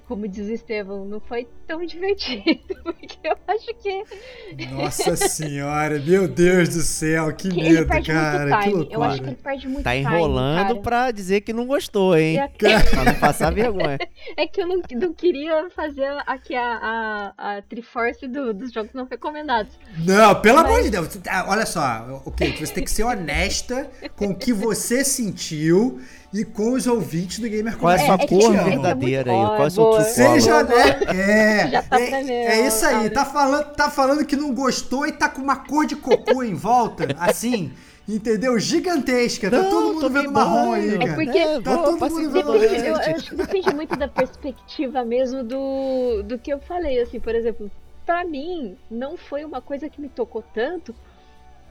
como 0.07 0.26
diz 0.26 0.49
o 0.49 0.53
Estevão, 0.53 1.05
não 1.05 1.20
foi 1.20 1.47
tão 1.66 1.84
divertido, 1.84 2.74
porque 2.82 3.18
eu 3.22 3.36
acho 3.47 3.74
que. 3.74 4.66
Nossa 4.70 5.14
senhora, 5.16 5.99
meu 5.99 6.26
Deus 6.26 6.70
do 6.70 6.80
céu, 6.80 7.32
que, 7.34 7.51
que 7.51 7.62
medo, 7.62 7.86
cara. 7.86 8.62
Que 8.62 8.70
loucura. 8.70 8.95
Eu 8.95 9.03
acho 9.03 9.20
que 9.20 9.28
ele 9.28 9.36
perde 9.36 9.68
muito 9.68 9.84
Tá 9.84 9.95
enrolando 9.95 10.68
time, 10.68 10.82
pra 10.82 11.11
dizer 11.11 11.43
que 11.43 11.53
não 11.53 11.66
gostou, 11.66 12.16
hein? 12.16 12.39
É 12.39 12.49
pra 12.49 13.05
não 13.05 13.14
passar 13.16 13.53
vergonha. 13.53 13.99
É 14.36 14.47
que 14.47 14.61
eu 14.61 14.66
não, 14.66 14.82
não 14.93 15.14
queria 15.14 15.68
fazer 15.70 16.07
aqui 16.26 16.55
a, 16.55 17.32
a, 17.36 17.57
a 17.57 17.62
Triforce 17.62 18.26
do, 18.26 18.53
dos 18.53 18.72
jogos 18.72 18.93
não 18.93 19.07
recomendados. 19.07 19.72
Não, 19.99 20.41
pelo 20.41 20.57
Mas... 20.59 20.66
amor 20.66 20.82
de 20.82 20.91
Deus. 20.91 21.18
Ah, 21.28 21.47
olha 21.49 21.66
só, 21.66 22.22
ok, 22.24 22.57
você 22.57 22.72
tem 22.72 22.84
que 22.84 22.91
ser 22.91 23.05
honesta 23.05 23.91
com 24.16 24.26
o 24.26 24.34
que 24.34 24.53
você 24.53 25.05
sentiu 25.05 26.01
e 26.32 26.44
com 26.44 26.72
os 26.72 26.86
ouvintes 26.86 27.38
do 27.38 27.48
Gamer 27.48 27.76
Qual 27.78 27.90
é 27.90 27.96
a 27.96 27.98
sua 28.04 28.14
é, 28.16 28.26
cor 28.26 28.54
é 28.54 28.64
verdadeira 28.64 29.30
aí? 29.30 29.46
Qual 29.46 29.62
é 29.62 29.66
o 29.66 29.70
seu 29.70 30.00
Seja, 30.02 30.62
né? 30.62 31.00
É, 31.06 31.82
tá 31.82 31.98
é, 31.98 32.60
é, 32.60 32.66
isso 32.66 32.84
aí. 32.84 33.08
Tá 33.08 33.24
falando, 33.24 33.64
tá 33.74 33.90
falando 33.90 34.24
que 34.26 34.36
não 34.36 34.52
gostou 34.52 35.06
e 35.06 35.12
tá 35.12 35.28
com 35.28 35.40
uma 35.40 35.56
cor 35.56 35.86
de 35.86 35.96
cocô 35.96 36.42
em 36.42 36.54
volta, 36.54 37.06
assim. 37.18 37.72
Entendeu? 38.06 38.58
Gigantesca. 38.58 39.50
Tá 39.50 39.62
não, 39.62 39.70
todo 39.70 39.94
mundo 39.94 40.10
vendo 40.10 40.32
marrom 40.32 40.72
aí, 40.72 40.98
cara. 40.98 41.10
É 41.10 41.14
porque 41.14 41.38
é, 41.38 41.60
tá 41.60 41.76
todo 41.76 42.10
mundo 42.10 42.30
vendo 42.30 42.52
depende, 42.58 42.86
eu, 42.86 42.94
eu 42.94 42.96
acho 42.96 43.30
que 43.30 43.36
depende 43.36 43.74
muito 43.74 43.96
da 43.96 44.08
perspectiva 44.08 45.04
mesmo 45.04 45.44
do, 45.44 46.22
do 46.22 46.38
que 46.38 46.50
eu 46.50 46.58
falei. 46.58 47.00
Assim, 47.00 47.20
por 47.20 47.34
exemplo, 47.34 47.70
para 48.06 48.24
mim, 48.24 48.76
não 48.90 49.18
foi 49.18 49.44
uma 49.44 49.60
coisa 49.60 49.90
que 49.90 50.00
me 50.00 50.08
tocou 50.08 50.42
tanto, 50.54 50.94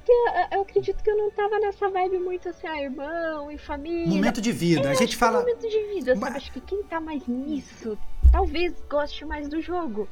porque 0.07 0.55
eu 0.55 0.61
acredito 0.61 1.03
que 1.03 1.09
eu 1.09 1.17
não 1.17 1.29
tava 1.31 1.59
nessa 1.59 1.89
vibe 1.89 2.19
muito 2.19 2.47
assim, 2.47 2.65
ah, 2.65 2.81
irmão 2.81 3.51
e 3.51 3.57
família. 3.57 4.07
Momento 4.07 4.39
de 4.39 4.53
vida. 4.53 4.87
É, 4.87 4.91
a 4.91 4.93
gente 4.93 5.17
fala. 5.17 5.39
Momento 5.39 5.67
de 5.67 5.83
vida, 5.93 6.15
Mas... 6.15 6.19
sabe? 6.19 6.37
Acho 6.37 6.51
que 6.53 6.61
quem 6.61 6.83
tá 6.83 6.99
mais 7.01 7.27
nisso 7.27 7.97
talvez 8.31 8.73
goste 8.89 9.25
mais 9.25 9.49
do 9.49 9.61
jogo, 9.61 10.07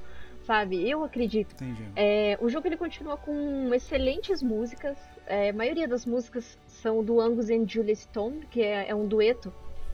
sabe? 0.45 0.89
Eu 0.89 1.03
acredito. 1.03 1.53
Entendi. 1.55 1.85
É, 1.95 2.37
o 2.41 2.49
jogo 2.49 2.67
ele 2.67 2.77
continua 2.77 3.15
com 3.15 3.73
excelentes 3.73 4.43
músicas. 4.43 4.97
É, 5.25 5.49
a 5.49 5.53
maioria 5.53 5.87
das 5.87 6.05
músicas 6.05 6.57
são 6.67 7.03
do 7.03 7.21
Angus 7.21 7.49
e 7.49 7.65
Julia 7.65 7.95
Stone, 7.95 8.45
que 8.51 8.61
é, 8.61 8.89
é 8.89 8.95
um 8.95 9.07
dueto 9.07 9.53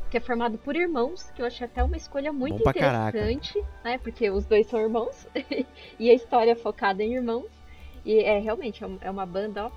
que 0.10 0.18
é 0.18 0.20
formado 0.20 0.58
por 0.58 0.76
irmãos, 0.76 1.32
que 1.32 1.42
eu 1.42 1.46
achei 1.46 1.66
até 1.66 1.82
uma 1.82 1.96
escolha 1.96 2.34
muito 2.34 2.60
interessante, 2.60 3.54
caraca. 3.54 3.74
né? 3.84 3.98
Porque 3.98 4.30
os 4.30 4.46
dois 4.46 4.68
são 4.68 4.80
irmãos 4.82 5.28
e 5.98 6.10
a 6.10 6.14
história 6.14 6.52
é 6.52 6.56
focada 6.56 7.04
em 7.04 7.14
irmãos. 7.14 7.50
E 8.04 8.20
é 8.20 8.40
realmente 8.40 8.84
é 9.02 9.10
uma 9.10 9.26
banda 9.26 9.68
ó, 9.68 9.72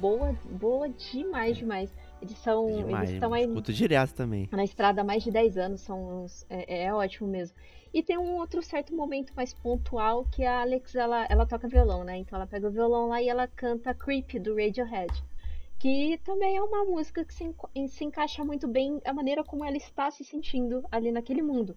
boa, 0.00 0.32
boa 0.50 0.88
demais, 0.88 1.56
demais. 1.56 1.94
Eles 2.20 2.36
são. 2.38 2.66
Demais, 2.66 3.08
eles 3.08 3.10
estão 3.10 3.32
aí. 3.32 3.44
Escuto 3.44 3.72
direto 3.72 4.14
também. 4.14 4.48
Na 4.50 4.64
estrada 4.64 5.00
há 5.00 5.04
mais 5.04 5.22
de 5.22 5.30
10 5.30 5.58
anos, 5.58 5.80
são 5.80 6.26
é, 6.48 6.84
é, 6.84 6.94
ótimo 6.94 7.28
mesmo. 7.28 7.56
E 7.92 8.02
tem 8.02 8.18
um 8.18 8.36
outro 8.36 8.62
certo 8.62 8.94
momento 8.94 9.32
mais 9.36 9.54
pontual 9.54 10.24
que 10.24 10.44
a 10.44 10.62
Alex 10.62 10.94
ela, 10.94 11.26
ela 11.30 11.46
toca 11.46 11.68
violão, 11.68 12.02
né? 12.02 12.16
Então 12.18 12.36
ela 12.36 12.46
pega 12.46 12.66
o 12.66 12.70
violão 12.70 13.08
lá 13.08 13.22
e 13.22 13.28
ela 13.28 13.46
canta 13.46 13.94
Creep 13.94 14.34
do 14.40 14.56
Radiohead. 14.56 15.12
Que 15.78 16.18
também 16.24 16.56
é 16.56 16.62
uma 16.62 16.84
música 16.84 17.24
que 17.24 17.34
se, 17.34 17.54
se 17.88 18.04
encaixa 18.04 18.44
muito 18.44 18.66
bem 18.66 19.00
a 19.04 19.12
maneira 19.12 19.44
como 19.44 19.64
ela 19.64 19.76
está 19.76 20.10
se 20.10 20.24
sentindo 20.24 20.82
ali 20.90 21.12
naquele 21.12 21.42
mundo. 21.42 21.76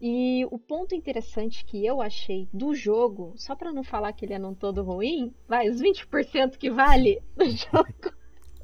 E 0.00 0.46
o 0.50 0.58
ponto 0.58 0.94
interessante 0.94 1.64
que 1.64 1.84
eu 1.84 2.02
achei 2.02 2.48
do 2.52 2.74
jogo, 2.74 3.32
só 3.36 3.54
pra 3.54 3.72
não 3.72 3.84
falar 3.84 4.12
que 4.12 4.24
ele 4.24 4.34
é 4.34 4.38
não 4.38 4.54
todo 4.54 4.82
ruim, 4.82 5.32
vai, 5.48 5.68
os 5.68 5.80
20% 5.80 6.56
que 6.56 6.70
vale 6.70 7.22
do 7.36 7.44
jogo. 7.50 8.14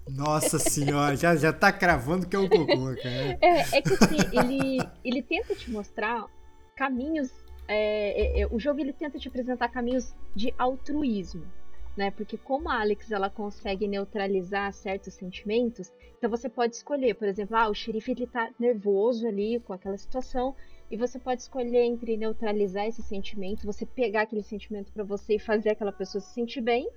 Nossa 0.08 0.58
senhora, 0.58 1.16
já, 1.16 1.36
já 1.36 1.52
tá 1.52 1.72
cravando 1.72 2.26
que 2.26 2.34
é 2.34 2.38
um 2.38 2.48
cocô, 2.48 2.96
cara. 3.00 3.38
É, 3.40 3.78
é 3.78 3.82
que 3.82 3.92
assim, 3.92 4.16
ele, 4.32 4.78
ele 5.04 5.22
tenta 5.22 5.54
te 5.54 5.70
mostrar 5.70 6.26
caminhos. 6.74 7.30
é, 7.68 8.40
é, 8.40 8.40
é, 8.40 8.46
o 8.48 8.58
jogo 8.58 8.80
ele 8.80 8.92
tenta 8.92 9.18
te 9.18 9.28
apresentar 9.28 9.68
caminhos 9.68 10.14
de 10.34 10.52
altruísmo. 10.58 11.46
Né? 11.96 12.10
Porque 12.10 12.36
como 12.36 12.68
a 12.68 12.80
Alex 12.80 13.10
ela 13.10 13.28
consegue 13.28 13.86
neutralizar 13.86 14.72
certos 14.72 15.14
sentimentos, 15.14 15.92
então 16.16 16.30
você 16.30 16.48
pode 16.48 16.76
escolher, 16.76 17.14
por 17.14 17.28
exemplo, 17.28 17.56
ah, 17.56 17.68
o 17.68 17.74
xerife 17.74 18.12
ele 18.12 18.26
tá 18.26 18.50
nervoso 18.58 19.26
ali 19.26 19.60
com 19.60 19.72
aquela 19.72 19.98
situação, 19.98 20.54
e 20.90 20.96
você 20.96 21.18
pode 21.18 21.42
escolher 21.42 21.82
entre 21.84 22.16
neutralizar 22.16 22.86
esse 22.86 23.02
sentimento, 23.02 23.64
você 23.66 23.86
pegar 23.86 24.22
aquele 24.22 24.42
sentimento 24.42 24.92
para 24.92 25.04
você 25.04 25.36
e 25.36 25.38
fazer 25.38 25.70
aquela 25.70 25.92
pessoa 25.92 26.20
se 26.20 26.34
sentir 26.34 26.60
bem, 26.60 26.88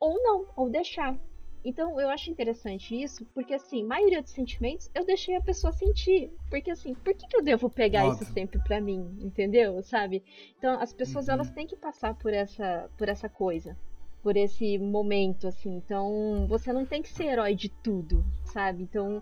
ou 0.00 0.20
não, 0.22 0.46
ou 0.56 0.68
deixar. 0.68 1.16
Então 1.64 2.00
eu 2.00 2.08
acho 2.08 2.28
interessante 2.28 3.00
isso, 3.00 3.24
porque 3.26 3.54
assim, 3.54 3.84
maioria 3.84 4.20
dos 4.20 4.32
sentimentos 4.32 4.90
eu 4.94 5.06
deixei 5.06 5.36
a 5.36 5.40
pessoa 5.40 5.72
sentir. 5.72 6.32
Porque 6.50 6.72
assim, 6.72 6.92
por 6.94 7.14
que, 7.14 7.26
que 7.28 7.36
eu 7.36 7.42
devo 7.42 7.70
pegar 7.70 8.04
Óbvio. 8.04 8.24
isso 8.24 8.32
sempre 8.32 8.58
pra 8.64 8.80
mim? 8.80 9.16
Entendeu? 9.20 9.80
Sabe? 9.82 10.24
Então 10.58 10.80
as 10.80 10.92
pessoas 10.92 11.28
Uhum. 11.28 11.34
elas 11.34 11.50
têm 11.50 11.66
que 11.66 11.76
passar 11.76 12.14
por 12.16 12.34
essa, 12.34 12.90
por 12.98 13.08
essa 13.08 13.28
coisa. 13.28 13.76
Por 14.24 14.36
esse 14.36 14.78
momento, 14.78 15.48
assim. 15.48 15.74
Então, 15.76 16.46
você 16.48 16.72
não 16.72 16.86
tem 16.86 17.02
que 17.02 17.08
ser 17.08 17.24
herói 17.24 17.56
de 17.56 17.68
tudo, 17.68 18.24
sabe? 18.44 18.84
Então, 18.84 19.20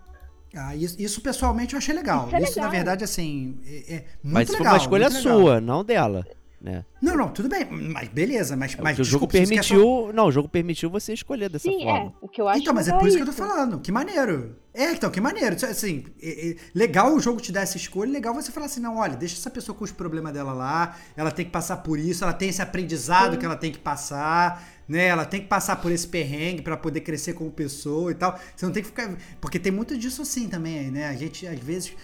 Ah, 0.55 0.75
isso, 0.75 0.95
isso 1.01 1.21
pessoalmente 1.21 1.73
eu 1.73 1.77
achei 1.77 1.95
legal. 1.95 2.27
Isso 2.27 2.35
é 2.35 2.39
na 2.39 2.45
legal. 2.47 2.71
verdade, 2.71 3.03
assim, 3.03 3.57
é, 3.65 3.93
é 3.93 3.95
muito 4.21 4.33
Mas 4.33 4.43
isso 4.49 4.57
foi 4.57 4.65
legal. 4.65 4.73
uma 4.73 4.81
escolha 4.81 5.07
legal. 5.07 5.21
sua, 5.21 5.61
não 5.61 5.83
dela. 5.83 6.25
Né? 6.59 6.85
Não, 7.01 7.17
não, 7.17 7.29
tudo 7.29 7.49
bem. 7.49 7.65
Mas 7.71 8.07
beleza, 8.09 8.55
mas, 8.55 8.75
mas 8.75 8.95
Porque 8.95 9.01
o 9.01 9.03
jogo 9.03 9.25
desculpa, 9.25 9.33
só- 9.33 9.49
permitiu. 9.73 10.13
Não, 10.13 10.27
o 10.27 10.31
jogo 10.31 10.47
permitiu 10.47 10.91
você 10.91 11.11
escolher 11.11 11.49
dessa 11.49 11.67
sim, 11.67 11.81
forma. 11.81 12.09
é. 12.09 12.11
O 12.21 12.27
que 12.27 12.39
eu 12.39 12.47
acho 12.47 12.59
Então, 12.61 12.71
mas 12.71 12.87
é 12.87 12.91
legal 12.91 12.99
por 12.99 13.07
isso 13.07 13.17
que 13.17 13.23
eu 13.23 13.25
tô 13.25 13.31
isso. 13.31 13.41
falando. 13.41 13.79
Que 13.79 13.91
maneiro. 13.91 14.55
É, 14.71 14.91
então, 14.91 15.09
que 15.09 15.19
maneiro. 15.19 15.55
Isso, 15.55 15.65
Assim, 15.65 16.05
é- 16.21 16.51
é 16.51 16.55
legal 16.75 17.15
o 17.15 17.19
jogo 17.19 17.41
te 17.41 17.51
dar 17.51 17.61
essa 17.61 17.77
escolha, 17.77 18.11
legal 18.11 18.31
você 18.35 18.51
falar 18.51 18.67
assim, 18.67 18.79
não, 18.79 18.97
olha, 18.97 19.15
deixa 19.17 19.35
essa 19.37 19.49
pessoa 19.49 19.75
com 19.75 19.83
os 19.83 19.91
problemas 19.91 20.33
dela 20.33 20.53
lá, 20.53 20.95
ela 21.17 21.31
tem 21.31 21.45
que 21.45 21.51
passar 21.51 21.77
por 21.77 21.97
isso, 21.97 22.23
ela 22.23 22.31
tem 22.33 22.49
esse 22.49 22.61
aprendizado 22.61 23.33
Sim. 23.33 23.39
que 23.39 23.45
ela 23.47 23.55
tem 23.55 23.71
que 23.71 23.79
passar, 23.79 24.63
né? 24.91 25.07
Ela 25.07 25.25
tem 25.25 25.41
que 25.41 25.47
passar 25.47 25.77
por 25.81 25.91
esse 25.91 26.07
perrengue 26.07 26.61
pra 26.61 26.77
poder 26.77 27.01
crescer 27.01 27.33
como 27.33 27.49
pessoa 27.51 28.11
e 28.11 28.15
tal. 28.15 28.37
Você 28.55 28.65
não 28.65 28.73
tem 28.73 28.83
que 28.83 28.89
ficar... 28.89 29.15
Porque 29.39 29.57
tem 29.59 29.71
muito 29.71 29.97
disso 29.97 30.21
assim 30.21 30.47
também, 30.47 30.91
né? 30.91 31.07
A 31.07 31.13
gente, 31.13 31.47
às 31.47 31.59
vezes... 31.59 31.95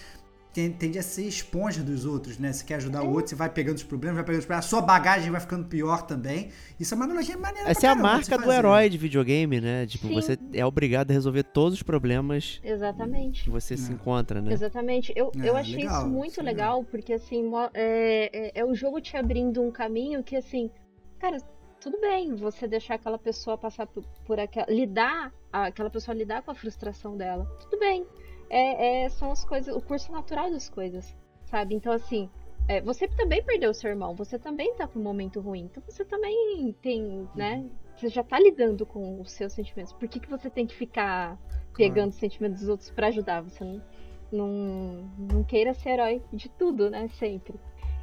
tem- 0.52 0.72
Tende 0.72 0.98
a 0.98 1.02
ser 1.02 1.22
esponja 1.24 1.82
dos 1.84 2.04
outros, 2.04 2.36
né? 2.38 2.52
Você 2.52 2.64
quer 2.64 2.76
ajudar 2.76 3.02
o 3.04 3.10
outro, 3.12 3.28
você 3.28 3.36
vai 3.36 3.48
pegando 3.48 3.76
os 3.76 3.84
problemas, 3.84 4.16
vai 4.16 4.24
pegando 4.24 4.40
os 4.40 4.46
problemas. 4.46 4.64
A 4.64 4.68
sua 4.68 4.80
bagagem 4.80 5.30
vai 5.30 5.40
ficando 5.40 5.66
pior 5.66 6.02
também. 6.02 6.48
Isso 6.80 6.94
é 6.94 6.96
uma 6.96 7.04
analogia 7.04 7.36
maneira 7.36 7.70
Essa 7.70 7.86
é 7.86 7.90
a 7.90 7.94
se 7.94 8.02
marca 8.02 8.38
do 8.38 8.50
herói 8.50 8.88
de 8.88 8.98
videogame, 8.98 9.60
né? 9.60 9.86
Tipo, 9.86 10.08
Sim. 10.08 10.14
você 10.14 10.38
é 10.54 10.64
obrigado 10.66 11.10
a 11.10 11.14
resolver 11.14 11.44
todos 11.44 11.74
os 11.74 11.82
problemas 11.84 12.60
Exatamente. 12.64 13.44
que 13.44 13.50
você 13.50 13.76
se 13.76 13.90
É. 13.92 13.94
encontra, 13.94 14.40
né? 14.40 14.52
Exatamente. 14.52 15.12
Eu, 15.14 15.30
É, 15.40 15.48
eu 15.48 15.56
achei 15.56 15.76
legal, 15.76 16.00
isso 16.00 16.10
muito 16.10 16.40
é 16.40 16.42
legal, 16.42 16.82
porque 16.82 17.12
assim, 17.12 17.44
é, 17.74 18.30
é, 18.56 18.60
é 18.60 18.64
o 18.64 18.74
jogo 18.74 19.00
te 19.00 19.16
abrindo 19.16 19.62
um 19.62 19.70
caminho 19.70 20.24
que 20.24 20.34
assim, 20.34 20.70
cara, 21.20 21.36
tudo 21.80 22.00
bem 22.00 22.34
você 22.34 22.66
deixar 22.66 22.94
aquela 22.94 23.18
pessoa 23.18 23.56
passar 23.56 23.86
por, 23.86 24.04
por 24.24 24.38
aquela. 24.38 24.66
lidar, 24.68 25.32
aquela 25.52 25.90
pessoa 25.90 26.14
lidar 26.14 26.42
com 26.42 26.50
a 26.50 26.54
frustração 26.54 27.16
dela. 27.16 27.44
Tudo 27.60 27.78
bem. 27.78 28.06
É, 28.50 29.04
é- 29.04 29.08
são 29.10 29.30
as 29.30 29.44
coisas, 29.44 29.74
o 29.74 29.80
curso 29.80 30.10
natural 30.10 30.50
das 30.50 30.68
coisas, 30.68 31.16
sabe? 31.44 31.74
Então, 31.74 31.92
assim, 31.92 32.30
é, 32.66 32.80
você 32.80 33.06
também 33.08 33.42
perdeu 33.42 33.72
seu 33.72 33.90
irmão, 33.90 34.14
você 34.14 34.38
também 34.38 34.74
tá 34.74 34.86
com 34.86 34.98
um 34.98 35.02
momento 35.02 35.40
ruim, 35.40 35.64
então 35.70 35.82
você 35.86 36.04
também 36.04 36.74
tem, 36.82 37.28
né? 37.34 37.66
Você 37.96 38.08
já 38.08 38.22
tá 38.22 38.38
lidando 38.38 38.86
com 38.86 39.20
os 39.20 39.32
seus 39.32 39.52
sentimentos. 39.52 39.92
Por 39.92 40.08
que, 40.08 40.20
que 40.20 40.28
você 40.30 40.48
tem 40.48 40.66
que 40.66 40.74
ficar 40.74 41.38
pegando 41.74 42.10
os 42.10 42.16
sentimentos 42.16 42.60
dos 42.60 42.68
outros 42.68 42.90
pra 42.90 43.08
ajudar? 43.08 43.40
Você 43.42 43.64
não, 43.64 43.82
não, 44.30 44.48
não 45.18 45.44
queira 45.44 45.74
ser 45.74 45.90
herói 45.90 46.22
de 46.32 46.48
tudo, 46.50 46.90
né? 46.90 47.08
Sempre. 47.18 47.58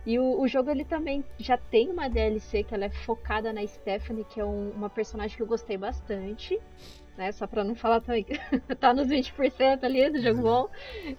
E 0.05 0.19
o, 0.19 0.39
o 0.41 0.47
jogo 0.47 0.69
ele 0.69 0.85
também 0.85 1.23
já 1.39 1.57
tem 1.57 1.89
uma 1.89 2.07
DLC 2.07 2.63
que 2.63 2.73
ela 2.73 2.85
é 2.85 2.89
focada 2.89 3.51
na 3.51 3.65
Stephanie, 3.65 4.23
que 4.25 4.39
é 4.39 4.45
um- 4.45 4.69
uma 4.71 4.89
personagem 4.89 5.35
que 5.35 5.41
eu 5.41 5.47
gostei 5.47 5.77
bastante. 5.77 6.59
Né, 7.17 7.31
só 7.31 7.47
pra 7.47 7.63
não 7.63 7.75
falar 7.75 8.01
também 8.01 8.25
tá 8.77 8.93
nos 8.93 9.07
20% 9.07 9.85
ali 9.85 10.09
do 10.09 10.19
jogo 10.21 10.41
bom. 10.41 10.69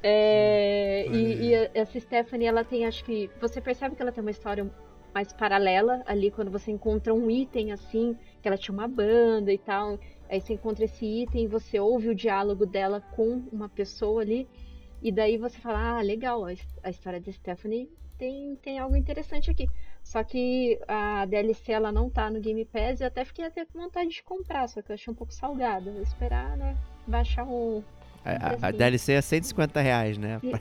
É, 0.03 1.07
e, 1.11 1.49
e 1.49 1.55
essa 1.75 1.99
Stephanie, 1.99 2.47
ela 2.47 2.63
tem, 2.65 2.85
acho 2.85 3.03
que. 3.05 3.31
Você 3.41 3.61
percebe 3.63 3.97
que 3.97 4.03
ela 4.03 4.13
tem 4.13 4.21
uma 4.23 4.31
história 4.31 4.71
mais 5.15 5.33
paralela 5.33 6.03
ali 6.07 6.31
quando 6.31 6.51
você 6.51 6.71
encontra 6.71 7.15
um 7.15 7.31
item 7.31 7.73
assim, 7.73 8.15
que 8.43 8.47
ela 8.47 8.59
tinha 8.59 8.75
uma 8.75 8.87
banda 8.87 9.51
e 9.53 9.57
tal. 9.59 9.99
Aí 10.29 10.39
você 10.41 10.53
encontra 10.53 10.85
esse 10.85 11.05
item 11.23 11.45
e 11.45 11.49
você 11.49 11.81
ouve 11.81 12.11
o 12.11 12.15
diálogo 12.15 12.67
dela 12.67 13.01
com 13.01 13.43
uma 13.51 13.69
pessoa 13.69 14.21
ali. 14.21 14.47
E 15.03 15.11
daí 15.11 15.39
você 15.39 15.59
fala, 15.59 15.99
ah, 15.99 16.03
legal, 16.03 16.45
a, 16.45 16.53
his- 16.53 16.79
a 16.83 16.91
história 16.91 17.21
da 17.21 17.33
Stephanie 17.33 17.89
tem, 18.19 18.57
tem 18.63 18.79
algo 18.79 18.97
interessante 18.97 19.51
aqui. 19.51 19.69
Só 20.03 20.23
que 20.23 20.79
a 20.87 21.25
DLC 21.27 21.73
ela 21.73 21.91
não 21.91 22.09
tá 22.09 22.31
no 22.31 22.41
Game 22.41 22.65
Pass 22.65 23.01
e 23.01 23.03
eu 23.03 23.09
até 23.09 23.25
fiquei 23.25 23.45
até 23.45 23.65
com 23.65 23.79
vontade 23.81 24.11
de 24.11 24.23
comprar, 24.23 24.69
só 24.69 24.81
que 24.81 24.91
eu 24.91 24.95
achei 24.95 25.13
um 25.13 25.17
pouco 25.17 25.33
salgado. 25.33 25.91
Vou 25.93 26.03
esperar, 26.03 26.57
né? 26.57 26.77
Baixar 27.07 27.45
um. 27.45 27.83
A, 28.25 28.31
a- 28.65 28.69
a. 28.69 28.71
DLC 28.71 29.13
é 29.13 29.21
150 29.21 29.81
reais, 29.81 30.17
né? 30.19 30.41
E- 30.43 30.53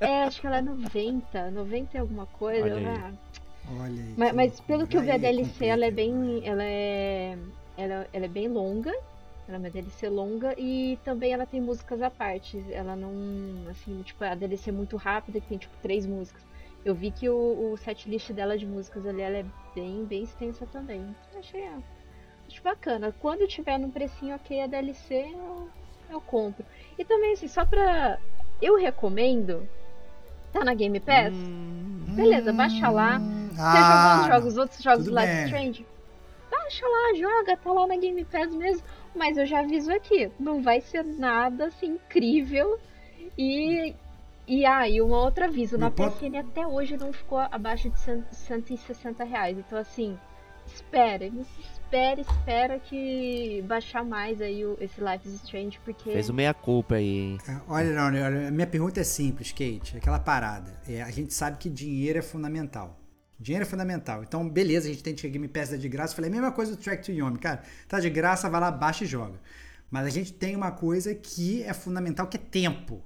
É, 0.00 0.22
acho 0.22 0.40
que 0.40 0.46
ela 0.46 0.58
é 0.58 0.62
90, 0.62 1.50
90 1.50 1.96
e 1.96 2.00
alguma 2.00 2.26
coisa. 2.26 2.62
Olha 2.64 2.76
aí. 2.76 2.86
ah. 2.86 3.12
Olha 3.80 4.02
aí. 4.02 4.14
Mas, 4.16 4.32
mas 4.32 4.60
pelo 4.60 4.86
que 4.86 4.96
eu 4.96 5.00
vi 5.02 5.10
a 5.10 5.18
DLC, 5.18 5.66
ela 5.66 5.84
é 5.86 5.90
bem. 5.90 6.40
Ela 6.44 6.62
é. 6.64 7.36
Ela, 7.76 8.06
ela 8.12 8.24
é 8.24 8.28
bem 8.28 8.46
longa. 8.48 8.90
Ela 9.48 9.56
é 9.56 9.58
uma 9.58 9.70
DLC 9.70 10.08
longa 10.08 10.54
e 10.58 10.98
também 11.04 11.32
ela 11.32 11.46
tem 11.46 11.60
músicas 11.60 12.00
à 12.02 12.10
parte. 12.10 12.62
Ela 12.70 12.94
não. 12.94 13.68
Assim, 13.70 14.00
tipo, 14.02 14.22
a 14.24 14.34
DLC 14.34 14.70
é 14.70 14.72
muito 14.72 14.96
rápida, 14.96 15.40
que 15.40 15.46
tem 15.48 15.58
tipo 15.58 15.74
três 15.82 16.06
músicas. 16.06 16.42
Eu 16.84 16.94
vi 16.94 17.10
que 17.10 17.28
o, 17.28 17.72
o 17.72 17.76
setlist 17.76 18.30
dela 18.32 18.56
de 18.56 18.66
músicas 18.66 19.04
ali, 19.06 19.20
ela 19.20 19.38
é 19.38 19.44
bem, 19.74 20.04
bem 20.04 20.22
extensa 20.22 20.66
também. 20.66 21.14
Achei. 21.36 21.66
ah, 21.66 21.78
Acho 22.46 22.62
bacana. 22.62 23.14
Quando 23.20 23.46
tiver 23.46 23.78
num 23.78 23.90
precinho 23.90 24.34
ok 24.36 24.62
a 24.62 24.66
DLC, 24.66 25.30
eu, 25.34 25.68
eu 26.10 26.20
compro. 26.20 26.64
E 26.98 27.04
também, 27.04 27.32
assim, 27.32 27.48
só 27.48 27.64
pra. 27.64 28.18
Eu 28.62 28.76
recomendo. 28.76 29.68
Tá 30.52 30.64
na 30.64 30.72
Game 30.74 30.98
Pass? 30.98 31.34
Hum, 31.34 32.14
Beleza, 32.16 32.52
baixa 32.52 32.88
lá. 32.88 33.18
Hum, 33.18 33.50
Você 33.52 33.60
ah, 33.60 33.82
jogou 33.82 34.20
os 34.22 34.26
jogos, 34.26 34.52
os 34.54 34.58
outros 34.58 34.82
jogos 34.82 35.04
do 35.04 35.10
Life. 35.14 35.44
Strange? 35.44 35.86
Baixa 36.50 36.86
lá, 36.86 37.14
joga, 37.14 37.56
tá 37.56 37.70
lá 37.70 37.86
na 37.86 37.96
Game 37.98 38.24
Pass 38.24 38.54
mesmo. 38.54 38.82
Mas 39.14 39.36
eu 39.36 39.44
já 39.44 39.60
aviso 39.60 39.92
aqui, 39.92 40.30
não 40.40 40.62
vai 40.62 40.80
ser 40.80 41.04
nada 41.04 41.66
assim 41.66 41.86
incrível. 41.86 42.78
E. 43.36 43.94
E 44.48 44.64
ah, 44.64 44.88
e 44.88 45.00
um 45.02 45.10
outro 45.10 45.44
aviso, 45.44 45.76
na 45.76 45.90
PSN 45.90 46.36
até 46.38 46.66
hoje 46.66 46.96
não 46.96 47.12
ficou 47.12 47.38
abaixo 47.38 47.90
de 47.90 47.98
100 48.00 48.24
160 48.32 49.22
reais. 49.24 49.58
Então 49.58 49.78
assim, 49.78 50.18
espera, 50.66 51.26
espera, 51.26 52.20
espera 52.20 52.78
que 52.78 53.62
baixar 53.68 54.02
mais 54.04 54.40
aí 54.40 54.64
o- 54.64 54.76
esse 54.80 55.00
Life 55.00 55.28
is 55.28 55.34
Strange, 55.44 55.78
porque. 55.84 56.10
Fez 56.12 56.28
o 56.30 56.34
meia-culpa 56.34 56.94
aí, 56.94 57.06
hein? 57.18 57.38
É, 57.46 57.56
Olha, 57.68 57.92
não, 57.92 58.04
olha, 58.06 58.48
a 58.48 58.50
minha 58.50 58.66
pergunta 58.66 59.00
é 59.00 59.04
simples, 59.04 59.50
Kate. 59.52 59.92
é 59.94 59.98
Aquela 59.98 60.18
parada. 60.18 60.72
É, 60.88 61.02
a 61.02 61.10
gente 61.10 61.34
sabe 61.34 61.58
que 61.58 61.68
dinheiro 61.68 62.18
é 62.18 62.22
fundamental. 62.22 62.98
Dinheiro 63.38 63.64
é 63.64 63.68
fundamental. 63.68 64.22
Então, 64.22 64.48
beleza, 64.48 64.88
a 64.88 64.90
gente 64.90 65.02
tem 65.02 65.14
que 65.14 65.28
Game 65.28 65.46
Pass 65.46 65.68
dá 65.70 65.76
de 65.76 65.88
graça. 65.88 66.12
Eu 66.12 66.16
Falei 66.16 66.30
a 66.30 66.32
mesma 66.32 66.50
coisa 66.52 66.72
do 66.74 66.78
Track 66.78 67.04
to 67.04 67.12
Yomi. 67.12 67.38
Cara, 67.38 67.62
tá 67.86 68.00
de 68.00 68.10
graça, 68.10 68.48
vai 68.50 68.60
lá, 68.60 68.70
baixa 68.70 69.04
e 69.04 69.06
joga. 69.06 69.38
Mas 69.90 70.06
a 70.06 70.10
gente 70.10 70.32
tem 70.32 70.56
uma 70.56 70.70
coisa 70.72 71.14
que 71.14 71.62
é 71.62 71.72
fundamental, 71.72 72.26
que 72.26 72.36
é 72.36 72.40
tempo. 72.40 73.00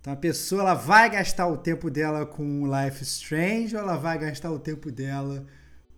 Então 0.00 0.12
a 0.12 0.16
pessoa 0.16 0.62
ela 0.62 0.74
vai 0.74 1.10
gastar 1.10 1.46
o 1.46 1.56
tempo 1.58 1.90
dela 1.90 2.24
com 2.24 2.64
Life 2.66 3.02
Strange 3.02 3.76
ou 3.76 3.82
ela 3.82 3.96
vai 3.96 4.18
gastar 4.18 4.50
o 4.50 4.58
tempo 4.58 4.90
dela 4.90 5.44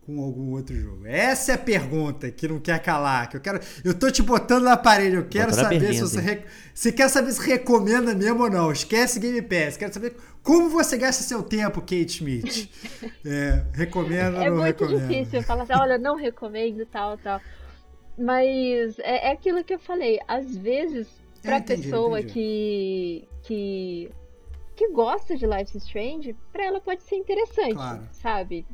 com 0.05 0.21
algum 0.21 0.51
outro 0.51 0.75
jogo? 0.75 1.07
Essa 1.07 1.53
é 1.53 1.55
a 1.55 1.59
pergunta 1.59 2.29
que 2.33 2.49
não 2.49 2.59
quer 2.59 2.81
calar. 2.83 3.29
Que 3.31 3.37
eu 3.37 3.41
quero. 3.41 3.61
Eu 3.85 3.95
tô 3.95 4.11
te 4.11 4.21
botando 4.21 4.65
na 4.65 4.77
parede. 4.77 5.15
Eu 5.15 5.27
quero 5.29 5.55
saber 5.55 5.95
se 5.95 6.01
você, 6.01 6.21
re- 6.21 6.93
quer 6.93 7.09
saber 7.09 7.31
se 7.31 7.41
recomenda 7.47 8.13
mesmo 8.13 8.43
ou 8.43 8.51
não. 8.51 8.73
Esquece 8.73 9.21
Game 9.21 9.41
Pass. 9.43 9.77
Quero 9.77 9.95
saber 9.95 10.17
como 10.43 10.69
você 10.69 10.97
gasta 10.97 11.23
seu 11.23 11.41
tempo, 11.41 11.81
Kate 11.81 12.09
Schmidt. 12.11 12.71
É, 13.25 13.65
recomenda 13.73 14.39
ou 14.39 14.43
É 14.43 14.51
não 14.51 14.57
muito 14.57 14.85
recomenda? 14.85 15.07
difícil 15.07 15.43
falar 15.45 15.63
assim, 15.63 15.75
olha, 15.75 15.97
não 15.97 16.17
recomendo, 16.17 16.85
tal, 16.87 17.17
tal. 17.19 17.41
Mas 18.19 18.99
é, 18.99 19.29
é 19.29 19.33
aquilo 19.33 19.63
que 19.65 19.75
eu 19.75 19.79
falei, 19.79 20.19
às 20.27 20.57
vezes, 20.57 21.07
É, 21.45 21.53
pra 21.53 21.59
entendi, 21.59 21.83
pessoa 21.83 22.21
entendi. 22.21 22.33
que, 22.33 23.29
que 23.43 24.11
que 24.75 24.89
gosta 24.91 25.37
de 25.37 25.47
Life 25.47 25.77
is 25.77 25.85
Strange, 25.85 26.35
pra 26.51 26.65
ela 26.65 26.81
pode 26.81 27.03
ser 27.03 27.17
interessante, 27.17 27.75
Claro. 27.75 28.09
sabe? 28.13 28.67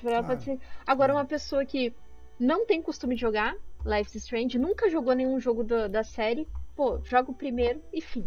Pra 0.00 0.12
ela 0.12 0.22
Claro. 0.22 0.26
pode 0.38 0.44
ser. 0.44 0.58
Agora, 0.86 1.12
uma 1.12 1.24
pessoa 1.24 1.64
que 1.64 1.92
não 2.38 2.64
tem 2.64 2.80
costume 2.80 3.16
de 3.16 3.20
jogar 3.20 3.54
Life 3.84 4.16
is 4.16 4.22
Strange, 4.22 4.56
nunca 4.58 4.88
jogou 4.88 5.14
nenhum 5.14 5.40
jogo 5.40 5.64
da, 5.64 5.88
da 5.88 6.04
série, 6.04 6.46
pô, 6.76 7.00
joga 7.02 7.32
o 7.32 7.34
primeiro 7.34 7.82
e 7.92 8.00
fim. 8.00 8.24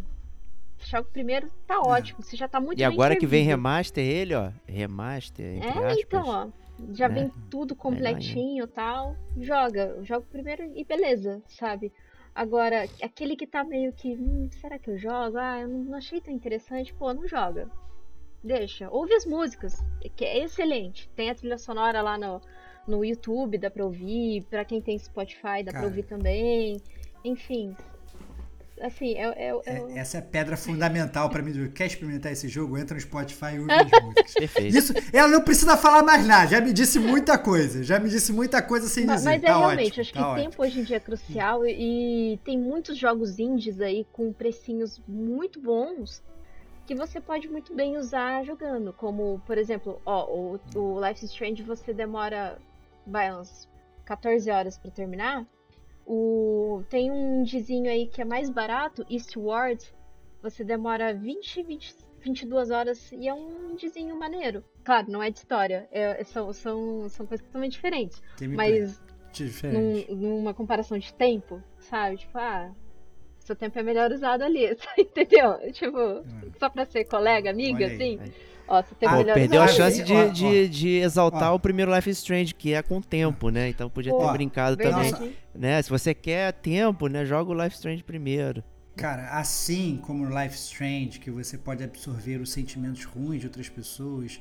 Joga 0.79 1.07
o 1.07 1.11
primeiro, 1.11 1.49
tá 1.65 1.79
ótimo. 1.79 2.21
Você 2.21 2.35
já 2.35 2.49
tá 2.49 2.59
muito 2.59 2.79
É. 2.79 2.83
E 2.83 2.85
bem 2.85 2.93
agora 2.93 3.15
que 3.15 3.25
vem 3.25 3.39
servido. 3.45 3.49
remaster 3.63 4.03
ele, 4.05 4.35
ó. 4.35 4.51
Remaster, 4.67 5.45
entre 5.55 5.67
É, 5.69 5.71
aspas. 5.71 5.97
então, 5.99 6.23
ó. 6.27 6.47
Já 6.93 7.07
né? 7.07 7.15
vem 7.15 7.31
tudo 7.49 7.73
completinho 7.73 8.65
e 8.65 8.67
tal. 8.67 9.15
Joga. 9.37 9.97
Joga 10.03 10.19
o 10.25 10.29
primeiro 10.29 10.63
e 10.75 10.83
beleza, 10.83 11.41
sabe? 11.47 11.93
Agora, 12.35 12.83
aquele 13.01 13.37
que 13.37 13.47
tá 13.47 13.63
meio 13.63 13.93
que. 13.93 14.09
Hum, 14.09 14.49
será 14.51 14.77
que 14.77 14.89
eu 14.89 14.97
jogo? 14.97 15.37
Ah, 15.37 15.61
eu 15.61 15.69
não 15.69 15.97
achei 15.97 16.19
tão 16.19 16.33
interessante. 16.33 16.93
Pô, 16.93 17.13
não 17.13 17.25
joga. 17.25 17.71
Deixa. 18.43 18.89
Ouve 18.91 19.13
as 19.13 19.25
músicas, 19.25 19.81
que 20.17 20.25
é 20.25 20.43
excelente. 20.43 21.09
Tem 21.15 21.29
a 21.29 21.35
trilha 21.35 21.57
sonora 21.57 22.01
lá 22.01 22.17
no, 22.17 22.41
no 22.85 23.05
YouTube, 23.05 23.57
dá 23.57 23.71
pra 23.71 23.85
ouvir. 23.85 24.45
Pra 24.49 24.65
quem 24.65 24.81
tem 24.81 24.99
Spotify, 24.99 25.63
dá 25.63 25.71
pra 25.71 25.73
Cara. 25.73 25.85
ouvir 25.85 26.03
também. 26.03 26.81
Enfim. 27.23 27.73
Assim, 28.81 29.15
é, 29.15 29.49
é- 29.49 29.61
É- 29.65 29.97
essa 29.99 30.17
é 30.17 30.19
a 30.19 30.23
pedra 30.23 30.57
fundamental 30.57 31.29
pra 31.29 31.41
mim. 31.41 31.71
Quer 31.71 31.85
experimentar 31.85 32.31
esse 32.33 32.49
jogo? 32.49 32.77
Entra 32.77 32.93
no 32.95 32.99
Spotify 33.01 33.55
e 33.55 33.59
ouve 33.59 33.71
as 33.71 33.89
músicas. 34.03 34.33
Perfeito. 34.33 34.77
Isso, 34.77 34.93
ela 35.13 35.29
não 35.29 35.41
precisa 35.41 35.77
falar 35.77 36.03
mais 36.03 36.25
nada. 36.27 36.47
Já 36.47 36.59
me 36.59 36.73
disse 36.73 36.99
muita 36.99 37.37
coisa. 37.37 37.83
Já 37.83 37.99
me 37.99 38.09
disse 38.09 38.33
muita 38.33 38.61
coisa 38.61 38.87
sem 38.89 39.05
Mas, 39.05 39.17
dizer. 39.21 39.29
mas 39.29 39.43
é 39.43 39.45
tá 39.45 39.57
realmente, 39.57 39.87
ótimo, 39.87 40.01
acho 40.01 40.11
que 40.13 40.19
tá 40.19 40.27
o 40.27 40.31
ótimo. 40.33 40.49
tempo 40.49 40.61
hoje 40.63 40.79
em 40.79 40.83
dia 40.83 40.97
é 40.97 40.99
crucial 40.99 41.65
e, 41.65 42.37
tem 42.43 42.59
muitos 42.59 42.97
jogos 42.97 43.39
indies 43.39 43.79
aí 43.79 44.05
com 44.11 44.33
precinhos 44.33 45.01
muito 45.07 45.59
bons 45.61 46.21
que 46.85 46.93
você 46.93 47.19
pode 47.21 47.47
muito 47.47 47.73
bem 47.73 47.97
usar 47.97 48.43
jogando. 48.43 48.91
Como, 48.93 49.41
por 49.47 49.57
exemplo, 49.57 50.01
ó, 50.05 50.25
o, 50.25 50.59
o 50.75 50.99
Life 51.07 51.23
is 51.23 51.31
Strange 51.31 51.63
você 51.63 51.93
demora 51.93 52.57
vai, 53.07 53.31
umas 53.31 53.67
14 54.05 54.51
horas 54.51 54.77
pra 54.77 54.91
terminar. 54.91 55.45
O, 56.05 56.83
tem 56.89 57.11
um 57.11 57.41
indizinho 57.41 57.89
aí 57.89 58.07
que 58.07 58.21
é 58.21 58.25
mais 58.25 58.49
barato, 58.49 59.05
Eastward, 59.09 59.83
você 60.41 60.63
demora 60.63 61.13
20, 61.13 61.63
20, 61.63 61.95
22 62.21 62.69
horas 62.69 63.11
e 63.11 63.27
é 63.27 63.33
um 63.33 63.71
indizinho 63.71 64.15
maneiro. 64.17 64.63
Claro, 64.83 65.11
não 65.11 65.21
é 65.23 65.29
de 65.31 65.39
história, 65.39 65.87
é- 65.91 66.23
são, 66.25 66.53
são, 66.53 67.09
são 67.09 67.25
coisas 67.25 67.45
totalmente 67.45 67.73
diferentes. 67.73 68.21
Mas 68.55 69.01
diferente. 69.33 70.11
num- 70.11 70.15
numa 70.15 70.53
comparação 70.53 70.97
de 70.97 71.11
tempo, 71.13 71.61
sabe? 71.79 72.17
Tipo, 72.17 72.37
ah, 72.37 72.71
seu 73.39 73.55
tempo 73.55 73.77
é 73.79 73.83
melhor 73.83 74.11
usado 74.11 74.43
ali, 74.43 74.77
entendeu? 74.97 75.57
Tipo, 75.71 75.97
só 76.59 76.69
pra 76.69 76.85
ser 76.85 77.05
colega, 77.05 77.49
amiga, 77.49 77.85
assim. 77.87 78.19
aí. 78.21 78.31
Ó, 78.67 78.77
Ah, 78.77 79.23
perdeu 79.33 79.61
a 79.61 79.67
chance 79.67 80.01
de, 80.03 80.13
ó, 80.13 80.27
de, 80.27 80.67
de 80.67 80.89
exaltar 80.97 81.51
ó. 81.51 81.55
o 81.55 81.59
primeiro 81.59 81.93
Life 81.93 82.09
is 82.09 82.17
Strange, 82.17 82.53
que 82.53 82.73
é 82.73 82.81
com 82.81 82.99
tempo, 83.01 83.49
né? 83.49 83.69
Então 83.69 83.89
podia 83.89 84.11
ter 84.11 84.31
brincado 84.33 84.75
Verdade. 84.75 85.11
também. 85.13 85.35
Né? 85.53 85.81
Se 85.81 85.89
você 85.89 86.13
quer 86.13 86.51
tempo, 86.53 87.07
né? 87.07 87.25
Joga 87.25 87.51
o 87.51 87.53
Life 87.53 87.69
is 87.69 87.75
Strange 87.75 88.03
primeiro. 88.03 88.63
Cara, 88.95 89.29
assim 89.37 89.99
como 90.01 90.25
no 90.25 90.41
Life 90.41 90.55
is 90.55 90.63
Strange, 90.65 91.19
que 91.19 91.29
você 91.29 91.57
pode 91.57 91.83
absorver 91.83 92.37
os 92.41 92.51
sentimentos 92.51 93.03
ruins 93.03 93.41
de 93.41 93.47
outras 93.47 93.67
pessoas, 93.69 94.39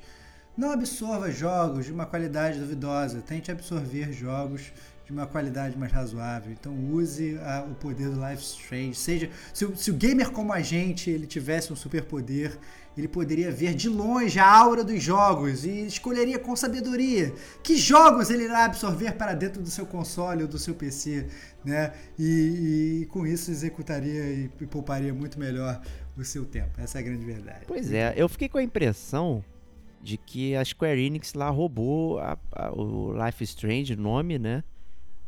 não 0.56 0.70
absorva 0.70 1.30
jogos 1.30 1.86
de 1.86 1.92
uma 1.92 2.06
qualidade 2.06 2.59
duvidosa. 2.60 3.20
Tente 3.20 3.51
absorver 3.51 4.12
jogos 4.12 4.72
de 5.05 5.12
uma 5.12 5.26
qualidade 5.26 5.76
mais 5.78 5.93
razoável. 5.93 6.51
Então 6.52 6.74
use 6.90 7.39
a- 7.43 7.66
o 7.70 7.74
poder 7.74 8.09
do 8.10 8.26
Life 8.26 8.43
Strange. 8.43 8.94
Seja, 8.94 9.31
se, 9.52 9.64
o- 9.64 9.76
se 9.76 9.90
o 9.90 9.94
gamer 9.94 10.31
como 10.31 10.52
a 10.52 10.60
gente 10.62 11.10
ele 11.10 11.26
tivesse 11.26 11.72
um 11.72 11.76
superpoder, 11.76 12.59
ele 12.97 13.09
poderia 13.09 13.51
ver 13.51 13.74
de 13.74 13.89
longe 13.89 14.39
a 14.39 14.48
aura 14.48 14.85
dos 14.85 15.02
jogos 15.02 15.64
e 15.64 15.85
escolheria 15.86 16.39
com 16.39 16.55
sabedoria 16.55 17.35
que 17.62 17.76
jogos 17.76 18.31
ele 18.31 18.44
irá 18.44 18.64
absorver 18.66 19.12
para 19.14 19.35
dentro 19.35 19.60
do 19.60 19.68
seu 19.68 19.85
console 19.85 20.43
ou 20.43 20.48
do 20.48 20.59
seu 20.59 20.74
PC, 20.74 21.26
né? 21.64 21.93
E, 22.18 23.01
e 23.02 23.06
com 23.06 23.26
isso 23.26 23.51
executaria 23.51 24.22
e, 24.32 24.51
e 24.60 24.66
pouparia 24.66 25.12
muito 25.12 25.39
melhor 25.39 25.82
o 26.16 26.24
seu 26.24 26.44
tempo. 26.44 26.81
Essa 26.81 26.98
é 26.98 27.01
a 27.01 27.05
grande 27.05 27.26
verdade. 27.26 27.64
Pois 27.66 27.93
é, 27.93 28.14
eu 28.16 28.28
fiquei 28.28 28.48
com 28.48 28.59
a 28.59 28.62
impressão 28.62 29.44
de 30.01 30.16
que 30.16 30.55
a 30.55 30.64
Square 30.64 31.01
Enix 31.05 31.35
lá 31.35 31.51
roubou 31.51 32.20
a- 32.20 32.39
a- 32.52 32.70
o 32.72 33.12
Life 33.24 33.43
Strange, 33.43 33.97
nome, 33.97 34.39
né? 34.39 34.62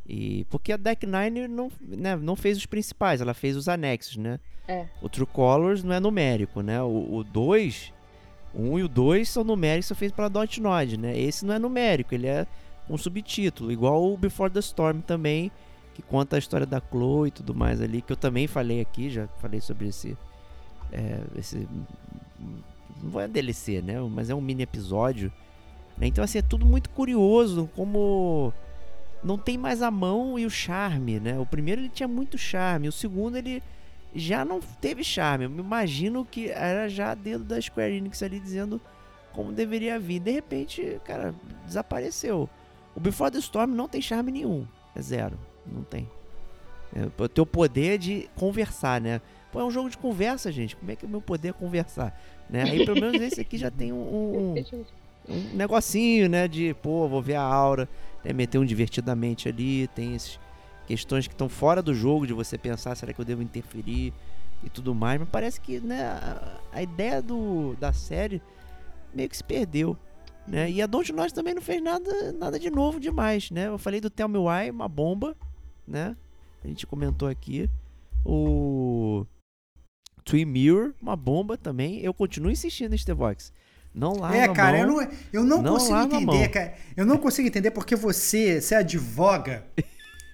E 0.09 0.45
porque 0.51 0.73
a 0.73 0.77
Deck 0.77 1.05
Nine 1.05 1.49
não, 1.49 1.71
né, 1.81 2.15
não 2.17 2.37
fez 2.37 2.57
os 2.57 2.67
principais, 2.67 3.21
ela 3.21 3.35
fez 3.35 3.57
os 3.57 3.69
anexos, 3.69 4.17
né? 4.17 4.39
É. 4.69 4.87
O 5.03 5.09
True 5.09 5.27
Colors 5.27 5.83
não 5.83 5.95
é 5.95 6.01
numérico, 6.01 6.61
né? 6.61 6.81
O 6.83 7.25
2, 7.25 7.93
o 8.55 8.63
1 8.63 8.73
um 8.73 8.79
e 8.79 8.83
o 8.85 8.89
2 8.89 9.29
são 9.29 9.43
numéricos, 9.43 9.87
são 9.87 9.97
feitos 9.97 10.15
pela 10.15 10.29
Dontnod, 10.29 10.97
né? 10.97 11.19
Esse 11.19 11.45
não 11.45 11.55
é 11.55 11.59
numérico, 11.59 12.15
ele 12.15 12.27
é 12.27 12.47
um 12.89 12.97
subtítulo, 12.97 13.73
igual 13.73 14.05
o 14.05 14.17
Before 14.17 14.51
the 14.51 14.61
Storm 14.61 15.01
também, 15.01 15.51
que 15.95 16.03
conta 16.03 16.37
a 16.37 16.39
história 16.39 16.67
da 16.67 16.81
Chloe 16.81 17.29
e 17.29 17.33
tudo 17.33 17.55
mais 17.55 17.81
ali, 17.81 18.01
que 18.01 18.13
eu 18.13 18.17
também 18.17 18.47
falei 18.47 18.81
aqui, 18.81 19.11
já 19.11 19.27
falei 19.41 19.61
sobre 19.61 19.89
esse 19.89 20.17
é, 20.93 21.21
esse 21.37 21.69
não 23.03 23.21
é 23.21 23.27
DLC, 23.27 23.83
né? 23.83 24.01
Mas 24.01 24.31
é 24.31 24.35
um 24.35 24.41
mini 24.41 24.63
episódio. 24.63 25.33
né? 25.99 26.07
Então 26.07 26.23
assim 26.23 26.39
é 26.39 26.43
tudo 26.43 26.65
muito 26.65 26.91
curioso, 26.91 27.69
como 27.75 28.53
não 29.27 29.37
tem 29.37 29.59
mais 29.59 29.83
a 29.83 29.91
mão 29.91 30.39
e 30.39 30.47
o 30.47 30.51
charme, 30.51 31.19
né? 31.19 31.39
O 31.39 31.45
primeiro 31.45 31.81
ele 31.81 31.89
tinha 31.89 32.07
muito 32.07 32.39
charme, 32.39 32.89
o 32.89 32.93
segundo 32.93 33.37
ele 33.37 33.61
já 34.15 34.45
não 34.45 34.61
teve 34.61 35.03
charme. 35.03 35.45
Eu 35.45 35.51
me 35.51 35.61
imagino 35.61 36.25
que 36.25 36.49
era 36.49 36.89
já 36.89 37.13
dedo 37.13 37.43
da 37.43 37.61
Square 37.61 37.93
Enix 37.93 38.23
ali 38.23 38.39
dizendo 38.39 38.81
como 39.33 39.53
deveria 39.53 39.99
vir. 39.99 40.21
De 40.21 40.31
repente, 40.31 41.01
cara, 41.05 41.35
desapareceu. 41.67 42.49
O 42.95 43.01
Before 43.01 43.31
the 43.31 43.39
Storm 43.39 43.73
não 43.73 43.89
tem 43.89 44.01
charme 44.01 44.31
nenhum. 44.31 44.67
É 44.95 45.03
zero. 45.03 45.37
Não 45.67 45.83
tem. 45.83 46.09
É, 46.95 47.23
o 47.23 47.29
teu 47.29 47.45
poder 47.45 47.99
de 47.99 48.31
conversar, 48.37 49.01
né? 49.01 49.21
Pô, 49.51 49.61
é 49.61 49.65
um 49.65 49.71
jogo 49.71 49.91
de 49.91 49.99
conversa, 49.99 50.53
gente. 50.53 50.77
Como 50.77 50.91
é 50.91 50.97
que 50.97 51.05
é 51.05 51.09
o 51.09 51.11
meu 51.11 51.21
poder 51.21 51.53
conversar? 51.53 52.19
Né? 52.49 52.63
Aí 52.63 52.85
pelo 52.87 53.01
menos 53.01 53.21
esse 53.21 53.41
aqui 53.41 53.59
já 53.59 53.71
tem 53.71 53.93
um, 53.93 53.97
um, 53.97 54.65
um 55.29 55.41
negocinho, 55.53 56.29
né? 56.29 56.47
De, 56.47 56.75
pô, 56.75 57.09
vou 57.09 57.21
ver 57.21 57.35
a 57.35 57.43
aura, 57.43 57.89
né, 58.25 58.33
meter 58.33 58.59
um 58.59 58.65
divertidamente 58.65 59.49
ali. 59.49 59.89
Tem 59.89 60.15
essas 60.15 60.39
questões 60.87 61.27
que 61.27 61.35
estão 61.35 61.49
fora 61.49 61.83
do 61.83 61.95
jogo, 61.95 62.27
de 62.27 62.33
você 62.33 62.57
pensar, 62.57 62.95
será 62.95 63.13
que 63.13 63.21
eu 63.21 63.25
devo 63.25 63.43
interferir 63.43 64.13
e 64.63 64.71
tudo 64.71 64.95
mais. 64.95 65.19
Mas 65.21 65.29
parece 65.29 65.61
que, 65.61 65.81
né, 65.81 66.05
a, 66.73 66.83
ideia 66.83 67.21
do, 67.21 67.75
da 67.79 67.93
série 67.93 68.41
meio 69.15 69.29
que 69.29 69.37
se 69.37 69.45
perdeu. 69.45 69.97
Né? 70.47 70.71
E 70.71 70.81
a 70.81 70.87
Dontnod 70.87 71.35
também 71.35 71.55
não 71.55 71.63
fez 71.63 71.83
nada, 71.83 72.33
nada 72.33 72.59
de 72.59 72.71
novo 72.71 73.01
demais, 73.01 73.51
né? 73.51 73.67
Eu 73.67 73.79
falei 73.79 74.01
do 74.01 74.09
Tell 74.09 74.29
Me 74.29 74.39
Why, 74.39 74.71
uma 74.71 74.89
bomba, 74.89 75.37
né? 75.87 76.17
A 76.63 76.69
gente 76.69 76.87
comentou 76.87 77.29
aqui. 77.29 77.69
O 78.25 79.27
Twin 80.25 80.45
Mirror, 80.45 80.95
uma 81.01 81.17
bomba 81.17 81.57
também. 81.57 82.01
Eu 82.01 82.15
continuo 82.15 82.51
insistindo 82.51 82.95
em 82.95 82.99
Stevox. 82.99 83.53
Não 83.97 84.13
larga 84.15 84.37
É, 84.39 84.49
cara, 84.49 84.87
mão. 84.87 85.01
eu 85.01 85.07
não, 85.07 85.09
eu 85.33 85.45
não, 85.45 85.63
Não 85.63 85.73
consigo 85.73 85.99
entender, 86.03 86.49
cara. 86.51 86.75
Eu 86.97 87.07
não 87.07 87.17
consigo 87.17 87.49
entender 87.49 87.71
porque 87.71 87.97
você, 87.97 88.61
você 88.61 88.75
advoga 88.75 89.65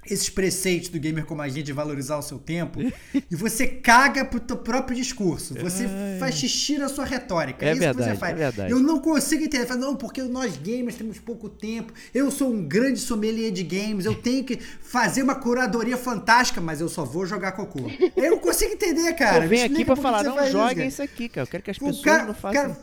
esses 0.05 0.29
preceitos 0.29 0.89
do 0.89 0.99
gamer 0.99 1.25
como 1.25 1.41
a 1.43 1.49
gente 1.49 1.63
de 1.63 1.73
valorizar 1.73 2.19
o 2.19 2.23
seu 2.23 2.37
tempo 2.37 2.81
e 3.15 3.37
você 3.37 3.69
caga 3.69 4.25
pro 4.25 4.41
teu 4.41 4.57
próprio 4.57 4.97
discurso. 4.97 5.55
Você 5.61 5.85
Ai. 5.85 6.19
faz 6.19 6.35
xixi 6.35 6.77
na 6.77 6.89
sua 6.89 7.05
retórica. 7.05 7.65
É 7.65 7.69
isso 7.71 7.79
que 7.81 7.87
verdade, 7.87 8.11
você 8.11 8.17
faz. 8.17 8.33
é 8.33 8.37
verdade. 8.37 8.73
Eu 8.73 8.81
não 8.81 8.99
consigo 8.99 9.45
entender. 9.45 9.65
Fala, 9.65 9.79
não, 9.79 9.95
porque 9.95 10.21
nós 10.23 10.57
gamers 10.57 10.97
temos 10.97 11.21
pouco 11.21 11.49
tempo. 11.49 11.93
Eu 12.13 12.33
sou 12.33 12.53
um 12.53 12.65
grande 12.67 12.99
sommelier 12.99 13.53
de 13.53 13.63
games. 13.63 14.05
Eu 14.05 14.17
tenho 14.17 14.43
que 14.43 14.57
fazer 14.81 15.23
uma 15.23 15.37
curadoria 15.37 15.97
fantástica, 15.97 16.61
mas 16.61 16.81
eu 16.81 16.89
só 16.89 17.05
vou 17.05 17.25
jogar 17.25 17.53
cocô. 17.53 17.89
Eu 18.17 18.33
não 18.33 18.39
consigo 18.39 18.73
entender, 18.73 19.13
cara. 19.15 19.45
eu 19.45 19.49
venho 19.49 19.67
aqui 19.67 19.85
pra 19.85 19.95
que 19.95 20.03
falar, 20.03 20.25
não 20.25 20.37
isso, 20.43 20.51
joguem 20.51 20.75
cara. 20.79 20.89
isso 20.89 21.01
aqui, 21.03 21.29
cara. 21.29 21.45
Eu 21.47 21.51
quero 21.51 21.63
que 21.63 21.71
as 21.71 21.77
O 21.77 21.81
pessoas 21.81 22.05
cara, 22.05 22.25
não 22.25 22.35
façam. 22.35 22.61
cara, 22.61 22.77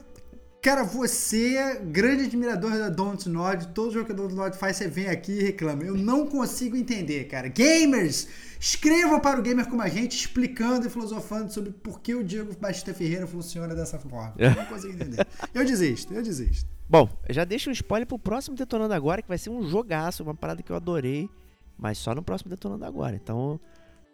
cara, 0.61 0.84
você, 0.84 1.56
é 1.56 1.76
grande 1.76 2.26
admirador 2.26 2.72
da 2.72 2.90
Dontnod, 2.90 3.68
todo 3.69 3.91
jogo 3.91 4.06
que 4.06 4.11
a 4.11 4.15
Dontnod 4.15 4.57
faz, 4.57 4.77
você 4.77 4.88
vem 4.88 5.07
aqui 5.07 5.31
e 5.31 5.44
reclama. 5.44 5.84
Eu 5.84 5.95
não 5.95 6.27
consigo 6.27 6.76
entender, 6.76 7.26
cara. 7.26 7.48
Gamers, 7.48 8.27
escrevam 8.60 9.19
para 9.19 9.40
o 9.40 9.41
Gamer 9.41 9.68
como 9.68 9.81
a 9.81 9.88
gente, 9.88 10.15
explicando 10.15 10.88
e 10.88 10.90
filosofando 10.90 11.52
sobre 11.52 11.72
por 11.72 12.02
que 12.02 12.14
o 12.14 12.23
Diego 12.23 12.53
Batista 12.60 12.94
Ferreira 12.94 13.26
funciona 13.26 13.73
dessa 13.73 13.98
forma. 13.98 14.34
Eu 14.38 14.56
não 14.56 14.65
consigo 14.65 14.94
entender. 14.94 15.26
Eu 15.53 15.65
desisto, 15.65 16.14
eu 16.14 16.22
desisto. 16.22 16.69
Bom, 16.88 17.07
eu 17.27 17.34
já 17.34 17.45
deixo 17.45 17.69
um 17.69 17.73
spoiler 17.73 18.07
pro 18.07 18.19
próximo 18.19 18.56
Detonando 18.56 18.94
Agora, 18.94 19.22
que 19.22 19.27
vai 19.27 19.38
ser 19.38 19.49
um 19.49 19.68
jogaço, 19.68 20.23
uma 20.23 20.36
parada 20.36 20.61
que 20.61 20.72
eu 20.72 20.76
adorei, 20.76 21.30
mas 21.77 21.98
só 21.98 22.14
no 22.14 22.23
próximo 22.23 22.49
Detonando 22.49 22.84
Agora. 22.84 23.15
Então, 23.15 23.60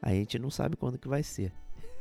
a 0.01 0.09
gente 0.09 0.38
não 0.38 0.51
sabe 0.51 0.76
quando 0.76 0.97
que 0.97 1.07
vai 1.07 1.23
ser. 1.23 1.51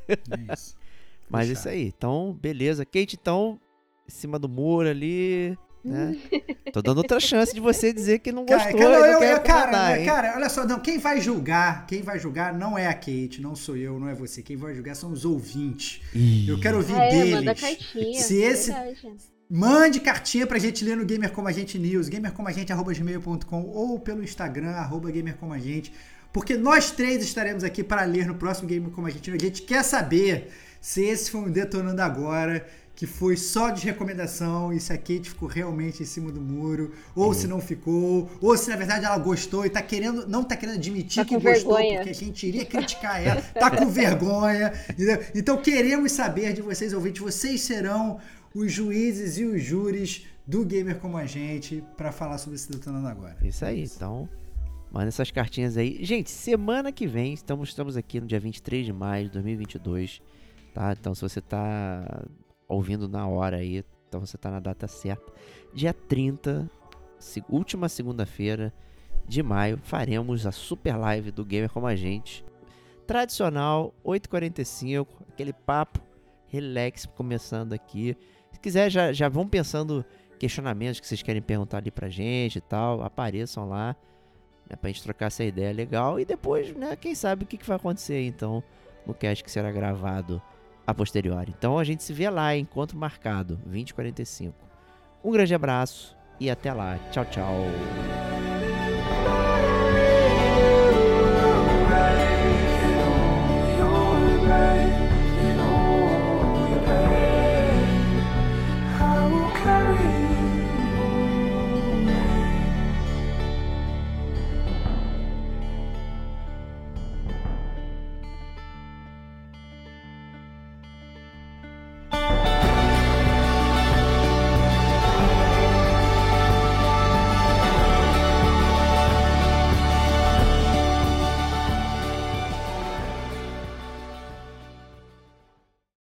É 0.09 0.53
isso. 0.53 0.77
Mas 1.27 1.49
Fechado. 1.49 1.59
isso 1.59 1.69
aí. 1.71 1.87
Então, 1.87 2.39
beleza. 2.39 2.85
Kate, 2.85 3.17
então, 3.19 3.59
em 4.07 4.11
cima 4.11 4.39
do 4.39 4.49
muro 4.49 4.89
ali, 4.89 5.57
né? 5.85 6.17
Tô 6.73 6.81
dando 6.83 6.99
outra 6.99 7.21
chance 7.21 7.55
de 7.55 7.61
você 7.61 7.93
dizer 7.93 8.19
que 8.19 8.33
não 8.33 8.45
gostou 8.45 8.77
cara, 8.79 8.99
não 8.99 9.07
eu- 9.07 9.23
eu- 9.23 9.41
cara, 9.41 10.05
cara, 10.05 10.33
olha 10.37 10.49
só, 10.49 10.67
não, 10.67 10.81
quem 10.81 10.99
vai 10.99 11.21
julgar, 11.21 11.87
quem 11.87 12.03
vai 12.03 12.19
julgar 12.19 12.53
não 12.53 12.77
é 12.77 12.87
a 12.87 12.95
Kate, 12.95 13.41
não 13.41 13.55
sou 13.55 13.77
eu, 13.77 13.99
não 14.01 14.09
é 14.09 14.15
você. 14.15 14.43
Quem 14.43 14.57
vai 14.57 14.75
julgar 14.75 14.95
são 14.97 15.13
os 15.13 15.25
ouvintes. 15.25 16.01
Ih, 16.15 16.49
Eu 16.49 16.59
quero 16.61 16.79
ouvir 16.79 16.95
é, 16.95 17.11
deles. 17.11 17.35
manda 17.35 17.55
cartinha. 17.55 18.21
Se 18.23 18.43
é 18.43 18.47
esse, 18.49 18.73
verdade. 18.73 19.17
Mande 19.51 20.01
cartinha 20.01 20.47
pra 20.47 20.59
gente 20.59 20.83
ler 20.85 20.97
no 20.97 21.05
Gamer 21.05 21.31
Como 21.31 21.47
a 21.47 21.53
Gente 21.53 21.79
News, 21.79 22.09
gamercomagente.gmail.com 22.09 23.63
ou 23.63 24.01
pelo 24.01 24.23
Instagram, 24.25 24.71
arroba 24.71 25.11
gamercomagente. 25.11 25.93
porque 26.33 26.57
nós 26.57 26.91
três 26.91 27.23
estaremos 27.23 27.63
aqui 27.63 27.85
para 27.85 28.03
ler 28.05 28.27
no 28.27 28.35
próximo 28.35 28.67
Game 28.67 28.91
Como 28.91 29.07
a 29.07 29.11
gente. 29.11 29.31
A 29.31 29.39
gente 29.39 29.63
quer 29.63 29.85
saber 29.85 30.49
se 30.81 31.05
esse 31.05 31.31
foi 31.31 31.43
um 31.43 31.51
Detonando 31.51 32.01
Agora 32.03 32.67
que 32.97 33.07
foi 33.07 33.37
só 33.37 33.71
de 33.71 33.85
recomendação 33.85 34.73
e 34.73 34.79
se 34.79 34.93
a 34.93 34.97
Kate 34.97 35.31
ficou 35.31 35.49
realmente 35.49 36.03
em 36.03 36.07
cima 36.07 36.31
do 36.31 36.41
muro, 36.41 36.93
ou 37.15 37.29
uhum. 37.29 37.35
se 37.35 37.47
não 37.47 37.61
ficou, 37.61 38.31
ou 38.41 38.57
se 38.57 38.71
na 38.71 38.77
verdade 38.77 39.05
ela 39.05 39.19
gostou 39.19 39.67
e 39.67 39.71
tá 39.71 39.83
querendo, 39.83 40.27
não 40.29 40.45
tá 40.45 40.57
querendo 40.57 40.77
admitir 40.77 41.25
tá 41.25 41.29
que 41.29 41.35
gostou, 41.35 41.75
vergonha. 41.75 41.97
porque 41.97 42.11
a 42.11 42.15
gente 42.15 42.47
iria 42.47 42.65
criticar 42.65 43.21
ela, 43.21 43.43
tá 43.43 43.71
com 43.71 43.89
vergonha. 43.89 44.73
Entendeu? 44.89 45.19
Então 45.35 45.57
queremos 45.57 46.13
saber 46.13 46.53
de 46.53 46.63
vocês, 46.63 46.93
ouvintes, 46.93 47.21
vocês 47.21 47.61
serão 47.63 48.21
os 48.55 48.73
juízes 48.73 49.39
e 49.39 49.45
os 49.45 49.63
júris 49.63 50.27
do 50.47 50.65
Gamer 50.65 50.99
Como 50.99 51.17
a 51.17 51.27
Gente 51.27 51.83
para 51.97 52.13
falar 52.13 52.39
sobre 52.39 52.57
esse 52.57 52.71
Detonando 52.71 53.09
Agora. 53.09 53.37
Isso 53.43 53.65
aí, 53.65 53.83
então 53.83 54.29
manda 54.93 55.09
essas 55.09 55.33
cartinhas 55.33 55.77
aí. 55.77 55.99
Gente, 56.05 56.31
semana 56.31 56.93
que 56.93 57.09
vem, 57.09 57.35
estamos, 57.35 57.71
estamos 57.71 57.97
aqui 57.97 58.21
no 58.21 58.27
dia 58.27 58.39
23 58.39 58.87
de 58.87 58.93
maio 58.93 59.25
de 59.25 59.33
2022, 59.33 60.23
tá? 60.73 60.93
Então 60.93 61.13
se 61.13 61.23
você 61.23 61.41
tá 61.41 62.25
ouvindo 62.75 63.09
na 63.09 63.27
hora 63.27 63.59
aí, 63.59 63.85
então 64.09 64.21
você 64.21 64.37
tá 64.37 64.51
na 64.51 64.61
data 64.61 64.87
certa. 64.87 65.33
Dia 65.73 65.93
30, 65.93 66.69
última 67.49 67.89
segunda-feira 67.89 68.73
de 69.27 69.43
maio, 69.43 69.79
faremos 69.83 70.47
a 70.47 70.53
super 70.53 70.97
live 70.97 71.31
do 71.31 71.45
Gamer 71.45 71.71
Como 71.71 71.87
a 71.87 71.97
Gente. 71.97 72.45
Tradicional, 73.07 73.95
8h45, 74.05 75.07
aquele 75.29 75.53
papo 75.53 76.01
relax 76.49 77.07
começando 77.07 77.73
aqui. 77.73 78.17
Se 78.53 78.61
quiser, 78.61 78.91
já, 78.91 79.13
já 79.13 79.29
vão 79.29 79.47
pensando 79.49 80.05
questionamentos 80.39 81.01
que 81.01 81.07
vocês 81.07 81.23
querem 81.23 81.43
perguntar 81.43 81.79
ali 81.79 81.91
pra 81.91 82.09
gente 82.09 82.57
e 82.57 82.61
tal, 82.61 83.03
apareçam 83.03 83.69
lá, 83.69 83.97
né, 84.69 84.77
pra 84.77 84.91
gente 84.91 85.03
trocar 85.03 85.27
essa 85.27 85.45
ideia 85.45 85.73
legal. 85.73 86.21
E 86.21 86.25
depois, 86.25 86.75
né, 86.75 86.97
quem 86.97 87.15
sabe 87.15 87.45
o 87.45 87.47
que, 87.47 87.57
que 87.57 87.67
vai 87.67 87.77
acontecer 87.77 88.25
então 88.27 88.63
no 89.07 89.13
cast 89.13 89.43
que 89.43 89.51
será 89.51 89.71
gravado 89.71 90.41
a 90.87 90.95
posteriori. 90.95 91.55
Então 91.57 91.79
a 91.79 91.85
gente 91.85 92.03
se 92.03 92.13
vê 92.13 92.29
lá, 92.29 92.57
encontro 92.57 92.97
marcado, 92.99 93.57
2045. 93.65 94.55
Um 95.23 95.31
grande 95.31 95.55
abraço 95.55 96.17
e 96.39 96.51
até 96.51 96.73
lá. 96.73 96.99
Tchau, 97.11 97.25
tchau. 97.25 98.34